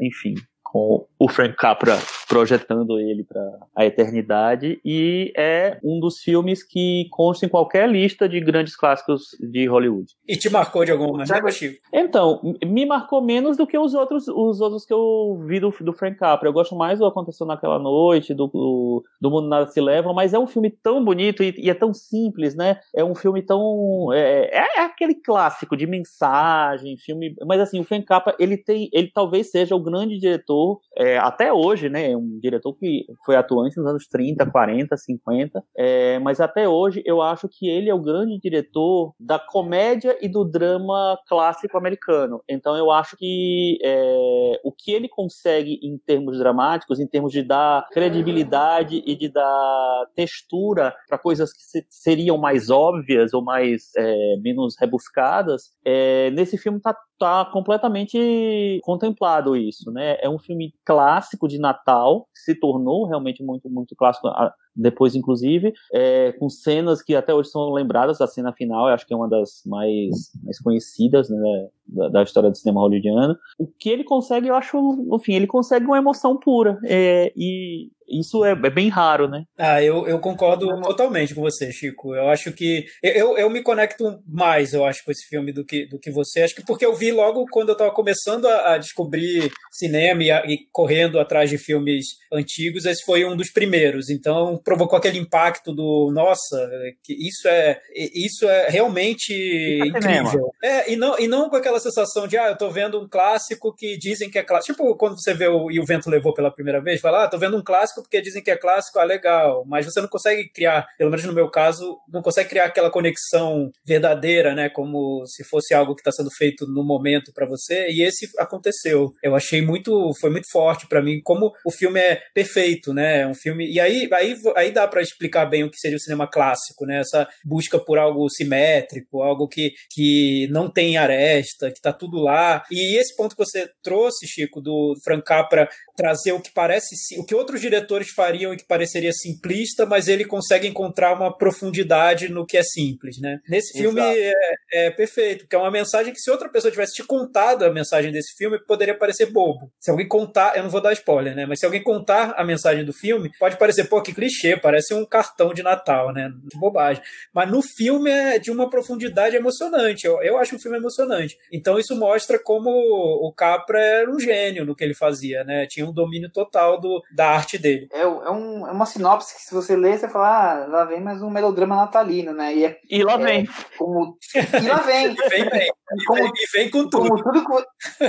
enfim, 0.00 0.34
com 0.62 1.06
o 1.18 1.28
Frank 1.28 1.56
Capra 1.56 1.96
projetando 2.34 2.98
ele 2.98 3.22
para 3.22 3.58
a 3.76 3.86
eternidade 3.86 4.80
e 4.84 5.32
é 5.36 5.78
um 5.84 6.00
dos 6.00 6.18
filmes 6.18 6.64
que 6.64 7.06
consta 7.12 7.46
em 7.46 7.48
qualquer 7.48 7.88
lista 7.88 8.28
de 8.28 8.40
grandes 8.40 8.74
clássicos 8.74 9.36
de 9.38 9.66
Hollywood. 9.66 10.12
E 10.26 10.36
te 10.36 10.50
marcou 10.50 10.84
de 10.84 10.90
alguma 10.90 11.18
maneira, 11.18 11.50
Chico? 11.52 11.80
Então, 11.92 12.40
me 12.66 12.84
marcou 12.84 13.22
menos 13.22 13.56
do 13.56 13.68
que 13.68 13.78
os 13.78 13.94
outros, 13.94 14.26
os 14.26 14.60
outros 14.60 14.84
que 14.84 14.92
eu 14.92 15.40
vi 15.46 15.60
do, 15.60 15.72
do 15.80 15.92
Frank 15.92 16.18
Capra. 16.18 16.48
Eu 16.48 16.52
gosto 16.52 16.74
mais 16.74 16.98
do 16.98 17.06
Aconteceu 17.06 17.46
Naquela 17.46 17.78
Noite, 17.78 18.34
do, 18.34 18.48
do, 18.48 19.04
do 19.20 19.30
Mundo 19.30 19.46
Nada 19.46 19.68
Se 19.68 19.80
Leva, 19.80 20.12
mas 20.12 20.34
é 20.34 20.38
um 20.38 20.48
filme 20.48 20.70
tão 20.70 21.04
bonito 21.04 21.40
e, 21.40 21.54
e 21.56 21.70
é 21.70 21.74
tão 21.74 21.94
simples, 21.94 22.56
né? 22.56 22.80
É 22.92 23.04
um 23.04 23.14
filme 23.14 23.42
tão... 23.42 24.12
É, 24.12 24.50
é, 24.52 24.66
é 24.78 24.80
aquele 24.80 25.14
clássico 25.14 25.76
de 25.76 25.86
mensagem, 25.86 26.96
filme... 26.96 27.36
Mas 27.46 27.60
assim, 27.60 27.78
o 27.78 27.84
Frank 27.84 28.04
Capra, 28.04 28.34
ele 28.40 28.56
tem... 28.56 28.88
Ele 28.92 29.08
talvez 29.14 29.52
seja 29.52 29.76
o 29.76 29.80
grande 29.80 30.18
diretor, 30.18 30.80
é, 30.98 31.16
até 31.16 31.52
hoje, 31.52 31.88
né? 31.88 32.10
Um 32.24 32.38
diretor 32.40 32.74
que 32.74 33.06
foi 33.24 33.36
atuante 33.36 33.76
nos 33.76 33.86
anos 33.86 34.06
30, 34.06 34.50
40, 34.50 34.96
50, 34.96 35.64
é, 35.76 36.18
mas 36.18 36.40
até 36.40 36.68
hoje 36.68 37.02
eu 37.04 37.20
acho 37.20 37.48
que 37.48 37.68
ele 37.68 37.90
é 37.90 37.94
o 37.94 38.02
grande 38.02 38.38
diretor 38.38 39.14
da 39.18 39.38
comédia 39.38 40.16
e 40.20 40.28
do 40.28 40.44
drama 40.44 41.18
clássico 41.28 41.76
americano. 41.76 42.42
Então 42.48 42.76
eu 42.76 42.90
acho 42.90 43.16
que 43.16 43.78
é, 43.82 44.60
o 44.64 44.72
que 44.72 44.92
ele 44.92 45.08
consegue 45.08 45.78
em 45.82 45.98
termos 45.98 46.38
dramáticos, 46.38 47.00
em 47.00 47.06
termos 47.06 47.32
de 47.32 47.42
dar 47.42 47.86
credibilidade 47.90 49.02
e 49.06 49.16
de 49.16 49.28
dar 49.28 50.06
textura 50.14 50.94
para 51.08 51.18
coisas 51.18 51.52
que 51.52 51.62
se, 51.62 51.86
seriam 51.88 52.38
mais 52.38 52.70
óbvias 52.70 53.34
ou 53.34 53.42
mais 53.42 53.90
é, 53.96 54.36
menos 54.40 54.76
rebuscadas, 54.78 55.72
é, 55.84 56.30
nesse 56.30 56.56
filme 56.56 56.80
tá 56.80 56.94
tá 57.18 57.44
completamente 57.44 58.80
contemplado 58.82 59.56
isso, 59.56 59.90
né? 59.90 60.16
É 60.20 60.28
um 60.28 60.38
filme 60.38 60.74
clássico 60.84 61.48
de 61.48 61.58
Natal, 61.58 62.28
se 62.34 62.54
tornou 62.54 63.06
realmente 63.06 63.42
muito, 63.42 63.70
muito 63.70 63.94
clássico 63.96 64.28
depois, 64.76 65.14
inclusive, 65.14 65.72
é, 65.92 66.32
com 66.32 66.48
cenas 66.48 67.00
que 67.00 67.14
até 67.14 67.32
hoje 67.32 67.50
são 67.50 67.72
lembradas. 67.72 68.20
A 68.20 68.26
cena 68.26 68.52
final, 68.52 68.88
eu 68.88 68.94
acho 68.94 69.06
que 69.06 69.14
é 69.14 69.16
uma 69.16 69.28
das 69.28 69.62
mais, 69.64 70.32
mais 70.42 70.58
conhecidas 70.60 71.30
né, 71.30 71.68
da, 71.86 72.08
da, 72.08 72.22
história 72.22 72.50
do 72.50 72.56
cinema 72.56 72.80
hollywoodiano. 72.80 73.36
O 73.58 73.66
que 73.66 73.88
ele 73.88 74.02
consegue, 74.02 74.48
eu 74.48 74.54
acho, 74.54 74.76
enfim, 75.12 75.34
ele 75.34 75.46
consegue 75.46 75.86
uma 75.86 75.98
emoção 75.98 76.36
pura. 76.36 76.78
É, 76.84 77.32
e 77.36 77.90
isso 78.08 78.44
é, 78.44 78.52
é, 78.52 78.70
bem 78.70 78.88
raro, 78.88 79.28
né? 79.28 79.44
Ah, 79.58 79.82
eu, 79.82 80.06
eu 80.06 80.18
concordo 80.18 80.66
totalmente 80.82 81.34
com 81.34 81.40
você, 81.40 81.72
Chico. 81.72 82.14
Eu 82.14 82.28
acho 82.28 82.52
que. 82.52 82.86
Eu, 83.02 83.36
eu 83.36 83.50
me 83.50 83.62
conecto 83.62 84.20
mais, 84.26 84.72
eu 84.72 84.84
acho, 84.84 85.04
com 85.04 85.10
esse 85.10 85.26
filme 85.26 85.52
do 85.52 85.64
que, 85.64 85.86
do 85.86 85.98
que 85.98 86.10
você. 86.10 86.42
Acho 86.42 86.54
que 86.54 86.64
porque 86.64 86.84
eu 86.84 86.94
vi 86.94 87.10
logo 87.12 87.46
quando 87.50 87.70
eu 87.70 87.74
estava 87.74 87.90
começando 87.90 88.46
a, 88.46 88.74
a, 88.74 88.78
descobrir 88.78 89.50
cinema 89.72 90.22
e, 90.22 90.30
a, 90.30 90.44
e, 90.46 90.66
correndo 90.72 91.18
atrás 91.18 91.50
de 91.50 91.58
filmes 91.58 92.06
antigos, 92.32 92.84
esse 92.84 93.04
foi 93.04 93.24
um 93.24 93.36
dos 93.36 93.50
primeiros. 93.50 94.10
Então 94.10 94.60
provocou 94.62 94.98
aquele 94.98 95.18
impacto 95.18 95.72
do 95.72 96.10
nossa, 96.12 96.68
que 97.02 97.12
isso 97.14 97.48
é 97.48 97.80
isso 97.94 98.48
é 98.48 98.68
realmente 98.68 99.32
isso 99.32 99.96
é 99.96 99.98
incrível. 99.98 100.50
É, 100.62 100.92
e 100.92 100.96
não, 100.96 101.18
e 101.18 101.26
não 101.26 101.48
com 101.48 101.56
aquela 101.56 101.80
sensação 101.80 102.26
de 102.26 102.36
ah, 102.36 102.48
eu 102.48 102.58
tô 102.58 102.70
vendo 102.70 103.00
um 103.00 103.08
clássico 103.08 103.74
que 103.74 103.96
dizem 103.96 104.30
que 104.30 104.38
é 104.38 104.42
clássico. 104.42 104.74
Tipo, 104.74 104.96
quando 104.96 105.20
você 105.20 105.34
vê 105.34 105.46
o 105.48 105.70
E 105.70 105.78
o 105.78 105.84
Vento 105.84 106.10
Levou 106.10 106.34
pela 106.34 106.50
primeira 106.50 106.80
vez, 106.80 107.00
fala, 107.00 107.24
ah, 107.24 107.28
tô 107.28 107.38
vendo 107.38 107.56
um 107.56 107.62
clássico 107.62 107.93
clássico 107.94 108.02
porque 108.02 108.20
dizem 108.20 108.42
que 108.42 108.50
é 108.50 108.56
clássico, 108.56 108.98
ah, 108.98 109.04
legal. 109.04 109.64
Mas 109.66 109.86
você 109.86 110.00
não 110.00 110.08
consegue 110.08 110.48
criar, 110.48 110.86
pelo 110.98 111.10
menos 111.10 111.24
no 111.24 111.32
meu 111.32 111.48
caso, 111.50 111.98
não 112.08 112.22
consegue 112.22 112.48
criar 112.48 112.66
aquela 112.66 112.90
conexão 112.90 113.70
verdadeira, 113.86 114.54
né? 114.54 114.68
Como 114.68 115.24
se 115.26 115.44
fosse 115.44 115.74
algo 115.74 115.94
que 115.94 116.00
está 116.00 116.12
sendo 116.12 116.30
feito 116.36 116.66
no 116.66 116.84
momento 116.84 117.32
para 117.32 117.46
você. 117.46 117.88
E 117.88 118.02
esse 118.02 118.28
aconteceu. 118.38 119.12
Eu 119.22 119.34
achei 119.34 119.62
muito, 119.62 120.12
foi 120.20 120.30
muito 120.30 120.50
forte 120.50 120.86
para 120.88 121.02
mim, 121.02 121.20
como 121.22 121.52
o 121.64 121.70
filme 121.70 122.00
é 122.00 122.20
perfeito, 122.34 122.92
né? 122.92 123.22
É 123.22 123.26
um 123.26 123.34
filme. 123.34 123.70
E 123.70 123.80
aí, 123.80 124.08
aí, 124.12 124.36
aí 124.56 124.70
dá 124.70 124.86
para 124.88 125.02
explicar 125.02 125.46
bem 125.46 125.64
o 125.64 125.70
que 125.70 125.78
seria 125.78 125.96
o 125.96 126.00
cinema 126.00 126.26
clássico, 126.26 126.84
né? 126.86 127.00
Essa 127.00 127.28
busca 127.44 127.78
por 127.78 127.98
algo 127.98 128.28
simétrico, 128.28 129.22
algo 129.22 129.48
que, 129.48 129.72
que 129.90 130.48
não 130.50 130.70
tem 130.70 130.96
aresta, 130.96 131.70
que 131.70 131.80
tá 131.80 131.92
tudo 131.92 132.18
lá. 132.18 132.64
E 132.70 132.98
esse 132.98 133.14
ponto 133.16 133.36
que 133.36 133.44
você 133.44 133.68
trouxe, 133.82 134.26
Chico, 134.26 134.60
do 134.60 134.94
Frank 135.04 135.24
Capra 135.24 135.68
trazer 135.96 136.32
o 136.32 136.40
que 136.40 136.50
parece, 136.52 136.94
o 137.18 137.24
que 137.24 137.34
outros 137.34 137.60
diretores 137.60 137.83
diretores 137.84 138.10
fariam 138.10 138.52
e 138.52 138.56
que 138.56 138.66
pareceria 138.66 139.12
simplista, 139.12 139.86
mas 139.86 140.08
ele 140.08 140.24
consegue 140.24 140.66
encontrar 140.66 141.12
uma 141.12 141.36
profundidade 141.36 142.28
no 142.28 142.46
que 142.46 142.56
é 142.56 142.62
simples, 142.62 143.20
né? 143.20 143.38
Nesse 143.48 143.78
filme 143.78 144.00
é, 144.00 144.32
é, 144.72 144.90
perfeito, 144.90 145.40
porque 145.40 145.54
é 145.54 145.58
uma 145.58 145.70
mensagem 145.70 146.12
que 146.12 146.18
se 146.18 146.30
outra 146.30 146.48
pessoa 146.48 146.70
tivesse 146.70 146.94
te 146.94 147.04
contado 147.04 147.64
a 147.64 147.72
mensagem 147.72 148.10
desse 148.10 148.34
filme, 148.36 148.58
poderia 148.58 148.96
parecer 148.96 149.26
bobo. 149.26 149.70
Se 149.78 149.90
alguém 149.90 150.08
contar, 150.08 150.56
eu 150.56 150.62
não 150.62 150.70
vou 150.70 150.80
dar 150.80 150.92
spoiler, 150.92 151.34
né? 151.34 151.46
Mas 151.46 151.60
se 151.60 151.66
alguém 151.66 151.82
contar 151.82 152.34
a 152.36 152.44
mensagem 152.44 152.84
do 152.84 152.92
filme, 152.92 153.30
pode 153.38 153.58
parecer, 153.58 153.84
pô, 153.84 154.00
que 154.02 154.14
clichê, 154.14 154.56
parece 154.56 154.94
um 154.94 155.04
cartão 155.04 155.52
de 155.52 155.62
Natal, 155.62 156.12
né? 156.12 156.32
Que 156.50 156.58
bobagem. 156.58 157.02
Mas 157.32 157.50
no 157.50 157.62
filme 157.62 158.10
é 158.10 158.38
de 158.38 158.50
uma 158.50 158.70
profundidade 158.70 159.36
emocionante. 159.36 160.06
Eu, 160.06 160.22
eu 160.22 160.38
acho 160.38 160.56
o 160.56 160.58
filme 160.58 160.78
emocionante. 160.78 161.36
Então 161.52 161.78
isso 161.78 161.94
mostra 161.96 162.38
como 162.38 162.70
o 162.70 163.32
Capra 163.32 163.80
era 163.80 164.10
um 164.10 164.18
gênio 164.18 164.64
no 164.64 164.74
que 164.74 164.84
ele 164.84 164.94
fazia, 164.94 165.44
né? 165.44 165.66
Tinha 165.66 165.86
um 165.86 165.92
domínio 165.92 166.30
total 166.30 166.80
do, 166.80 167.02
da 167.14 167.28
arte 167.28 167.58
dele 167.58 167.73
dele. 167.74 167.88
É, 167.92 168.00
é, 168.00 168.30
um, 168.30 168.66
é 168.66 168.72
uma 168.72 168.86
sinopse 168.86 169.34
que 169.34 169.42
se 169.42 169.54
você 169.54 169.76
ler, 169.76 169.98
você 169.98 170.08
fala, 170.08 170.64
ah, 170.64 170.66
lá 170.66 170.84
vem 170.84 171.00
mais 171.00 171.22
um 171.22 171.30
melodrama 171.30 171.76
natalino, 171.76 172.32
né? 172.32 172.54
E, 172.54 172.64
é, 172.64 172.78
e 172.88 173.02
lá 173.02 173.14
é, 173.14 173.18
vem. 173.18 173.48
Como, 173.76 174.16
e 174.34 174.66
lá 174.66 174.78
vem. 174.78 175.12
e 175.12 175.14
vem, 175.28 175.48
vem. 175.50 175.72
Como, 176.06 176.24
e 176.24 176.46
vem 176.52 176.70
com 176.70 176.88
tudo. 176.88 177.08
Como 177.08 177.22
tudo 177.22 177.64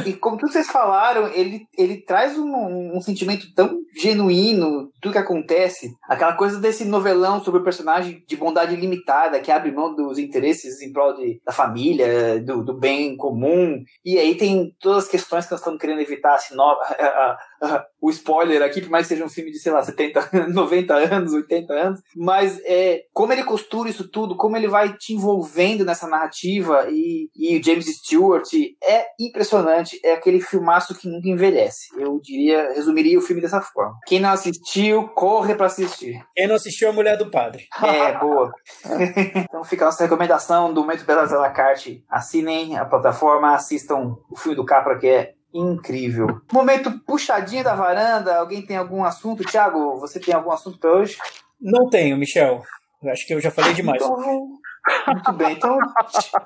e 0.05 0.13
como 0.13 0.38
tudo 0.38 0.51
vocês 0.51 0.68
falaram, 0.68 1.28
ele, 1.28 1.68
ele 1.78 1.97
traz 1.97 2.38
um, 2.38 2.95
um 2.95 3.01
sentimento 3.01 3.53
tão 3.53 3.78
genuíno, 3.95 4.91
tudo 5.01 5.11
que 5.11 5.18
acontece, 5.18 5.91
aquela 6.07 6.34
coisa 6.34 6.59
desse 6.59 6.86
novelão 6.86 7.43
sobre 7.43 7.59
o 7.59 7.63
personagem 7.63 8.24
de 8.28 8.36
bondade 8.36 8.76
limitada, 8.76 9.39
que 9.39 9.51
abre 9.51 9.72
mão 9.72 9.95
dos 9.95 10.18
interesses 10.18 10.82
em 10.82 10.91
prol 10.91 11.13
de, 11.13 11.41
da 11.45 11.51
família, 11.51 12.39
do, 12.41 12.63
do 12.63 12.74
bem 12.74 13.16
comum, 13.16 13.82
e 14.03 14.18
aí 14.18 14.36
tem 14.36 14.76
todas 14.80 15.05
as 15.05 15.09
questões 15.09 15.45
que 15.45 15.51
nós 15.51 15.59
estamos 15.59 15.80
querendo 15.80 16.01
evitar, 16.01 16.36
assim, 16.36 16.55
no, 16.55 16.63
a, 16.63 16.76
a, 17.05 17.38
a, 17.62 17.86
o 18.01 18.10
spoiler 18.10 18.62
aqui, 18.62 18.82
por 18.82 18.89
mais 18.89 19.08
que 19.08 19.14
seja 19.14 19.26
um 19.26 19.30
filme 19.30 19.51
de, 19.51 19.60
sei 19.60 19.72
lá, 19.72 19.82
70, 19.82 20.47
90 20.49 20.93
anos, 20.93 21.34
80 21.34 21.74
anos, 21.74 22.01
mas 22.16 22.60
é, 22.66 23.03
como 23.14 23.34
ele 23.34 23.43
costura 23.43 23.89
isso 23.89 24.08
tudo, 24.10 24.38
como 24.38 24.56
ele 24.58 24.68
vai 24.68 24.93
te 24.93 25.14
envolvendo 25.14 25.86
nessa 25.86 26.08
narrativa, 26.08 26.88
e, 26.89 27.30
e 27.36 27.58
o 27.58 27.64
James 27.64 27.86
Stewart 27.86 28.47
é 28.84 29.08
impressionante, 29.20 29.99
é 30.03 30.14
aquele 30.14 30.39
filmaço 30.39 30.95
que 30.95 31.08
nunca 31.08 31.28
envelhece. 31.28 31.88
Eu 31.97 32.20
diria, 32.22 32.74
resumiria 32.74 33.18
o 33.18 33.22
filme 33.22 33.41
dessa 33.41 33.62
forma. 33.62 33.95
Quem 34.06 34.20
não 34.20 34.30
assistiu, 34.30 35.08
corre 35.10 35.56
para 35.56 35.68
assistir. 35.68 36.20
Quem 36.36 36.47
não 36.47 36.56
assistiu, 36.56 36.88
é 36.88 36.91
a 36.91 36.93
Mulher 36.93 37.18
do 37.18 37.30
Padre. 37.30 37.66
É, 37.84 38.18
boa. 38.18 38.51
então 39.38 39.64
fica 39.64 39.86
a 39.86 39.88
nossa 39.88 40.03
recomendação 40.03 40.74
do 40.74 40.82
Momento 40.82 41.06
Belas 41.06 41.34
à 41.34 41.39
la 41.39 41.49
carte. 41.49 42.03
Assinem 42.10 42.78
a 42.78 42.86
plataforma, 42.86 43.53
assistam 43.53 44.16
o 44.30 44.38
filme 44.38 44.56
do 44.56 44.66
Capra, 44.66 44.97
que 44.97 45.08
é 45.08 45.35
incrível. 45.56 46.41
Momento 46.51 46.99
puxadinho 47.06 47.64
da 47.64 47.76
varanda. 47.76 48.38
Alguém 48.38 48.62
tem 48.66 48.76
algum 48.76 49.03
assunto? 49.03 49.43
Thiago, 49.43 49.97
você 49.99 50.20
tem 50.20 50.34
algum 50.34 50.51
assunto 50.51 50.78
para 50.78 50.91
hoje? 50.91 51.18
Não 51.60 51.89
tenho, 51.89 52.18
Michel. 52.18 52.62
Acho 53.06 53.26
que 53.26 53.34
eu 53.34 53.39
já 53.39 53.49
falei 53.49 53.74
demais. 53.74 54.01
Então, 54.03 54.60
muito 55.08 55.34
bem, 55.34 55.54
então, 55.54 55.78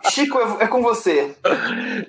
Chico, 0.10 0.38
é 0.60 0.68
com 0.68 0.82
você. 0.82 1.36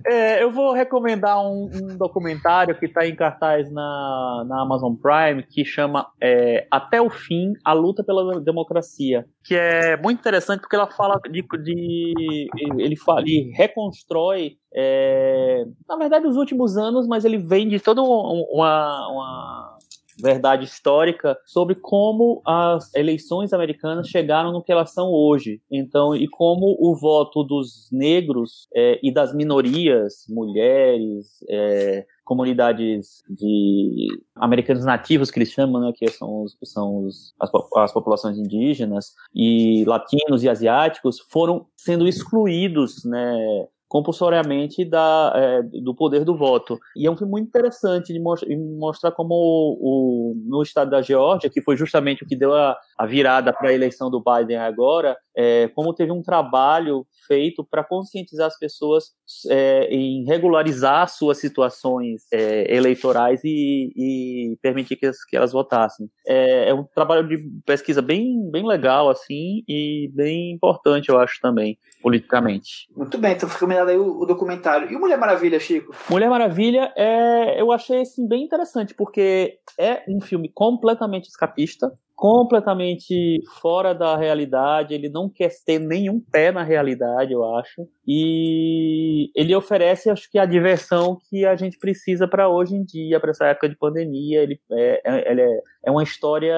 É, 0.06 0.42
eu 0.42 0.50
vou 0.50 0.72
recomendar 0.72 1.40
um, 1.40 1.68
um 1.72 1.96
documentário 1.96 2.78
que 2.78 2.86
está 2.86 3.06
em 3.06 3.16
cartaz 3.16 3.70
na, 3.70 4.44
na 4.46 4.62
Amazon 4.62 4.94
Prime 4.94 5.42
que 5.42 5.64
chama 5.64 6.06
é, 6.22 6.66
Até 6.70 7.00
o 7.00 7.10
Fim 7.10 7.52
A 7.64 7.72
Luta 7.72 8.04
pela 8.04 8.40
Democracia. 8.40 9.26
Que 9.42 9.54
é 9.54 9.96
muito 9.96 10.20
interessante 10.20 10.60
porque 10.60 10.76
ela 10.76 10.86
fala 10.86 11.18
de. 11.30 11.42
de 11.42 12.48
ele, 12.78 12.96
fala, 12.96 13.20
ele 13.20 13.50
reconstrói, 13.54 14.56
é, 14.74 15.64
na 15.88 15.96
verdade, 15.96 16.26
os 16.26 16.36
últimos 16.36 16.76
anos, 16.76 17.06
mas 17.08 17.24
ele 17.24 17.38
vem 17.38 17.68
de 17.68 17.80
toda 17.80 18.02
uma, 18.02 19.08
uma 19.08 19.78
verdade 20.20 20.64
histórica 20.64 21.36
sobre 21.46 21.74
como 21.74 22.42
as 22.46 22.92
eleições 22.94 23.52
americanas 23.52 24.08
chegaram 24.08 24.52
no 24.52 24.62
que 24.62 24.72
elas 24.72 24.92
são 24.92 25.10
hoje. 25.10 25.60
Então, 25.70 26.14
e 26.14 26.28
como 26.28 26.76
o 26.78 26.94
voto 26.94 27.42
dos 27.42 27.88
negros 27.90 28.68
é, 28.74 28.98
e 29.02 29.12
das 29.12 29.34
minorias, 29.34 30.24
mulheres, 30.28 31.44
é, 31.48 32.04
comunidades 32.30 33.24
de 33.28 34.06
americanos 34.36 34.84
nativos 34.84 35.32
que 35.32 35.38
eles 35.40 35.50
chamam, 35.50 35.80
né, 35.80 35.92
que 35.92 36.08
são, 36.10 36.44
os, 36.44 36.56
são 36.62 37.04
os, 37.04 37.34
as, 37.40 37.50
as, 37.76 37.92
populações 37.92 38.38
indígenas 38.38 39.14
e 39.34 39.84
latinos 39.84 40.44
e 40.44 40.48
asiáticos 40.48 41.18
foram 41.28 41.66
sendo 41.76 42.06
excluídos, 42.06 43.04
né, 43.04 43.66
compulsoriamente 43.90 44.84
da, 44.84 45.32
é, 45.34 45.62
do 45.82 45.92
poder 45.92 46.24
do 46.24 46.36
voto. 46.36 46.78
E 46.94 47.08
é 47.08 47.10
um 47.10 47.16
filme 47.16 47.32
muito 47.32 47.48
interessante 47.48 48.12
de 48.12 48.20
mostrar, 48.20 48.48
mostrar 48.78 49.10
como 49.10 49.34
o, 49.34 49.78
o, 49.80 50.34
no 50.46 50.62
estado 50.62 50.92
da 50.92 51.02
Geórgia, 51.02 51.50
que 51.50 51.60
foi 51.60 51.76
justamente 51.76 52.22
o 52.22 52.26
que 52.26 52.36
deu 52.36 52.54
a, 52.54 52.78
a 52.96 53.04
virada 53.04 53.52
para 53.52 53.70
a 53.70 53.74
eleição 53.74 54.08
do 54.08 54.22
Biden 54.22 54.58
agora, 54.58 55.16
é, 55.40 55.68
como 55.68 55.94
teve 55.94 56.12
um 56.12 56.22
trabalho 56.22 57.06
feito 57.26 57.64
para 57.64 57.82
conscientizar 57.82 58.46
as 58.46 58.58
pessoas 58.58 59.12
é, 59.48 59.84
em 59.84 60.24
regularizar 60.26 61.08
suas 61.08 61.38
situações 61.38 62.26
é, 62.30 62.74
eleitorais 62.74 63.40
e, 63.42 63.90
e 63.96 64.56
permitir 64.60 64.96
que, 64.96 65.10
que, 65.28 65.36
elas 65.36 65.52
votassem. 65.52 66.10
É, 66.26 66.68
é, 66.68 66.74
um 66.74 66.84
trabalho 66.84 67.26
de 67.26 67.38
pesquisa 67.64 68.02
bem, 68.02 68.50
bem 68.50 68.66
legal, 68.66 69.08
assim, 69.08 69.62
e 69.66 70.10
bem 70.12 70.52
importante, 70.52 71.08
eu 71.08 71.18
acho, 71.18 71.40
também, 71.40 71.78
politicamente. 72.02 72.88
Muito 72.94 73.16
bem, 73.16 73.32
então 73.32 73.48
fica 73.48 73.66
aí 73.86 73.96
o, 73.96 74.20
o, 74.20 74.26
documentário. 74.26 74.92
E 74.92 74.96
o 74.96 75.00
Mulher 75.00 75.16
Maravilha, 75.16 75.58
Chico? 75.58 75.94
Mulher 76.10 76.28
Maravilha, 76.28 76.92
é, 76.96 77.58
eu 77.58 77.72
achei, 77.72 78.02
assim, 78.02 78.28
bem 78.28 78.44
interessante, 78.44 78.94
porque 78.94 79.58
é 79.78 80.02
um 80.06 80.20
filme 80.20 80.50
completamente 80.52 81.28
escapista, 81.28 81.90
completamente 82.20 83.40
fora 83.62 83.94
da 83.94 84.14
realidade, 84.14 84.92
ele 84.92 85.08
não 85.08 85.26
quer 85.26 85.48
ter 85.64 85.78
nenhum 85.78 86.20
pé 86.20 86.52
na 86.52 86.62
realidade, 86.62 87.32
eu 87.32 87.42
acho. 87.56 87.88
E 88.06 89.30
ele 89.34 89.56
oferece, 89.56 90.10
acho 90.10 90.30
que, 90.30 90.38
a 90.38 90.44
diversão 90.44 91.16
que 91.30 91.46
a 91.46 91.56
gente 91.56 91.78
precisa 91.78 92.28
para 92.28 92.46
hoje 92.46 92.76
em 92.76 92.84
dia, 92.84 93.18
para 93.18 93.30
essa 93.30 93.46
época 93.46 93.70
de 93.70 93.76
pandemia. 93.78 94.42
Ele 94.42 94.60
é, 94.70 95.00
é, 95.02 95.32
ele 95.32 95.40
é, 95.40 95.60
é 95.84 95.90
uma 95.90 96.02
história 96.02 96.56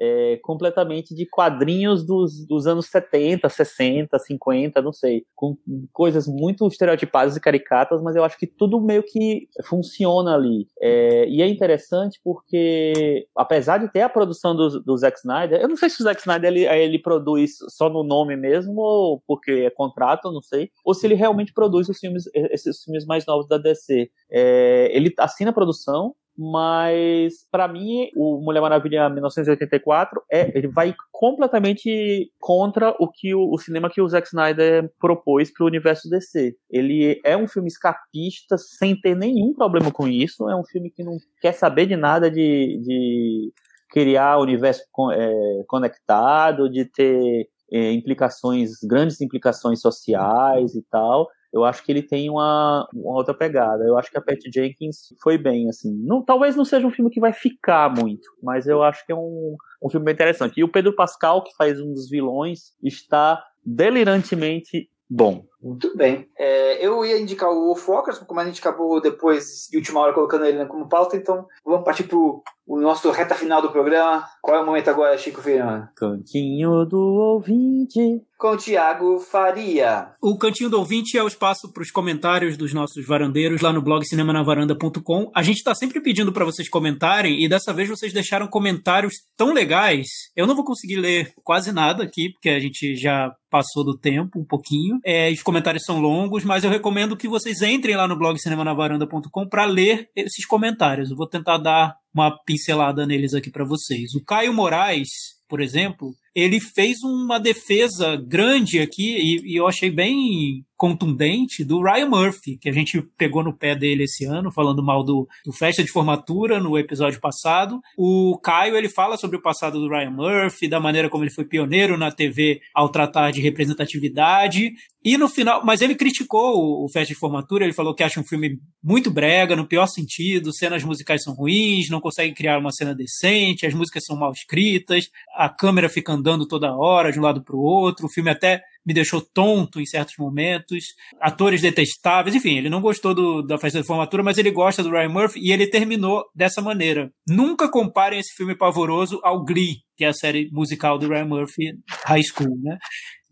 é, 0.00 0.38
completamente 0.42 1.14
de 1.14 1.26
quadrinhos 1.26 2.04
dos, 2.06 2.46
dos 2.46 2.66
anos 2.66 2.86
70, 2.86 3.48
60, 3.48 4.18
50, 4.18 4.82
não 4.82 4.92
sei, 4.92 5.24
com 5.34 5.56
coisas 5.92 6.26
muito 6.26 6.66
estereotipadas 6.66 7.36
e 7.36 7.40
caricatas, 7.40 8.02
mas 8.02 8.16
eu 8.16 8.24
acho 8.24 8.38
que 8.38 8.46
tudo 8.46 8.80
meio 8.80 9.02
que 9.02 9.48
funciona 9.64 10.34
ali. 10.34 10.66
É, 10.80 11.28
e 11.28 11.42
é 11.42 11.48
interessante 11.48 12.20
porque, 12.22 13.26
apesar 13.36 13.78
de 13.78 13.90
ter 13.90 14.02
a 14.02 14.08
produção 14.08 14.54
do, 14.54 14.80
do 14.80 14.96
Zack 14.96 15.18
Snyder, 15.18 15.60
eu 15.60 15.68
não 15.68 15.76
sei 15.76 15.90
se 15.90 16.00
o 16.00 16.04
Zack 16.04 16.20
Snyder 16.20 16.50
ele, 16.50 16.64
ele 16.64 16.98
produz 16.98 17.52
só 17.68 17.88
no 17.88 18.02
nome 18.02 18.36
mesmo 18.36 18.80
ou 18.80 19.22
porque 19.26 19.50
é 19.50 19.70
contrato, 19.70 20.32
não 20.32 20.42
sei 20.42 20.70
ou 20.84 20.94
se 20.94 21.06
ele 21.06 21.14
realmente 21.14 21.52
produz 21.52 21.88
os 21.88 21.98
filmes, 21.98 22.24
esses 22.34 22.82
filmes 22.82 23.06
mais 23.06 23.26
novos 23.26 23.48
da 23.48 23.58
DC. 23.58 24.10
É, 24.30 24.88
ele 24.92 25.12
assina 25.18 25.50
a 25.50 25.54
produção, 25.54 26.14
mas 26.36 27.46
para 27.50 27.68
mim 27.68 28.08
o 28.16 28.40
Mulher 28.40 28.60
Maravilha 28.60 29.08
1984 29.08 30.20
é 30.30 30.56
ele 30.56 30.68
vai 30.68 30.94
completamente 31.12 32.30
contra 32.40 32.94
o 32.98 33.08
que 33.08 33.34
o, 33.34 33.52
o 33.52 33.58
cinema 33.58 33.88
que 33.88 34.00
o 34.00 34.08
Zack 34.08 34.26
Snyder 34.26 34.90
propôs 34.98 35.52
para 35.52 35.64
o 35.64 35.68
universo 35.68 36.08
DC. 36.08 36.56
Ele 36.68 37.20
é 37.24 37.36
um 37.36 37.46
filme 37.46 37.68
escapista 37.68 38.58
sem 38.58 39.00
ter 39.00 39.14
nenhum 39.16 39.54
problema 39.54 39.92
com 39.92 40.08
isso. 40.08 40.48
É 40.50 40.56
um 40.56 40.64
filme 40.64 40.90
que 40.90 41.04
não 41.04 41.16
quer 41.40 41.52
saber 41.52 41.86
de 41.86 41.96
nada 41.96 42.30
de, 42.30 42.80
de 42.82 43.52
criar 43.90 44.38
universo 44.38 44.82
é, 45.12 45.62
conectado, 45.68 46.68
de 46.68 46.84
ter 46.84 47.48
é, 47.72 47.92
implicações, 47.92 48.72
grandes 48.82 49.20
implicações 49.20 49.80
sociais 49.80 50.74
e 50.74 50.82
tal 50.90 51.28
eu 51.54 51.64
acho 51.64 51.84
que 51.84 51.92
ele 51.92 52.02
tem 52.02 52.28
uma, 52.28 52.84
uma, 52.92 53.14
outra 53.16 53.32
pegada. 53.32 53.84
Eu 53.84 53.96
acho 53.96 54.10
que 54.10 54.18
a 54.18 54.20
Pat 54.20 54.40
Jenkins 54.52 55.14
foi 55.22 55.38
bem, 55.38 55.68
assim. 55.68 55.94
Não, 56.04 56.20
talvez 56.20 56.56
não 56.56 56.64
seja 56.64 56.84
um 56.84 56.90
filme 56.90 57.12
que 57.12 57.20
vai 57.20 57.32
ficar 57.32 57.94
muito, 57.94 58.28
mas 58.42 58.66
eu 58.66 58.82
acho 58.82 59.06
que 59.06 59.12
é 59.12 59.14
um, 59.14 59.54
um 59.80 59.88
filme 59.88 60.04
bem 60.04 60.14
interessante. 60.14 60.58
E 60.58 60.64
o 60.64 60.68
Pedro 60.68 60.96
Pascal, 60.96 61.44
que 61.44 61.54
faz 61.56 61.80
um 61.80 61.92
dos 61.92 62.10
vilões, 62.10 62.72
está 62.82 63.40
delirantemente 63.64 64.90
bom. 65.08 65.44
Muito 65.64 65.96
bem. 65.96 66.28
É, 66.38 66.86
eu 66.86 67.02
ia 67.06 67.18
indicar 67.18 67.50
o 67.50 67.68
Wolf 67.68 67.88
como 68.26 68.40
a 68.40 68.44
gente 68.44 68.60
acabou 68.60 69.00
depois, 69.00 69.66
de 69.70 69.78
última 69.78 70.00
hora, 70.00 70.12
colocando 70.12 70.44
ele 70.44 70.66
como 70.66 70.90
pauta, 70.90 71.16
então 71.16 71.46
vamos 71.64 71.84
partir 71.84 72.02
pro 72.04 72.42
o 72.66 72.80
nosso 72.80 73.10
reta 73.10 73.34
final 73.34 73.60
do 73.60 73.70
programa. 73.70 74.24
Qual 74.42 74.56
é 74.56 74.62
o 74.62 74.66
momento 74.66 74.88
agora, 74.88 75.18
Chico 75.18 75.42
Firma? 75.42 75.90
Cantinho 75.94 76.84
do 76.86 76.98
ouvinte. 76.98 78.22
Com 78.38 78.48
o 78.48 78.56
Tiago 78.56 79.18
Faria. 79.20 80.08
O 80.20 80.36
Cantinho 80.36 80.68
do 80.68 80.78
Ouvinte 80.78 81.16
é 81.16 81.22
o 81.22 81.26
espaço 81.26 81.72
para 81.72 81.82
os 81.82 81.90
comentários 81.90 82.56
dos 82.58 82.74
nossos 82.74 83.06
varandeiros 83.06 83.62
lá 83.62 83.72
no 83.72 83.80
blog 83.80 84.04
cinemanavaranda.com. 84.04 85.30
A 85.34 85.42
gente 85.42 85.58
está 85.58 85.74
sempre 85.74 86.00
pedindo 86.00 86.32
para 86.32 86.44
vocês 86.44 86.68
comentarem 86.68 87.42
e 87.42 87.48
dessa 87.48 87.72
vez 87.72 87.88
vocês 87.88 88.12
deixaram 88.12 88.46
comentários 88.48 89.14
tão 89.36 89.52
legais. 89.54 90.06
Eu 90.36 90.46
não 90.46 90.54
vou 90.54 90.64
conseguir 90.64 90.96
ler 90.96 91.32
quase 91.42 91.72
nada 91.72 92.02
aqui, 92.02 92.32
porque 92.32 92.50
a 92.50 92.58
gente 92.58 92.96
já 92.96 93.34
passou 93.48 93.84
do 93.84 93.96
tempo 93.96 94.40
um 94.40 94.44
pouquinho. 94.44 94.98
É, 95.04 95.30
os 95.30 95.42
comentários 95.54 95.84
são 95.84 96.00
longos, 96.00 96.42
mas 96.42 96.64
eu 96.64 96.70
recomendo 96.70 97.16
que 97.16 97.28
vocês 97.28 97.62
entrem 97.62 97.94
lá 97.94 98.08
no 98.08 98.18
blog 98.18 98.36
cinemanavaranda.com 98.40 99.48
para 99.48 99.64
ler 99.64 100.08
esses 100.16 100.44
comentários. 100.44 101.10
Eu 101.10 101.16
vou 101.16 101.28
tentar 101.28 101.58
dar 101.58 101.94
uma 102.12 102.36
pincelada 102.44 103.06
neles 103.06 103.34
aqui 103.34 103.50
para 103.50 103.64
vocês. 103.64 104.14
O 104.16 104.24
Caio 104.24 104.52
Moraes, 104.52 105.08
por 105.48 105.60
exemplo, 105.60 106.12
ele 106.34 106.58
fez 106.58 106.96
uma 107.04 107.38
defesa 107.38 108.16
grande 108.16 108.80
aqui 108.80 109.16
e, 109.16 109.52
e 109.52 109.56
eu 109.56 109.68
achei 109.68 109.92
bem 109.92 110.64
contundente 110.84 111.64
do 111.64 111.80
Ryan 111.80 112.10
Murphy, 112.10 112.58
que 112.58 112.68
a 112.68 112.72
gente 112.72 113.00
pegou 113.16 113.42
no 113.42 113.56
pé 113.56 113.74
dele 113.74 114.04
esse 114.04 114.26
ano, 114.26 114.52
falando 114.52 114.82
mal 114.82 115.02
do, 115.02 115.26
do 115.42 115.50
Festa 115.50 115.82
de 115.82 115.90
Formatura 115.90 116.60
no 116.60 116.76
episódio 116.78 117.18
passado. 117.22 117.80
O 117.96 118.38
Caio, 118.42 118.76
ele 118.76 118.90
fala 118.90 119.16
sobre 119.16 119.38
o 119.38 119.40
passado 119.40 119.80
do 119.80 119.88
Ryan 119.88 120.10
Murphy, 120.10 120.68
da 120.68 120.78
maneira 120.78 121.08
como 121.08 121.24
ele 121.24 121.32
foi 121.32 121.46
pioneiro 121.46 121.96
na 121.96 122.10
TV 122.10 122.60
ao 122.74 122.90
tratar 122.90 123.30
de 123.30 123.40
representatividade. 123.40 124.74
E 125.02 125.16
no 125.16 125.26
final, 125.28 125.64
mas 125.64 125.80
ele 125.80 125.94
criticou 125.94 126.84
o 126.84 126.88
Festa 126.90 127.14
de 127.14 127.18
Formatura, 127.18 127.64
ele 127.64 127.72
falou 127.72 127.94
que 127.94 128.02
acha 128.02 128.20
um 128.20 128.24
filme 128.24 128.58
muito 128.82 129.10
brega, 129.10 129.56
no 129.56 129.66
pior 129.66 129.86
sentido, 129.86 130.54
cenas 130.54 130.84
musicais 130.84 131.22
são 131.22 131.34
ruins, 131.34 131.88
não 131.88 132.00
consegue 132.00 132.34
criar 132.34 132.58
uma 132.58 132.72
cena 132.72 132.94
decente, 132.94 133.66
as 133.66 133.74
músicas 133.74 134.04
são 134.06 134.16
mal 134.16 134.32
escritas, 134.32 135.08
a 135.34 135.48
câmera 135.48 135.88
fica 135.88 136.12
andando 136.12 136.46
toda 136.46 136.74
hora 136.74 137.10
de 137.10 137.18
um 137.18 137.22
lado 137.22 137.42
para 137.42 137.56
o 137.56 137.60
outro, 137.60 138.06
o 138.06 138.10
filme 138.10 138.30
até 138.30 138.62
me 138.84 138.92
deixou 138.92 139.20
tonto 139.20 139.80
em 139.80 139.86
certos 139.86 140.14
momentos, 140.18 140.84
atores 141.20 141.62
detestáveis, 141.62 142.34
enfim, 142.34 142.58
ele 142.58 142.68
não 142.68 142.80
gostou 142.80 143.14
do, 143.14 143.42
da 143.42 143.58
festa 143.58 143.80
de 143.80 143.86
formatura, 143.86 144.22
mas 144.22 144.38
ele 144.38 144.50
gosta 144.50 144.82
do 144.82 144.90
Ryan 144.90 145.08
Murphy 145.08 145.40
e 145.40 145.52
ele 145.52 145.66
terminou 145.66 146.24
dessa 146.34 146.60
maneira. 146.60 147.10
Nunca 147.28 147.70
comparem 147.70 148.18
esse 148.18 148.34
filme 148.34 148.56
pavoroso 148.56 149.20
ao 149.22 149.44
Glee, 149.44 149.78
que 149.96 150.04
é 150.04 150.08
a 150.08 150.12
série 150.12 150.50
musical 150.52 150.98
do 150.98 151.08
Ryan 151.08 151.26
Murphy 151.26 151.72
High 152.04 152.22
School, 152.24 152.58
né? 152.62 152.76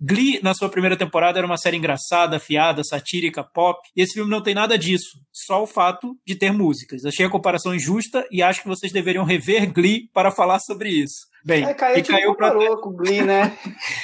Glee, 0.04 0.40
na 0.42 0.52
sua 0.52 0.68
primeira 0.68 0.96
temporada, 0.96 1.38
era 1.38 1.46
uma 1.46 1.56
série 1.56 1.76
engraçada, 1.76 2.40
fiada, 2.40 2.82
satírica, 2.82 3.44
pop, 3.44 3.78
e 3.96 4.02
esse 4.02 4.14
filme 4.14 4.30
não 4.30 4.42
tem 4.42 4.52
nada 4.52 4.76
disso, 4.76 5.16
só 5.32 5.62
o 5.62 5.66
fato 5.66 6.16
de 6.26 6.34
ter 6.34 6.52
músicas. 6.52 7.04
Achei 7.04 7.24
a 7.24 7.30
comparação 7.30 7.72
injusta 7.72 8.26
e 8.28 8.42
acho 8.42 8.62
que 8.62 8.68
vocês 8.68 8.90
deveriam 8.90 9.24
rever 9.24 9.72
Glee 9.72 10.08
para 10.12 10.32
falar 10.32 10.58
sobre 10.58 10.88
isso. 10.88 11.31
Bem, 11.44 11.64
é, 11.64 11.74
caiu, 11.74 11.98
e 11.98 12.02
caiu 12.02 12.34
pra... 12.34 12.52
com 12.76 12.90
o 12.90 12.96
Glee, 12.96 13.22
né? 13.22 13.56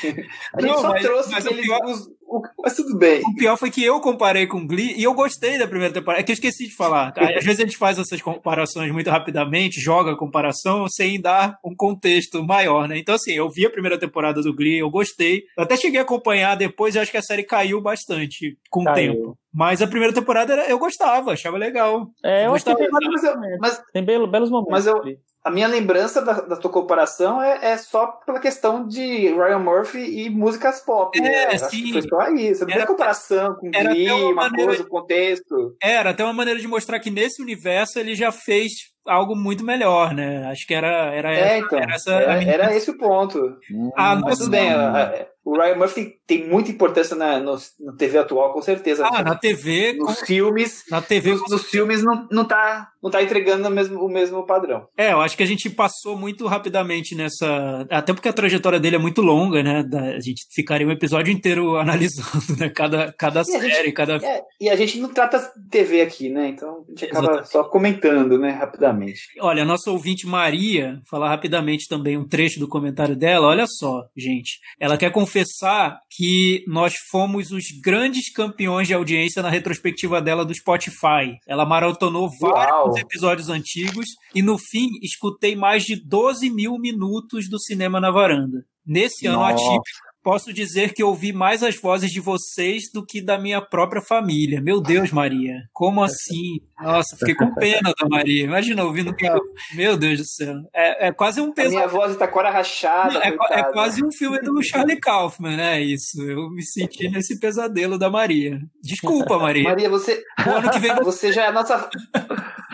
A 0.54 0.60
gente 0.60 0.70
não, 0.72 0.80
só 0.80 0.88
mas, 0.88 1.02
trouxe 1.02 1.30
mas 1.30 1.46
aqueles, 1.46 1.64
pior... 1.64 1.84
os, 1.84 2.08
o, 2.28 2.42
mas 2.62 2.74
tudo 2.74 2.98
bem. 2.98 3.22
O 3.22 3.34
pior 3.36 3.56
foi 3.56 3.70
que 3.70 3.82
eu 3.82 4.00
comparei 4.00 4.46
com 4.46 4.66
Glee 4.66 4.94
e 4.96 5.04
eu 5.04 5.14
gostei 5.14 5.56
da 5.56 5.66
primeira 5.66 5.94
temporada. 5.94 6.20
É 6.20 6.24
que 6.24 6.32
eu 6.32 6.34
esqueci 6.34 6.66
de 6.66 6.74
falar. 6.74 7.12
Às 7.16 7.44
vezes 7.44 7.60
a 7.60 7.62
gente 7.64 7.76
faz 7.76 7.98
essas 7.98 8.20
comparações 8.20 8.92
muito 8.92 9.08
rapidamente, 9.08 9.80
joga 9.80 10.12
a 10.12 10.16
comparação 10.16 10.86
sem 10.88 11.20
dar 11.20 11.58
um 11.64 11.74
contexto 11.74 12.44
maior, 12.44 12.88
né? 12.88 12.98
Então, 12.98 13.14
assim, 13.14 13.32
eu 13.32 13.48
vi 13.48 13.64
a 13.64 13.70
primeira 13.70 13.98
temporada 13.98 14.42
do 14.42 14.54
Glee, 14.54 14.78
eu 14.78 14.90
gostei. 14.90 15.44
Eu 15.56 15.64
até 15.64 15.76
cheguei 15.76 16.00
a 16.00 16.02
acompanhar 16.02 16.56
depois 16.56 16.94
e 16.94 16.98
acho 16.98 17.10
que 17.10 17.16
a 17.16 17.22
série 17.22 17.44
caiu 17.44 17.80
bastante 17.80 18.58
com 18.68 18.82
o 18.82 18.92
tempo. 18.92 19.38
Mas 19.52 19.80
a 19.80 19.86
primeira 19.86 20.14
temporada 20.14 20.54
eu 20.68 20.78
gostava, 20.78 21.32
achava 21.32 21.56
legal. 21.56 22.08
É, 22.24 22.46
eu, 22.46 22.50
gostava. 22.50 22.78
Mas, 22.78 23.58
mas, 23.60 23.82
tem 23.92 24.04
belos 24.04 24.50
momentos. 24.50 24.70
Mas 24.70 24.86
eu, 24.86 25.00
a 25.44 25.50
minha 25.50 25.68
lembrança 25.68 26.20
da, 26.20 26.32
da 26.40 26.56
tua 26.56 26.70
comparação 26.70 27.40
é, 27.40 27.72
é, 27.72 27.76
só 27.76 28.06
pela 28.26 28.40
questão 28.40 28.86
de 28.86 29.28
Ryan 29.28 29.58
Murphy 29.58 29.98
e 29.98 30.30
músicas 30.30 30.80
pop. 30.80 31.18
É, 31.18 31.22
né? 31.22 31.58
sim. 31.58 31.92
Foi 31.92 32.02
só 32.02 32.28
isso. 32.30 32.66
Não 32.66 32.76
tem 32.76 32.86
comparação 32.86 33.54
com 33.54 33.70
era 33.72 33.92
uma 33.92 34.34
maneira, 34.34 34.66
coisa, 34.66 34.84
contexto. 34.84 35.76
Era 35.82 36.10
até 36.10 36.24
uma 36.24 36.32
maneira 36.32 36.60
de 36.60 36.68
mostrar 36.68 37.00
que 37.00 37.10
nesse 37.10 37.40
universo 37.40 37.98
ele 37.98 38.14
já 38.14 38.32
fez 38.32 38.72
algo 39.08 39.34
muito 39.34 39.64
melhor, 39.64 40.14
né? 40.14 40.46
Acho 40.50 40.66
que 40.66 40.74
era, 40.74 41.12
era, 41.14 41.34
é, 41.34 41.40
essa, 41.40 41.58
então, 41.58 41.78
era, 41.78 41.94
essa, 41.94 42.12
era, 42.12 42.44
era 42.44 42.76
esse 42.76 42.90
o 42.90 42.98
ponto. 42.98 43.56
Hum, 43.70 43.90
ah, 43.96 44.16
mas 44.16 44.38
tudo 44.38 44.50
bem. 44.50 44.70
A, 44.70 45.26
o 45.48 45.56
Ryan 45.56 45.76
Murphy 45.76 46.18
tem 46.26 46.46
muita 46.46 46.70
importância 46.70 47.16
na, 47.16 47.40
no, 47.40 47.56
na 47.80 47.92
TV 47.94 48.18
atual, 48.18 48.52
com 48.52 48.60
certeza. 48.60 49.08
Ah, 49.10 49.22
na 49.22 49.34
TV. 49.34 49.94
Nos 49.94 50.20
com... 50.20 50.26
filmes. 50.26 50.84
Na 50.90 51.00
TV. 51.00 51.30
Nos, 51.30 51.50
nos, 51.50 51.62
filmes 51.62 52.04
não, 52.04 52.28
não, 52.30 52.44
tá, 52.44 52.88
não 53.02 53.10
tá 53.10 53.22
entregando 53.22 53.66
o 53.66 53.70
mesmo, 53.70 54.04
o 54.04 54.10
mesmo 54.10 54.44
padrão. 54.44 54.86
É, 54.94 55.12
eu 55.12 55.22
acho 55.22 55.38
que 55.38 55.42
a 55.42 55.46
gente 55.46 55.70
passou 55.70 56.18
muito 56.18 56.46
rapidamente 56.46 57.14
nessa. 57.14 57.86
Até 57.90 58.12
porque 58.12 58.28
a 58.28 58.32
trajetória 58.32 58.78
dele 58.78 58.96
é 58.96 58.98
muito 58.98 59.22
longa, 59.22 59.62
né? 59.62 59.82
Da, 59.82 60.16
a 60.16 60.20
gente 60.20 60.46
ficaria 60.52 60.86
um 60.86 60.92
episódio 60.92 61.32
inteiro 61.32 61.76
analisando, 61.80 62.58
né? 62.58 62.68
Cada, 62.68 63.10
cada 63.16 63.42
série, 63.42 63.70
gente, 63.70 63.92
cada. 63.92 64.16
É, 64.16 64.42
e 64.60 64.68
a 64.68 64.76
gente 64.76 65.00
não 65.00 65.08
trata 65.08 65.50
TV 65.70 66.02
aqui, 66.02 66.28
né? 66.28 66.48
Então 66.48 66.84
a 66.86 66.90
gente 66.90 67.06
acaba 67.06 67.20
Exatamente. 67.20 67.48
só 67.48 67.64
comentando, 67.64 68.38
né? 68.38 68.50
Rapidamente. 68.50 68.97
Olha, 69.40 69.62
a 69.62 69.66
nossa 69.66 69.90
ouvinte 69.90 70.26
Maria, 70.26 71.00
falar 71.08 71.28
rapidamente 71.28 71.88
também 71.88 72.16
um 72.16 72.26
trecho 72.26 72.58
do 72.58 72.68
comentário 72.68 73.16
dela. 73.16 73.48
Olha 73.48 73.66
só, 73.66 74.04
gente. 74.16 74.58
Ela 74.80 74.96
quer 74.96 75.10
confessar 75.10 75.98
que 76.10 76.64
nós 76.66 76.94
fomos 77.10 77.50
os 77.50 77.64
grandes 77.82 78.32
campeões 78.32 78.88
de 78.88 78.94
audiência 78.94 79.42
na 79.42 79.50
retrospectiva 79.50 80.20
dela 80.20 80.44
do 80.44 80.54
Spotify. 80.54 81.38
Ela 81.46 81.66
maratonou 81.66 82.28
vários 82.40 82.94
Uau. 82.94 82.98
episódios 82.98 83.48
antigos 83.48 84.06
e, 84.34 84.42
no 84.42 84.58
fim, 84.58 84.88
escutei 85.02 85.54
mais 85.56 85.84
de 85.84 85.96
12 85.96 86.50
mil 86.50 86.78
minutos 86.78 87.48
do 87.48 87.60
Cinema 87.60 88.00
na 88.00 88.10
Varanda. 88.10 88.64
Nesse 88.86 89.26
Nossa. 89.28 89.38
ano 89.38 89.44
atípico, 89.44 90.07
posso 90.22 90.52
dizer 90.52 90.92
que 90.92 91.02
ouvi 91.02 91.32
mais 91.32 91.62
as 91.62 91.76
vozes 91.80 92.10
de 92.10 92.20
vocês 92.20 92.84
do 92.92 93.04
que 93.04 93.20
da 93.20 93.38
minha 93.38 93.60
própria 93.60 94.02
família. 94.02 94.60
Meu 94.60 94.80
Deus, 94.80 95.10
Maria, 95.10 95.62
como 95.72 96.02
assim? 96.02 96.60
Nossa, 96.80 97.16
fiquei 97.16 97.34
com 97.34 97.54
pena 97.54 97.92
da 97.98 98.08
Maria. 98.08 98.44
Imagina 98.44 98.84
ouvindo 98.84 99.14
que. 99.14 99.26
Meu 99.74 99.96
Deus 99.96 100.18
do 100.18 100.26
céu. 100.26 100.54
É, 100.74 101.08
é 101.08 101.12
quase 101.12 101.40
um 101.40 101.52
peso. 101.52 101.70
minha 101.70 101.86
voz 101.86 102.12
está 102.12 102.28
cora 102.28 102.50
rachada. 102.50 103.14
Não, 103.14 103.22
é, 103.22 103.36
é, 103.50 103.62
quase 103.72 104.04
um 104.04 104.10
filme 104.12 104.40
do 104.40 104.62
Charlie 104.62 105.00
Kaufman, 105.00 105.56
né? 105.56 105.80
Isso. 105.80 106.22
Eu 106.22 106.50
me 106.50 106.62
senti 106.62 107.08
nesse 107.08 107.38
pesadelo 107.38 107.98
da 107.98 108.10
Maria. 108.10 108.58
Desculpa, 108.82 109.38
Maria. 109.38 109.64
Maria, 109.64 109.88
você. 109.88 110.22
O 110.46 110.50
ano 110.50 110.70
que 110.70 110.78
vem 110.78 110.94
você 110.96 111.32
já 111.32 111.44
é 111.44 111.46
a 111.48 111.52
nossa. 111.52 111.88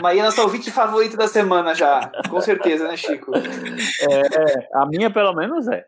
Maria 0.01 0.23
é 0.23 0.25
nossa 0.25 0.43
ouvinte 0.43 0.71
favorita 0.71 1.17
da 1.17 1.29
semana 1.29 1.75
já. 1.75 2.11
Com 2.29 2.41
certeza, 2.41 2.89
né, 2.89 2.97
Chico? 2.97 3.33
É, 3.37 4.69
a 4.75 4.87
minha, 4.87 5.11
pelo 5.11 5.35
menos, 5.35 5.69
é. 5.69 5.85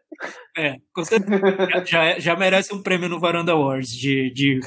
É, 0.56 0.76
com 0.94 1.04
certeza. 1.04 1.42
Já, 1.86 2.18
já 2.18 2.36
merece 2.36 2.74
um 2.74 2.82
prêmio 2.82 3.08
no 3.08 3.20
Varanda 3.20 3.52
Awards 3.52 3.90
de, 3.90 4.30
de 4.32 4.60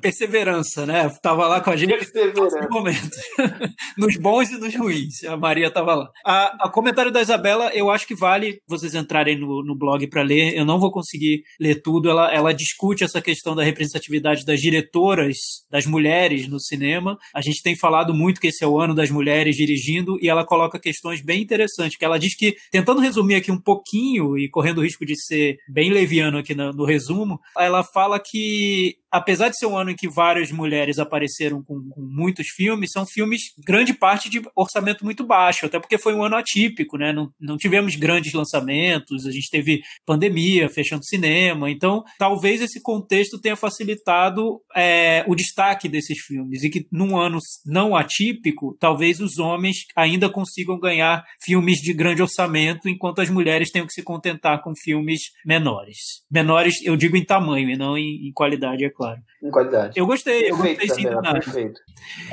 perseverança, 0.00 0.86
né? 0.86 1.08
Tava 1.22 1.46
lá 1.46 1.60
com 1.60 1.70
a 1.70 1.76
gente 1.76 1.92
no 1.94 2.70
momento. 2.70 3.10
nos 3.96 4.16
bons 4.16 4.50
e 4.50 4.58
nos 4.58 4.74
ruins. 4.74 5.24
A 5.24 5.36
Maria 5.36 5.70
tava 5.70 5.94
lá. 5.94 6.10
A, 6.24 6.66
a 6.66 6.70
comentário 6.70 7.12
da 7.12 7.20
Isabela, 7.20 7.70
eu 7.74 7.90
acho 7.90 8.06
que 8.06 8.14
vale 8.14 8.58
vocês 8.68 8.94
entrarem 8.94 9.38
no, 9.38 9.62
no 9.64 9.76
blog 9.76 10.06
para 10.08 10.22
ler. 10.22 10.56
Eu 10.56 10.64
não 10.64 10.78
vou 10.78 10.90
conseguir 10.90 11.42
ler 11.60 11.80
tudo. 11.82 12.10
Ela, 12.10 12.32
ela 12.32 12.52
discute 12.52 13.04
essa 13.04 13.20
questão 13.20 13.54
da 13.54 13.62
representatividade 13.62 14.44
das 14.44 14.60
diretoras, 14.60 15.36
das 15.70 15.86
mulheres 15.86 16.48
no 16.48 16.60
cinema. 16.60 17.16
A 17.34 17.40
gente 17.40 17.62
tem 17.62 17.76
falado 17.76 18.14
muito 18.14 18.40
que 18.40 18.48
esse 18.48 18.64
é 18.64 18.66
o 18.66 18.78
ano 18.78 18.94
das 18.94 19.10
mulheres 19.10 19.56
dirigindo 19.56 20.18
e 20.20 20.28
ela 20.28 20.44
coloca 20.44 20.78
questões 20.78 21.22
bem 21.22 21.42
interessantes, 21.42 21.96
que 21.96 22.04
ela 22.04 22.18
diz 22.18 22.34
que, 22.34 22.56
tentando 22.70 23.00
resumir 23.00 23.36
aqui 23.36 23.50
um 23.50 23.60
pouquinho 23.60 24.38
e 24.38 24.48
correndo 24.48 24.78
o 24.78 24.84
risco 24.84 25.04
de 25.04 25.16
ser 25.16 25.56
bem 25.68 25.90
leviano 25.92 26.38
aqui 26.38 26.54
no, 26.54 26.72
no 26.72 26.84
resumo, 26.84 27.40
ela 27.56 27.84
fala 27.84 28.18
que 28.18 28.96
apesar 29.12 29.50
de 29.50 29.58
ser 29.58 29.66
um 29.66 29.76
ano 29.76 29.90
em 29.90 29.94
que 29.94 30.08
várias 30.08 30.50
mulheres 30.50 30.98
apareceram 30.98 31.62
com, 31.62 31.78
com, 31.90 32.00
muitos 32.00 32.48
filmes, 32.48 32.90
são 32.92 33.04
filmes, 33.04 33.42
grande 33.64 33.92
parte 33.92 34.30
de 34.30 34.40
orçamento 34.56 35.04
muito 35.04 35.24
baixo, 35.24 35.66
até 35.66 35.78
porque 35.78 35.98
foi 35.98 36.14
um 36.14 36.24
ano 36.24 36.36
atípico, 36.36 36.96
né? 36.96 37.12
Não, 37.12 37.28
não 37.38 37.58
tivemos 37.58 37.94
grandes 37.94 38.32
lançamentos, 38.32 39.26
a 39.26 39.30
gente 39.30 39.50
teve 39.50 39.82
pandemia, 40.06 40.68
fechando 40.68 41.04
cinema, 41.04 41.70
então 41.70 42.02
talvez 42.18 42.62
esse 42.62 42.80
contexto 42.80 43.38
tenha 43.38 43.54
facilitado 43.54 44.60
é, 44.74 45.24
o 45.28 45.34
destaque 45.34 45.88
desses 45.88 46.18
filmes, 46.18 46.64
e 46.64 46.70
que 46.70 46.86
num 46.90 47.18
ano 47.18 47.38
não 47.66 47.94
atípico, 47.94 48.76
talvez 48.80 49.20
os 49.20 49.38
homens 49.38 49.84
ainda 49.94 50.30
consigam 50.30 50.78
ganhar 50.78 51.22
filmes 51.42 51.78
de 51.78 51.92
grande 51.92 52.22
orçamento, 52.22 52.88
enquanto 52.88 53.20
as 53.20 53.28
mulheres 53.28 53.70
tenham 53.70 53.86
que 53.86 53.92
se 53.92 54.02
contentar 54.02 54.62
com 54.62 54.72
filmes 54.74 55.20
menores. 55.44 56.22
Menores, 56.30 56.80
eu 56.82 56.96
digo 56.96 57.16
em 57.16 57.24
tamanho 57.24 57.68
e 57.68 57.76
não 57.76 57.98
em, 57.98 58.28
em 58.28 58.32
qualidade, 58.32 58.84
é 58.84 58.90
claro. 58.90 59.01
Em 59.42 59.50
qualidade. 59.50 59.98
Eu 59.98 60.06
gostei, 60.06 60.50
perfeito, 60.50 60.82
eu 60.82 60.86
gostei 60.86 60.88
sim 60.88 61.10
do 61.10 61.20
Perfeito. 61.20 61.80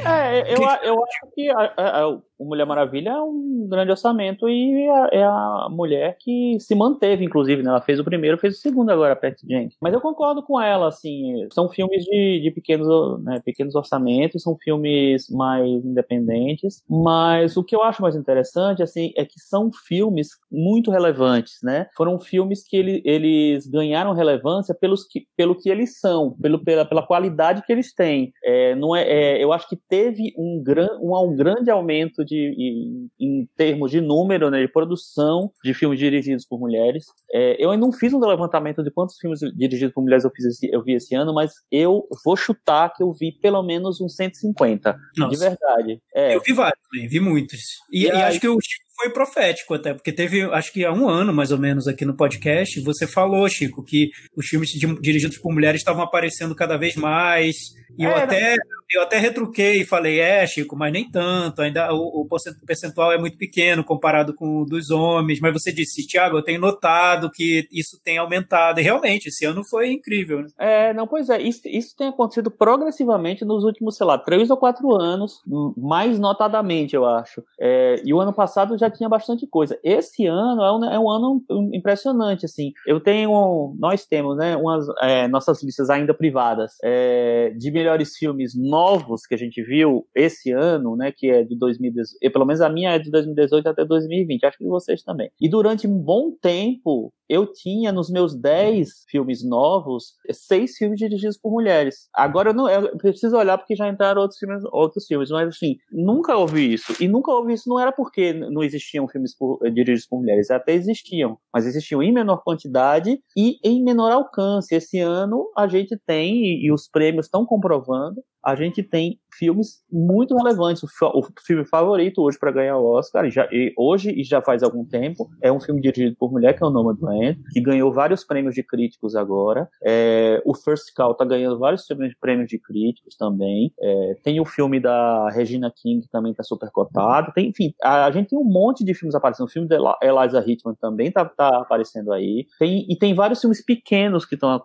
É, 0.05 0.53
eu, 0.53 0.61
eu 0.83 1.03
acho 1.03 1.33
que 1.33 1.49
a, 1.49 1.73
a, 1.75 2.01
a, 2.01 2.09
o 2.39 2.45
Mulher 2.45 2.65
Maravilha 2.65 3.09
é 3.09 3.21
um 3.21 3.67
grande 3.69 3.91
orçamento 3.91 4.47
e 4.47 4.87
é, 4.87 5.19
é 5.19 5.23
a 5.23 5.67
mulher 5.69 6.17
que 6.19 6.57
se 6.59 6.73
manteve, 6.73 7.25
inclusive, 7.25 7.61
né? 7.61 7.69
Ela 7.69 7.81
fez 7.81 7.99
o 7.99 8.03
primeiro, 8.03 8.37
fez 8.37 8.57
o 8.57 8.61
segundo 8.61 8.89
agora, 8.89 9.13
a 9.13 9.15
Patty 9.15 9.45
Jenkins. 9.47 9.77
Mas 9.81 9.93
eu 9.93 9.99
concordo 9.99 10.41
com 10.41 10.59
ela, 10.59 10.87
assim, 10.87 11.47
são 11.51 11.67
filmes 11.67 12.03
de, 12.05 12.41
de 12.41 12.51
pequenos, 12.51 12.87
né, 13.23 13.41
pequenos 13.43 13.75
orçamentos, 13.75 14.41
são 14.41 14.55
filmes 14.57 15.29
mais 15.29 15.83
independentes, 15.83 16.83
mas 16.89 17.57
o 17.57 17.63
que 17.63 17.75
eu 17.75 17.83
acho 17.83 18.01
mais 18.01 18.15
interessante, 18.15 18.81
assim, 18.81 19.11
é 19.17 19.25
que 19.25 19.39
são 19.39 19.71
filmes 19.71 20.29
muito 20.51 20.91
relevantes, 20.91 21.57
né? 21.61 21.87
Foram 21.95 22.19
filmes 22.19 22.63
que 22.65 22.77
ele, 22.77 23.01
eles 23.03 23.67
ganharam 23.67 24.13
relevância 24.13 24.73
pelos 24.73 25.05
que, 25.05 25.25
pelo 25.35 25.55
que 25.55 25.69
eles 25.69 25.99
são, 25.99 26.35
pelo, 26.41 26.58
pela, 26.59 26.85
pela 26.85 27.05
qualidade 27.05 27.63
que 27.65 27.71
eles 27.71 27.93
têm. 27.93 28.31
É, 28.43 28.75
não 28.75 28.95
é, 28.95 29.03
é, 29.03 29.43
eu 29.43 29.51
acho 29.53 29.67
que 29.67 29.75
teve 29.75 30.33
um, 30.37 30.61
gran, 30.63 30.87
um, 31.01 31.15
um 31.15 31.35
grande 31.35 31.69
aumento 31.69 32.23
de, 32.25 32.35
em, 32.35 33.09
em 33.19 33.47
termos 33.55 33.91
de 33.91 34.01
número, 34.01 34.49
né, 34.49 34.61
de 34.61 34.67
produção 34.71 35.51
de 35.63 35.73
filmes 35.73 35.99
dirigidos 35.99 36.45
por 36.45 36.59
mulheres. 36.59 37.05
É, 37.33 37.63
eu 37.63 37.71
ainda 37.71 37.85
não 37.85 37.93
fiz 37.93 38.13
um 38.13 38.19
levantamento 38.19 38.83
de 38.83 38.91
quantos 38.91 39.17
filmes 39.17 39.39
dirigidos 39.55 39.93
por 39.93 40.01
mulheres 40.01 40.23
eu, 40.23 40.31
fiz 40.31 40.45
esse, 40.45 40.69
eu 40.71 40.83
vi 40.83 40.93
esse 40.93 41.15
ano, 41.15 41.33
mas 41.33 41.51
eu 41.71 42.07
vou 42.23 42.35
chutar 42.35 42.93
que 42.93 43.03
eu 43.03 43.11
vi 43.13 43.31
pelo 43.31 43.63
menos 43.63 44.01
uns 44.01 44.15
150. 44.15 44.95
Nossa. 45.17 45.31
De 45.31 45.39
verdade. 45.39 46.01
É. 46.13 46.35
Eu 46.35 46.41
vi 46.41 46.53
vários 46.53 46.79
também, 46.89 47.07
vi 47.07 47.19
muitos. 47.19 47.59
E, 47.91 48.05
e, 48.05 48.07
e 48.07 48.11
acho 48.11 48.39
que 48.39 48.47
Chico 48.47 48.88
foi 48.99 49.09
profético 49.11 49.73
até, 49.73 49.93
porque 49.93 50.11
teve, 50.11 50.43
acho 50.43 50.73
que 50.73 50.83
há 50.83 50.91
um 50.91 51.07
ano 51.07 51.33
mais 51.33 51.51
ou 51.51 51.57
menos 51.57 51.87
aqui 51.87 52.03
no 52.03 52.17
podcast, 52.17 52.81
você 52.81 53.07
falou, 53.07 53.47
Chico, 53.47 53.81
que 53.83 54.09
os 54.35 54.45
filmes 54.45 54.69
dirigidos 55.01 55.37
por 55.37 55.53
mulheres 55.53 55.79
estavam 55.79 56.03
aparecendo 56.03 56.53
cada 56.53 56.75
vez 56.75 56.95
mais. 56.97 57.55
E 57.97 58.03
eu, 58.03 58.11
é, 58.11 58.23
até, 58.23 58.55
eu 58.91 59.03
até 59.03 59.17
retruquei 59.17 59.81
e 59.81 59.85
falei, 59.85 60.19
é, 60.19 60.45
Chico, 60.47 60.75
mas 60.75 60.91
nem 60.91 61.09
tanto, 61.09 61.61
ainda 61.61 61.93
o, 61.93 62.21
o 62.21 62.27
percentual 62.65 63.11
é 63.11 63.19
muito 63.19 63.37
pequeno 63.37 63.83
comparado 63.83 64.33
com 64.33 64.61
o 64.61 64.65
dos 64.65 64.89
homens. 64.89 65.39
Mas 65.39 65.53
você 65.53 65.71
disse, 65.71 66.07
Tiago, 66.07 66.37
eu 66.37 66.43
tenho 66.43 66.59
notado 66.59 67.29
que 67.29 67.67
isso 67.71 68.01
tem 68.03 68.17
aumentado. 68.17 68.79
E 68.79 68.83
realmente, 68.83 69.27
esse 69.27 69.45
ano 69.45 69.63
foi 69.63 69.91
incrível. 69.91 70.41
Né? 70.41 70.47
É, 70.57 70.93
não, 70.93 71.07
pois 71.07 71.29
é, 71.29 71.39
isso, 71.39 71.61
isso 71.65 71.95
tem 71.95 72.07
acontecido 72.07 72.49
progressivamente 72.49 73.45
nos 73.45 73.63
últimos, 73.63 73.95
sei 73.95 74.07
lá, 74.07 74.17
três 74.17 74.49
ou 74.49 74.57
quatro 74.57 74.99
anos, 74.99 75.41
mais 75.77 76.17
notadamente, 76.17 76.95
eu 76.95 77.05
acho. 77.05 77.43
É, 77.59 78.01
e 78.03 78.11
o 78.11 78.19
ano 78.19 78.33
passado 78.33 78.77
já 78.77 78.89
tinha 78.89 79.07
bastante 79.07 79.45
coisa. 79.45 79.77
Esse 79.83 80.25
ano 80.25 80.63
é 80.63 80.71
um, 80.71 80.85
é 80.85 80.99
um 80.99 81.09
ano 81.09 81.43
impressionante, 81.73 82.45
assim. 82.45 82.71
Eu 82.87 82.99
tenho, 82.99 83.75
nós 83.77 84.05
temos, 84.05 84.35
né, 84.37 84.55
umas, 84.57 84.85
é, 85.01 85.27
nossas 85.27 85.61
listas 85.63 85.91
ainda 85.91 86.13
privadas 86.13 86.73
é, 86.83 87.53
de 87.55 87.71
melhores 87.71 88.17
filmes 88.17 88.53
novos 88.55 88.78
que 89.27 89.35
a 89.35 89.37
gente 89.37 89.61
viu 89.61 90.07
esse 90.15 90.51
ano, 90.51 90.95
né, 90.95 91.11
que 91.11 91.29
é 91.29 91.43
de 91.43 91.57
2018, 91.57 92.31
pelo 92.31 92.45
menos 92.45 92.61
a 92.61 92.69
minha 92.69 92.91
é 92.91 92.99
de 92.99 93.11
2018 93.11 93.67
até 93.67 93.85
2020, 93.85 94.45
acho 94.45 94.57
que 94.57 94.65
vocês 94.65 95.03
também. 95.03 95.29
E 95.39 95.49
durante 95.49 95.87
um 95.87 95.97
bom 95.97 96.31
tempo, 96.41 97.13
eu 97.29 97.45
tinha 97.45 97.91
nos 97.91 98.09
meus 98.09 98.35
10 98.35 99.05
filmes 99.07 99.43
novos, 99.43 100.15
seis 100.31 100.75
filmes 100.75 100.97
dirigidos 100.97 101.37
por 101.37 101.51
mulheres. 101.51 102.09
Agora 102.13 102.49
eu 102.49 102.53
não 102.53 102.67
eu 102.67 102.97
preciso 102.97 103.37
olhar 103.37 103.57
porque 103.57 103.75
já 103.75 103.87
entraram 103.87 104.21
outros 104.21 104.39
filmes, 104.39 104.63
outros 104.71 105.05
filmes, 105.05 105.29
mas 105.29 105.49
assim, 105.49 105.77
nunca 105.91 106.35
ouvi 106.35 106.73
isso. 106.73 106.95
E 106.99 107.07
nunca 107.07 107.31
ouvi 107.31 107.53
isso 107.53 107.69
não 107.69 107.79
era 107.79 107.91
porque 107.91 108.33
não 108.33 108.63
existiam 108.63 109.07
filmes 109.07 109.37
por, 109.37 109.59
dirigidos 109.71 110.07
por 110.07 110.19
mulheres, 110.19 110.49
até 110.49 110.73
existiam, 110.73 111.37
mas 111.53 111.67
existiam 111.67 112.01
em 112.01 112.11
menor 112.11 112.43
quantidade 112.43 113.21
e 113.37 113.59
em 113.63 113.83
menor 113.83 114.11
alcance. 114.11 114.73
Esse 114.73 114.99
ano 114.99 115.51
a 115.55 115.67
gente 115.67 115.95
tem, 116.05 116.43
e, 116.43 116.65
e 116.65 116.71
os 116.71 116.87
prêmios 116.87 117.27
estão 117.27 117.45
comprovando, 117.45 118.23
a 118.43 118.55
gente 118.55 118.81
tem 118.81 119.19
filmes 119.39 119.79
muito 119.89 120.35
relevantes. 120.35 120.83
O, 120.83 120.87
o 121.17 121.23
filme 121.45 121.65
favorito 121.65 122.21
hoje 122.21 122.37
para 122.37 122.51
ganhar 122.51 122.77
o 122.77 122.85
Oscar, 122.85 123.25
e 123.25 123.31
já, 123.31 123.47
e 123.51 123.73
hoje 123.77 124.11
e 124.11 124.23
já 124.23 124.41
faz 124.41 124.61
algum 124.61 124.85
tempo, 124.85 125.29
é 125.41 125.51
um 125.51 125.59
filme 125.59 125.81
dirigido 125.81 126.15
por 126.19 126.31
mulher, 126.31 126.55
que 126.55 126.63
é 126.63 126.67
o 126.67 126.69
Nomadland, 126.69 127.39
que 127.51 127.61
ganhou 127.61 127.91
vários 127.91 128.23
prêmios 128.23 128.53
de 128.53 128.61
críticos 128.61 129.15
agora. 129.15 129.67
É, 129.83 130.41
o 130.45 130.53
First 130.53 130.93
Call 130.95 131.15
tá 131.15 131.23
ganhando 131.23 131.57
vários 131.57 131.85
prêmios 132.19 132.49
de 132.49 132.59
críticos 132.59 133.15
também. 133.15 133.71
É, 133.79 134.15
tem 134.23 134.39
o 134.41 134.45
filme 134.45 134.79
da 134.79 135.29
Regina 135.29 135.71
King, 135.73 136.01
que 136.01 136.11
também 136.11 136.33
tá 136.33 136.43
super 136.43 136.69
cotado. 136.71 137.31
Tem, 137.33 137.49
enfim, 137.49 137.73
a, 137.81 138.05
a, 138.05 138.11
gente 138.11 138.29
tem 138.29 138.39
um 138.39 138.43
monte 138.43 138.83
de 138.83 138.93
filmes 138.93 139.15
aparecendo. 139.15 139.47
O 139.47 139.51
filme 139.51 139.67
da 139.67 139.77
Eliza 140.01 140.43
Hitman 140.45 140.75
também 140.75 141.11
tá, 141.11 141.23
tá 141.25 141.59
aparecendo 141.59 142.11
aí. 142.11 142.45
Tem, 142.59 142.85
e 142.89 142.97
tem 142.97 143.13
vários 143.15 143.39
filmes 143.39 143.63
pequenos 143.63 144.25
que 144.25 144.35
estão 144.35 144.61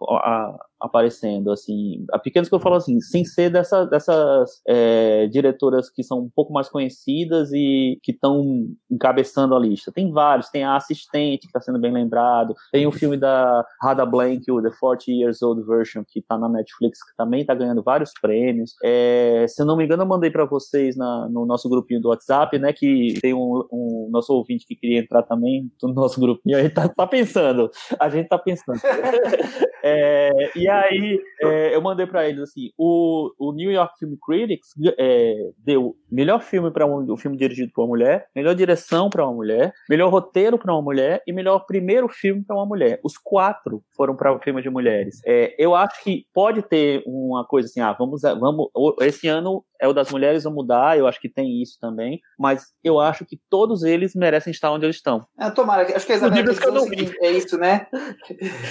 aparecendo, 0.80 1.50
assim, 1.50 2.04
a 2.12 2.18
pequenos 2.18 2.48
que 2.48 2.54
eu 2.54 2.60
falo 2.60 2.76
assim, 2.76 3.00
sem 3.00 3.24
ser 3.24 3.50
dessa, 3.50 3.86
dessas 3.86 4.60
é, 4.66 5.26
diretoras 5.28 5.90
que 5.90 6.02
são 6.02 6.20
um 6.20 6.30
pouco 6.34 6.52
mais 6.52 6.68
conhecidas 6.68 7.52
e 7.52 7.98
que 8.02 8.12
estão 8.12 8.66
encabeçando 8.90 9.54
a 9.54 9.58
lista. 9.58 9.92
Tem 9.92 10.10
vários, 10.12 10.50
tem 10.50 10.64
a 10.64 10.76
Assistente, 10.76 11.42
que 11.42 11.46
está 11.46 11.60
sendo 11.60 11.78
bem 11.78 11.92
lembrado, 11.92 12.54
tem 12.72 12.86
o 12.86 12.92
filme 12.92 13.16
da 13.16 13.64
Rada 13.80 14.04
Blank, 14.04 14.50
o 14.50 14.62
The 14.62 14.70
40 14.78 15.04
Years 15.10 15.42
Old 15.42 15.62
Version, 15.64 16.02
que 16.06 16.18
está 16.18 16.36
na 16.36 16.48
Netflix, 16.48 16.98
que 16.98 17.16
também 17.16 17.40
está 17.40 17.54
ganhando 17.54 17.82
vários 17.82 18.12
prêmios. 18.20 18.74
É, 18.82 19.46
se 19.48 19.62
eu 19.62 19.66
não 19.66 19.76
me 19.76 19.84
engano, 19.84 20.02
eu 20.02 20.06
mandei 20.06 20.30
para 20.30 20.44
vocês 20.44 20.96
na, 20.96 21.28
no 21.28 21.46
nosso 21.46 21.68
grupinho 21.68 22.00
do 22.00 22.08
WhatsApp, 22.08 22.58
né, 22.58 22.72
que 22.72 23.18
tem 23.20 23.32
um, 23.32 23.64
um, 23.72 24.08
nosso 24.10 24.32
ouvinte 24.32 24.66
que 24.66 24.76
queria 24.76 25.00
entrar 25.00 25.22
também 25.22 25.70
no 25.82 25.92
nosso 25.92 26.20
grupinho, 26.20 26.58
aí 26.58 26.68
tá, 26.68 26.88
tá 26.88 27.06
pensando, 27.06 27.70
a 27.98 28.08
gente 28.08 28.28
tá 28.28 28.38
pensando. 28.38 28.80
é, 29.82 30.50
e 30.56 30.63
aí, 30.68 31.20
é, 31.40 31.74
eu 31.74 31.82
mandei 31.82 32.06
para 32.06 32.28
eles 32.28 32.40
assim, 32.42 32.70
o, 32.78 33.32
o 33.38 33.52
New 33.52 33.70
York 33.70 33.98
Film 33.98 34.14
Critics 34.24 34.68
é, 34.98 35.50
deu 35.58 35.96
melhor 36.10 36.40
filme 36.42 36.70
para 36.70 36.86
um, 36.86 37.12
um, 37.12 37.16
filme 37.16 37.36
dirigido 37.36 37.72
por 37.72 37.82
uma 37.82 37.88
mulher, 37.88 38.28
melhor 38.34 38.54
direção 38.54 39.10
para 39.10 39.24
uma 39.24 39.34
mulher, 39.34 39.72
melhor 39.88 40.10
roteiro 40.10 40.58
para 40.58 40.72
uma 40.72 40.82
mulher 40.82 41.22
e 41.26 41.32
melhor 41.32 41.60
primeiro 41.66 42.08
filme 42.08 42.44
para 42.44 42.56
uma 42.56 42.66
mulher. 42.66 43.00
Os 43.02 43.18
quatro 43.18 43.82
foram 43.96 44.14
para 44.14 44.38
filmes 44.40 44.62
de 44.62 44.70
mulheres. 44.70 45.20
É, 45.26 45.54
eu 45.58 45.74
acho 45.74 46.02
que 46.02 46.26
pode 46.32 46.62
ter 46.62 47.02
uma 47.06 47.44
coisa 47.44 47.68
assim, 47.68 47.80
ah, 47.80 47.92
vamos, 47.92 48.22
vamos, 48.22 48.68
esse 49.00 49.28
ano 49.28 49.64
é 49.80 49.88
o 49.88 49.92
das 49.92 50.10
mulheres, 50.10 50.44
vamos 50.44 50.56
mudar, 50.56 50.96
eu 50.98 51.06
acho 51.06 51.20
que 51.20 51.28
tem 51.28 51.60
isso 51.60 51.78
também, 51.78 52.20
mas 52.38 52.72
eu 52.82 52.98
acho 52.98 53.24
que 53.26 53.38
todos 53.50 53.82
eles 53.82 54.14
merecem 54.14 54.50
estar 54.50 54.70
onde 54.70 54.86
eles 54.86 54.96
estão. 54.96 55.26
É, 55.38 55.50
tomara, 55.50 55.82
acho 55.94 56.06
que 56.06 56.12
a 56.12 56.16
Isabela 56.16 56.42
quer 56.42 56.54
dizer 56.54 56.70
o 56.70 56.80
seguinte, 56.80 57.16
é 57.20 57.30
isso, 57.30 57.58
né? 57.58 57.86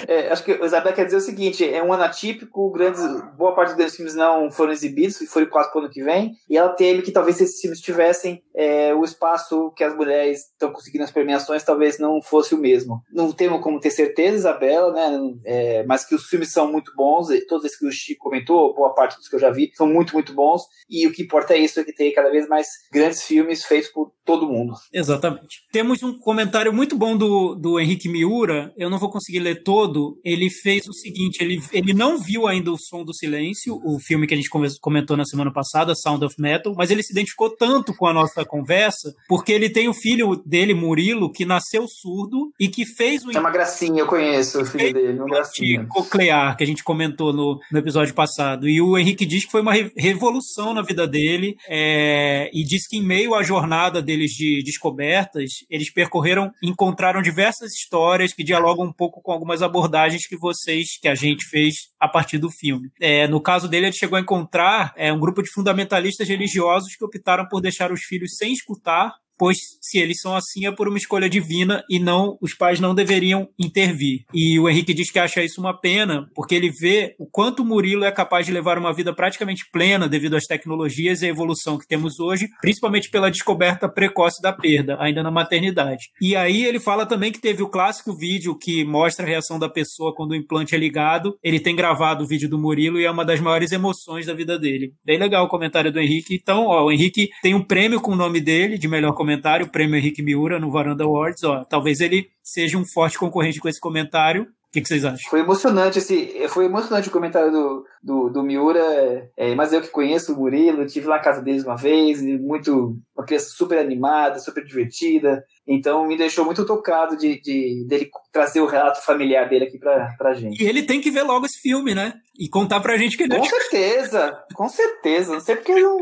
É, 0.07 0.32
acho 0.32 0.44
que 0.44 0.52
a 0.52 0.65
Isabela 0.65 0.95
quer 0.95 1.06
dizer 1.06 1.18
o 1.18 1.22
seguinte, 1.22 1.64
é 1.64 1.82
um 1.84 1.93
ano 1.93 2.03
atípico, 2.03 2.72
grandes, 2.72 3.01
boa 3.38 3.53
parte 3.53 3.76
dos 3.76 3.95
filmes 3.95 4.15
não 4.15 4.49
foram 4.49 4.72
exibidos, 4.72 5.22
e 5.22 5.27
foram 5.27 5.47
quase 5.47 5.72
para 5.72 5.80
o 5.80 5.84
ano 5.84 5.93
que 5.93 6.03
vem, 6.03 6.34
e 6.49 6.57
ela 6.57 6.69
teme 6.69 7.01
que 7.01 7.11
talvez 7.11 7.38
se 7.38 7.43
esses 7.43 7.60
filmes 7.60 7.80
tivessem 7.80 8.41
é, 8.55 8.93
o 8.93 9.03
espaço 9.03 9.72
que 9.76 9.84
as 9.84 9.95
mulheres 9.95 10.39
estão 10.51 10.72
conseguindo 10.72 11.03
as 11.03 11.11
premiações, 11.11 11.64
talvez 11.64 11.99
não 11.99 12.22
fosse 12.22 12.55
o 12.55 12.57
mesmo. 12.57 13.01
Não 13.11 13.31
temos 13.31 13.61
como 13.61 13.80
ter 13.80 13.91
certeza, 13.91 14.38
Isabela, 14.38 14.91
né? 14.93 15.19
É, 15.45 15.84
mas 15.85 16.05
que 16.05 16.15
os 16.15 16.26
filmes 16.26 16.51
são 16.51 16.72
muito 16.72 16.93
bons, 16.95 17.27
todos 17.47 17.65
esses 17.65 17.77
que 17.77 17.85
o 17.85 17.91
Chico 17.91 18.23
comentou, 18.23 18.73
boa 18.73 18.93
parte 18.93 19.18
dos 19.18 19.27
que 19.27 19.35
eu 19.35 19.39
já 19.39 19.49
vi, 19.49 19.72
são 19.76 19.88
muito, 19.88 20.14
muito 20.14 20.34
bons, 20.34 20.64
e 20.89 21.07
o 21.07 21.11
que 21.11 21.23
importa 21.23 21.53
é 21.53 21.57
isso, 21.57 21.80
é 21.80 21.84
que 21.84 21.93
tem 21.93 22.14
cada 22.14 22.30
vez 22.30 22.47
mais 22.47 22.68
grandes 22.91 23.23
filmes 23.23 23.64
feitos 23.64 23.91
por 23.91 24.11
todo 24.26 24.47
mundo. 24.47 24.73
Exatamente. 24.93 25.64
Temos 25.72 26.01
um 26.03 26.18
comentário 26.19 26.73
muito 26.73 26.95
bom 26.95 27.18
do, 27.18 27.55
do 27.55 27.80
Henrique 27.80 28.10
Miura, 28.10 28.73
eu 28.77 28.89
não 28.89 28.99
vou 28.99 29.10
conseguir 29.10 29.39
ler 29.39 29.64
todo, 29.64 30.19
ele 30.23 30.49
fez 30.49 30.88
o 30.88 30.93
seguinte, 30.93 31.41
ele, 31.41 31.61
ele 31.74 31.94
não 31.94 32.18
viu 32.18 32.48
ainda 32.48 32.72
o 32.72 32.78
Som 32.78 33.04
do 33.04 33.14
Silêncio, 33.14 33.80
o 33.84 34.00
filme 34.00 34.28
que 34.28 34.34
a 34.34 34.38
gente 34.38 34.50
comentou 34.80 35.18
na 35.18 35.26
semana 35.26 35.52
passada, 35.52 35.95
Sound 35.95 36.24
of 36.26 36.36
Metal, 36.40 36.74
mas 36.78 36.91
ele 36.91 37.04
se 37.04 37.12
identificou 37.12 37.50
tanto 37.50 37.94
com 37.95 38.08
a 38.08 38.14
nossa 38.14 38.45
conversa, 38.45 39.14
porque 39.28 39.52
ele 39.52 39.70
tem 39.70 39.88
o 39.88 39.94
filho 39.94 40.36
dele, 40.45 40.74
Murilo, 40.74 41.32
que 41.32 41.45
nasceu 41.45 41.88
surdo 41.88 42.52
e 42.60 42.68
que 42.68 42.86
fez 42.86 43.26
o... 43.26 43.32
É 43.32 43.40
uma 43.40 43.52
gracinha, 43.52 44.02
eu 44.02 44.08
conheço 44.08 44.62
o 44.62 44.66
filho 44.66 44.94
dele, 44.94 45.20
uma 45.20 45.26
gracinha. 45.26 45.86
coclear, 45.90 46.56
que 46.56 46.64
a 46.64 46.68
gente 46.68 46.84
comentou 46.84 47.34
no, 47.34 47.60
no 47.72 47.80
episódio 47.80 48.14
passado, 48.14 48.68
e 48.68 48.82
o 48.82 48.98
Henrique 48.98 49.26
diz 49.26 49.45
que 49.45 49.52
foi 49.52 49.62
uma 49.62 49.74
revolução 49.98 50.74
na 50.74 50.82
vida 50.82 51.08
dele 51.08 51.56
é, 51.68 52.50
e 52.54 52.64
diz 52.64 52.88
que 52.88 52.98
em 52.98 53.04
meio 53.04 53.36
à 53.36 53.44
jornada 53.44 54.02
deles 54.02 54.32
de 54.32 54.62
descobertas, 54.64 55.52
eles 55.70 55.91
percorreram, 55.91 56.52
encontraram 56.62 57.22
diversas 57.22 57.74
histórias 57.74 58.34
que 58.34 58.44
dialogam 58.44 58.86
um 58.86 58.94
pouco 58.94 59.22
com 59.22 59.32
algumas 59.32 59.62
abordagens 59.62 60.28
que 60.28 60.38
vocês, 60.38 60.98
que 61.02 61.08
a 61.08 61.16
gente 61.16 61.45
fez 61.45 61.62
a 61.99 62.07
partir 62.07 62.38
do 62.38 62.49
filme. 62.49 62.90
É, 62.99 63.27
no 63.27 63.41
caso 63.41 63.68
dele, 63.68 63.88
ele 63.88 63.94
chegou 63.94 64.18
a 64.18 64.22
encontrar 64.22 64.94
é, 64.95 65.11
um 65.11 65.19
grupo 65.19 65.41
de 65.41 65.52
fundamentalistas 65.52 66.27
religiosos 66.27 66.95
que 66.95 67.06
optaram 67.06 67.48
por 67.48 67.61
deixar 67.61 67.91
os 67.91 68.02
filhos 68.02 68.38
sem 68.38 68.53
escutar 68.53 69.14
pois 69.38 69.57
se 69.81 69.97
eles 69.99 70.19
são 70.22 70.35
assim 70.35 70.65
é 70.65 70.72
por 70.72 70.88
uma 70.88 70.97
escolha 70.97 71.30
divina 71.30 71.84
e 71.89 71.99
não 71.99 72.38
os 72.41 72.53
pais 72.53 72.80
não 72.80 72.95
deveriam 72.95 73.47
intervir. 73.60 74.26
E 74.34 74.60
o 74.60 74.69
Henrique 74.69 74.93
diz 74.93 75.11
que 75.11 75.19
acha 75.19 75.43
isso 75.43 75.60
uma 75.60 75.80
pena, 75.80 76.27
porque 76.34 76.55
ele 76.55 76.69
vê 76.69 77.15
o 77.19 77.26
quanto 77.26 77.61
o 77.61 77.65
Murilo 77.65 78.05
é 78.05 78.11
capaz 78.11 78.45
de 78.45 78.51
levar 78.51 78.77
uma 78.77 78.93
vida 78.93 79.14
praticamente 79.14 79.65
plena 79.72 80.07
devido 80.07 80.35
às 80.35 80.45
tecnologias 80.45 81.22
e 81.22 81.26
à 81.26 81.30
evolução 81.30 81.77
que 81.77 81.88
temos 81.88 82.19
hoje, 82.19 82.47
principalmente 82.61 83.10
pela 83.10 83.31
descoberta 83.31 83.89
precoce 83.89 84.41
da 84.41 84.53
perda, 84.53 84.97
ainda 84.99 85.23
na 85.23 85.31
maternidade. 85.31 86.10
E 86.22 86.35
aí 86.35 86.65
ele 86.65 86.80
fala 86.80 87.05
também 87.05 87.31
que 87.31 87.41
teve 87.41 87.64
o 87.64 87.69
clássico 87.69 88.15
vídeo 88.15 88.57
que 88.57 88.84
mostra 88.84 89.26
a 89.26 89.30
reação 89.30 89.60
da 89.60 89.69
pessoa 89.69 90.14
quando 90.15 90.31
o 90.31 90.35
implante 90.35 90.76
é 90.76 90.77
ligado. 90.77 91.38
Ele 91.43 91.60
tem 91.60 91.76
gravado 91.76 92.23
o 92.23 92.27
vídeo 92.27 92.49
do 92.49 92.60
Murilo 92.60 92.99
e 92.99 93.05
é 93.05 93.11
uma 93.11 93.26
das 93.26 93.39
maiores 93.39 93.72
emoções 93.72 94.26
da 94.26 94.34
vida 94.34 94.57
dele. 94.57 94.93
Bem 95.05 95.18
legal 95.18 95.45
o 95.45 95.49
comentário 95.49 95.91
do 95.91 95.99
Henrique. 95.99 96.35
Então, 96.35 96.68
ó, 96.68 96.85
o 96.85 96.91
Henrique 96.91 97.30
tem 97.41 97.53
um 97.53 97.64
prêmio 97.64 98.01
com 98.01 98.11
o 98.11 98.15
nome 98.15 98.39
dele 98.39 98.77
de 98.77 98.88
melhor 98.88 99.14
comentário, 99.24 99.66
o 99.66 99.70
prêmio 99.70 99.95
Henrique 99.95 100.22
Miura 100.22 100.60
no 100.60 100.70
Varanda 100.70 101.06
Awards. 101.06 101.44
Ó, 101.45 101.64
talvez 101.64 102.02
ele 102.02 102.30
seja 102.44 102.78
um 102.78 102.86
forte 102.86 103.18
concorrente 103.18 103.62
com 103.62 103.70
esse 103.70 103.80
comentário. 103.80 104.48
O 104.74 104.78
que, 104.82 104.82
que, 104.82 104.88
vocês 104.88 105.06
acham? 105.06 105.30
Foi 105.30 105.41
emocionante 105.41 106.00
esse, 106.00 106.48
foi 106.50 106.66
emocionante 106.66 107.08
o 107.08 107.12
comentário 107.12 107.52
do, 107.52 107.86
do, 108.02 108.30
do 108.30 108.41
Miura, 108.41 109.30
é, 109.38 109.54
mas 109.54 109.72
eu 109.72 109.80
que 109.80 109.90
conheço 109.90 110.34
o 110.34 110.36
Murilo, 110.36 110.88
tive 110.88 111.06
lá 111.06 111.18
na 111.18 111.22
casa 111.22 111.44
deles 111.44 111.64
uma 111.64 111.78
vez, 111.78 112.24
muito 112.24 112.98
uma 113.16 113.24
criança 113.24 113.52
super 113.52 113.78
animada, 113.78 114.40
super 114.40 114.66
divertida, 114.66 115.45
então 115.68 116.08
me 116.08 116.18
deixou 116.18 116.44
muito 116.44 116.66
tocado 116.66 117.16
de, 117.16 117.40
de 117.40 117.86
dele 117.88 118.10
trazer 118.32 118.62
o 118.62 118.66
relato 118.66 119.06
familiar 119.06 119.48
dele 119.48 119.66
aqui 119.66 119.78
pra, 119.78 120.14
pra 120.18 120.34
gente. 120.34 120.62
E 120.62 120.68
ele 120.68 120.84
tem 120.84 121.00
que 121.00 121.12
ver 121.12 121.22
logo 121.22 121.45
esse 121.45 121.62
filme, 121.62 121.94
né? 121.94 122.14
E 122.38 122.50
contar 122.50 122.80
pra 122.80 122.98
gente 122.98 123.16
que 123.16 123.24
ele 123.24 123.38
Com 123.38 123.45
certeza, 123.45 124.44
com 124.56 124.68
certeza. 124.68 125.34
Não 125.34 125.40
sei 125.40 125.56
porque 125.56 125.72
ele 125.72 125.84
não, 125.84 126.00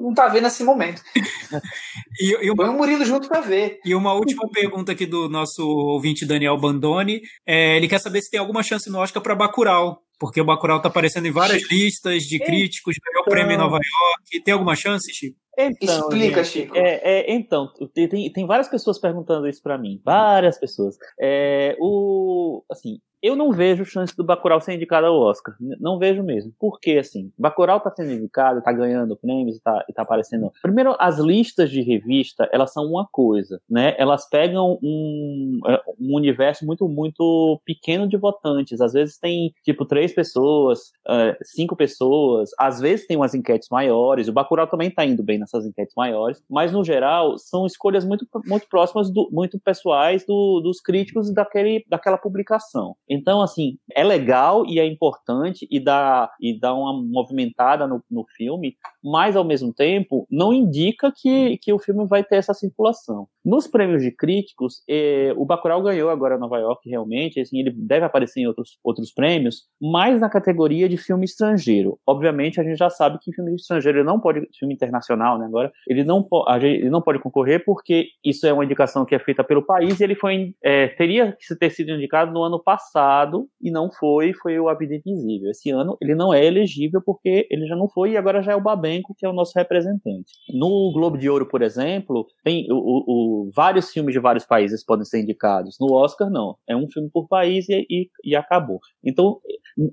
não 0.00 0.14
tá 0.14 0.26
vendo 0.26 0.44
nesse 0.44 0.64
momento. 0.64 1.02
e, 2.18 2.46
e 2.46 2.50
uma... 2.50 2.64
Põe 2.64 2.74
o 2.74 2.78
Murilo 2.78 3.04
junto 3.04 3.28
pra 3.28 3.40
ver. 3.40 3.78
E 3.84 3.94
uma 3.94 4.14
última 4.14 4.48
pergunta 4.50 4.92
aqui 4.92 5.04
do 5.04 5.28
nosso 5.28 5.62
ouvinte 5.62 6.26
Daniel 6.26 6.58
Bandoni. 6.58 7.20
É, 7.46 7.76
ele 7.76 7.88
quer 7.88 8.00
saber 8.06 8.22
se 8.22 8.30
tem 8.30 8.40
alguma 8.40 8.62
chance 8.62 8.88
no 8.90 8.98
Oscar 8.98 9.22
pra 9.22 9.34
Bacurau. 9.34 10.02
Porque 10.18 10.40
o 10.40 10.44
Bacurau 10.44 10.80
tá 10.80 10.88
aparecendo 10.88 11.26
em 11.26 11.30
várias 11.30 11.68
listas 11.70 12.22
de 12.22 12.38
críticos, 12.38 12.96
melhor 13.04 13.20
então... 13.20 13.30
prêmio 13.30 13.52
em 13.52 13.58
Nova 13.58 13.74
York. 13.76 14.44
Tem 14.44 14.54
alguma 14.54 14.74
chance, 14.74 15.12
Chico? 15.12 15.36
Então, 15.58 16.00
Explica, 16.00 16.42
gente, 16.42 16.52
Chico. 16.52 16.76
É, 16.76 17.00
é, 17.02 17.34
então, 17.34 17.70
tem, 17.92 18.32
tem 18.32 18.46
várias 18.46 18.68
pessoas 18.68 18.98
perguntando 18.98 19.46
isso 19.46 19.62
para 19.62 19.76
mim. 19.76 20.00
Várias 20.04 20.58
pessoas. 20.58 20.96
É, 21.20 21.76
o, 21.78 22.62
assim, 22.70 22.98
eu 23.26 23.34
não 23.34 23.50
vejo 23.50 23.84
chance 23.84 24.16
do 24.16 24.22
Bacurau 24.22 24.60
ser 24.60 24.74
indicado 24.74 25.06
ao 25.06 25.18
Oscar. 25.18 25.56
Não 25.80 25.98
vejo 25.98 26.22
mesmo. 26.22 26.52
Porque, 26.60 26.92
assim, 26.92 27.32
Bacurau 27.36 27.80
tá 27.80 27.90
sendo 27.90 28.12
indicado, 28.12 28.62
tá 28.62 28.72
ganhando 28.72 29.16
prêmios 29.16 29.56
e 29.56 29.60
tá, 29.60 29.84
e 29.88 29.92
tá 29.92 30.02
aparecendo. 30.02 30.52
Primeiro, 30.62 30.94
as 30.98 31.18
listas 31.18 31.70
de 31.70 31.82
revista, 31.82 32.48
elas 32.52 32.72
são 32.72 32.84
uma 32.84 33.06
coisa, 33.10 33.60
né? 33.68 33.94
Elas 33.98 34.28
pegam 34.28 34.78
um, 34.80 35.60
é, 35.66 35.82
um 35.98 36.14
universo 36.14 36.64
muito, 36.64 36.88
muito 36.88 37.60
pequeno 37.64 38.08
de 38.08 38.16
votantes. 38.16 38.80
Às 38.80 38.92
vezes 38.92 39.18
tem, 39.18 39.52
tipo, 39.64 39.84
três 39.84 40.14
pessoas, 40.14 40.92
é, 41.08 41.36
cinco 41.42 41.74
pessoas. 41.74 42.50
Às 42.58 42.80
vezes 42.80 43.08
tem 43.08 43.16
umas 43.16 43.34
enquetes 43.34 43.68
maiores. 43.70 44.28
O 44.28 44.32
Bacurau 44.32 44.68
também 44.68 44.90
tá 44.90 45.04
indo 45.04 45.22
bem 45.22 45.38
nessas 45.38 45.66
enquetes 45.66 45.94
maiores. 45.96 46.40
Mas, 46.48 46.70
no 46.70 46.84
geral, 46.84 47.36
são 47.38 47.66
escolhas 47.66 48.04
muito, 48.04 48.24
muito 48.46 48.68
próximas, 48.68 49.10
do, 49.10 49.28
muito 49.32 49.58
pessoais 49.58 50.24
do, 50.24 50.60
dos 50.60 50.80
críticos 50.80 51.32
daquele, 51.34 51.84
daquela 51.88 52.18
publicação. 52.18 52.94
Então, 53.16 53.40
assim, 53.40 53.78
é 53.94 54.04
legal 54.04 54.66
e 54.66 54.78
é 54.78 54.86
importante 54.86 55.66
e 55.70 55.80
dá, 55.80 56.30
e 56.40 56.58
dá 56.58 56.74
uma 56.74 56.92
movimentada 56.92 57.86
no, 57.86 58.04
no 58.10 58.24
filme, 58.36 58.76
mas 59.02 59.34
ao 59.34 59.44
mesmo 59.44 59.72
tempo 59.72 60.26
não 60.30 60.52
indica 60.52 61.10
que, 61.10 61.56
que 61.58 61.72
o 61.72 61.78
filme 61.78 62.06
vai 62.06 62.22
ter 62.22 62.36
essa 62.36 62.52
circulação. 62.52 63.26
Nos 63.46 63.68
prêmios 63.68 64.02
de 64.02 64.10
críticos, 64.10 64.82
eh, 64.90 65.32
o 65.36 65.44
Bacurau 65.44 65.80
ganhou 65.80 66.10
agora 66.10 66.36
Nova 66.36 66.58
York, 66.58 66.90
realmente, 66.90 67.38
assim, 67.38 67.60
ele 67.60 67.70
deve 67.70 68.04
aparecer 68.04 68.40
em 68.40 68.48
outros, 68.48 68.76
outros 68.82 69.12
prêmios, 69.12 69.62
mas 69.80 70.20
na 70.20 70.28
categoria 70.28 70.88
de 70.88 70.96
filme 70.96 71.24
estrangeiro. 71.24 71.96
Obviamente, 72.04 72.60
a 72.60 72.64
gente 72.64 72.76
já 72.76 72.90
sabe 72.90 73.20
que 73.22 73.32
filme 73.32 73.54
estrangeiro 73.54 73.98
ele 73.98 74.04
não 74.04 74.18
pode, 74.18 74.48
filme 74.58 74.74
internacional, 74.74 75.38
né, 75.38 75.46
agora, 75.46 75.70
ele 75.86 76.02
não, 76.02 76.26
ele 76.60 76.90
não 76.90 77.00
pode 77.00 77.20
concorrer 77.20 77.64
porque 77.64 78.08
isso 78.24 78.44
é 78.48 78.52
uma 78.52 78.64
indicação 78.64 79.04
que 79.04 79.14
é 79.14 79.18
feita 79.20 79.44
pelo 79.44 79.62
país 79.62 80.00
e 80.00 80.02
ele 80.02 80.16
foi, 80.16 80.52
é, 80.60 80.88
teria 80.88 81.30
que 81.30 81.54
ter 81.54 81.70
sido 81.70 81.92
indicado 81.92 82.32
no 82.32 82.42
ano 82.42 82.60
passado 82.60 83.46
e 83.62 83.70
não 83.70 83.92
foi, 83.92 84.32
foi 84.32 84.58
o 84.58 84.68
A 84.68 84.76
Invisível. 85.06 85.52
Esse 85.52 85.70
ano 85.70 85.96
ele 86.02 86.16
não 86.16 86.34
é 86.34 86.44
elegível 86.44 87.00
porque 87.00 87.46
ele 87.48 87.64
já 87.66 87.76
não 87.76 87.88
foi 87.88 88.10
e 88.10 88.16
agora 88.16 88.42
já 88.42 88.52
é 88.52 88.56
o 88.56 88.60
Babenco, 88.60 89.14
que 89.16 89.24
é 89.24 89.28
o 89.28 89.32
nosso 89.32 89.52
representante. 89.56 90.32
No 90.52 90.90
Globo 90.92 91.16
de 91.16 91.30
Ouro, 91.30 91.46
por 91.46 91.62
exemplo, 91.62 92.26
tem 92.42 92.66
o, 92.70 92.74
o, 92.76 93.35
vários 93.54 93.90
filmes 93.90 94.12
de 94.12 94.20
vários 94.20 94.44
países 94.44 94.84
podem 94.84 95.04
ser 95.04 95.20
indicados. 95.20 95.76
No 95.80 95.92
Oscar, 95.92 96.30
não. 96.30 96.56
É 96.68 96.76
um 96.76 96.88
filme 96.88 97.10
por 97.12 97.28
país 97.28 97.68
e, 97.68 97.86
e, 97.88 98.10
e 98.24 98.36
acabou. 98.36 98.80
Então, 99.04 99.40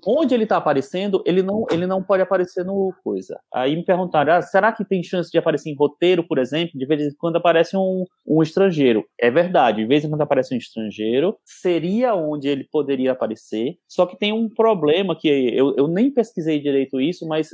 onde 0.06 0.34
ele 0.34 0.44
está 0.44 0.58
aparecendo, 0.58 1.22
ele 1.26 1.42
não, 1.42 1.66
ele 1.72 1.86
não 1.86 2.02
pode 2.02 2.24
aparecer 2.24 2.64
no 2.64 2.94
coisa. 3.04 3.40
Aí 3.54 3.76
me 3.76 3.84
perguntaram, 3.84 4.34
ah, 4.34 4.42
será 4.42 4.72
que 4.72 4.86
tem 4.86 5.04
chance 5.04 5.30
de 5.30 5.38
aparecer 5.38 5.70
em 5.70 5.76
roteiro, 5.76 6.26
por 6.26 6.38
exemplo? 6.38 6.78
De 6.78 6.86
vez 6.86 7.02
em 7.02 7.16
quando 7.18 7.36
aparece 7.36 7.76
um, 7.76 8.06
um 8.26 8.42
estrangeiro. 8.42 9.04
É 9.20 9.30
verdade, 9.30 9.82
de 9.82 9.88
vez 9.88 10.04
em 10.04 10.10
quando 10.10 10.22
aparece 10.22 10.54
um 10.54 10.58
estrangeiro, 10.58 11.36
seria 11.44 12.16
onde 12.16 12.48
ele 12.48 12.68
poderia 12.72 13.12
aparecer, 13.12 13.76
só 13.88 14.06
que 14.06 14.18
tem 14.18 14.32
um 14.32 14.50
problema 14.50 15.16
que 15.16 15.28
eu, 15.28 15.76
eu 15.78 15.88
nem 15.88 16.12
pesquisei 16.12 16.60
direito 16.60 17.02
isso, 17.02 17.28
mas 17.28 17.50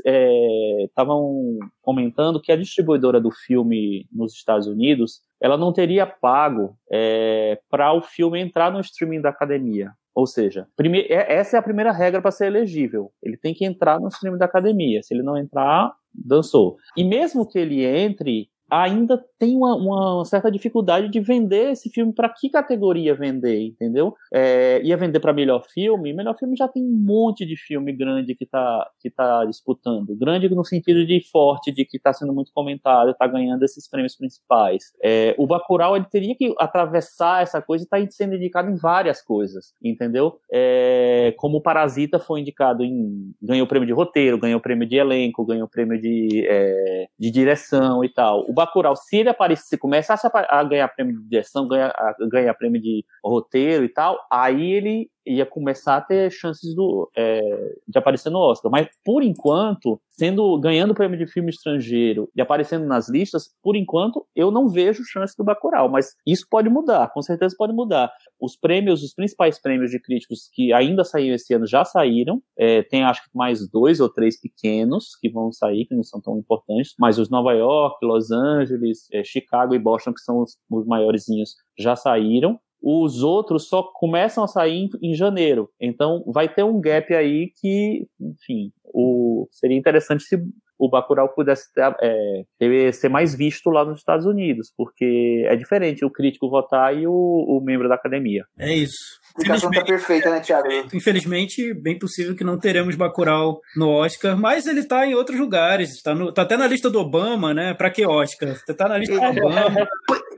estavam 0.86 1.58
é, 1.62 1.68
comentando 1.82 2.42
que 2.42 2.52
a 2.52 2.56
distribuidora 2.56 3.20
do 3.20 3.32
filme 3.32 4.08
nos 4.12 4.34
Estados 4.34 4.68
Unidos 4.68 5.22
ela 5.42 5.58
não 5.58 5.72
teria 5.72 6.06
pago 6.06 6.76
é, 6.92 7.60
para 7.70 7.94
o 7.94 8.02
filme 8.02 8.40
entrar 8.40 8.72
no 8.72 8.80
streaming 8.80 9.22
da 9.22 9.30
academia. 9.30 9.92
Ou 10.14 10.28
seja, 10.28 10.68
prime... 10.76 11.02
É, 11.02 11.36
essa 11.36 11.56
é 11.56 11.60
a 11.60 11.64
primeira 11.64 11.92
regra 11.92 12.22
para 12.22 12.32
ser 12.32 12.48
elegível. 12.48 13.12
Ele 13.24 13.38
tem 13.38 13.54
que 13.54 13.66
entrar 13.66 14.00
no 14.00 14.10
streaming 14.10 14.38
da 14.38 14.46
academia. 14.46 15.02
Se 15.02 15.14
ele 15.14 15.24
não 15.24 15.38
entrar, 15.38 15.94
dançou. 16.14 16.78
E 16.98 17.04
mesmo 17.04 17.48
que 17.48 17.58
ele 17.58 17.86
entre, 17.86 18.50
ainda 18.70 19.24
tem 19.38 19.56
uma, 19.56 19.76
uma, 19.76 20.26
certa 20.26 20.52
dificuldade 20.52 21.10
de 21.10 21.20
vender 21.20 21.72
esse 21.72 21.90
filme 21.90 22.14
para 22.14 22.30
que 22.30 22.50
categoria 22.50 23.16
vender, 23.16 23.62
entendeu? 23.62 24.16
É, 24.34 24.82
ia 24.84 24.98
vender 24.98 25.20
para 25.20 25.34
melhor 25.34 25.64
filme, 25.74 26.14
melhor 26.14 26.38
filme 26.38 26.56
já 26.56 26.68
tem 26.68 26.84
um 26.84 26.92
monte 26.92 27.46
de 27.46 27.56
filme 27.56 27.94
grande 27.94 28.36
que 28.36 28.44
está 28.44 28.90
que 29.00 29.10
tá 29.10 29.46
disputando, 29.46 30.16
grande 30.16 30.50
no 30.50 30.64
sentido 30.64 31.06
de 31.06 31.22
forte, 31.32 31.72
de 31.72 31.86
que 31.86 31.98
está 31.98 32.14
sendo 32.14 32.34
muito 32.34 32.52
comentado, 32.54 33.12
está 33.12 33.28
ganhando 33.28 33.64
esses 33.64 33.90
prêmios 33.90 34.16
principais. 34.16 34.92
É, 35.04 35.36
o 35.38 35.48
Bacurau 35.48 35.96
ele 35.96 36.06
teria 36.06 36.36
que 36.36 36.54
atravessar 36.60 37.42
essa 37.44 37.62
coisa 37.62 37.84
e 37.84 37.86
está 37.86 38.12
sendo 38.12 38.36
indicado 38.36 38.70
em 38.70 38.76
várias 38.76 39.22
coisas, 39.22 39.74
entendeu? 39.84 40.40
É, 40.52 41.34
como 41.38 41.58
o 41.58 41.62
Parasita 41.62 42.20
foi 42.20 42.42
indicado 42.42 42.84
em 42.84 43.34
ganhou 43.42 43.68
prêmio 43.68 43.88
de 43.88 43.94
roteiro, 43.94 44.38
ganhou 44.38 44.60
prêmio 44.60 44.88
de 44.88 44.96
elenco, 44.96 45.46
ganhou 45.46 45.68
prêmio 45.68 46.00
de, 46.00 46.46
é, 46.48 47.08
de 47.18 47.32
direção 47.32 48.04
e 48.04 48.10
tal. 48.10 48.46
O 48.48 48.54
Bacurau, 48.60 48.94
se 48.94 49.16
ele 49.16 49.30
aparecer, 49.30 49.78
começasse 49.78 50.28
a, 50.28 50.64
ganhar 50.64 50.88
prêmio 50.90 51.18
de 51.18 51.30
direção, 51.30 51.66
ganhar, 51.66 51.94
ganhar 52.30 52.54
prêmio 52.56 52.82
de 52.82 53.06
roteiro 53.24 53.86
e 53.86 53.90
tal, 53.90 54.20
aí 54.30 54.74
ele 54.74 55.10
ia 55.30 55.46
começar 55.46 55.98
a 55.98 56.02
ter 56.02 56.32
chances 56.32 56.74
do, 56.74 57.10
é, 57.16 57.40
de 57.88 57.98
aparecer 57.98 58.30
no 58.30 58.40
Oscar. 58.40 58.72
Mas, 58.72 58.88
por 59.06 59.22
enquanto, 59.22 60.02
sendo 60.12 60.60
ganhando 60.60 60.96
prêmio 60.96 61.18
de 61.18 61.28
filme 61.28 61.50
estrangeiro 61.50 62.30
e 62.36 62.42
aparecendo 62.42 62.86
nas 62.86 63.08
listas, 63.08 63.50
por 63.62 63.76
enquanto, 63.76 64.26
eu 64.36 64.50
não 64.50 64.68
vejo 64.68 65.04
chance 65.04 65.36
do 65.38 65.44
Bacurau. 65.44 65.88
Mas 65.88 66.16
isso 66.26 66.48
pode 66.50 66.70
mudar, 66.70 67.12
com 67.14 67.22
certeza 67.22 67.56
pode 67.58 67.74
mudar. 67.74 68.12
Os 68.42 68.56
prêmios, 68.56 69.04
os 69.04 69.14
principais 69.14 69.62
prêmios 69.62 69.92
de 69.92 70.00
críticos 70.00 70.50
que 70.52 70.74
ainda 70.74 71.04
saíram 71.04 71.36
esse 71.36 71.54
ano 71.54 71.68
já 71.68 71.86
saíram. 71.86 72.42
É, 72.58 72.82
tem, 72.82 73.04
acho 73.04 73.24
que, 73.24 73.30
mais 73.34 73.70
dois 73.70 74.00
ou 74.00 74.10
três 74.10 74.40
pequenos 74.40 75.16
que 75.22 75.30
vão 75.30 75.52
sair, 75.52 75.86
que 75.86 75.96
não 75.96 76.04
são 76.04 76.20
tão 76.20 76.38
importantes. 76.38 76.96
Mas 76.98 77.20
os 77.20 77.30
Nova 77.30 77.54
York, 77.54 78.04
Los 78.04 78.32
Angeles, 78.32 79.08
é, 79.14 79.24
Chicago 79.24 79.76
e 79.76 79.80
Boston, 79.80 80.14
que 80.14 80.22
são 80.22 80.40
os, 80.42 80.58
os 80.72 80.88
maiorzinhos, 80.88 81.56
já 81.78 81.96
saíram 81.96 82.60
os 82.82 83.22
outros 83.22 83.68
só 83.68 83.84
começam 83.84 84.44
a 84.44 84.48
sair 84.48 84.90
em, 85.02 85.12
em, 85.12 85.14
janeiro. 85.14 85.70
Então 85.80 86.24
vai 86.28 86.48
ter 86.48 86.64
um 86.64 86.80
gap 86.80 87.14
aí 87.14 87.52
que, 87.60 88.08
enfim, 88.20 88.72
o, 88.86 89.48
seria 89.52 89.78
interessante 89.78 90.24
se 90.24 90.38
o 90.80 90.90
Bacurau 90.90 91.28
pudesse 91.28 91.72
ter, 91.74 91.94
é, 92.02 92.92
ser 92.94 93.10
mais 93.10 93.36
visto 93.36 93.70
lá 93.70 93.84
nos 93.84 94.00
Estados 94.00 94.26
Unidos, 94.26 94.72
porque 94.78 95.44
é 95.46 95.56
diferente 95.58 96.06
o 96.06 96.10
crítico 96.10 96.50
votar 96.50 96.96
e 96.98 97.06
o, 97.06 97.12
o 97.12 97.62
membro 97.62 97.90
da 97.90 97.96
academia. 97.96 98.46
É 98.58 98.74
isso. 98.74 98.96
explicação 99.28 99.70
tá 99.72 99.84
perfeita, 99.84 100.32
né, 100.32 100.40
Thiago? 100.40 100.70
Infelizmente, 100.94 101.74
bem 101.74 102.00
possível 102.00 102.34
que 102.34 102.46
não 102.46 102.58
teremos 102.58 102.96
Bacurau 102.96 103.60
no 103.76 103.90
Oscar, 103.90 104.38
mas 104.38 104.66
ele 104.66 104.88
tá 104.88 105.06
em 105.06 105.14
outros 105.14 105.38
lugares. 105.38 106.02
Tá, 106.02 106.16
no, 106.16 106.32
tá 106.32 106.44
até 106.44 106.56
na 106.56 106.66
lista 106.66 106.90
do 106.90 107.00
Obama, 107.00 107.54
né? 107.54 107.74
Pra 107.74 107.92
que 107.92 108.06
Oscar? 108.06 108.56
Tá 108.78 108.88
na 108.88 108.98
lista 108.98 109.16
do 109.16 109.46
Obama, 109.46 109.86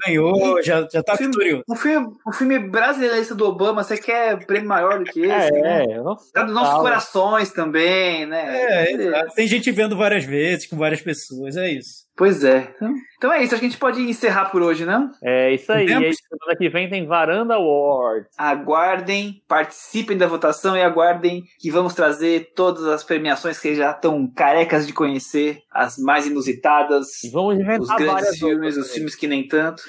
ganhou, 0.05 0.61
já, 0.63 0.87
já 0.91 1.01
tá 1.03 1.15
vitorioso. 1.15 1.63
O 1.67 1.75
filme, 1.75 2.07
o 2.25 2.31
filme 2.31 2.59
brasileiro 2.59 3.35
do 3.35 3.45
Obama, 3.45 3.83
você 3.83 3.97
quer 3.97 4.45
prêmio 4.45 4.67
maior 4.69 4.99
do 4.99 5.05
que 5.05 5.21
esse? 5.21 5.55
É, 5.55 5.61
né? 5.61 5.83
é. 5.91 5.97
Nossa, 6.01 6.31
Tá 6.33 6.43
nos 6.43 6.53
nossos 6.53 6.71
fala. 6.71 6.83
corações 6.83 7.51
também, 7.51 8.25
né? 8.25 8.43
É, 8.55 8.91
exato. 8.93 9.35
tem 9.35 9.47
gente 9.47 9.71
vendo 9.71 9.95
várias 9.97 10.23
vezes, 10.23 10.65
com 10.67 10.77
várias 10.77 11.01
pessoas, 11.01 11.55
é 11.57 11.69
isso. 11.71 12.01
Pois 12.21 12.43
é. 12.43 12.71
Então, 13.17 13.33
é 13.33 13.43
isso, 13.43 13.55
acho 13.55 13.61
que 13.61 13.65
a 13.65 13.69
gente 13.69 13.79
pode 13.79 13.99
encerrar 13.99 14.51
por 14.51 14.61
hoje, 14.61 14.85
não? 14.85 15.09
É 15.23 15.55
isso 15.55 15.71
aí. 15.71 15.87
E 15.87 15.91
aí, 15.91 16.13
semana 16.13 16.55
que 16.55 16.69
vem 16.69 16.87
tem 16.87 17.07
Varanda 17.07 17.55
Awards. 17.55 18.29
Aguardem, 18.37 19.41
participem 19.47 20.15
da 20.15 20.27
votação 20.27 20.77
e 20.77 20.83
aguardem 20.83 21.41
que 21.59 21.71
vamos 21.71 21.95
trazer 21.95 22.51
todas 22.55 22.85
as 22.85 23.03
premiações 23.03 23.57
que 23.57 23.73
já 23.73 23.89
estão 23.89 24.31
carecas 24.31 24.85
de 24.85 24.93
conhecer, 24.93 25.63
as 25.71 25.97
mais 25.97 26.27
inusitadas, 26.27 27.23
E 27.23 27.31
vamos 27.31 27.55
inventar 27.55 27.79
os 27.81 27.87
grandes 27.87 28.13
várias 28.13 28.37
filmes, 28.37 28.75
outras 28.75 28.85
os 28.85 28.93
filmes 28.93 29.15
que 29.15 29.27
nem 29.27 29.47
tanto. 29.47 29.81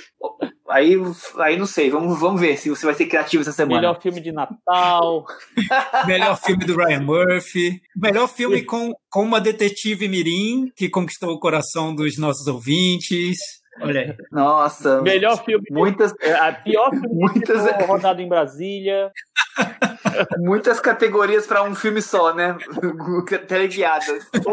Aí, 0.72 0.94
aí 1.38 1.58
não 1.58 1.66
sei, 1.66 1.90
vamos, 1.90 2.18
vamos 2.18 2.40
ver 2.40 2.56
se 2.56 2.70
você 2.70 2.86
vai 2.86 2.94
ser 2.94 3.06
criativo 3.06 3.42
essa 3.42 3.52
semana. 3.52 3.80
Melhor 3.80 4.00
filme 4.00 4.20
de 4.20 4.32
Natal. 4.32 5.26
Melhor 6.06 6.40
filme 6.40 6.64
do 6.64 6.74
Ryan 6.74 7.00
Murphy. 7.00 7.80
Melhor 7.94 8.26
filme 8.26 8.64
com, 8.64 8.90
com 9.10 9.22
uma 9.22 9.40
detetive 9.40 10.08
mirim 10.08 10.70
que 10.74 10.88
conquistou 10.88 11.30
o 11.30 11.38
coração 11.38 11.94
dos 11.94 12.16
nossos 12.16 12.46
ouvintes. 12.46 13.36
Olha 13.80 14.00
aí. 14.02 14.14
Nossa, 14.30 15.00
Melhor 15.02 15.42
filme. 15.44 15.64
muitas, 15.70 16.12
É, 16.20 16.32
a 16.34 16.52
pior 16.52 16.90
filme 16.90 17.08
Muitas- 17.10 17.64
rodado 17.86 18.20
em 18.20 18.28
Brasília. 18.28 19.10
muitas 20.38 20.80
categorias 20.80 21.46
para 21.46 21.62
um 21.62 21.74
filme 21.74 22.00
só, 22.00 22.34
né? 22.34 22.56
Teleguiadas. 23.48 24.26
ô, 24.46 24.50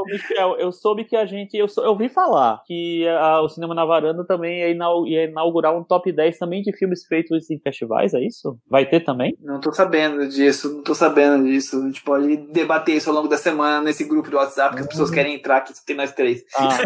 ô, 0.00 0.04
Michel, 0.06 0.56
eu 0.58 0.70
soube 0.72 1.04
que 1.04 1.16
a 1.16 1.24
gente. 1.26 1.56
Eu, 1.56 1.68
sou- 1.68 1.84
eu 1.84 1.90
ouvi 1.90 2.08
falar 2.08 2.62
que 2.66 3.06
a- 3.08 3.40
o 3.42 3.48
Cinema 3.48 3.74
na 3.74 3.84
Varanda 3.84 4.24
também 4.24 4.60
ia, 4.60 4.70
inau- 4.70 5.06
ia 5.06 5.24
inaugurar 5.24 5.76
um 5.76 5.82
top 5.84 6.10
10 6.12 6.38
também 6.38 6.62
de 6.62 6.72
filmes 6.76 7.04
feitos 7.04 7.50
em 7.50 7.58
festivais, 7.58 8.14
é 8.14 8.20
isso? 8.20 8.58
Vai 8.68 8.86
ter 8.86 9.00
também? 9.00 9.36
Não 9.40 9.60
tô 9.60 9.72
sabendo 9.72 10.26
disso, 10.28 10.72
não 10.76 10.82
tô 10.82 10.94
sabendo 10.94 11.44
disso. 11.44 11.80
A 11.82 11.86
gente 11.86 12.02
pode 12.02 12.36
debater 12.52 12.96
isso 12.96 13.08
ao 13.10 13.16
longo 13.16 13.28
da 13.28 13.36
semana 13.36 13.80
nesse 13.82 14.04
grupo 14.04 14.30
do 14.30 14.36
WhatsApp 14.36 14.74
que 14.76 14.82
as 14.82 14.86
pessoas 14.88 15.10
querem 15.10 15.34
entrar, 15.34 15.60
que 15.62 15.74
só 15.74 15.82
tem 15.84 15.96
nós 15.96 16.12
três. 16.12 16.44
Ah, 16.56 16.78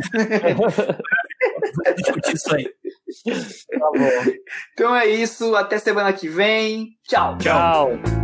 Vamos 1.76 2.02
discutir 2.02 2.34
isso 2.34 2.54
aí. 2.54 2.64
tá 2.64 3.90
bom. 3.92 4.32
Então 4.72 4.96
é 4.96 5.06
isso, 5.06 5.54
até 5.54 5.78
semana 5.78 6.12
que 6.12 6.28
vem. 6.28 6.90
Tchau. 7.08 7.38
Tchau. 7.38 7.98
Tchau. 7.98 8.19